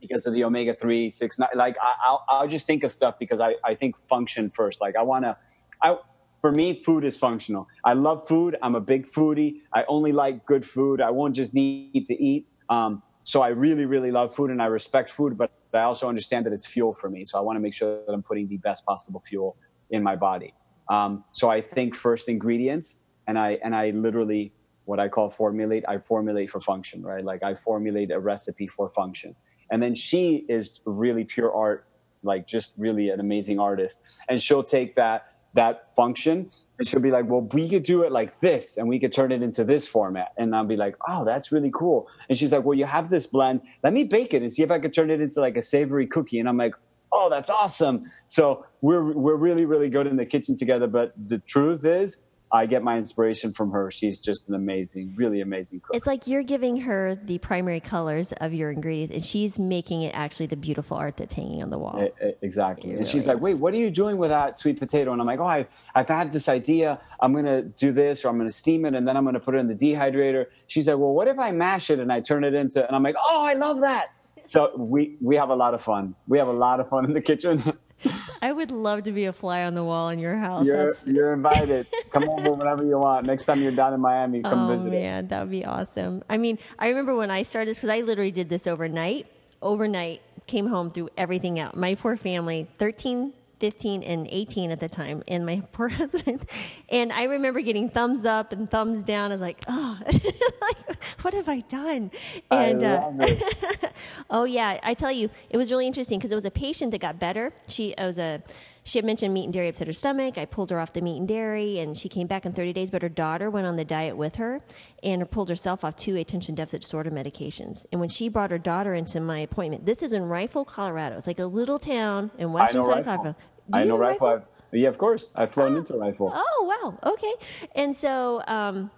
because 0.00 0.26
of 0.26 0.34
the 0.34 0.44
omega 0.44 0.74
3 0.74 1.10
6 1.10 1.38
9 1.38 1.48
like 1.54 1.76
I, 1.80 2.10
will 2.10 2.22
I'll 2.28 2.48
just 2.48 2.66
think 2.66 2.84
of 2.84 2.92
stuff 2.92 3.18
because 3.18 3.40
i, 3.40 3.54
I 3.64 3.74
think 3.74 3.96
function 4.08 4.50
first. 4.50 4.80
Like 4.80 4.96
i 4.96 5.02
want 5.02 5.24
to 5.24 5.36
i 5.82 5.96
for 6.40 6.50
me 6.50 6.82
food 6.82 7.04
is 7.04 7.16
functional. 7.16 7.68
I 7.84 7.92
love 7.92 8.26
food. 8.26 8.56
I'm 8.62 8.74
a 8.74 8.80
big 8.80 9.06
foodie. 9.08 9.60
I 9.72 9.84
only 9.86 10.10
like 10.10 10.44
good 10.44 10.64
food. 10.64 11.00
I 11.00 11.10
won't 11.10 11.36
just 11.36 11.54
need 11.54 12.04
to 12.06 12.20
eat. 12.20 12.48
Um, 12.68 13.02
so 13.24 13.40
i 13.42 13.48
really 13.48 13.84
really 13.84 14.10
love 14.10 14.34
food 14.34 14.50
and 14.50 14.60
i 14.60 14.66
respect 14.66 15.08
food 15.08 15.38
but 15.38 15.52
i 15.72 15.82
also 15.82 16.08
understand 16.08 16.44
that 16.46 16.52
it's 16.52 16.66
fuel 16.66 16.92
for 16.92 17.08
me. 17.08 17.24
So 17.24 17.38
i 17.38 17.40
want 17.40 17.56
to 17.56 17.60
make 17.60 17.74
sure 17.74 18.04
that 18.04 18.12
i'm 18.12 18.22
putting 18.22 18.48
the 18.48 18.58
best 18.58 18.84
possible 18.84 19.22
fuel 19.26 19.56
in 19.90 20.02
my 20.02 20.16
body. 20.16 20.54
Um, 20.88 21.24
so 21.32 21.48
i 21.50 21.60
think 21.60 21.94
first 21.94 22.28
ingredients 22.28 23.02
and 23.26 23.38
i 23.38 23.58
and 23.64 23.74
i 23.74 23.90
literally 23.90 24.52
what 24.84 24.98
i 24.98 25.08
call 25.08 25.30
formulate 25.30 25.84
i 25.86 25.98
formulate 25.98 26.50
for 26.50 26.60
function 26.60 27.02
right? 27.02 27.24
Like 27.24 27.42
i 27.42 27.54
formulate 27.54 28.10
a 28.10 28.18
recipe 28.18 28.66
for 28.66 28.88
function 28.90 29.36
and 29.72 29.82
then 29.82 29.94
she 29.94 30.44
is 30.48 30.80
really 30.84 31.24
pure 31.24 31.52
art, 31.52 31.86
like 32.22 32.46
just 32.46 32.74
really 32.76 33.08
an 33.08 33.20
amazing 33.20 33.58
artist. 33.58 34.02
And 34.28 34.40
she'll 34.40 34.62
take 34.62 34.94
that 34.96 35.28
that 35.54 35.94
function 35.96 36.50
and 36.78 36.88
she'll 36.88 37.00
be 37.00 37.10
like, 37.10 37.26
well, 37.28 37.42
we 37.52 37.68
could 37.68 37.82
do 37.82 38.02
it 38.02 38.12
like 38.12 38.38
this 38.40 38.76
and 38.76 38.88
we 38.88 38.98
could 38.98 39.12
turn 39.12 39.32
it 39.32 39.42
into 39.42 39.64
this 39.64 39.88
format. 39.88 40.32
And 40.36 40.54
I'll 40.54 40.64
be 40.64 40.76
like, 40.76 40.96
oh, 41.08 41.24
that's 41.24 41.52
really 41.52 41.70
cool. 41.70 42.08
And 42.28 42.38
she's 42.38 42.52
like, 42.52 42.64
well, 42.64 42.76
you 42.76 42.86
have 42.86 43.10
this 43.10 43.26
blend. 43.26 43.62
Let 43.82 43.92
me 43.92 44.04
bake 44.04 44.34
it 44.34 44.42
and 44.42 44.52
see 44.52 44.62
if 44.62 44.70
I 44.70 44.78
could 44.78 44.94
turn 44.94 45.10
it 45.10 45.20
into 45.20 45.40
like 45.40 45.56
a 45.56 45.62
savory 45.62 46.06
cookie. 46.06 46.38
And 46.38 46.48
I'm 46.48 46.56
like, 46.56 46.74
oh, 47.10 47.28
that's 47.28 47.50
awesome. 47.50 48.10
So 48.26 48.66
we're, 48.80 49.12
we're 49.12 49.36
really, 49.36 49.64
really 49.64 49.90
good 49.90 50.06
in 50.06 50.16
the 50.16 50.26
kitchen 50.26 50.56
together. 50.56 50.86
But 50.86 51.12
the 51.28 51.38
truth 51.38 51.84
is, 51.84 52.24
I 52.52 52.66
get 52.66 52.82
my 52.82 52.98
inspiration 52.98 53.54
from 53.54 53.70
her. 53.70 53.90
She's 53.90 54.20
just 54.20 54.50
an 54.50 54.54
amazing, 54.54 55.14
really 55.16 55.40
amazing 55.40 55.80
cook. 55.80 55.96
It's 55.96 56.06
like 56.06 56.26
you're 56.26 56.42
giving 56.42 56.76
her 56.82 57.18
the 57.24 57.38
primary 57.38 57.80
colors 57.80 58.32
of 58.32 58.52
your 58.52 58.70
ingredients, 58.70 59.14
and 59.14 59.24
she's 59.24 59.58
making 59.58 60.02
it 60.02 60.14
actually 60.14 60.46
the 60.46 60.56
beautiful 60.56 60.98
art 60.98 61.16
that's 61.16 61.34
hanging 61.34 61.62
on 61.62 61.70
the 61.70 61.78
wall. 61.78 62.10
exactly. 62.42 62.90
and 62.90 62.98
really 62.98 63.10
she's 63.10 63.22
is. 63.22 63.26
like, 63.26 63.40
"Wait, 63.40 63.54
what 63.54 63.72
are 63.72 63.78
you 63.78 63.90
doing 63.90 64.18
with 64.18 64.28
that 64.28 64.58
sweet 64.58 64.78
potato?" 64.78 65.12
And 65.12 65.20
I'm 65.20 65.26
like, 65.26 65.40
"Oh, 65.40 65.46
I, 65.46 65.66
I've 65.94 66.08
had 66.08 66.30
this 66.30 66.48
idea. 66.48 67.00
I'm 67.20 67.32
going 67.32 67.46
to 67.46 67.62
do 67.62 67.90
this, 67.90 68.22
or 68.24 68.28
I'm 68.28 68.36
going 68.36 68.50
to 68.50 68.56
steam 68.56 68.84
it, 68.84 68.94
and 68.94 69.08
then 69.08 69.16
I'm 69.16 69.24
going 69.24 69.34
to 69.34 69.40
put 69.40 69.54
it 69.54 69.58
in 69.58 69.68
the 69.68 69.74
dehydrator." 69.74 70.46
She's 70.66 70.88
like, 70.88 70.98
"Well, 70.98 71.14
what 71.14 71.28
if 71.28 71.38
I 71.38 71.52
mash 71.52 71.88
it 71.88 72.00
and 72.00 72.12
I 72.12 72.20
turn 72.20 72.44
it 72.44 72.52
into?" 72.52 72.86
And 72.86 72.94
I'm 72.94 73.02
like, 73.02 73.16
"Oh, 73.18 73.44
I 73.46 73.54
love 73.54 73.80
that." 73.80 74.08
So 74.46 74.76
we 74.76 75.16
we 75.22 75.36
have 75.36 75.48
a 75.48 75.56
lot 75.56 75.72
of 75.72 75.82
fun. 75.82 76.14
We 76.28 76.36
have 76.36 76.48
a 76.48 76.52
lot 76.52 76.80
of 76.80 76.90
fun 76.90 77.06
in 77.06 77.14
the 77.14 77.22
kitchen. 77.22 77.78
I 78.42 78.52
would 78.52 78.70
love 78.70 79.04
to 79.04 79.12
be 79.12 79.26
a 79.26 79.32
fly 79.32 79.64
on 79.64 79.74
the 79.74 79.84
wall 79.84 80.08
in 80.08 80.18
your 80.18 80.36
house. 80.36 80.66
You're, 80.66 80.92
you're 81.06 81.32
invited. 81.32 81.86
come 82.10 82.28
over 82.28 82.52
whenever 82.52 82.84
you 82.84 82.98
want. 82.98 83.26
Next 83.26 83.44
time 83.44 83.60
you're 83.62 83.72
down 83.72 83.94
in 83.94 84.00
Miami, 84.00 84.42
come 84.42 84.70
oh, 84.70 84.76
visit 84.76 84.90
man, 84.90 85.24
us. 85.24 85.30
that 85.30 85.40
would 85.40 85.50
be 85.50 85.64
awesome. 85.64 86.22
I 86.28 86.36
mean, 86.38 86.58
I 86.78 86.88
remember 86.88 87.14
when 87.14 87.30
I 87.30 87.42
started 87.42 87.70
this 87.70 87.78
because 87.78 87.90
I 87.90 88.00
literally 88.00 88.32
did 88.32 88.48
this 88.48 88.66
overnight. 88.66 89.26
Overnight, 89.60 90.22
came 90.46 90.66
home, 90.66 90.90
threw 90.90 91.08
everything 91.16 91.60
out. 91.60 91.76
My 91.76 91.94
poor 91.94 92.16
family, 92.16 92.66
13 92.78 93.32
15 93.62 94.02
and 94.02 94.26
18 94.28 94.72
at 94.72 94.80
the 94.80 94.88
time, 94.88 95.22
and 95.28 95.46
my 95.46 95.62
poor 95.72 95.88
husband. 95.88 96.44
And 96.88 97.12
I 97.12 97.24
remember 97.24 97.60
getting 97.60 97.88
thumbs 97.88 98.24
up 98.24 98.52
and 98.52 98.68
thumbs 98.68 99.04
down. 99.04 99.30
I 99.30 99.34
was 99.34 99.40
like, 99.40 99.62
oh, 99.68 100.00
like, 100.06 101.04
what 101.20 101.32
have 101.32 101.48
I 101.48 101.60
done? 101.60 102.10
And 102.50 102.82
I 102.82 102.96
uh, 102.96 103.88
oh 104.30 104.42
yeah, 104.42 104.80
I 104.82 104.94
tell 104.94 105.12
you, 105.12 105.30
it 105.48 105.56
was 105.56 105.70
really 105.70 105.86
interesting 105.86 106.18
because 106.18 106.32
it 106.32 106.34
was 106.34 106.44
a 106.44 106.50
patient 106.50 106.90
that 106.90 107.00
got 107.00 107.20
better. 107.20 107.52
She 107.68 107.94
was 107.96 108.18
a 108.18 108.42
she 108.84 108.98
had 108.98 109.04
mentioned 109.04 109.32
meat 109.32 109.44
and 109.44 109.52
dairy 109.52 109.68
upset 109.68 109.86
her 109.86 109.92
stomach. 109.92 110.36
I 110.36 110.44
pulled 110.44 110.70
her 110.70 110.80
off 110.80 110.92
the 110.92 111.00
meat 111.00 111.16
and 111.18 111.28
dairy, 111.28 111.78
and 111.78 111.96
she 111.96 112.08
came 112.08 112.26
back 112.26 112.44
in 112.44 112.52
30 112.52 112.72
days. 112.72 112.90
But 112.90 113.02
her 113.02 113.08
daughter 113.08 113.48
went 113.48 113.66
on 113.66 113.76
the 113.76 113.84
diet 113.84 114.16
with 114.16 114.36
her 114.36 114.60
and 115.02 115.28
pulled 115.30 115.48
herself 115.48 115.84
off 115.84 115.94
two 115.96 116.16
attention 116.16 116.54
deficit 116.54 116.82
disorder 116.82 117.10
medications. 117.10 117.86
And 117.92 118.00
when 118.00 118.08
she 118.08 118.28
brought 118.28 118.50
her 118.50 118.58
daughter 118.58 118.94
into 118.94 119.20
my 119.20 119.38
appointment, 119.38 119.86
this 119.86 120.02
is 120.02 120.12
in 120.12 120.24
Rifle, 120.24 120.64
Colorado. 120.64 121.16
It's 121.16 121.28
like 121.28 121.38
a 121.38 121.46
little 121.46 121.78
town 121.78 122.32
in 122.38 122.52
western 122.52 122.82
Colorado. 122.82 123.36
I 123.72 123.84
know, 123.84 123.96
Rifle. 123.96 124.28
Rifle? 124.28 124.48
Yeah, 124.72 124.88
of 124.88 124.98
course. 124.98 125.32
I've 125.36 125.52
flown 125.52 125.74
oh. 125.74 125.78
into 125.78 125.94
Rifle. 125.94 126.32
Oh, 126.34 126.78
wow. 126.82 127.12
Okay. 127.12 127.34
And 127.74 127.94
so 127.94 128.42
um, 128.46 128.90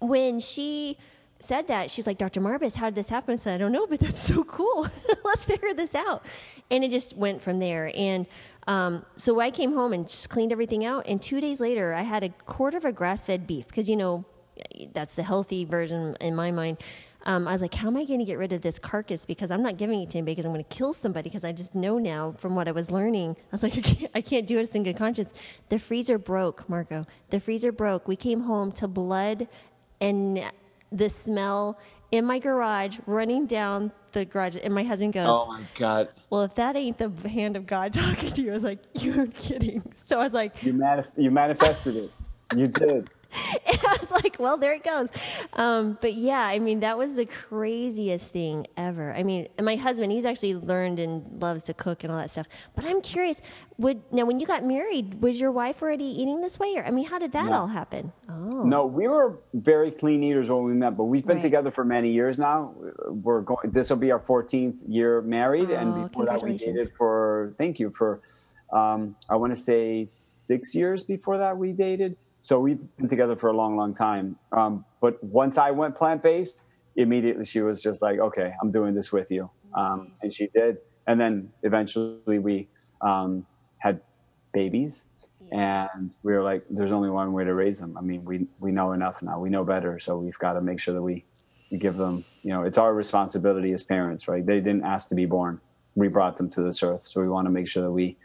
when 0.00 0.40
she 0.40 0.98
said 1.40 1.68
that, 1.68 1.90
she's 1.90 2.06
like, 2.06 2.18
Dr. 2.18 2.40
Marbas, 2.40 2.74
how 2.74 2.86
did 2.86 2.96
this 2.96 3.08
happen? 3.08 3.34
I 3.34 3.36
said, 3.36 3.54
I 3.54 3.58
don't 3.58 3.72
know, 3.72 3.86
but 3.86 4.00
that's 4.00 4.20
so 4.20 4.44
cool. 4.44 4.88
Let's 5.24 5.44
figure 5.44 5.72
this 5.72 5.94
out. 5.94 6.24
And 6.70 6.84
it 6.84 6.90
just 6.90 7.16
went 7.16 7.40
from 7.40 7.60
there. 7.60 7.92
And 7.94 8.26
um, 8.66 9.04
so 9.16 9.40
I 9.40 9.50
came 9.50 9.72
home 9.72 9.92
and 9.92 10.08
just 10.08 10.28
cleaned 10.28 10.52
everything 10.52 10.84
out. 10.84 11.06
And 11.06 11.22
two 11.22 11.40
days 11.40 11.60
later, 11.60 11.94
I 11.94 12.02
had 12.02 12.24
a 12.24 12.28
quarter 12.28 12.76
of 12.76 12.84
a 12.84 12.92
grass 12.92 13.24
fed 13.24 13.46
beef 13.46 13.66
because, 13.68 13.88
you 13.88 13.96
know, 13.96 14.24
that's 14.92 15.14
the 15.14 15.22
healthy 15.22 15.64
version 15.64 16.16
in 16.20 16.34
my 16.34 16.50
mind 16.50 16.78
um, 17.24 17.48
I 17.48 17.52
was 17.52 17.62
like, 17.62 17.74
how 17.74 17.88
am 17.88 17.96
I 17.96 18.04
going 18.04 18.20
to 18.20 18.24
get 18.24 18.38
rid 18.38 18.52
of 18.52 18.60
this 18.60 18.78
carcass? 18.78 19.26
Because 19.26 19.50
I'm 19.50 19.62
not 19.62 19.76
giving 19.76 20.00
it 20.00 20.10
to 20.10 20.18
anybody 20.18 20.32
because 20.34 20.46
I'm 20.46 20.52
going 20.52 20.64
to 20.64 20.76
kill 20.76 20.92
somebody 20.92 21.28
because 21.28 21.44
I 21.44 21.52
just 21.52 21.74
know 21.74 21.98
now 21.98 22.34
from 22.38 22.54
what 22.54 22.68
I 22.68 22.72
was 22.72 22.90
learning. 22.90 23.36
I 23.38 23.46
was 23.52 23.62
like, 23.62 23.76
I 23.78 23.80
can't, 23.80 24.10
I 24.14 24.20
can't 24.20 24.46
do 24.46 24.58
it 24.58 24.74
in 24.74 24.82
good 24.84 24.96
conscience. 24.96 25.34
The 25.68 25.78
freezer 25.78 26.18
broke, 26.18 26.68
Marco. 26.68 27.06
The 27.30 27.40
freezer 27.40 27.72
broke. 27.72 28.06
We 28.06 28.16
came 28.16 28.40
home 28.40 28.72
to 28.72 28.88
blood 28.88 29.48
and 30.00 30.44
the 30.92 31.10
smell 31.10 31.78
in 32.10 32.24
my 32.24 32.38
garage, 32.38 32.98
running 33.06 33.46
down 33.46 33.92
the 34.12 34.24
garage, 34.24 34.56
and 34.62 34.72
my 34.74 34.82
husband 34.82 35.12
goes, 35.12 35.26
Oh 35.28 35.46
my 35.48 35.62
god! 35.74 36.08
"Well, 36.30 36.42
if 36.42 36.54
that 36.54 36.74
ain't 36.74 36.96
the 36.96 37.10
hand 37.28 37.56
of 37.56 37.66
God 37.66 37.92
talking 37.92 38.30
to 38.32 38.42
you," 38.42 38.50
I 38.50 38.54
was 38.54 38.64
like, 38.64 38.78
"You're 38.94 39.26
kidding." 39.26 39.82
So 40.06 40.18
I 40.18 40.22
was 40.22 40.32
like, 40.32 40.62
You 40.62 40.72
manif- 40.72 41.18
you 41.18 41.30
manifested 41.30 41.96
it. 41.96 42.10
You 42.56 42.66
did. 42.68 43.10
and 43.66 43.78
I 43.86 43.96
was 44.00 44.10
like, 44.10 44.36
well, 44.38 44.56
there 44.56 44.72
it 44.72 44.84
goes. 44.84 45.08
Um, 45.52 45.98
but 46.00 46.14
yeah, 46.14 46.40
I 46.42 46.58
mean, 46.58 46.80
that 46.80 46.96
was 46.96 47.16
the 47.16 47.26
craziest 47.26 48.30
thing 48.30 48.66
ever. 48.76 49.12
I 49.12 49.22
mean, 49.22 49.48
and 49.58 49.64
my 49.64 49.76
husband, 49.76 50.12
he's 50.12 50.24
actually 50.24 50.54
learned 50.54 50.98
and 50.98 51.40
loves 51.40 51.64
to 51.64 51.74
cook 51.74 52.04
and 52.04 52.12
all 52.12 52.18
that 52.18 52.30
stuff. 52.30 52.46
But 52.74 52.84
I'm 52.86 53.00
curious, 53.02 53.40
would 53.76 54.00
now 54.12 54.24
when 54.24 54.40
you 54.40 54.46
got 54.46 54.64
married, 54.64 55.20
was 55.20 55.38
your 55.40 55.52
wife 55.52 55.82
already 55.82 56.04
eating 56.04 56.40
this 56.40 56.58
way, 56.58 56.74
or 56.76 56.84
I 56.84 56.90
mean, 56.90 57.04
how 57.06 57.18
did 57.18 57.32
that 57.32 57.46
No. 57.50 57.52
all 57.60 57.66
happen? 57.66 58.12
Oh, 58.30 58.64
No, 58.64 58.86
we 58.86 59.06
were 59.08 59.38
very 59.52 59.90
clean 59.90 60.22
eaters 60.22 60.48
when 60.50 60.64
we 60.64 60.72
met, 60.72 60.96
but 60.96 61.04
we've 61.04 61.26
been 61.26 61.36
Right. 61.36 61.42
together 61.42 61.70
for 61.70 61.84
many 61.84 62.10
years 62.10 62.38
now. 62.38 62.74
We're 63.08 63.42
going. 63.42 63.70
This 63.70 63.90
will 63.90 63.98
be 63.98 64.10
our 64.10 64.20
14th 64.20 64.76
year 64.88 65.20
married, 65.20 65.70
Oh, 65.70 65.74
and 65.76 65.94
before 65.94 66.24
that, 66.26 66.42
we 66.42 66.56
dated 66.56 66.92
for. 66.96 67.54
Thank 67.58 67.78
you 67.78 67.90
for. 67.90 68.20
Um, 68.72 69.16
I 69.30 69.36
want 69.36 69.54
to 69.54 69.60
say 69.60 70.06
six 70.08 70.74
years 70.74 71.04
before 71.04 71.38
that 71.38 71.56
we 71.56 71.72
dated. 71.72 72.16
So 72.40 72.60
we've 72.60 72.78
been 72.96 73.08
together 73.08 73.36
for 73.36 73.48
a 73.50 73.56
long, 73.56 73.76
long 73.76 73.94
time. 73.94 74.36
Um, 74.52 74.84
but 75.00 75.22
once 75.22 75.58
I 75.58 75.70
went 75.70 75.94
plant 75.96 76.22
based, 76.22 76.66
immediately 76.96 77.44
she 77.44 77.60
was 77.60 77.82
just 77.82 78.00
like, 78.02 78.18
"Okay, 78.18 78.52
I'm 78.60 78.70
doing 78.70 78.94
this 78.94 79.12
with 79.12 79.30
you," 79.30 79.50
um, 79.74 80.12
and 80.22 80.32
she 80.32 80.48
did. 80.54 80.78
And 81.06 81.20
then 81.20 81.50
eventually 81.62 82.38
we 82.38 82.68
um, 83.00 83.46
had 83.78 84.00
babies. 84.52 85.06
And 85.50 86.12
we 86.22 86.32
were 86.34 86.42
like 86.42 86.62
there's 86.68 86.92
only 86.92 87.08
one 87.08 87.32
way 87.32 87.44
to 87.44 87.54
raise 87.54 87.78
them. 87.80 87.96
I 87.96 88.02
mean 88.02 88.22
we 88.24 88.46
we 88.58 88.70
know 88.70 88.92
enough 88.92 89.22
now. 89.22 89.40
We 89.40 89.48
know 89.48 89.64
better. 89.64 89.98
So 89.98 90.18
we've 90.18 90.38
got 90.38 90.52
to 90.54 90.60
make 90.60 90.78
sure 90.78 90.92
that 90.92 91.00
we 91.00 91.24
we 91.70 91.78
give 91.78 91.96
them 91.96 92.24
you 92.42 92.50
know 92.50 92.64
it's 92.64 92.76
our 92.76 92.92
responsibility 92.92 93.72
as 93.72 93.82
parents 93.82 94.28
right? 94.28 94.44
They 94.44 94.60
didn't 94.60 94.84
ask 94.84 95.08
to 95.08 95.14
be 95.14 95.24
born. 95.24 95.60
We 95.94 96.08
brought 96.08 96.36
them 96.36 96.50
to 96.50 96.62
this 96.62 96.82
earth. 96.82 97.02
So 97.02 97.22
we 97.22 97.28
want 97.28 97.46
to 97.46 97.50
make 97.50 97.66
sure 97.66 97.82
that 97.82 97.90
we 97.90 98.18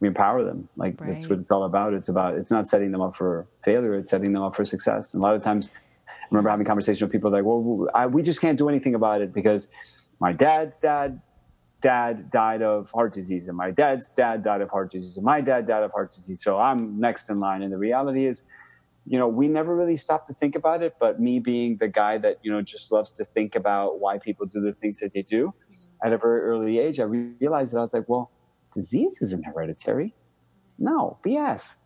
we 0.00 0.08
empower 0.08 0.42
them. 0.42 0.68
Like 0.76 0.98
that's 0.98 1.28
what 1.28 1.38
it's 1.38 1.50
all 1.50 1.64
about. 1.64 1.92
It's 1.92 2.08
about 2.08 2.34
it's 2.34 2.50
not 2.50 2.66
setting 2.66 2.90
them 2.90 3.02
up 3.02 3.16
for 3.16 3.46
failure 3.64 3.94
it's 3.94 4.10
setting 4.10 4.32
them 4.32 4.42
up 4.42 4.56
for 4.56 4.64
success. 4.64 5.14
And 5.14 5.22
a 5.22 5.26
lot 5.26 5.36
of 5.36 5.42
times 5.42 5.70
i 6.08 6.26
remember 6.30 6.50
having 6.50 6.66
conversations 6.66 7.02
with 7.02 7.12
people 7.12 7.30
like 7.30 7.44
well 7.44 7.88
I, 7.94 8.06
we 8.06 8.22
just 8.22 8.40
can't 8.40 8.56
do 8.56 8.68
anything 8.68 8.94
about 8.94 9.20
it 9.20 9.32
because 9.32 9.70
my 10.20 10.32
dad's 10.32 10.78
dad 10.78 11.20
dad 11.80 12.30
died 12.30 12.62
of 12.62 12.90
heart 12.92 13.12
disease 13.12 13.48
and 13.48 13.56
my 13.56 13.70
dad's 13.70 14.10
dad 14.10 14.44
died 14.44 14.60
of 14.60 14.70
heart 14.70 14.92
disease 14.92 15.16
and 15.16 15.26
my 15.26 15.40
dad 15.40 15.66
died 15.66 15.82
of 15.82 15.90
heart 15.90 16.12
disease 16.12 16.42
so 16.42 16.58
i'm 16.58 17.00
next 17.00 17.28
in 17.30 17.40
line. 17.40 17.62
And 17.62 17.72
the 17.72 17.78
reality 17.78 18.26
is 18.26 18.44
you 19.06 19.18
know 19.18 19.26
we 19.26 19.48
never 19.48 19.74
really 19.74 19.96
stopped 19.96 20.28
to 20.28 20.34
think 20.34 20.54
about 20.54 20.82
it 20.82 20.94
but 21.00 21.20
me 21.20 21.40
being 21.40 21.76
the 21.78 21.88
guy 21.88 22.16
that 22.18 22.38
you 22.42 22.50
know 22.50 22.62
just 22.62 22.92
loves 22.92 23.10
to 23.10 23.24
think 23.24 23.56
about 23.56 23.98
why 23.98 24.18
people 24.18 24.46
do 24.46 24.60
the 24.60 24.72
things 24.72 25.00
that 25.00 25.12
they 25.12 25.22
do 25.22 25.48
mm-hmm. 25.48 26.06
at 26.06 26.12
a 26.12 26.18
very 26.18 26.42
early 26.42 26.78
age 26.78 27.00
i 27.00 27.04
realized 27.04 27.74
that 27.74 27.78
i 27.78 27.80
was 27.80 27.92
like 27.92 28.08
well 28.08 28.30
disease 28.72 29.18
isn't 29.20 29.44
hereditary? 29.44 30.14
No 30.78 31.18
bs 31.24 31.80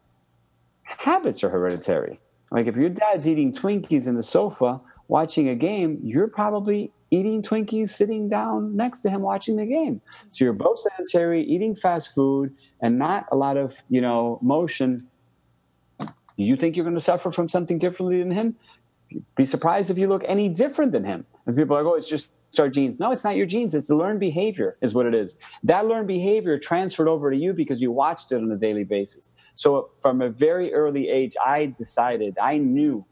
habits 0.84 1.42
are 1.42 1.50
hereditary. 1.50 2.20
Like 2.50 2.66
if 2.66 2.76
your 2.76 2.90
dad's 2.90 3.26
eating 3.26 3.52
twinkies 3.52 4.06
in 4.06 4.14
the 4.14 4.22
sofa 4.22 4.80
watching 5.08 5.48
a 5.48 5.54
game 5.54 5.98
you're 6.02 6.28
probably 6.28 6.92
eating 7.10 7.42
twinkies 7.42 7.90
sitting 7.90 8.28
down 8.28 8.76
next 8.76 9.00
to 9.00 9.10
him 9.10 9.20
watching 9.22 9.56
the 9.56 9.66
game. 9.66 10.00
So 10.30 10.44
you're 10.44 10.52
both 10.52 10.80
sedentary 10.80 11.42
eating 11.42 11.76
fast 11.76 12.14
food 12.14 12.54
and 12.80 12.98
not 12.98 13.26
a 13.30 13.36
lot 13.36 13.56
of 13.56 13.82
you 13.88 14.00
know 14.00 14.38
motion. 14.42 15.08
You 16.36 16.56
think 16.56 16.76
you're 16.76 16.84
going 16.84 16.96
to 16.96 17.00
suffer 17.00 17.30
from 17.30 17.48
something 17.48 17.78
differently 17.78 18.18
than 18.18 18.32
him? 18.32 18.56
Be 19.36 19.44
surprised 19.44 19.90
if 19.90 19.98
you 19.98 20.08
look 20.08 20.24
any 20.26 20.48
different 20.48 20.90
than 20.90 21.04
him. 21.04 21.26
And 21.46 21.56
people 21.56 21.76
are 21.76 21.82
like 21.82 21.92
oh 21.92 21.96
it's 21.96 22.08
just 22.08 22.30
our 22.58 22.68
genes. 22.68 22.98
No 23.00 23.10
it's 23.10 23.24
not 23.24 23.36
your 23.36 23.46
genes. 23.46 23.74
It's 23.74 23.90
learned 23.90 24.20
behavior 24.20 24.76
is 24.80 24.94
what 24.94 25.06
it 25.06 25.14
is. 25.14 25.38
That 25.62 25.86
learned 25.86 26.08
behavior 26.08 26.58
transferred 26.58 27.08
over 27.08 27.30
to 27.30 27.36
you 27.36 27.52
because 27.52 27.80
you 27.80 27.90
watched 27.90 28.32
it 28.32 28.36
on 28.36 28.50
a 28.50 28.56
daily 28.56 28.84
basis. 28.84 29.32
So 29.54 29.90
from 30.00 30.20
a 30.20 30.28
very 30.28 30.72
early 30.72 31.08
age 31.08 31.36
i 31.44 31.66
decided 31.78 32.36
i 32.40 32.58
knew 32.58 33.04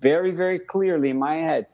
very 0.00 0.30
very 0.30 0.58
clearly 0.58 1.10
in 1.10 1.18
my 1.18 1.36
head 1.36 1.66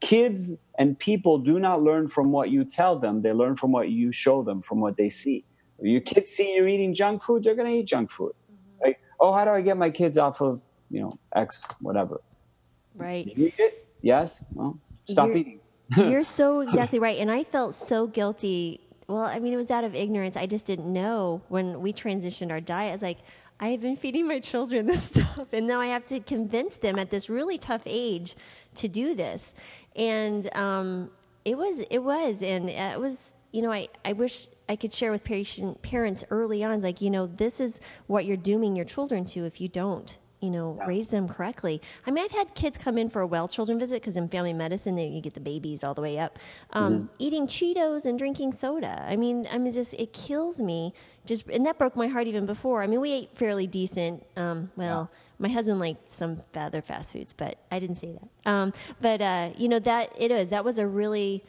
kids 0.00 0.56
and 0.78 0.98
people 0.98 1.38
do 1.38 1.58
not 1.58 1.82
learn 1.82 2.08
from 2.08 2.32
what 2.32 2.50
you 2.50 2.64
tell 2.64 2.98
them. 2.98 3.22
They 3.22 3.32
learn 3.32 3.56
from 3.56 3.70
what 3.70 3.90
you 3.90 4.10
show 4.10 4.42
them 4.42 4.60
from 4.60 4.80
what 4.80 4.96
they 4.96 5.08
see. 5.08 5.44
If 5.78 5.86
your 5.86 6.00
kids 6.00 6.32
see 6.32 6.56
you 6.56 6.66
eating 6.66 6.92
junk 6.92 7.22
food 7.22 7.44
they're 7.44 7.54
going 7.54 7.72
to 7.72 7.78
eat 7.78 7.86
junk 7.86 8.10
food. 8.10 8.32
Mm-hmm. 8.32 8.84
Like 8.84 9.00
oh 9.20 9.32
how 9.32 9.44
do 9.44 9.52
i 9.52 9.60
get 9.60 9.76
my 9.76 9.90
kids 9.90 10.18
off 10.18 10.40
of 10.42 10.60
you 10.90 11.00
know 11.00 11.18
x 11.34 11.64
whatever? 11.80 12.20
Right. 12.94 13.26
you 13.26 13.46
eat 13.46 13.54
it? 13.58 13.88
Yes? 14.02 14.44
Well 14.52 14.78
stop 15.06 15.28
You're- 15.28 15.40
eating 15.40 15.60
You're 15.96 16.24
so 16.40 16.60
exactly 16.60 16.98
right. 16.98 17.18
And 17.18 17.30
I 17.30 17.44
felt 17.44 17.74
so 17.74 18.06
guilty. 18.06 18.80
Well, 19.08 19.22
I 19.22 19.38
mean, 19.38 19.52
it 19.52 19.56
was 19.56 19.70
out 19.70 19.84
of 19.84 19.94
ignorance. 19.94 20.36
I 20.36 20.46
just 20.46 20.66
didn't 20.66 20.92
know 20.92 21.42
when 21.48 21.80
we 21.80 21.92
transitioned 21.92 22.50
our 22.50 22.60
diet. 22.60 22.90
I 22.90 22.92
was 22.92 23.02
like, 23.02 23.18
I've 23.60 23.80
been 23.80 23.96
feeding 23.96 24.26
my 24.26 24.40
children 24.40 24.86
this 24.86 25.02
stuff, 25.10 25.52
and 25.52 25.66
now 25.66 25.80
I 25.80 25.86
have 25.86 26.02
to 26.04 26.20
convince 26.20 26.76
them 26.76 26.98
at 26.98 27.10
this 27.10 27.30
really 27.30 27.58
tough 27.58 27.82
age 27.86 28.34
to 28.76 28.88
do 28.88 29.14
this. 29.14 29.54
And 29.94 30.52
um, 30.56 31.10
it 31.44 31.56
was, 31.56 31.80
it 31.90 31.98
was, 31.98 32.42
and 32.42 32.68
it 32.68 32.98
was. 32.98 33.34
You 33.54 33.60
know, 33.60 33.70
I, 33.70 33.88
I 34.02 34.14
wish 34.14 34.46
I 34.66 34.76
could 34.76 34.94
share 34.94 35.12
with 35.12 35.24
patient 35.24 35.82
parents 35.82 36.24
early 36.30 36.64
on. 36.64 36.80
Like, 36.80 37.02
you 37.02 37.10
know, 37.10 37.26
this 37.26 37.60
is 37.60 37.82
what 38.06 38.24
you're 38.24 38.38
dooming 38.38 38.74
your 38.74 38.86
children 38.86 39.26
to 39.26 39.44
if 39.44 39.60
you 39.60 39.68
don't 39.68 40.16
you 40.42 40.50
know, 40.50 40.78
raise 40.86 41.08
them 41.08 41.28
correctly. 41.28 41.80
I 42.04 42.10
mean, 42.10 42.24
I've 42.24 42.32
had 42.32 42.54
kids 42.54 42.76
come 42.76 42.98
in 42.98 43.08
for 43.08 43.22
a 43.22 43.26
well 43.26 43.46
children 43.46 43.78
visit 43.78 44.02
because 44.02 44.16
in 44.16 44.28
family 44.28 44.52
medicine, 44.52 44.96
they, 44.96 45.06
you 45.06 45.20
get 45.20 45.34
the 45.34 45.40
babies 45.40 45.84
all 45.84 45.94
the 45.94 46.02
way 46.02 46.18
up, 46.18 46.38
um, 46.72 47.08
eating 47.18 47.46
Cheetos 47.46 48.04
and 48.04 48.18
drinking 48.18 48.52
soda. 48.52 49.04
I 49.08 49.14
mean, 49.14 49.46
I 49.50 49.58
mean, 49.58 49.72
just 49.72 49.94
it 49.94 50.12
kills 50.12 50.60
me. 50.60 50.92
Just 51.24 51.46
and 51.46 51.64
that 51.64 51.78
broke 51.78 51.94
my 51.94 52.08
heart 52.08 52.26
even 52.26 52.44
before. 52.44 52.82
I 52.82 52.88
mean, 52.88 53.00
we 53.00 53.12
ate 53.12 53.30
fairly 53.36 53.68
decent. 53.68 54.26
Um, 54.36 54.72
well, 54.74 55.08
my 55.38 55.48
husband 55.48 55.78
liked 55.78 56.10
some 56.10 56.42
other 56.56 56.82
fast 56.82 57.12
foods, 57.12 57.32
but 57.32 57.58
I 57.70 57.78
didn't 57.78 57.96
say 57.96 58.12
that. 58.12 58.50
Um, 58.50 58.72
but 59.00 59.22
uh, 59.22 59.50
you 59.56 59.68
know 59.68 59.78
that 59.78 60.12
it 60.18 60.32
is 60.32 60.50
that 60.50 60.64
was 60.64 60.78
a 60.78 60.86
really 60.86 61.44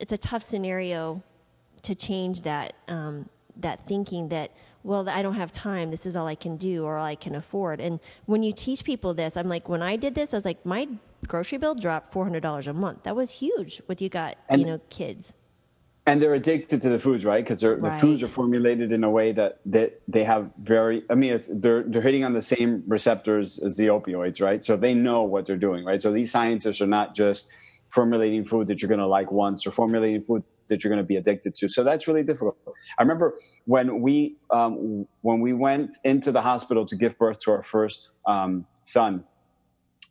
it's 0.00 0.12
a 0.12 0.18
tough 0.18 0.42
scenario 0.42 1.22
to 1.82 1.94
change 1.94 2.42
that 2.42 2.74
um, 2.88 3.28
that 3.56 3.86
thinking 3.86 4.28
that 4.30 4.50
well 4.82 5.08
I 5.08 5.22
don't 5.22 5.34
have 5.34 5.52
time 5.52 5.90
this 5.90 6.06
is 6.06 6.16
all 6.16 6.26
I 6.26 6.34
can 6.34 6.56
do 6.56 6.84
or 6.84 6.96
all 6.98 7.04
I 7.06 7.14
can 7.14 7.34
afford 7.34 7.80
and 7.80 8.00
when 8.26 8.42
you 8.42 8.52
teach 8.52 8.84
people 8.84 9.14
this 9.14 9.36
I'm 9.36 9.48
like 9.48 9.68
when 9.68 9.82
I 9.82 9.96
did 9.96 10.14
this 10.14 10.32
I 10.34 10.36
was 10.36 10.44
like 10.44 10.64
my 10.64 10.88
grocery 11.28 11.58
bill 11.58 11.74
dropped 11.74 12.12
four 12.12 12.24
hundred 12.24 12.40
dollars 12.42 12.66
a 12.66 12.72
month 12.72 13.04
that 13.04 13.14
was 13.16 13.30
huge 13.30 13.82
with 13.86 14.00
you 14.02 14.08
got 14.08 14.36
And- 14.48 14.60
you 14.60 14.66
know 14.66 14.80
kids 14.90 15.34
and 16.04 16.20
they're 16.20 16.34
addicted 16.34 16.82
to 16.82 16.88
the 16.88 16.98
foods, 16.98 17.24
right? 17.24 17.44
Because 17.44 17.60
the 17.60 17.96
foods 18.00 18.24
are 18.24 18.26
formulated 18.26 18.90
in 18.90 19.04
a 19.04 19.10
way 19.10 19.30
that 19.30 19.60
that 19.66 20.02
they 20.08 20.24
have 20.24 20.50
very. 20.60 21.04
I 21.08 21.14
mean, 21.14 21.34
it's, 21.34 21.48
they're 21.52 21.84
they're 21.84 22.02
hitting 22.02 22.24
on 22.24 22.32
the 22.32 22.42
same 22.42 22.82
receptors 22.88 23.62
as 23.62 23.76
the 23.76 23.86
opioids, 23.86 24.40
right? 24.42 24.64
So 24.64 24.76
they 24.76 24.94
know 24.94 25.22
what 25.22 25.46
they're 25.46 25.56
doing, 25.56 25.84
right? 25.84 26.02
So 26.02 26.10
these 26.10 26.32
scientists 26.32 26.80
are 26.80 26.88
not 26.88 27.14
just 27.14 27.52
formulating 27.88 28.44
food 28.44 28.66
that 28.66 28.82
you're 28.82 28.88
going 28.88 28.98
to 28.98 29.06
like 29.06 29.30
once, 29.30 29.64
or 29.64 29.70
formulating 29.70 30.20
food 30.22 30.42
that 30.68 30.82
you're 30.82 30.90
going 30.90 31.02
to 31.02 31.06
be 31.06 31.16
addicted 31.16 31.54
to. 31.56 31.68
So 31.68 31.84
that's 31.84 32.06
really 32.08 32.22
difficult. 32.22 32.56
I 32.98 33.02
remember 33.02 33.34
when 33.64 34.00
we 34.00 34.36
um, 34.50 35.06
when 35.22 35.40
we 35.40 35.52
went 35.52 35.96
into 36.04 36.32
the 36.32 36.42
hospital 36.42 36.86
to 36.86 36.96
give 36.96 37.18
birth 37.18 37.40
to 37.40 37.50
our 37.52 37.62
first 37.62 38.10
um, 38.26 38.66
son, 38.84 39.24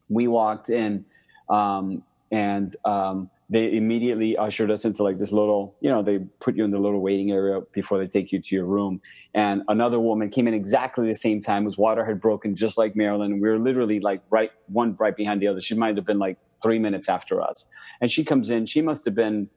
we 0.10 0.28
walked 0.28 0.70
in 0.70 1.06
um, 1.49 2.04
and 2.32 2.76
um, 2.86 3.30
they 3.49 3.76
immediately 3.76 4.38
ushered 4.38 4.72
us 4.72 4.86
into 4.86 5.04
like 5.04 5.18
this 5.18 5.34
little 5.34 5.76
you 5.82 5.89
know 5.89 6.02
they 6.02 6.20
put 6.39 6.56
you 6.56 6.64
in 6.64 6.72
the 6.72 6.80
little 6.80 7.02
waiting 7.02 7.32
area 7.32 7.60
before 7.74 7.97
they 7.97 8.08
take 8.08 8.32
you 8.32 8.41
to 8.41 8.56
your 8.56 8.66
room. 8.66 9.02
And 9.34 9.64
another 9.68 9.99
woman 9.99 10.30
came 10.30 10.47
in 10.47 10.54
exactly 10.54 11.08
the 11.08 11.16
same 11.16 11.41
time 11.41 11.66
whose 11.66 11.78
water 11.78 12.06
had 12.06 12.22
broken 12.22 12.56
just 12.56 12.78
like 12.78 12.95
marilyn. 12.95 13.39
We 13.39 13.49
were 13.49 13.60
literally 13.60 13.99
like 13.99 14.22
right 14.30 14.52
one 14.68 14.95
right 14.99 15.16
behind 15.16 15.41
the 15.41 15.47
other. 15.47 15.62
She 15.62 15.76
might 15.76 15.95
have 15.95 16.06
been 16.06 16.20
like 16.20 16.38
three 16.62 16.80
minutes 16.80 17.10
after 17.10 17.41
us. 17.41 17.70
And 17.99 18.12
she 18.12 18.24
comes 18.24 18.49
in. 18.49 18.66
She 18.66 18.82
must 18.82 19.06
have 19.06 19.16
been 19.16 19.49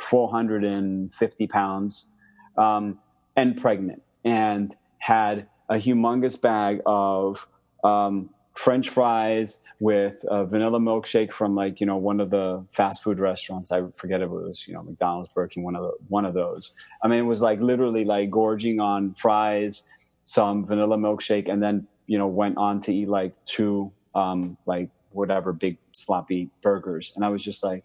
450 0.00 1.46
pounds 1.46 2.08
um, 2.56 2.98
and 3.36 3.56
pregnant 3.60 4.02
and 4.24 4.74
had 4.98 5.46
a 5.68 5.74
humongous 5.74 6.40
bag 6.40 6.80
of 6.86 7.48
um, 7.84 8.30
French 8.54 8.90
fries 8.90 9.64
with 9.80 10.24
a 10.28 10.44
vanilla 10.44 10.78
milkshake 10.78 11.32
from 11.32 11.54
like 11.54 11.80
you 11.80 11.86
know 11.86 11.96
one 11.96 12.20
of 12.20 12.30
the 12.30 12.64
fast 12.70 13.02
food 13.02 13.18
restaurants. 13.18 13.72
I 13.72 13.82
forget 13.94 14.20
if 14.20 14.26
it 14.26 14.30
was 14.30 14.68
you 14.68 14.74
know 14.74 14.82
McDonald's, 14.82 15.32
Burger 15.32 15.60
one 15.60 15.74
of 15.74 15.82
the, 15.82 15.92
one 16.08 16.24
of 16.24 16.34
those. 16.34 16.74
I 17.02 17.08
mean, 17.08 17.20
it 17.20 17.26
was 17.26 17.40
like 17.40 17.60
literally 17.60 18.04
like 18.04 18.30
gorging 18.30 18.78
on 18.78 19.14
fries, 19.14 19.88
some 20.24 20.66
vanilla 20.66 20.98
milkshake, 20.98 21.50
and 21.50 21.62
then 21.62 21.86
you 22.06 22.18
know 22.18 22.26
went 22.26 22.58
on 22.58 22.80
to 22.82 22.94
eat 22.94 23.08
like 23.08 23.32
two 23.46 23.90
um, 24.14 24.58
like 24.66 24.90
whatever 25.12 25.52
big 25.52 25.78
sloppy 25.92 26.50
burgers, 26.62 27.12
and 27.16 27.24
I 27.24 27.30
was 27.30 27.42
just 27.42 27.64
like, 27.64 27.84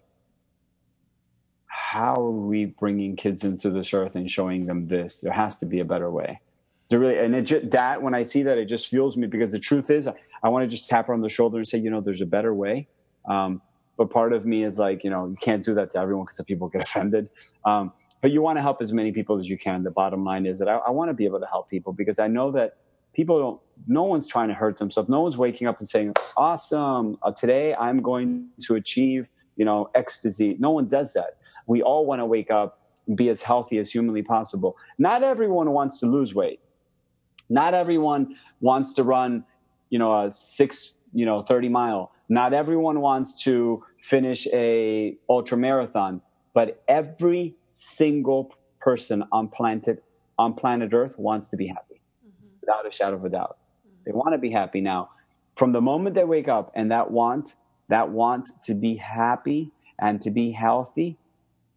how 1.92 2.14
are 2.16 2.30
we 2.30 2.66
bringing 2.66 3.16
kids 3.16 3.44
into 3.44 3.70
this 3.70 3.94
earth 3.94 4.14
and 4.14 4.30
showing 4.30 4.66
them 4.66 4.88
this? 4.88 5.20
There 5.20 5.32
has 5.32 5.58
to 5.60 5.66
be 5.66 5.80
a 5.80 5.86
better 5.86 6.10
way. 6.10 6.40
There 6.90 6.98
really, 6.98 7.18
and 7.18 7.34
it 7.34 7.42
just, 7.42 7.70
that 7.70 8.02
when 8.02 8.14
I 8.14 8.24
see 8.24 8.42
that, 8.42 8.58
it 8.58 8.66
just 8.66 8.88
fuels 8.88 9.16
me 9.16 9.26
because 9.26 9.52
the 9.52 9.58
truth 9.58 9.88
is, 9.88 10.06
I 10.42 10.48
want 10.50 10.64
to 10.64 10.68
just 10.68 10.90
tap 10.90 11.06
her 11.06 11.14
on 11.14 11.22
the 11.22 11.30
shoulder 11.30 11.56
and 11.56 11.66
say, 11.66 11.78
you 11.78 11.88
know, 11.88 12.02
there's 12.02 12.20
a 12.20 12.26
better 12.26 12.54
way. 12.54 12.88
Um, 13.26 13.62
but 13.96 14.10
part 14.10 14.34
of 14.34 14.44
me 14.44 14.64
is 14.64 14.78
like, 14.78 15.02
you 15.02 15.08
know, 15.08 15.28
you 15.28 15.36
can't 15.36 15.64
do 15.64 15.74
that 15.76 15.90
to 15.92 15.98
everyone 15.98 16.26
because 16.26 16.36
the 16.36 16.44
people 16.44 16.68
get 16.68 16.82
offended. 16.82 17.30
Um, 17.64 17.92
but 18.20 18.32
you 18.32 18.42
want 18.42 18.58
to 18.58 18.62
help 18.62 18.82
as 18.82 18.92
many 18.92 19.10
people 19.10 19.38
as 19.40 19.48
you 19.48 19.56
can. 19.56 19.82
The 19.82 19.90
bottom 19.90 20.24
line 20.24 20.44
is 20.44 20.58
that 20.58 20.68
I, 20.68 20.76
I 20.76 20.90
want 20.90 21.08
to 21.08 21.14
be 21.14 21.24
able 21.24 21.40
to 21.40 21.46
help 21.46 21.70
people 21.70 21.94
because 21.94 22.18
I 22.18 22.28
know 22.28 22.50
that 22.52 22.76
people 23.14 23.38
don't. 23.38 23.60
No 23.86 24.02
one's 24.02 24.26
trying 24.26 24.48
to 24.48 24.54
hurt 24.54 24.76
themselves. 24.76 25.08
No 25.08 25.22
one's 25.22 25.38
waking 25.38 25.66
up 25.66 25.78
and 25.80 25.88
saying, 25.88 26.14
"Awesome! 26.36 27.16
Uh, 27.22 27.32
today 27.32 27.74
I'm 27.74 28.02
going 28.02 28.48
to 28.62 28.74
achieve, 28.74 29.30
you 29.56 29.64
know, 29.64 29.88
ecstasy." 29.94 30.56
No 30.58 30.70
one 30.70 30.86
does 30.86 31.14
that. 31.14 31.37
We 31.68 31.82
all 31.82 32.04
want 32.06 32.20
to 32.20 32.26
wake 32.26 32.50
up 32.50 32.80
and 33.06 33.16
be 33.16 33.28
as 33.28 33.42
healthy 33.42 33.78
as 33.78 33.90
humanly 33.90 34.22
possible. 34.22 34.76
Not 34.98 35.22
everyone 35.22 35.70
wants 35.70 36.00
to 36.00 36.06
lose 36.06 36.34
weight. 36.34 36.60
Not 37.48 37.74
everyone 37.74 38.34
wants 38.60 38.94
to 38.94 39.04
run, 39.04 39.44
you 39.90 39.98
know, 39.98 40.24
a 40.24 40.30
six, 40.30 40.96
you 41.12 41.24
know, 41.24 41.42
30 41.42 41.68
mile. 41.68 42.10
Not 42.28 42.52
everyone 42.52 43.00
wants 43.00 43.42
to 43.44 43.84
finish 44.00 44.46
a 44.52 45.16
ultra 45.28 45.56
marathon, 45.56 46.20
but 46.52 46.82
every 46.88 47.54
single 47.70 48.52
person 48.80 49.24
on 49.30 49.48
planet 49.48 50.02
on 50.38 50.54
planet 50.54 50.92
Earth 50.92 51.18
wants 51.18 51.48
to 51.48 51.56
be 51.56 51.66
happy, 51.66 52.00
mm-hmm. 52.24 52.48
without 52.60 52.86
a 52.86 52.94
shadow 52.94 53.16
of 53.16 53.24
a 53.24 53.28
doubt. 53.28 53.58
Mm-hmm. 53.86 54.02
They 54.06 54.12
want 54.12 54.34
to 54.34 54.38
be 54.38 54.50
happy 54.50 54.80
now. 54.80 55.10
From 55.56 55.72
the 55.72 55.80
moment 55.80 56.14
they 56.14 56.24
wake 56.24 56.46
up 56.46 56.70
and 56.74 56.90
that 56.92 57.10
want, 57.10 57.56
that 57.88 58.10
want 58.10 58.50
to 58.64 58.74
be 58.74 58.96
happy 58.96 59.72
and 59.98 60.20
to 60.22 60.30
be 60.30 60.52
healthy, 60.52 61.18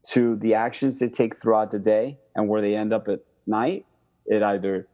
to 0.04 0.36
the 0.36 0.56
actions 0.56 1.00
they 1.00 1.10
take 1.10 1.36
throughout 1.36 1.72
the 1.72 1.80
day 1.80 2.18
and 2.36 2.48
where 2.48 2.62
they 2.62 2.76
end 2.76 2.94
up 2.94 3.08
at 3.08 3.20
night, 3.46 3.86
it 4.26 4.42
either 4.42 4.88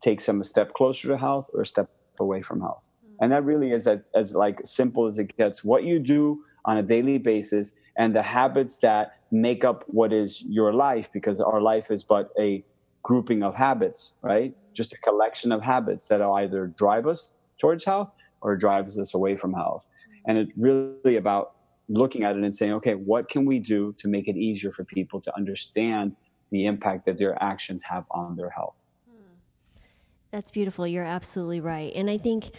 takes 0.00 0.26
them 0.26 0.40
a 0.40 0.44
step 0.44 0.72
closer 0.74 1.08
to 1.08 1.16
health 1.16 1.50
or 1.52 1.62
a 1.62 1.66
step 1.66 1.90
away 2.20 2.42
from 2.42 2.60
health. 2.60 2.88
Mm-hmm. 3.04 3.24
And 3.24 3.32
that 3.32 3.44
really 3.44 3.72
is 3.72 3.86
as, 3.86 4.08
as 4.14 4.34
like 4.34 4.60
simple 4.64 5.06
as 5.06 5.18
it 5.18 5.36
gets. 5.36 5.64
What 5.64 5.84
you 5.84 5.98
do 5.98 6.44
on 6.64 6.76
a 6.76 6.82
daily 6.82 7.18
basis 7.18 7.74
and 7.96 8.14
the 8.14 8.22
habits 8.22 8.78
that 8.78 9.16
make 9.30 9.64
up 9.64 9.84
what 9.86 10.12
is 10.12 10.42
your 10.42 10.72
life 10.72 11.10
because 11.12 11.40
our 11.40 11.60
life 11.60 11.90
is 11.90 12.04
but 12.04 12.30
a 12.38 12.64
grouping 13.02 13.42
of 13.42 13.54
habits, 13.54 14.14
right? 14.22 14.54
Just 14.72 14.92
a 14.92 14.98
collection 14.98 15.52
of 15.52 15.62
habits 15.62 16.08
that 16.08 16.20
either 16.20 16.66
drive 16.66 17.06
us 17.06 17.38
towards 17.58 17.84
health 17.84 18.12
or 18.40 18.56
drives 18.56 18.98
us 18.98 19.14
away 19.14 19.36
from 19.36 19.54
health. 19.54 19.88
And 20.26 20.38
it's 20.38 20.52
really 20.56 21.16
about 21.16 21.55
looking 21.88 22.24
at 22.24 22.36
it 22.36 22.42
and 22.42 22.54
saying, 22.54 22.72
okay, 22.74 22.94
what 22.94 23.28
can 23.28 23.44
we 23.44 23.58
do 23.58 23.94
to 23.98 24.08
make 24.08 24.28
it 24.28 24.36
easier 24.36 24.72
for 24.72 24.84
people 24.84 25.20
to 25.20 25.36
understand 25.36 26.16
the 26.50 26.66
impact 26.66 27.06
that 27.06 27.18
their 27.18 27.40
actions 27.42 27.82
have 27.84 28.04
on 28.10 28.36
their 28.36 28.50
health? 28.50 28.82
That's 30.30 30.50
beautiful. 30.50 30.86
You're 30.86 31.04
absolutely 31.04 31.60
right. 31.60 31.92
And 31.94 32.10
I 32.10 32.18
think 32.18 32.50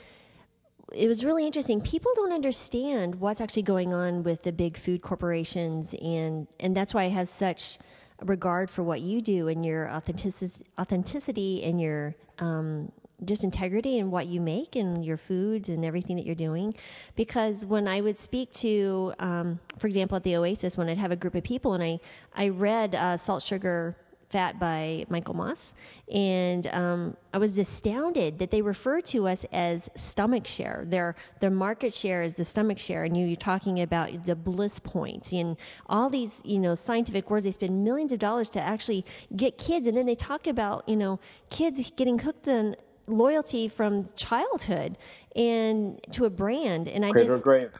it 0.93 1.07
was 1.07 1.25
really 1.25 1.45
interesting. 1.45 1.81
People 1.81 2.11
don't 2.15 2.31
understand 2.31 3.15
what's 3.15 3.41
actually 3.41 3.63
going 3.63 3.93
on 3.93 4.23
with 4.23 4.43
the 4.43 4.51
big 4.51 4.77
food 4.77 5.01
corporations, 5.01 5.93
and 6.01 6.47
and 6.59 6.75
that's 6.75 6.93
why 6.93 7.03
I 7.03 7.09
have 7.09 7.27
such 7.27 7.77
regard 8.21 8.69
for 8.69 8.83
what 8.83 9.01
you 9.01 9.21
do 9.21 9.47
and 9.47 9.65
your 9.65 9.89
authenticity, 9.91 10.65
authenticity 10.79 11.63
and 11.63 11.79
your 11.79 12.15
um, 12.39 12.91
just 13.25 13.43
integrity 13.43 13.97
in 13.97 14.11
what 14.11 14.27
you 14.27 14.39
make 14.39 14.75
and 14.75 15.03
your 15.03 15.17
foods 15.17 15.69
and 15.69 15.83
everything 15.83 16.15
that 16.17 16.25
you're 16.25 16.35
doing. 16.35 16.73
Because 17.15 17.65
when 17.65 17.87
I 17.87 18.01
would 18.01 18.17
speak 18.17 18.51
to, 18.53 19.13
um, 19.19 19.59
for 19.79 19.87
example, 19.87 20.17
at 20.17 20.23
the 20.23 20.35
Oasis, 20.35 20.77
when 20.77 20.87
I'd 20.87 20.97
have 20.97 21.11
a 21.11 21.15
group 21.15 21.35
of 21.35 21.43
people 21.43 21.73
and 21.73 21.83
I 21.83 21.99
I 22.35 22.49
read 22.49 22.93
uh, 22.93 23.17
Salt 23.17 23.41
Sugar 23.41 23.95
Fat 24.29 24.59
by 24.59 25.05
Michael 25.09 25.35
Moss. 25.35 25.73
And 26.13 26.67
um, 26.67 27.15
I 27.33 27.37
was 27.37 27.57
astounded 27.57 28.39
that 28.39 28.51
they 28.51 28.61
refer 28.61 28.99
to 29.01 29.27
us 29.27 29.45
as 29.53 29.89
stomach 29.95 30.45
share. 30.45 30.83
Their, 30.85 31.15
their 31.39 31.49
market 31.49 31.93
share 31.93 32.23
is 32.23 32.35
the 32.35 32.43
stomach 32.43 32.77
share. 32.77 33.05
And 33.05 33.15
you, 33.15 33.25
you're 33.25 33.37
talking 33.37 33.81
about 33.81 34.25
the 34.25 34.35
bliss 34.35 34.79
points 34.79 35.31
and 35.31 35.55
all 35.87 36.09
these, 36.09 36.41
you 36.43 36.59
know, 36.59 36.75
scientific 36.75 37.29
words. 37.29 37.45
They 37.45 37.51
spend 37.51 37.85
millions 37.85 38.11
of 38.11 38.19
dollars 38.19 38.49
to 38.51 38.61
actually 38.61 39.05
get 39.35 39.57
kids. 39.57 39.87
And 39.87 39.95
then 39.95 40.05
they 40.05 40.15
talk 40.15 40.45
about, 40.45 40.87
you 40.89 40.97
know, 40.97 41.21
kids 41.49 41.89
getting 41.95 42.19
hooked 42.19 42.49
on 42.49 42.75
loyalty 43.07 43.67
from 43.67 44.07
childhood 44.15 44.97
and 45.35 45.99
to 46.11 46.25
a 46.25 46.29
brand. 46.29 46.87
And 46.87 47.05
I 47.05 47.11
Cradle 47.11 47.35
just. 47.35 47.43
grave. 47.43 47.71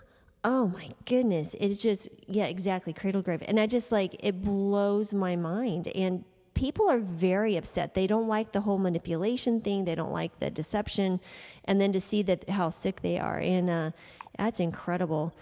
Oh 0.44 0.68
my 0.68 0.90
goodness. 1.06 1.56
It's 1.60 1.82
just, 1.82 2.10
yeah, 2.28 2.46
exactly. 2.46 2.94
Cradle 2.94 3.22
grave. 3.22 3.44
And 3.46 3.60
I 3.60 3.68
just 3.68 3.92
like, 3.92 4.16
it 4.20 4.42
blows 4.42 5.14
my 5.14 5.36
mind. 5.36 5.88
And 5.90 6.24
people 6.58 6.90
are 6.90 6.98
very 6.98 7.56
upset. 7.56 7.94
They 7.94 8.08
don't 8.08 8.28
like 8.28 8.52
the 8.52 8.62
whole 8.62 8.80
manipulation 8.80 9.62
thing. 9.62 9.86
They 9.86 9.94
don't 9.94 10.12
like 10.12 10.40
the 10.40 10.50
deception, 10.50 11.22
and 11.66 11.80
then 11.80 11.94
to 11.94 12.02
see 12.02 12.24
that 12.24 12.50
how 12.50 12.70
sick 12.70 13.02
they 13.02 13.20
are, 13.20 13.38
and 13.38 13.70
uh, 13.70 13.92
that's 14.40 14.60
incredible. 14.60 15.36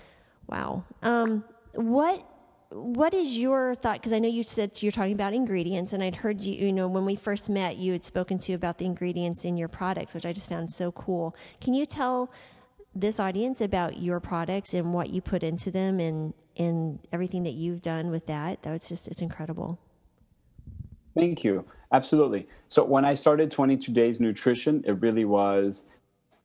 Wow. 0.48 0.84
Um, 1.02 1.46
what 1.74 2.28
what 2.72 3.14
is 3.14 3.38
your 3.38 3.76
thought? 3.76 4.00
Because 4.00 4.14
I 4.14 4.20
know 4.20 4.28
you 4.28 4.44
said 4.44 4.82
you're 4.82 4.92
talking 4.92 5.14
about 5.14 5.34
ingredients, 5.34 5.94
and 5.94 6.04
I'd 6.04 6.16
heard 6.16 6.42
you. 6.42 6.54
You 6.68 6.74
know, 6.74 6.88
when 6.88 7.06
we 7.06 7.16
first 7.16 7.50
met, 7.50 7.78
you 7.78 7.92
had 7.92 8.04
spoken 8.04 8.38
to 8.40 8.54
about 8.54 8.78
the 8.78 8.86
ingredients 8.86 9.46
in 9.46 9.58
your 9.58 9.68
products, 9.68 10.14
which 10.14 10.26
I 10.26 10.34
just 10.34 10.50
found 10.50 10.72
so 10.72 10.92
cool. 10.92 11.36
Can 11.62 11.74
you 11.74 11.86
tell 11.86 12.32
this 12.94 13.20
audience 13.20 13.62
about 13.62 14.00
your 14.00 14.20
products 14.20 14.74
and 14.74 14.94
what 14.94 15.10
you 15.10 15.22
put 15.22 15.44
into 15.44 15.72
them, 15.72 16.00
and 16.00 16.34
and 16.58 17.00
everything 17.12 17.44
that 17.44 17.54
you've 17.54 17.82
done 17.82 18.10
with 18.10 18.26
that? 18.28 18.64
That 18.64 18.72
was 18.72 18.88
just 18.88 19.08
it's 19.08 19.22
incredible. 19.22 19.80
Thank 21.16 21.44
you. 21.44 21.66
Absolutely. 21.92 22.48
So 22.68 22.84
when 22.84 23.06
I 23.06 23.14
started 23.14 23.52
22 23.52 23.92
Days 23.94 24.20
Nutrition, 24.20 24.84
it 24.86 24.94
really 25.02 25.24
was 25.24 25.90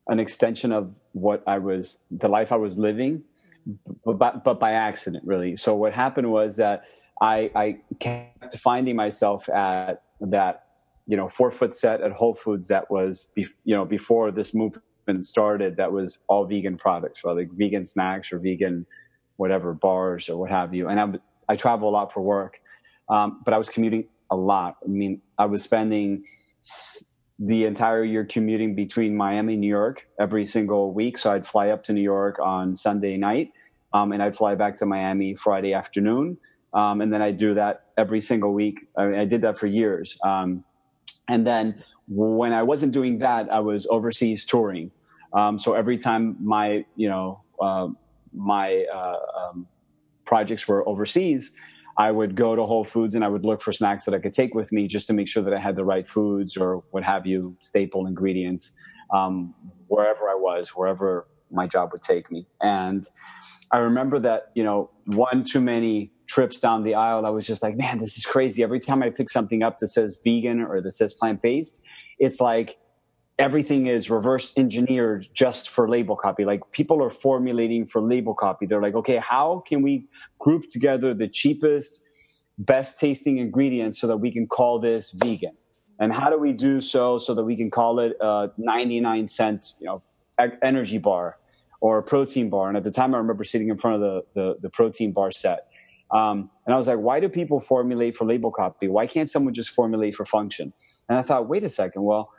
an 0.07 0.19
extension 0.19 0.71
of 0.71 0.93
what 1.11 1.43
I 1.45 1.57
was, 1.57 2.03
the 2.09 2.29
life 2.29 2.51
I 2.51 2.55
was 2.55 2.77
living, 2.77 3.23
but 4.05 4.17
by, 4.17 4.31
but 4.31 4.59
by 4.59 4.71
accident, 4.71 5.23
really. 5.25 5.55
So 5.55 5.75
what 5.75 5.93
happened 5.93 6.31
was 6.31 6.57
that 6.57 6.83
I, 7.21 7.51
I 7.55 7.77
kept 7.99 8.57
finding 8.57 8.95
myself 8.95 9.47
at 9.49 10.01
that, 10.21 10.65
you 11.07 11.17
know, 11.17 11.27
four 11.27 11.51
foot 11.51 11.75
set 11.75 12.01
at 12.01 12.11
Whole 12.11 12.33
Foods 12.33 12.67
that 12.69 12.89
was, 12.89 13.31
be, 13.35 13.47
you 13.63 13.75
know, 13.75 13.85
before 13.85 14.31
this 14.31 14.55
movement 14.55 15.25
started, 15.25 15.77
that 15.77 15.91
was 15.91 16.23
all 16.27 16.45
vegan 16.45 16.77
products, 16.77 17.23
right? 17.23 17.35
like 17.35 17.51
vegan 17.51 17.85
snacks 17.85 18.31
or 18.31 18.39
vegan 18.39 18.85
whatever 19.37 19.73
bars 19.73 20.29
or 20.29 20.37
what 20.37 20.49
have 20.49 20.73
you. 20.73 20.87
And 20.87 20.99
I, 20.99 21.53
I 21.53 21.55
travel 21.55 21.89
a 21.89 21.91
lot 21.91 22.13
for 22.13 22.21
work, 22.21 22.59
um, 23.09 23.41
but 23.43 23.53
I 23.53 23.57
was 23.57 23.69
commuting 23.69 24.07
a 24.29 24.35
lot. 24.35 24.77
I 24.83 24.87
mean, 24.87 25.21
I 25.37 25.45
was 25.45 25.63
spending 25.63 26.23
the 27.43 27.65
entire 27.65 28.03
year 28.03 28.23
commuting 28.23 28.75
between 28.75 29.17
Miami 29.17 29.53
and 29.53 29.61
New 29.61 29.67
York 29.67 30.07
every 30.19 30.45
single 30.45 30.93
week. 30.93 31.17
So 31.17 31.33
I'd 31.33 31.47
fly 31.47 31.69
up 31.69 31.81
to 31.85 31.93
New 31.93 32.01
York 32.01 32.37
on 32.39 32.75
Sunday 32.75 33.17
night, 33.17 33.51
um, 33.93 34.11
and 34.11 34.21
I'd 34.21 34.37
fly 34.37 34.53
back 34.53 34.75
to 34.77 34.85
Miami 34.85 35.33
Friday 35.33 35.73
afternoon. 35.73 36.37
Um, 36.75 37.01
and 37.01 37.11
then 37.11 37.23
I 37.23 37.31
do 37.31 37.55
that 37.55 37.85
every 37.97 38.21
single 38.21 38.53
week. 38.53 38.87
I, 38.95 39.07
mean, 39.07 39.19
I 39.19 39.25
did 39.25 39.41
that 39.41 39.57
for 39.57 39.65
years. 39.65 40.19
Um, 40.23 40.63
and 41.27 41.45
then 41.45 41.83
when 42.07 42.53
I 42.53 42.61
wasn't 42.61 42.91
doing 42.91 43.17
that, 43.19 43.51
I 43.51 43.59
was 43.59 43.87
overseas 43.89 44.45
touring. 44.45 44.91
Um, 45.33 45.57
so 45.57 45.73
every 45.73 45.97
time 45.97 46.37
my, 46.39 46.85
you 46.95 47.09
know, 47.09 47.41
uh, 47.59 47.87
my 48.33 48.85
uh, 48.93 49.17
um, 49.39 49.67
projects 50.25 50.67
were 50.67 50.87
overseas, 50.87 51.55
I 51.97 52.11
would 52.11 52.35
go 52.35 52.55
to 52.55 52.63
Whole 52.63 52.83
Foods 52.83 53.15
and 53.15 53.23
I 53.23 53.27
would 53.27 53.45
look 53.45 53.61
for 53.61 53.73
snacks 53.73 54.05
that 54.05 54.13
I 54.13 54.19
could 54.19 54.33
take 54.33 54.53
with 54.55 54.71
me 54.71 54.87
just 54.87 55.07
to 55.07 55.13
make 55.13 55.27
sure 55.27 55.43
that 55.43 55.53
I 55.53 55.59
had 55.59 55.75
the 55.75 55.85
right 55.85 56.07
foods 56.07 56.57
or 56.57 56.83
what 56.91 57.03
have 57.03 57.25
you, 57.25 57.57
staple 57.59 58.07
ingredients, 58.07 58.77
um, 59.13 59.53
wherever 59.87 60.29
I 60.29 60.35
was, 60.35 60.69
wherever 60.69 61.27
my 61.51 61.67
job 61.67 61.89
would 61.91 62.01
take 62.01 62.31
me. 62.31 62.47
And 62.61 63.05
I 63.71 63.79
remember 63.79 64.19
that, 64.19 64.51
you 64.55 64.63
know, 64.63 64.89
one 65.05 65.43
too 65.43 65.59
many 65.61 66.11
trips 66.27 66.59
down 66.61 66.83
the 66.83 66.95
aisle, 66.95 67.25
I 67.25 67.29
was 67.29 67.45
just 67.45 67.61
like, 67.61 67.75
man, 67.75 67.99
this 67.99 68.17
is 68.17 68.25
crazy. 68.25 68.63
Every 68.63 68.79
time 68.79 69.03
I 69.03 69.09
pick 69.09 69.29
something 69.29 69.63
up 69.63 69.79
that 69.79 69.89
says 69.89 70.21
vegan 70.23 70.61
or 70.61 70.81
that 70.81 70.93
says 70.93 71.13
plant 71.13 71.41
based, 71.41 71.83
it's 72.19 72.39
like 72.39 72.77
everything 73.41 73.87
is 73.87 74.11
reverse 74.11 74.53
engineered 74.55 75.27
just 75.33 75.69
for 75.69 75.89
label 75.89 76.15
copy. 76.15 76.45
Like 76.45 76.61
people 76.71 77.03
are 77.03 77.09
formulating 77.09 77.87
for 77.87 77.99
label 77.99 78.35
copy. 78.35 78.67
They're 78.67 78.81
like, 78.81 78.93
okay, 78.93 79.17
how 79.17 79.63
can 79.67 79.81
we 79.81 80.07
group 80.37 80.69
together 80.71 81.15
the 81.15 81.27
cheapest, 81.27 82.03
best 82.59 82.99
tasting 82.99 83.39
ingredients 83.39 83.99
so 83.99 84.05
that 84.05 84.17
we 84.17 84.31
can 84.31 84.45
call 84.45 84.79
this 84.79 85.11
vegan? 85.11 85.57
And 85.99 86.13
how 86.13 86.29
do 86.29 86.37
we 86.37 86.53
do 86.53 86.81
so 86.81 87.17
so 87.17 87.33
that 87.33 87.43
we 87.43 87.55
can 87.55 87.71
call 87.71 87.99
it 87.99 88.15
a 88.21 88.51
99 88.57 89.27
cent, 89.27 89.73
you 89.79 89.87
know, 89.87 90.03
energy 90.61 90.99
bar 90.99 91.39
or 91.79 91.97
a 91.97 92.03
protein 92.03 92.51
bar? 92.51 92.67
And 92.67 92.77
at 92.77 92.83
the 92.83 92.91
time, 92.91 93.15
I 93.15 93.17
remember 93.17 93.43
sitting 93.43 93.69
in 93.69 93.77
front 93.77 93.95
of 93.95 94.01
the, 94.01 94.21
the, 94.35 94.55
the 94.61 94.69
protein 94.69 95.13
bar 95.13 95.31
set. 95.31 95.67
Um, 96.11 96.51
and 96.67 96.75
I 96.75 96.77
was 96.77 96.87
like, 96.87 96.99
why 96.99 97.19
do 97.19 97.27
people 97.27 97.59
formulate 97.59 98.15
for 98.15 98.25
label 98.25 98.51
copy? 98.51 98.87
Why 98.87 99.07
can't 99.07 99.29
someone 99.29 99.55
just 99.55 99.71
formulate 99.71 100.13
for 100.13 100.25
function? 100.25 100.73
And 101.09 101.17
I 101.17 101.23
thought, 101.23 101.47
wait 101.47 101.63
a 101.63 101.69
second, 101.69 102.03
well, 102.03 102.31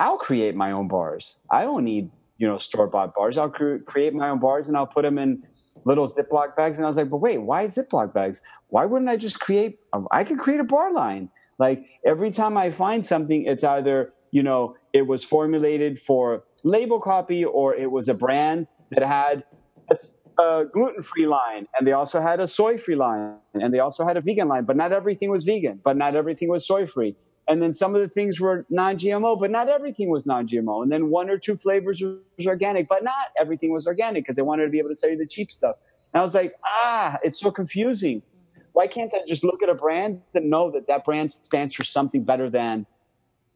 I'll 0.00 0.16
create 0.16 0.54
my 0.56 0.72
own 0.72 0.88
bars. 0.88 1.40
I 1.50 1.62
don't 1.62 1.84
need, 1.84 2.10
you 2.38 2.48
know, 2.48 2.58
store 2.58 2.86
bought 2.86 3.14
bars. 3.14 3.36
I'll 3.36 3.50
cre- 3.50 3.76
create 3.86 4.14
my 4.14 4.30
own 4.30 4.40
bars 4.40 4.68
and 4.68 4.76
I'll 4.76 4.86
put 4.86 5.02
them 5.02 5.18
in 5.18 5.42
little 5.84 6.08
Ziploc 6.08 6.56
bags. 6.56 6.78
And 6.78 6.86
I 6.86 6.88
was 6.88 6.96
like, 6.96 7.10
but 7.10 7.18
wait, 7.18 7.38
why 7.38 7.64
Ziploc 7.64 8.14
bags? 8.14 8.42
Why 8.68 8.86
wouldn't 8.86 9.10
I 9.10 9.16
just 9.16 9.40
create, 9.40 9.78
a, 9.92 10.00
I 10.10 10.24
could 10.24 10.38
create 10.38 10.58
a 10.58 10.64
bar 10.64 10.92
line. 10.92 11.28
Like 11.58 11.84
every 12.04 12.30
time 12.30 12.56
I 12.56 12.70
find 12.70 13.04
something, 13.04 13.44
it's 13.44 13.62
either, 13.62 14.14
you 14.30 14.42
know, 14.42 14.74
it 14.94 15.06
was 15.06 15.22
formulated 15.22 16.00
for 16.00 16.44
label 16.64 17.00
copy 17.00 17.44
or 17.44 17.74
it 17.74 17.90
was 17.90 18.08
a 18.08 18.14
brand 18.14 18.66
that 18.90 19.02
had 19.02 19.44
a, 19.90 20.42
a 20.42 20.64
gluten 20.72 21.02
free 21.02 21.26
line, 21.26 21.66
and 21.76 21.86
they 21.86 21.92
also 21.92 22.20
had 22.20 22.40
a 22.40 22.46
soy 22.46 22.78
free 22.78 22.96
line, 22.96 23.34
and 23.54 23.74
they 23.74 23.80
also 23.80 24.06
had 24.06 24.16
a 24.16 24.20
vegan 24.20 24.48
line, 24.48 24.64
but 24.64 24.76
not 24.76 24.92
everything 24.92 25.30
was 25.30 25.44
vegan, 25.44 25.80
but 25.84 25.96
not 25.96 26.14
everything 26.16 26.48
was 26.48 26.66
soy 26.66 26.86
free. 26.86 27.16
And 27.50 27.60
then 27.60 27.74
some 27.74 27.96
of 27.96 28.00
the 28.00 28.08
things 28.08 28.38
were 28.38 28.64
non 28.70 28.96
GMO, 28.96 29.36
but 29.36 29.50
not 29.50 29.68
everything 29.68 30.08
was 30.08 30.24
non 30.24 30.46
GMO. 30.46 30.84
And 30.84 30.92
then 30.92 31.10
one 31.10 31.28
or 31.28 31.36
two 31.36 31.56
flavors 31.56 32.00
was 32.00 32.46
organic, 32.46 32.86
but 32.86 33.02
not 33.02 33.32
everything 33.36 33.72
was 33.72 33.88
organic 33.88 34.22
because 34.22 34.36
they 34.36 34.42
wanted 34.42 34.66
to 34.66 34.70
be 34.70 34.78
able 34.78 34.90
to 34.90 34.94
sell 34.94 35.10
you 35.10 35.18
the 35.18 35.26
cheap 35.26 35.50
stuff. 35.50 35.74
And 36.14 36.20
I 36.20 36.22
was 36.22 36.32
like, 36.32 36.54
ah, 36.64 37.18
it's 37.24 37.40
so 37.40 37.50
confusing. 37.50 38.22
Why 38.70 38.86
can't 38.86 39.12
I 39.12 39.26
just 39.26 39.42
look 39.42 39.64
at 39.64 39.68
a 39.68 39.74
brand 39.74 40.22
and 40.32 40.48
know 40.48 40.70
that 40.70 40.86
that 40.86 41.04
brand 41.04 41.32
stands 41.32 41.74
for 41.74 41.82
something 41.82 42.22
better 42.22 42.48
than 42.48 42.86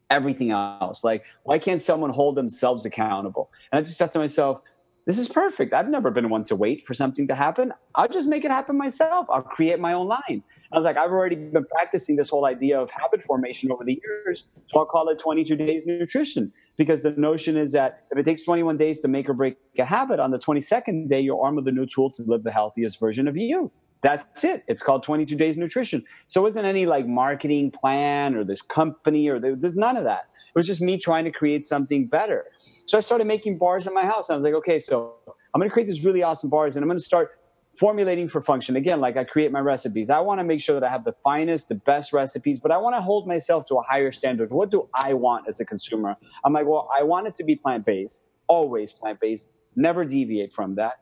everything 0.09 0.51
else? 0.51 1.05
Like, 1.05 1.23
why 1.43 1.57
can't 1.57 1.81
someone 1.81 2.09
hold 2.09 2.35
themselves 2.35 2.85
accountable? 2.85 3.49
And 3.71 3.79
I 3.79 3.81
just 3.81 3.97
said 3.97 4.11
to 4.11 4.19
myself, 4.19 4.59
this 5.05 5.17
is 5.17 5.29
perfect. 5.29 5.73
I've 5.73 5.87
never 5.87 6.11
been 6.11 6.29
one 6.29 6.43
to 6.45 6.55
wait 6.57 6.85
for 6.85 6.93
something 6.93 7.29
to 7.29 7.35
happen. 7.35 7.71
I'll 7.93 8.09
just 8.09 8.27
make 8.27 8.43
it 8.43 8.51
happen 8.51 8.77
myself. 8.77 9.27
I'll 9.29 9.41
create 9.41 9.79
my 9.79 9.93
own 9.93 10.07
line. 10.07 10.43
I 10.75 10.77
was 10.77 10.83
like, 10.83 10.97
I've 10.97 11.11
already 11.11 11.37
been 11.37 11.63
practicing 11.71 12.17
this 12.17 12.29
whole 12.29 12.45
idea 12.45 12.77
of 12.77 12.91
habit 12.91 13.23
formation 13.23 13.71
over 13.71 13.85
the 13.85 13.97
years. 14.03 14.43
So 14.67 14.79
I'll 14.79 14.85
call 14.85 15.07
it 15.07 15.17
22 15.17 15.55
days 15.55 15.83
nutrition 15.85 16.51
because 16.75 17.01
the 17.01 17.11
notion 17.11 17.55
is 17.55 17.71
that 17.71 18.03
if 18.11 18.17
it 18.17 18.23
takes 18.23 18.43
21 18.43 18.75
days 18.75 18.99
to 18.99 19.07
make 19.07 19.29
or 19.29 19.33
break 19.33 19.55
a 19.79 19.85
habit, 19.85 20.19
on 20.19 20.31
the 20.31 20.37
22nd 20.37 21.07
day, 21.07 21.21
you're 21.21 21.41
armed 21.41 21.55
with 21.55 21.67
a 21.69 21.71
new 21.71 21.85
tool 21.85 22.09
to 22.09 22.23
live 22.23 22.43
the 22.43 22.51
healthiest 22.51 22.99
version 22.99 23.25
of 23.25 23.37
you. 23.37 23.71
That's 24.01 24.43
it. 24.43 24.65
It's 24.67 24.83
called 24.83 25.03
22 25.03 25.37
days 25.37 25.55
nutrition. 25.55 26.03
So 26.27 26.41
it 26.41 26.43
wasn't 26.43 26.65
any 26.65 26.85
like 26.85 27.07
marketing 27.07 27.71
plan 27.71 28.35
or 28.35 28.43
this 28.43 28.61
company 28.61 29.29
or 29.29 29.39
there's 29.39 29.77
none 29.77 29.95
of 29.95 30.03
that. 30.03 30.25
It 30.47 30.59
was 30.59 30.67
just 30.67 30.81
me 30.81 30.97
trying 30.97 31.23
to 31.23 31.31
create 31.31 31.63
something 31.63 32.07
better. 32.07 32.43
So 32.85 32.97
I 32.97 33.01
started 33.01 33.27
making 33.27 33.59
bars 33.59 33.87
in 33.87 33.93
my 33.93 34.03
house. 34.03 34.29
I 34.29 34.35
was 34.35 34.43
like, 34.43 34.53
okay, 34.55 34.79
so 34.79 35.13
I'm 35.53 35.61
going 35.61 35.69
to 35.69 35.73
create 35.73 35.87
these 35.87 36.03
really 36.03 36.21
awesome 36.21 36.49
bars 36.49 36.75
and 36.75 36.83
I'm 36.83 36.89
going 36.89 36.99
to 36.99 37.03
start 37.03 37.39
formulating 37.77 38.29
for 38.29 38.41
function. 38.41 38.75
Again, 38.75 39.01
like 39.01 39.17
I 39.17 39.23
create 39.23 39.51
my 39.51 39.59
recipes. 39.59 40.09
I 40.09 40.19
want 40.19 40.39
to 40.39 40.43
make 40.43 40.61
sure 40.61 40.79
that 40.79 40.85
I 40.85 40.91
have 40.91 41.03
the 41.03 41.15
finest, 41.23 41.69
the 41.69 41.75
best 41.75 42.13
recipes, 42.13 42.59
but 42.59 42.71
I 42.71 42.77
want 42.77 42.95
to 42.95 43.01
hold 43.01 43.27
myself 43.27 43.65
to 43.67 43.75
a 43.75 43.81
higher 43.81 44.11
standard. 44.11 44.51
What 44.51 44.71
do 44.71 44.89
I 45.03 45.13
want 45.13 45.47
as 45.47 45.59
a 45.59 45.65
consumer? 45.65 46.15
I'm 46.43 46.53
like, 46.53 46.65
well, 46.65 46.89
I 46.97 47.03
want 47.03 47.27
it 47.27 47.35
to 47.35 47.43
be 47.43 47.55
plant 47.55 47.85
based, 47.85 48.31
always 48.47 48.93
plant 48.93 49.19
based, 49.19 49.49
never 49.75 50.05
deviate 50.05 50.53
from 50.53 50.75
that. 50.75 50.93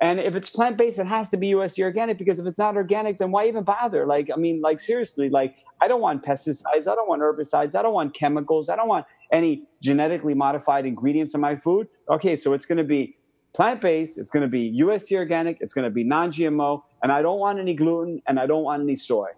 And 0.00 0.18
if 0.18 0.34
it's 0.34 0.50
plant 0.50 0.76
based, 0.76 0.98
it 0.98 1.06
has 1.06 1.28
to 1.30 1.36
be 1.36 1.52
USDA 1.52 1.84
organic 1.84 2.18
because 2.18 2.40
if 2.40 2.46
it's 2.46 2.58
not 2.58 2.76
organic, 2.76 3.18
then 3.18 3.30
why 3.30 3.46
even 3.46 3.62
bother? 3.62 4.06
Like, 4.06 4.28
I 4.34 4.36
mean, 4.36 4.60
like 4.60 4.80
seriously, 4.80 5.28
like 5.28 5.54
I 5.80 5.88
don't 5.88 6.00
want 6.00 6.24
pesticides. 6.24 6.88
I 6.88 6.94
don't 6.94 7.08
want 7.08 7.22
herbicides. 7.22 7.74
I 7.74 7.82
don't 7.82 7.94
want 7.94 8.14
chemicals. 8.14 8.68
I 8.68 8.76
don't 8.76 8.88
want 8.88 9.06
any 9.32 9.64
genetically 9.82 10.34
modified 10.34 10.86
ingredients 10.86 11.34
in 11.34 11.40
my 11.40 11.56
food. 11.56 11.88
Okay, 12.08 12.36
so 12.36 12.54
it's 12.54 12.66
going 12.66 12.78
to 12.78 12.84
be 12.84 13.16
plant 13.54 13.80
based. 13.80 14.18
It's 14.18 14.30
going 14.30 14.42
to 14.42 14.48
be 14.48 14.80
USDA 14.80 15.18
organic. 15.18 15.58
It's 15.60 15.72
going 15.72 15.84
to 15.84 15.90
be 15.90 16.04
non 16.04 16.32
GMO. 16.32 16.82
And 17.02 17.10
I 17.12 17.22
don't 17.22 17.38
want 17.38 17.58
any 17.58 17.74
gluten 17.74 18.20
and 18.26 18.38
I 18.38 18.46
don't 18.46 18.64
want 18.64 18.82
any 18.82 18.96
soy. 18.96 19.28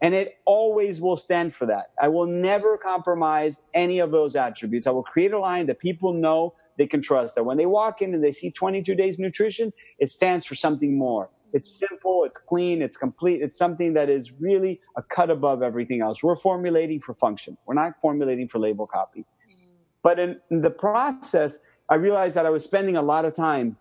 And 0.00 0.14
it 0.14 0.36
always 0.44 1.00
will 1.00 1.16
stand 1.16 1.54
for 1.54 1.66
that. 1.66 1.92
I 2.00 2.08
will 2.08 2.26
never 2.26 2.76
compromise 2.76 3.62
any 3.72 3.98
of 3.98 4.10
those 4.10 4.36
attributes. 4.36 4.86
I 4.86 4.90
will 4.90 5.02
create 5.02 5.32
a 5.32 5.38
line 5.38 5.66
that 5.66 5.78
people 5.78 6.12
know 6.12 6.54
they 6.76 6.86
can 6.86 7.00
trust. 7.00 7.34
That 7.36 7.44
when 7.44 7.56
they 7.56 7.66
walk 7.66 8.02
in 8.02 8.12
and 8.12 8.22
they 8.22 8.32
see 8.32 8.50
22 8.50 8.94
days 8.94 9.18
nutrition, 9.18 9.72
it 9.98 10.10
stands 10.10 10.44
for 10.44 10.54
something 10.54 10.98
more. 10.98 11.30
It's 11.52 11.70
simple, 11.70 12.24
it's 12.24 12.36
clean, 12.36 12.82
it's 12.82 12.98
complete. 12.98 13.40
It's 13.40 13.56
something 13.56 13.94
that 13.94 14.10
is 14.10 14.32
really 14.32 14.80
a 14.96 15.02
cut 15.02 15.30
above 15.30 15.62
everything 15.62 16.02
else. 16.02 16.22
We're 16.22 16.36
formulating 16.36 17.00
for 17.00 17.14
function. 17.14 17.56
We're 17.64 17.74
not 17.74 17.94
formulating 18.02 18.48
for 18.48 18.58
label 18.58 18.86
copy. 18.86 19.20
Mm. 19.20 19.68
But 20.02 20.18
in, 20.18 20.40
in 20.50 20.60
the 20.60 20.70
process, 20.70 21.60
I 21.88 21.94
realized 21.94 22.36
that 22.36 22.46
I 22.46 22.50
was 22.50 22.64
spending 22.64 22.96
a 22.96 23.02
lot 23.02 23.24
of 23.24 23.34
time 23.34 23.76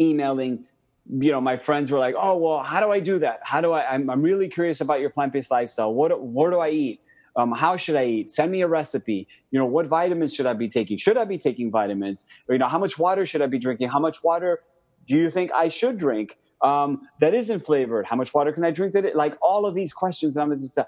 emailing. 0.00 0.64
You 1.10 1.32
know, 1.32 1.40
my 1.40 1.56
friends 1.56 1.90
were 1.90 1.98
like, 1.98 2.14
"Oh, 2.18 2.36
well, 2.36 2.62
how 2.62 2.80
do 2.80 2.90
I 2.90 3.00
do 3.00 3.18
that? 3.20 3.40
How 3.42 3.60
do 3.60 3.72
I? 3.72 3.92
I'm, 3.92 4.10
I'm 4.10 4.22
really 4.22 4.48
curious 4.48 4.80
about 4.80 5.00
your 5.00 5.10
plant-based 5.10 5.50
lifestyle. 5.50 5.92
What, 5.94 6.20
what 6.20 6.50
do 6.50 6.58
I 6.58 6.70
eat? 6.70 7.00
Um, 7.36 7.52
how 7.52 7.76
should 7.76 7.96
I 7.96 8.04
eat? 8.04 8.30
Send 8.30 8.50
me 8.50 8.62
a 8.62 8.68
recipe. 8.68 9.28
You 9.50 9.58
know, 9.58 9.66
what 9.66 9.86
vitamins 9.86 10.34
should 10.34 10.46
I 10.46 10.54
be 10.54 10.68
taking? 10.68 10.98
Should 10.98 11.16
I 11.16 11.24
be 11.24 11.38
taking 11.38 11.70
vitamins? 11.70 12.26
Or, 12.48 12.54
you 12.54 12.58
know, 12.58 12.68
how 12.68 12.78
much 12.78 12.98
water 12.98 13.24
should 13.24 13.42
I 13.42 13.46
be 13.46 13.58
drinking? 13.58 13.88
How 13.88 14.00
much 14.00 14.24
water 14.24 14.60
do 15.06 15.16
you 15.16 15.30
think 15.30 15.52
I 15.52 15.68
should 15.68 15.98
drink? 15.98 16.36
um, 16.62 17.02
that 17.20 17.34
isn't 17.34 17.60
flavored? 17.60 18.06
How 18.06 18.16
much 18.16 18.34
water 18.34 18.52
can 18.52 18.64
I 18.64 18.70
drink? 18.70 18.92
That 18.92 19.04
it, 19.04 19.16
like 19.16 19.36
all 19.40 19.66
of 19.66 19.74
these 19.74 19.92
questions. 19.92 20.36
I'm 20.36 20.56
just, 20.58 20.78
uh, 20.78 20.84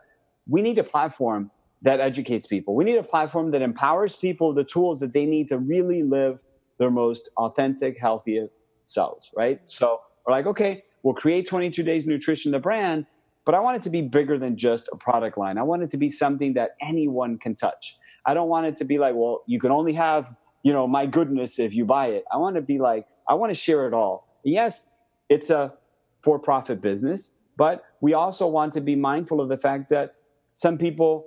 we 0.49 0.63
need 0.63 0.79
a 0.79 0.85
platform 0.85 1.51
that 1.83 2.01
educates 2.01 2.47
people. 2.47 2.75
We 2.75 2.85
need 2.85 2.97
a 2.97 3.03
platform 3.03 3.53
that 3.53 3.63
empowers 3.63 4.17
people 4.17 4.53
the 4.53 4.65
tools 4.65 5.01
that 5.01 5.13
they 5.13 5.25
need 5.25 5.49
to 5.49 5.59
really 5.59 6.03
live 6.03 6.39
their 6.79 6.91
most 6.91 7.31
authentic, 7.37 7.99
healthy 7.99 8.47
selves. 8.85 9.31
Right. 9.37 9.61
So 9.65 10.01
we're 10.27 10.33
like, 10.33 10.47
okay, 10.47 10.85
we'll 11.03 11.15
create 11.15 11.47
22 11.47 11.83
Days 11.83 12.07
Nutrition, 12.07 12.53
the 12.53 12.59
brand, 12.59 13.07
but 13.45 13.55
I 13.55 13.61
want 13.61 13.77
it 13.77 13.83
to 13.83 13.91
be 13.91 14.03
bigger 14.03 14.39
than 14.39 14.57
just 14.57 14.89
a 14.93 14.97
product 14.97 15.39
line. 15.39 15.59
I 15.59 15.63
want 15.63 15.83
it 15.83 15.91
to 15.91 15.97
be 15.97 16.09
something 16.11 16.55
that 16.55 16.73
anyone 16.81 17.39
can 17.39 17.55
touch. 17.55 17.97
I 18.27 18.35
don't 18.35 18.49
want 18.49 18.67
it 18.67 18.77
to 18.77 18.85
be 18.85 18.99
like, 18.99 19.15
well, 19.15 19.43
you 19.47 19.59
can 19.59 19.71
only 19.71 19.95
have, 19.95 20.35
you 20.63 20.73
know, 20.73 20.87
my 20.87 21.07
goodness 21.07 21.59
if 21.59 21.75
you 21.75 21.85
buy 21.87 22.09
it. 22.09 22.25
I 22.33 22.37
want 22.37 22.57
to 22.57 22.63
be 22.63 22.79
like, 22.79 23.07
I 23.29 23.35
want 23.35 23.51
to 23.51 23.55
share 23.55 23.87
it 23.87 23.95
all. 23.95 24.27
Yes, 24.45 24.91
it's 25.29 25.51
a 25.51 25.75
for 26.23 26.39
profit 26.39 26.83
business, 26.83 27.37
but 27.57 27.85
we 28.01 28.13
also 28.13 28.47
want 28.47 28.75
to 28.75 28.81
be 28.81 28.95
mindful 28.95 29.41
of 29.41 29.49
the 29.49 29.57
fact 29.57 29.89
that 29.89 30.17
some 30.53 30.77
people 30.77 31.27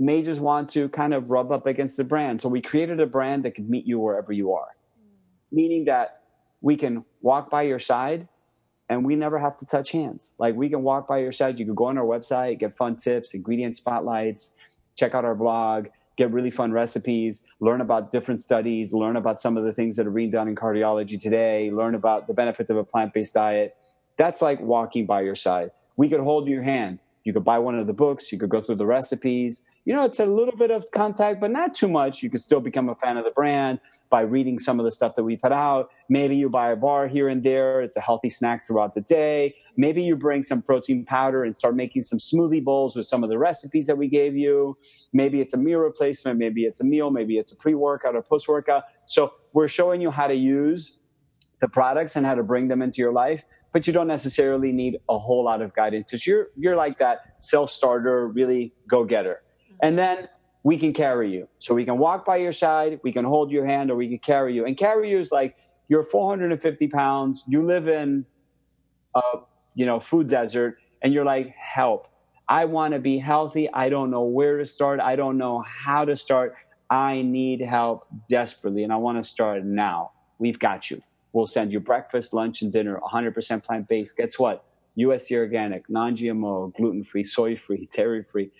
may 0.00 0.22
just 0.22 0.40
want 0.40 0.70
to 0.70 0.88
kind 0.88 1.12
of 1.14 1.30
rub 1.30 1.52
up 1.52 1.66
against 1.66 1.96
the 1.96 2.04
brand. 2.04 2.40
So 2.40 2.48
we 2.48 2.62
created 2.62 3.00
a 3.00 3.06
brand 3.06 3.44
that 3.44 3.54
could 3.54 3.68
meet 3.68 3.86
you 3.86 3.98
wherever 3.98 4.32
you 4.32 4.52
are, 4.54 4.74
mm. 4.98 5.52
meaning 5.52 5.84
that 5.84 6.22
we 6.62 6.76
can 6.76 7.04
walk 7.20 7.50
by 7.50 7.62
your 7.62 7.78
side 7.78 8.26
and 8.88 9.04
we 9.04 9.14
never 9.14 9.38
have 9.38 9.56
to 9.58 9.66
touch 9.66 9.92
hands. 9.92 10.34
Like 10.38 10.56
we 10.56 10.68
can 10.68 10.82
walk 10.82 11.06
by 11.06 11.18
your 11.18 11.32
side. 11.32 11.58
You 11.58 11.64
can 11.64 11.74
go 11.74 11.84
on 11.84 11.98
our 11.98 12.04
website, 12.04 12.58
get 12.58 12.76
fun 12.76 12.96
tips, 12.96 13.34
ingredient 13.34 13.76
spotlights, 13.76 14.56
check 14.96 15.14
out 15.14 15.24
our 15.24 15.34
blog, 15.34 15.86
get 16.16 16.32
really 16.32 16.50
fun 16.50 16.72
recipes, 16.72 17.46
learn 17.60 17.80
about 17.80 18.10
different 18.10 18.40
studies, 18.40 18.92
learn 18.92 19.16
about 19.16 19.40
some 19.40 19.56
of 19.56 19.64
the 19.64 19.72
things 19.72 19.96
that 19.96 20.06
are 20.06 20.10
being 20.10 20.30
done 20.30 20.48
in 20.48 20.56
cardiology 20.56 21.20
today, 21.20 21.70
learn 21.70 21.94
about 21.94 22.26
the 22.26 22.34
benefits 22.34 22.68
of 22.68 22.76
a 22.76 22.84
plant 22.84 23.12
based 23.12 23.34
diet. 23.34 23.76
That's 24.16 24.42
like 24.42 24.60
walking 24.60 25.06
by 25.06 25.22
your 25.22 25.36
side. 25.36 25.70
We 25.96 26.08
could 26.08 26.20
hold 26.20 26.48
your 26.48 26.62
hand. 26.62 26.98
You 27.24 27.32
could 27.32 27.44
buy 27.44 27.58
one 27.58 27.78
of 27.78 27.86
the 27.86 27.92
books, 27.92 28.32
you 28.32 28.38
could 28.38 28.48
go 28.48 28.60
through 28.60 28.76
the 28.76 28.86
recipes, 28.86 29.66
you 29.86 29.94
know, 29.94 30.04
it's 30.04 30.20
a 30.20 30.26
little 30.26 30.56
bit 30.56 30.70
of 30.70 30.90
contact, 30.90 31.40
but 31.40 31.50
not 31.50 31.74
too 31.74 31.88
much. 31.88 32.22
You 32.22 32.28
can 32.28 32.38
still 32.38 32.60
become 32.60 32.90
a 32.90 32.94
fan 32.94 33.16
of 33.16 33.24
the 33.24 33.30
brand 33.30 33.80
by 34.10 34.20
reading 34.20 34.58
some 34.58 34.78
of 34.78 34.84
the 34.84 34.92
stuff 34.92 35.14
that 35.14 35.24
we 35.24 35.36
put 35.36 35.52
out. 35.52 35.90
Maybe 36.10 36.36
you 36.36 36.50
buy 36.50 36.70
a 36.70 36.76
bar 36.76 37.08
here 37.08 37.28
and 37.28 37.42
there. 37.42 37.80
It's 37.80 37.96
a 37.96 38.00
healthy 38.00 38.28
snack 38.28 38.66
throughout 38.66 38.92
the 38.92 39.00
day. 39.00 39.54
Maybe 39.78 40.02
you 40.02 40.16
bring 40.16 40.42
some 40.42 40.60
protein 40.60 41.06
powder 41.06 41.44
and 41.44 41.56
start 41.56 41.76
making 41.76 42.02
some 42.02 42.18
smoothie 42.18 42.62
bowls 42.62 42.94
with 42.94 43.06
some 43.06 43.24
of 43.24 43.30
the 43.30 43.38
recipes 43.38 43.86
that 43.86 43.96
we 43.96 44.06
gave 44.06 44.36
you. 44.36 44.76
Maybe 45.14 45.40
it's 45.40 45.54
a 45.54 45.58
meal 45.58 45.78
replacement. 45.78 46.38
Maybe 46.38 46.64
it's 46.64 46.80
a 46.80 46.84
meal. 46.84 47.10
Maybe 47.10 47.38
it's 47.38 47.52
a 47.52 47.56
pre 47.56 47.74
workout 47.74 48.14
or 48.14 48.22
post 48.22 48.48
workout. 48.48 48.84
So 49.06 49.32
we're 49.54 49.68
showing 49.68 50.02
you 50.02 50.10
how 50.10 50.26
to 50.26 50.34
use 50.34 51.00
the 51.60 51.68
products 51.68 52.16
and 52.16 52.26
how 52.26 52.34
to 52.34 52.42
bring 52.42 52.68
them 52.68 52.82
into 52.82 53.00
your 53.00 53.12
life 53.12 53.44
but 53.72 53.86
you 53.86 53.92
don't 53.92 54.08
necessarily 54.08 54.72
need 54.72 54.98
a 55.08 55.16
whole 55.16 55.44
lot 55.44 55.62
of 55.62 55.72
guidance 55.74 56.06
because 56.06 56.26
you're 56.26 56.48
you're 56.56 56.74
like 56.74 56.98
that 56.98 57.34
self 57.38 57.70
starter, 57.70 58.26
really 58.26 58.74
go 58.88 59.04
getter 59.04 59.42
and 59.82 59.98
then 59.98 60.28
we 60.62 60.76
can 60.76 60.92
carry 60.92 61.30
you. 61.32 61.48
So 61.58 61.74
we 61.74 61.84
can 61.84 61.98
walk 61.98 62.24
by 62.24 62.36
your 62.36 62.52
side, 62.52 63.00
we 63.02 63.12
can 63.12 63.24
hold 63.24 63.50
your 63.50 63.66
hand, 63.66 63.90
or 63.90 63.96
we 63.96 64.08
can 64.08 64.18
carry 64.18 64.54
you. 64.54 64.66
And 64.66 64.76
carry 64.76 65.10
you 65.10 65.18
is 65.18 65.32
like 65.32 65.56
you're 65.88 66.02
450 66.02 66.88
pounds, 66.88 67.42
you 67.46 67.64
live 67.64 67.88
in 67.88 68.26
a 69.14 69.20
you 69.74 69.86
know 69.86 69.98
food 69.98 70.28
desert, 70.28 70.78
and 71.02 71.12
you're 71.12 71.24
like, 71.24 71.48
help. 71.56 72.08
I 72.48 72.64
want 72.64 72.94
to 72.94 73.00
be 73.00 73.18
healthy. 73.18 73.72
I 73.72 73.88
don't 73.88 74.10
know 74.10 74.24
where 74.24 74.58
to 74.58 74.66
start. 74.66 75.00
I 75.00 75.16
don't 75.16 75.38
know 75.38 75.62
how 75.62 76.04
to 76.04 76.16
start. 76.16 76.54
I 76.90 77.22
need 77.22 77.60
help 77.60 78.06
desperately, 78.28 78.82
and 78.82 78.92
I 78.92 78.96
want 78.96 79.22
to 79.22 79.28
start 79.28 79.64
now. 79.64 80.12
We've 80.38 80.58
got 80.58 80.90
you. 80.90 81.02
We'll 81.32 81.46
send 81.46 81.72
you 81.72 81.78
breakfast, 81.78 82.34
lunch, 82.34 82.60
and 82.62 82.72
dinner, 82.72 82.98
100% 83.00 83.62
plant 83.62 83.86
based. 83.86 84.16
Guess 84.16 84.36
what? 84.38 84.64
USDA 84.98 85.38
organic, 85.38 85.88
non 85.88 86.16
GMO, 86.16 86.74
gluten 86.74 87.04
free, 87.04 87.22
soy 87.22 87.56
free, 87.56 87.88
dairy 87.96 88.24
free 88.24 88.50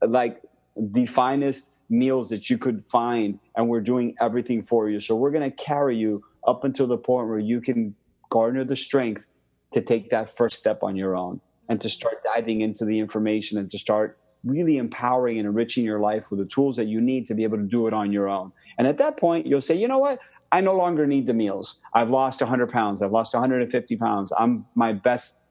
like 0.00 0.42
the 0.76 1.06
finest 1.06 1.76
meals 1.88 2.28
that 2.30 2.50
you 2.50 2.58
could 2.58 2.84
find 2.86 3.38
and 3.56 3.68
we're 3.68 3.80
doing 3.80 4.14
everything 4.20 4.62
for 4.62 4.88
you. 4.88 5.00
So 5.00 5.14
we're 5.14 5.30
going 5.30 5.48
to 5.50 5.56
carry 5.56 5.96
you 5.96 6.24
up 6.46 6.64
until 6.64 6.86
the 6.86 6.98
point 6.98 7.28
where 7.28 7.38
you 7.38 7.60
can 7.60 7.94
garner 8.30 8.64
the 8.64 8.76
strength 8.76 9.26
to 9.72 9.80
take 9.80 10.10
that 10.10 10.34
first 10.34 10.56
step 10.56 10.82
on 10.82 10.96
your 10.96 11.16
own 11.16 11.40
and 11.68 11.80
to 11.80 11.88
start 11.88 12.22
diving 12.24 12.60
into 12.60 12.84
the 12.84 12.98
information 12.98 13.58
and 13.58 13.70
to 13.70 13.78
start 13.78 14.18
really 14.44 14.76
empowering 14.76 15.38
and 15.38 15.48
enriching 15.48 15.84
your 15.84 16.00
life 16.00 16.30
with 16.30 16.38
the 16.38 16.46
tools 16.46 16.76
that 16.76 16.86
you 16.86 17.00
need 17.00 17.26
to 17.26 17.34
be 17.34 17.44
able 17.44 17.56
to 17.56 17.64
do 17.64 17.86
it 17.86 17.94
on 17.94 18.12
your 18.12 18.28
own. 18.28 18.52
And 18.76 18.86
at 18.86 18.98
that 18.98 19.16
point 19.16 19.46
you'll 19.46 19.60
say 19.60 19.76
you 19.76 19.88
know 19.88 19.98
what? 19.98 20.18
I 20.52 20.60
no 20.60 20.76
longer 20.76 21.06
need 21.06 21.26
the 21.26 21.32
meals. 21.32 21.80
I've 21.92 22.10
lost 22.10 22.40
100 22.40 22.70
pounds. 22.70 23.02
I've 23.02 23.10
lost 23.10 23.34
150 23.34 23.96
pounds. 23.96 24.32
I'm 24.38 24.66
my 24.74 24.92
best 24.92 25.42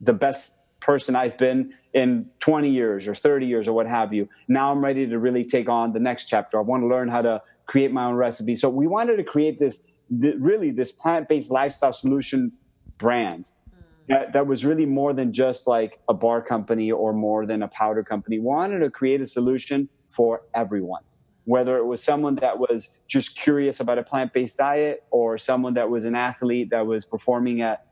the 0.00 0.12
best 0.12 0.61
person 0.82 1.16
I've 1.16 1.38
been 1.38 1.72
in 1.94 2.26
20 2.40 2.68
years 2.68 3.08
or 3.08 3.14
30 3.14 3.46
years 3.46 3.68
or 3.68 3.72
what 3.72 3.86
have 3.86 4.12
you. 4.12 4.28
Now 4.48 4.70
I'm 4.70 4.84
ready 4.84 5.06
to 5.06 5.18
really 5.18 5.44
take 5.44 5.68
on 5.68 5.92
the 5.92 6.00
next 6.00 6.26
chapter. 6.26 6.58
I 6.58 6.62
want 6.62 6.82
to 6.82 6.86
learn 6.86 7.08
how 7.08 7.22
to 7.22 7.40
create 7.66 7.92
my 7.92 8.04
own 8.04 8.14
recipe. 8.14 8.54
So 8.54 8.68
we 8.68 8.86
wanted 8.86 9.16
to 9.16 9.24
create 9.24 9.58
this 9.58 9.86
really 10.10 10.70
this 10.70 10.92
plant-based 10.92 11.50
lifestyle 11.50 11.92
solution 11.92 12.52
brand 12.98 13.46
mm. 13.46 13.82
that, 14.08 14.32
that 14.34 14.46
was 14.46 14.64
really 14.64 14.84
more 14.84 15.14
than 15.14 15.32
just 15.32 15.66
like 15.66 16.00
a 16.08 16.14
bar 16.14 16.42
company 16.42 16.90
or 16.90 17.12
more 17.12 17.46
than 17.46 17.62
a 17.62 17.68
powder 17.68 18.02
company. 18.02 18.38
We 18.38 18.44
wanted 18.44 18.80
to 18.80 18.90
create 18.90 19.20
a 19.22 19.26
solution 19.26 19.88
for 20.10 20.42
everyone, 20.54 21.02
whether 21.44 21.78
it 21.78 21.86
was 21.86 22.02
someone 22.02 22.34
that 22.36 22.58
was 22.58 22.98
just 23.06 23.36
curious 23.36 23.80
about 23.80 23.98
a 23.98 24.02
plant 24.02 24.32
based 24.32 24.58
diet 24.58 25.04
or 25.10 25.38
someone 25.38 25.74
that 25.74 25.88
was 25.88 26.04
an 26.04 26.14
athlete 26.14 26.70
that 26.70 26.86
was 26.86 27.06
performing 27.06 27.62
at 27.62 27.86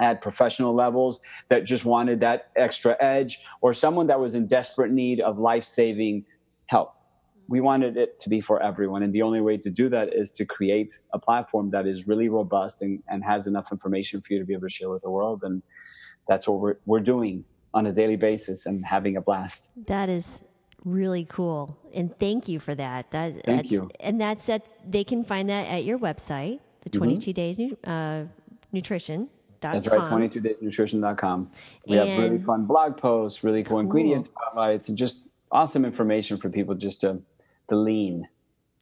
at 0.00 0.20
professional 0.20 0.74
levels 0.74 1.20
that 1.48 1.64
just 1.64 1.84
wanted 1.84 2.20
that 2.20 2.50
extra 2.56 2.96
edge 3.00 3.40
or 3.60 3.72
someone 3.72 4.08
that 4.08 4.18
was 4.18 4.34
in 4.34 4.46
desperate 4.46 4.90
need 4.90 5.20
of 5.20 5.38
life-saving 5.38 6.24
help 6.66 6.94
we 7.48 7.60
wanted 7.60 7.96
it 7.96 8.18
to 8.20 8.28
be 8.28 8.40
for 8.40 8.62
everyone. 8.62 9.02
And 9.02 9.12
the 9.12 9.22
only 9.22 9.40
way 9.40 9.56
to 9.58 9.70
do 9.70 9.88
that 9.90 10.14
is 10.14 10.30
to 10.32 10.44
create 10.44 10.98
a 11.12 11.18
platform 11.18 11.70
that 11.70 11.86
is 11.86 12.06
really 12.06 12.28
robust 12.28 12.82
and, 12.82 13.02
and 13.08 13.22
has 13.24 13.46
enough 13.46 13.70
information 13.70 14.20
for 14.20 14.32
you 14.32 14.38
to 14.38 14.44
be 14.44 14.54
able 14.54 14.68
to 14.68 14.70
share 14.70 14.90
with 14.90 15.02
the 15.02 15.10
world. 15.10 15.42
And 15.42 15.62
that's 16.26 16.48
what 16.48 16.60
we're, 16.60 16.76
we're 16.86 17.00
doing 17.00 17.44
on 17.72 17.86
a 17.86 17.92
daily 17.92 18.16
basis 18.16 18.66
and 18.66 18.84
having 18.86 19.16
a 19.16 19.20
blast. 19.20 19.70
That 19.86 20.08
is 20.08 20.42
really 20.84 21.26
cool. 21.28 21.76
And 21.92 22.16
thank 22.18 22.48
you 22.48 22.60
for 22.60 22.74
that. 22.74 23.10
that 23.10 23.44
thank 23.44 23.70
you. 23.70 23.90
And 24.00 24.20
that's 24.20 24.46
that 24.46 24.66
they 24.86 25.04
can 25.04 25.24
find 25.24 25.48
that 25.50 25.66
at 25.66 25.84
your 25.84 25.98
website, 25.98 26.60
the 26.82 26.90
22 26.90 27.30
mm-hmm. 27.30 27.34
days 27.34 27.72
uh, 27.84 28.24
nutrition. 28.72 29.28
That's 29.72 29.86
right, 29.88 30.00
22daysnutrition.com. 30.00 31.50
We 31.86 31.98
and 31.98 32.08
have 32.08 32.18
really 32.18 32.42
fun 32.42 32.64
blog 32.66 32.96
posts, 32.96 33.42
really 33.42 33.62
cool, 33.62 33.72
cool. 33.72 33.80
ingredients 33.80 34.28
highlights, 34.34 34.88
and 34.88 34.98
just 34.98 35.28
awesome 35.50 35.84
information 35.84 36.36
for 36.36 36.50
people 36.50 36.74
just 36.74 37.00
to 37.02 37.22
the 37.68 37.76
lean. 37.76 38.28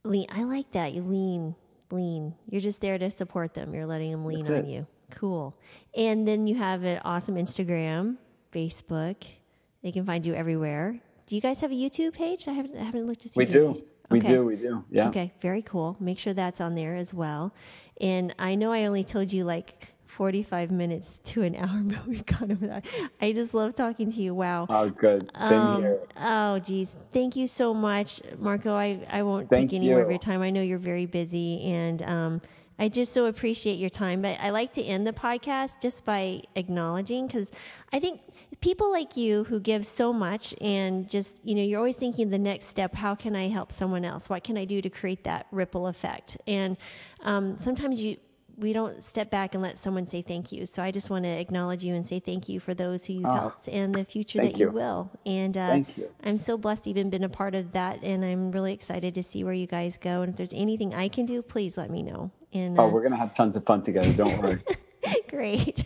Lean. 0.03 0.27
I 0.29 0.43
like 0.43 0.71
that. 0.71 0.93
You 0.93 1.03
lean, 1.03 1.55
lean. 1.91 2.35
You're 2.49 2.61
just 2.61 2.81
there 2.81 2.97
to 2.97 3.09
support 3.09 3.53
them. 3.53 3.73
You're 3.73 3.85
letting 3.85 4.11
them 4.11 4.25
lean 4.25 4.41
That's 4.41 4.49
on 4.49 4.65
it. 4.65 4.67
you. 4.67 4.87
Cool. 5.11 5.55
And 5.95 6.27
then 6.27 6.47
you 6.47 6.55
have 6.55 6.83
an 6.83 6.99
awesome 7.05 7.35
Instagram, 7.35 8.17
Facebook. 8.51 9.23
They 9.83 9.91
can 9.91 10.05
find 10.05 10.25
you 10.25 10.33
everywhere. 10.33 10.99
Do 11.27 11.35
you 11.35 11.41
guys 11.41 11.61
have 11.61 11.71
a 11.71 11.75
YouTube 11.75 12.13
page? 12.13 12.47
I 12.47 12.53
haven't, 12.53 12.77
I 12.77 12.83
haven't 12.83 13.05
looked 13.05 13.21
to 13.21 13.29
see. 13.29 13.37
We 13.37 13.45
do. 13.45 13.81
We 14.09 14.19
do. 14.19 14.43
We 14.43 14.55
do. 14.55 14.83
Yeah. 14.89 15.07
Okay. 15.09 15.31
Very 15.41 15.61
cool. 15.61 15.95
Make 15.99 16.19
sure 16.19 16.33
that's 16.33 16.59
on 16.59 16.75
there 16.75 16.95
as 16.95 17.13
well. 17.13 17.53
And 18.01 18.35
I 18.37 18.55
know 18.55 18.71
I 18.71 18.85
only 18.85 19.03
told 19.03 19.31
you 19.31 19.45
like 19.45 19.92
45 20.13 20.71
minutes 20.71 21.19
to 21.25 21.41
an 21.41 21.55
hour, 21.57 21.81
but 21.83 22.07
we've 22.07 22.25
gone 22.25 22.51
over 22.51 22.67
that. 22.67 22.85
I 23.21 23.33
just 23.33 23.53
love 23.53 23.75
talking 23.75 24.11
to 24.11 24.21
you. 24.21 24.33
Wow. 24.33 24.67
Oh, 24.69 24.89
good. 24.89 25.29
Same 25.37 25.59
um, 25.59 25.81
here. 25.81 25.99
Oh, 26.17 26.59
geez. 26.59 26.95
Thank 27.11 27.35
you 27.35 27.47
so 27.47 27.73
much, 27.73 28.21
Marco. 28.37 28.73
I, 28.73 28.99
I 29.09 29.23
won't 29.23 29.49
Thank 29.49 29.71
take 29.71 29.77
any 29.77 29.87
you. 29.87 29.93
more 29.93 30.01
of 30.01 30.09
your 30.09 30.19
time. 30.19 30.41
I 30.41 30.49
know 30.49 30.61
you're 30.61 30.77
very 30.77 31.05
busy, 31.05 31.63
and 31.63 32.01
um, 32.03 32.41
I 32.79 32.89
just 32.89 33.13
so 33.13 33.25
appreciate 33.25 33.79
your 33.79 33.89
time. 33.89 34.21
But 34.21 34.39
I 34.39 34.51
like 34.51 34.73
to 34.73 34.83
end 34.83 35.05
the 35.07 35.13
podcast 35.13 35.81
just 35.81 36.05
by 36.05 36.43
acknowledging, 36.55 37.27
because 37.27 37.51
I 37.91 37.99
think 37.99 38.21
people 38.61 38.91
like 38.91 39.17
you 39.17 39.43
who 39.43 39.59
give 39.59 39.85
so 39.85 40.13
much 40.13 40.55
and 40.61 41.09
just, 41.09 41.39
you 41.43 41.55
know, 41.55 41.61
you're 41.61 41.79
always 41.79 41.97
thinking 41.97 42.29
the 42.29 42.39
next 42.39 42.65
step 42.65 42.95
how 42.95 43.13
can 43.13 43.35
I 43.35 43.49
help 43.49 43.71
someone 43.71 44.05
else? 44.05 44.29
What 44.29 44.43
can 44.43 44.57
I 44.57 44.65
do 44.65 44.81
to 44.81 44.89
create 44.89 45.23
that 45.25 45.47
ripple 45.51 45.87
effect? 45.87 46.37
And 46.47 46.77
um, 47.23 47.57
sometimes 47.57 48.01
you, 48.01 48.17
we 48.57 48.73
don't 48.73 49.03
step 49.03 49.29
back 49.29 49.53
and 49.53 49.63
let 49.63 49.77
someone 49.77 50.05
say 50.05 50.21
thank 50.21 50.51
you. 50.51 50.65
So 50.65 50.83
I 50.83 50.91
just 50.91 51.09
want 51.09 51.25
to 51.25 51.29
acknowledge 51.29 51.83
you 51.83 51.95
and 51.95 52.05
say 52.05 52.19
thank 52.19 52.47
you 52.49 52.59
for 52.59 52.73
those 52.73 53.05
who 53.05 53.13
you've 53.13 53.25
oh, 53.25 53.33
helped 53.33 53.67
and 53.67 53.93
the 53.93 54.05
future 54.05 54.39
that 54.39 54.57
you. 54.57 54.67
you. 54.67 54.71
will. 54.71 55.11
And 55.25 55.57
uh, 55.57 55.67
thank 55.69 55.97
you. 55.97 56.09
I'm 56.23 56.37
so 56.37 56.57
blessed 56.57 56.85
to 56.85 56.89
even 56.91 57.09
been 57.09 57.23
a 57.23 57.29
part 57.29 57.55
of 57.55 57.71
that, 57.73 58.03
and 58.03 58.23
I'm 58.23 58.51
really 58.51 58.73
excited 58.73 59.15
to 59.15 59.23
see 59.23 59.43
where 59.43 59.53
you 59.53 59.67
guys 59.67 59.97
go. 59.97 60.21
And 60.21 60.31
if 60.31 60.37
there's 60.37 60.53
anything 60.53 60.93
I 60.93 61.07
can 61.07 61.25
do, 61.25 61.41
please 61.41 61.77
let 61.77 61.89
me 61.89 62.03
know. 62.03 62.31
And 62.53 62.79
oh, 62.79 62.85
uh, 62.85 62.89
we're 62.89 63.03
gonna 63.03 63.17
have 63.17 63.33
tons 63.33 63.55
of 63.55 63.65
fun 63.65 63.81
together. 63.81 64.13
Don't 64.13 64.41
worry. 64.41 64.59
Great. 65.29 65.85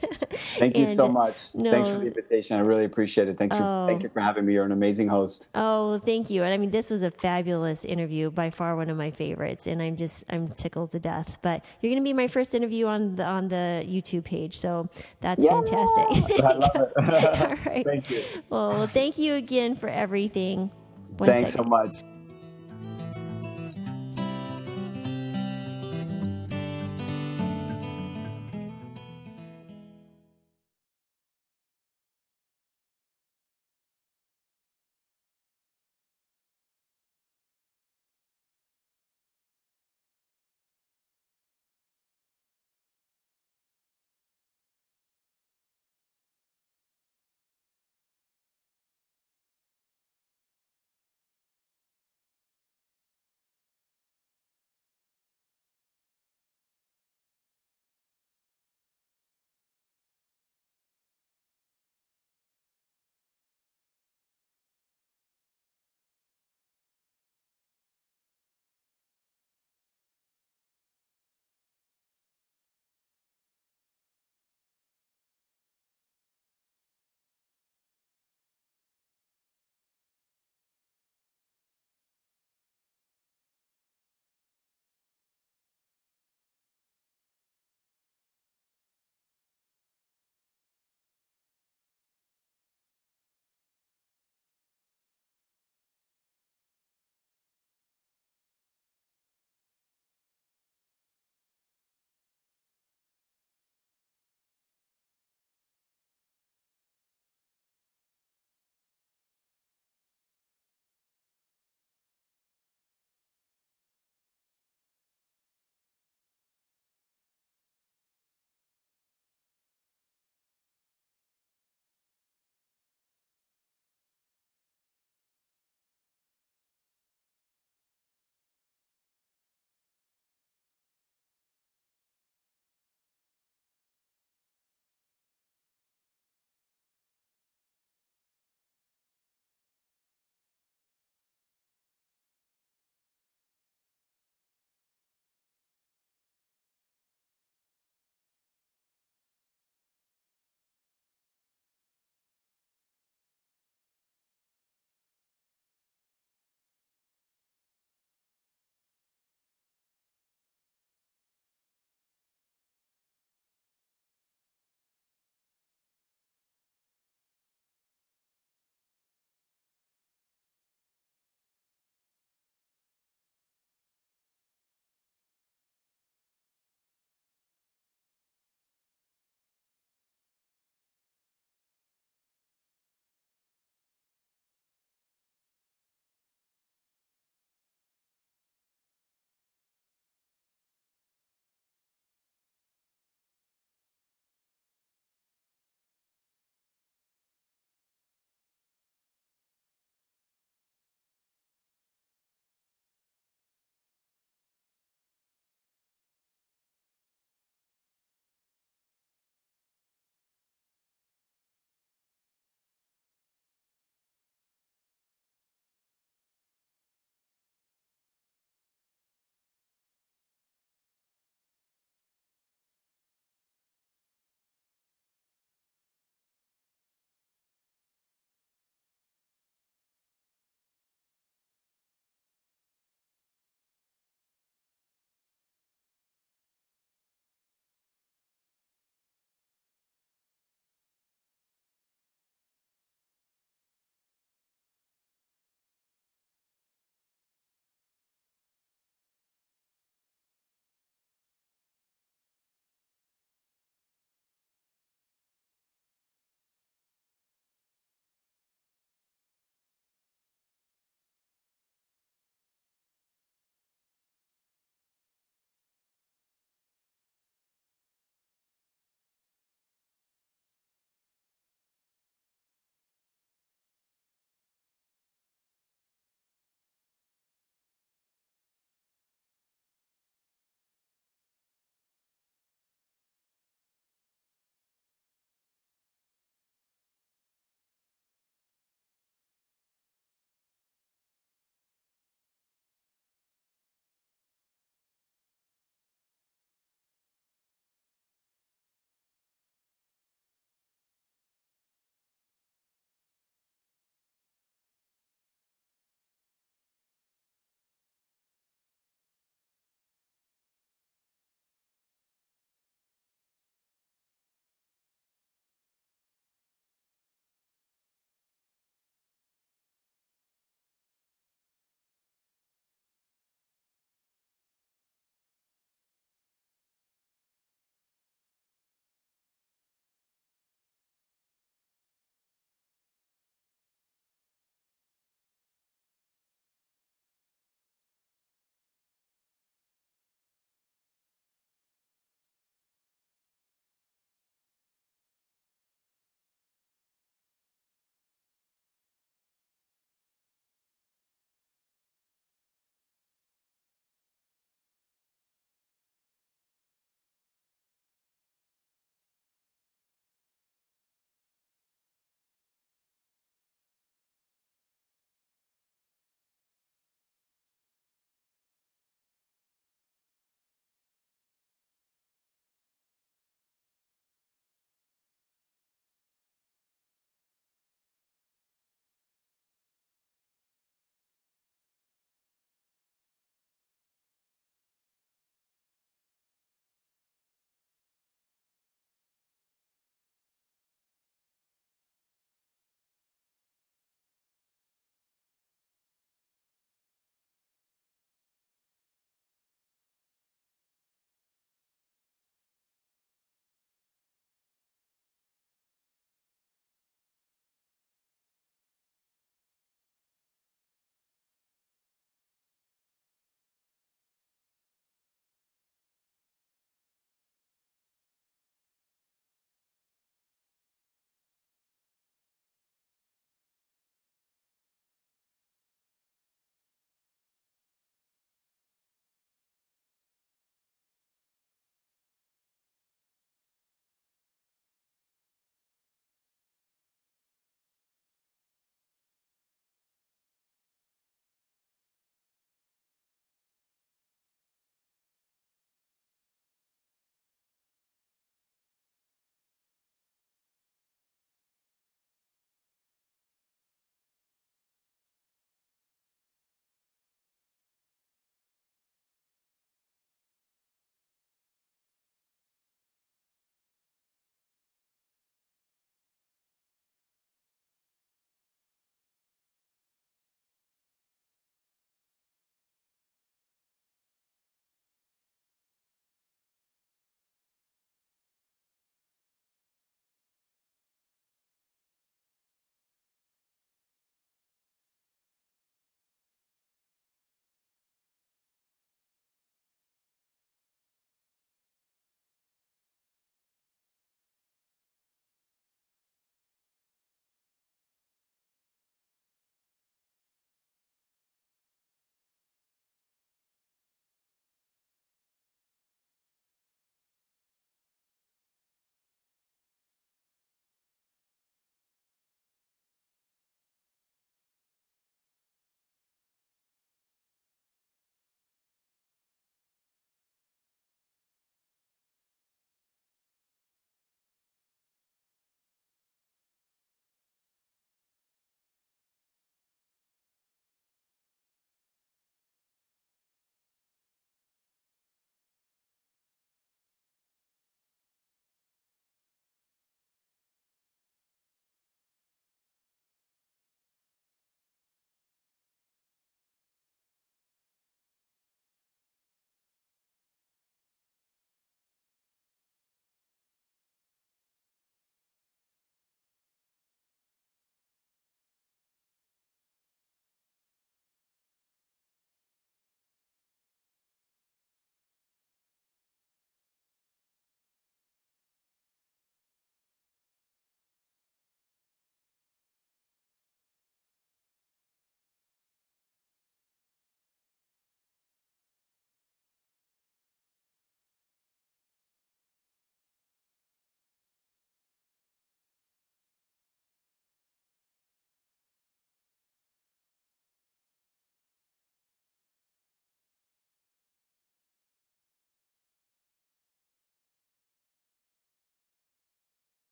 Thank 0.57 0.77
you 0.77 0.85
and 0.85 0.97
so 0.97 1.07
much. 1.07 1.55
No, 1.55 1.71
Thanks 1.71 1.89
for 1.89 1.99
the 1.99 2.07
invitation. 2.07 2.57
I 2.57 2.61
really 2.61 2.85
appreciate 2.85 3.27
it. 3.27 3.37
Thanks 3.37 3.55
oh, 3.55 3.59
for, 3.59 3.87
thank 3.87 4.03
you 4.03 4.09
for 4.09 4.19
having 4.19 4.45
me. 4.45 4.53
You're 4.53 4.65
an 4.65 4.71
amazing 4.71 5.07
host. 5.07 5.49
Oh, 5.55 5.99
thank 5.99 6.29
you. 6.29 6.43
And 6.43 6.53
I 6.53 6.57
mean, 6.57 6.71
this 6.71 6.89
was 6.89 7.03
a 7.03 7.11
fabulous 7.11 7.85
interview, 7.85 8.29
by 8.29 8.49
far 8.49 8.75
one 8.75 8.89
of 8.89 8.97
my 8.97 9.11
favorites. 9.11 9.67
And 9.67 9.81
I'm 9.81 9.95
just 9.95 10.23
I'm 10.29 10.49
tickled 10.49 10.91
to 10.91 10.99
death. 10.99 11.39
But 11.41 11.63
you're 11.81 11.91
going 11.91 12.03
to 12.03 12.07
be 12.07 12.13
my 12.13 12.27
first 12.27 12.53
interview 12.53 12.87
on 12.87 13.15
the 13.15 13.25
on 13.25 13.47
the 13.47 13.85
YouTube 13.87 14.23
page, 14.23 14.57
so 14.57 14.89
that's 15.21 15.43
yeah, 15.43 15.61
fantastic. 15.61 16.39
I 16.43 16.53
love 16.53 16.75
it. 16.75 16.91
All 16.97 17.55
right. 17.65 17.85
Thank 17.85 18.09
you. 18.09 18.23
Well, 18.49 18.87
thank 18.87 19.17
you 19.17 19.35
again 19.35 19.75
for 19.75 19.89
everything. 19.89 20.71
One 21.17 21.27
Thanks 21.27 21.53
second. 21.53 21.65
so 21.65 21.69
much. 21.69 22.16